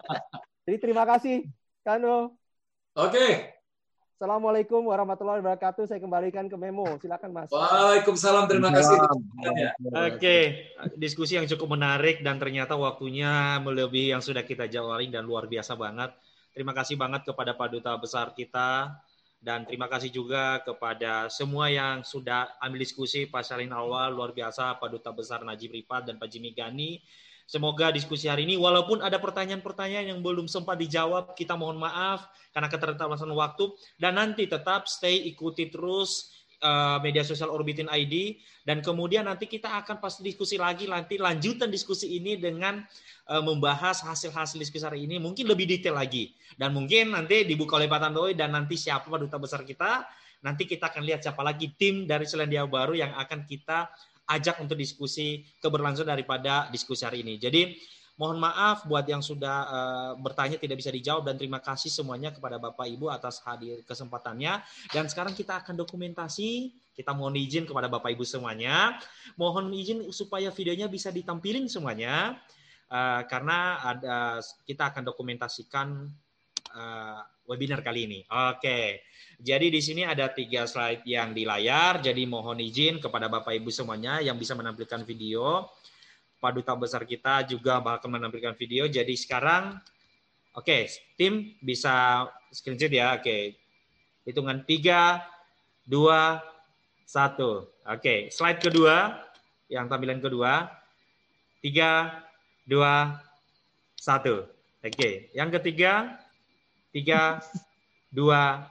Jadi 0.68 0.76
terima 0.76 1.08
kasih 1.08 1.48
Kano. 1.80 2.36
Oke. 2.92 3.56
Assalamualaikum 4.22 4.86
warahmatullahi 4.86 5.42
wabarakatuh. 5.42 5.88
Saya 5.88 5.98
kembalikan 5.98 6.46
ke 6.46 6.54
Memo. 6.54 6.86
Silakan 7.02 7.34
Mas. 7.34 7.50
Waalaikumsalam. 7.50 8.46
Terima 8.46 8.70
kasih. 8.70 8.94
Oke, 10.14 10.70
diskusi 10.94 11.34
yang 11.34 11.50
cukup 11.50 11.74
menarik 11.74 12.22
dan 12.22 12.38
ternyata 12.38 12.78
waktunya 12.78 13.58
melebihi 13.58 14.14
yang 14.14 14.22
sudah 14.22 14.46
kita 14.46 14.70
jawabin 14.70 15.10
dan 15.10 15.26
luar 15.26 15.50
biasa 15.50 15.74
banget. 15.74 16.14
Terima 16.52 16.76
kasih 16.76 17.00
banget 17.00 17.24
kepada 17.24 17.56
Pak 17.56 17.68
Duta 17.72 17.92
Besar 17.96 18.36
kita 18.36 18.92
dan 19.42 19.66
terima 19.66 19.90
kasih 19.90 20.12
juga 20.12 20.62
kepada 20.62 21.26
semua 21.32 21.66
yang 21.72 22.06
sudah 22.06 22.46
ambil 22.62 22.84
diskusi 22.84 23.26
Pak 23.26 23.42
Salin 23.42 23.74
Awal 23.74 24.14
luar 24.14 24.30
biasa 24.30 24.78
Pak 24.78 24.88
Duta 24.92 25.10
Besar 25.10 25.42
Najib 25.42 25.72
Ripat 25.74 26.12
dan 26.12 26.20
Pak 26.20 26.28
Jimmy 26.30 26.52
Gani 26.54 27.02
Semoga 27.52 27.90
diskusi 27.92 28.30
hari 28.30 28.46
ini, 28.46 28.56
walaupun 28.56 29.02
ada 29.02 29.18
pertanyaan-pertanyaan 29.18 30.14
yang 30.14 30.20
belum 30.22 30.48
sempat 30.48 30.78
dijawab, 30.78 31.34
kita 31.34 31.58
mohon 31.58 31.76
maaf 31.76 32.24
karena 32.54 32.70
keterbatasan 32.70 33.28
waktu. 33.34 33.68
Dan 34.00 34.16
nanti 34.16 34.46
tetap 34.46 34.86
stay 34.88 35.28
ikuti 35.28 35.68
terus 35.68 36.32
uh, 36.62 37.02
media 37.02 37.26
sosial 37.26 37.50
Orbitin 37.50 37.90
ID. 37.90 38.38
Dan 38.62 38.80
kemudian 38.80 39.26
nanti 39.26 39.50
kita 39.50 39.68
akan 39.82 39.98
pasti 39.98 40.22
diskusi 40.22 40.54
lagi, 40.56 40.86
nanti 40.86 41.18
lanjutan 41.18 41.68
diskusi 41.68 42.14
ini 42.16 42.38
dengan 42.38 42.80
uh, 43.28 43.42
membahas 43.42 44.00
hasil-hasil 44.06 44.56
diskusi 44.56 44.86
hari 44.86 45.04
ini, 45.04 45.18
mungkin 45.18 45.50
lebih 45.50 45.66
detail 45.66 45.98
lagi. 45.98 46.32
Dan 46.54 46.72
mungkin 46.72 47.12
nanti 47.12 47.42
dibuka 47.42 47.76
oleh 47.76 47.90
Pak 47.90 48.00
Tantowi 48.08 48.32
dan 48.38 48.54
nanti 48.54 48.78
siapa 48.78 49.10
duta 49.18 49.36
besar 49.36 49.66
kita, 49.66 50.06
nanti 50.46 50.64
kita 50.64 50.88
akan 50.88 51.02
lihat 51.02 51.26
siapa 51.26 51.42
lagi 51.42 51.74
tim 51.74 52.06
dari 52.06 52.24
Selandia 52.24 52.62
Baru 52.64 52.94
yang 52.94 53.12
akan 53.18 53.44
kita 53.44 53.90
ajak 54.30 54.62
untuk 54.62 54.78
diskusi 54.78 55.42
keberlangsungan 55.58 56.14
daripada 56.14 56.70
diskusi 56.70 57.02
hari 57.02 57.26
ini. 57.26 57.42
Jadi 57.42 57.74
mohon 58.20 58.36
maaf 58.36 58.84
buat 58.84 59.08
yang 59.08 59.24
sudah 59.24 59.58
uh, 59.66 60.12
bertanya 60.20 60.60
tidak 60.60 60.78
bisa 60.78 60.92
dijawab 60.92 61.32
dan 61.32 61.36
terima 61.40 61.58
kasih 61.58 61.88
semuanya 61.88 62.28
kepada 62.30 62.60
Bapak 62.60 62.84
Ibu 62.84 63.08
atas 63.08 63.40
hadir 63.44 63.80
kesempatannya. 63.88 64.60
Dan 64.92 65.08
sekarang 65.08 65.32
kita 65.32 65.64
akan 65.64 65.76
dokumentasi. 65.78 66.72
Kita 66.92 67.16
mohon 67.16 67.40
izin 67.40 67.64
kepada 67.64 67.88
Bapak 67.88 68.12
Ibu 68.12 68.24
semuanya. 68.28 69.00
Mohon 69.40 69.72
izin 69.72 69.98
supaya 70.12 70.52
videonya 70.52 70.92
bisa 70.92 71.08
ditampilin 71.08 71.64
semuanya. 71.72 72.36
Uh, 72.92 73.24
karena 73.24 73.80
ada 73.80 74.44
kita 74.68 74.92
akan 74.92 75.08
dokumentasikan 75.08 76.12
uh, 76.76 77.20
webinar 77.48 77.80
kali 77.80 78.04
ini. 78.04 78.20
Oke. 78.28 78.60
Okay. 78.60 78.86
Jadi 79.42 79.74
di 79.74 79.80
sini 79.82 80.06
ada 80.06 80.30
tiga 80.30 80.68
slide 80.68 81.02
yang 81.08 81.34
di 81.34 81.42
layar. 81.42 81.98
Jadi 81.98 82.22
mohon 82.28 82.60
izin 82.62 83.02
kepada 83.02 83.26
Bapak 83.26 83.56
Ibu 83.56 83.72
semuanya 83.72 84.22
yang 84.22 84.36
bisa 84.36 84.52
menampilkan 84.54 85.02
video. 85.02 85.66
Pak 86.42 86.58
Duta 86.58 86.74
Besar 86.74 87.06
kita 87.06 87.46
juga 87.46 87.78
bakal 87.78 88.10
menampilkan 88.10 88.58
video. 88.58 88.90
Jadi 88.90 89.14
sekarang, 89.14 89.78
oke, 90.58 90.66
okay, 90.66 90.90
tim 91.14 91.54
bisa 91.62 92.26
screenshot 92.50 92.90
ya. 92.90 93.14
Oke, 93.14 93.22
okay. 93.22 93.42
hitungan 94.26 94.66
tiga, 94.66 95.22
dua, 95.86 96.42
satu. 97.06 97.70
Oke, 97.86 98.02
okay. 98.02 98.18
slide 98.34 98.58
kedua, 98.58 99.22
yang 99.70 99.86
tampilan 99.86 100.18
kedua, 100.18 100.66
tiga, 101.62 102.26
dua, 102.66 103.22
satu. 103.94 104.42
Oke, 104.82 104.90
okay. 104.90 105.14
yang 105.38 105.46
ketiga, 105.54 106.18
tiga, 106.90 107.38
dua, 108.10 108.66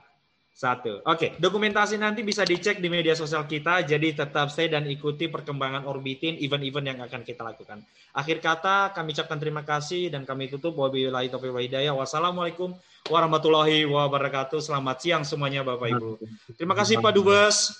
satu. 0.52 1.00
Oke, 1.08 1.32
dokumentasi 1.40 1.96
nanti 1.96 2.20
bisa 2.20 2.44
dicek 2.44 2.78
di 2.78 2.92
media 2.92 3.16
sosial 3.16 3.48
kita. 3.48 3.82
Jadi 3.88 4.12
tetap 4.12 4.52
stay 4.52 4.68
dan 4.68 4.84
ikuti 4.84 5.26
perkembangan 5.26 5.88
Orbitin, 5.88 6.36
event-event 6.38 6.86
yang 6.86 7.00
akan 7.00 7.24
kita 7.24 7.42
lakukan. 7.42 7.80
Akhir 8.12 8.44
kata, 8.44 8.92
kami 8.92 9.16
ucapkan 9.16 9.40
terima 9.40 9.64
kasih 9.64 10.12
dan 10.12 10.28
kami 10.28 10.52
tutup. 10.52 10.76
Wabillahi 10.76 11.32
taufiq 11.32 11.56
hidayah. 11.56 11.96
Wassalamualaikum 11.96 12.76
warahmatullahi 13.08 13.88
wabarakatuh. 13.88 14.60
Selamat 14.60 15.00
siang 15.00 15.24
semuanya 15.24 15.64
Bapak 15.64 15.88
Ibu. 15.98 16.20
Terima 16.60 16.76
kasih 16.76 17.00
Pak 17.00 17.12
Dubes. 17.16 17.72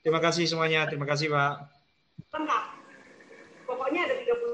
Terima 0.00 0.22
kasih 0.22 0.46
semuanya. 0.46 0.86
Terima 0.86 1.04
kasih 1.04 1.28
Pak. 1.28 1.52
Lengkap. 2.30 2.64
Pokoknya 3.66 4.06
ada 4.06 4.14
30 4.22 4.49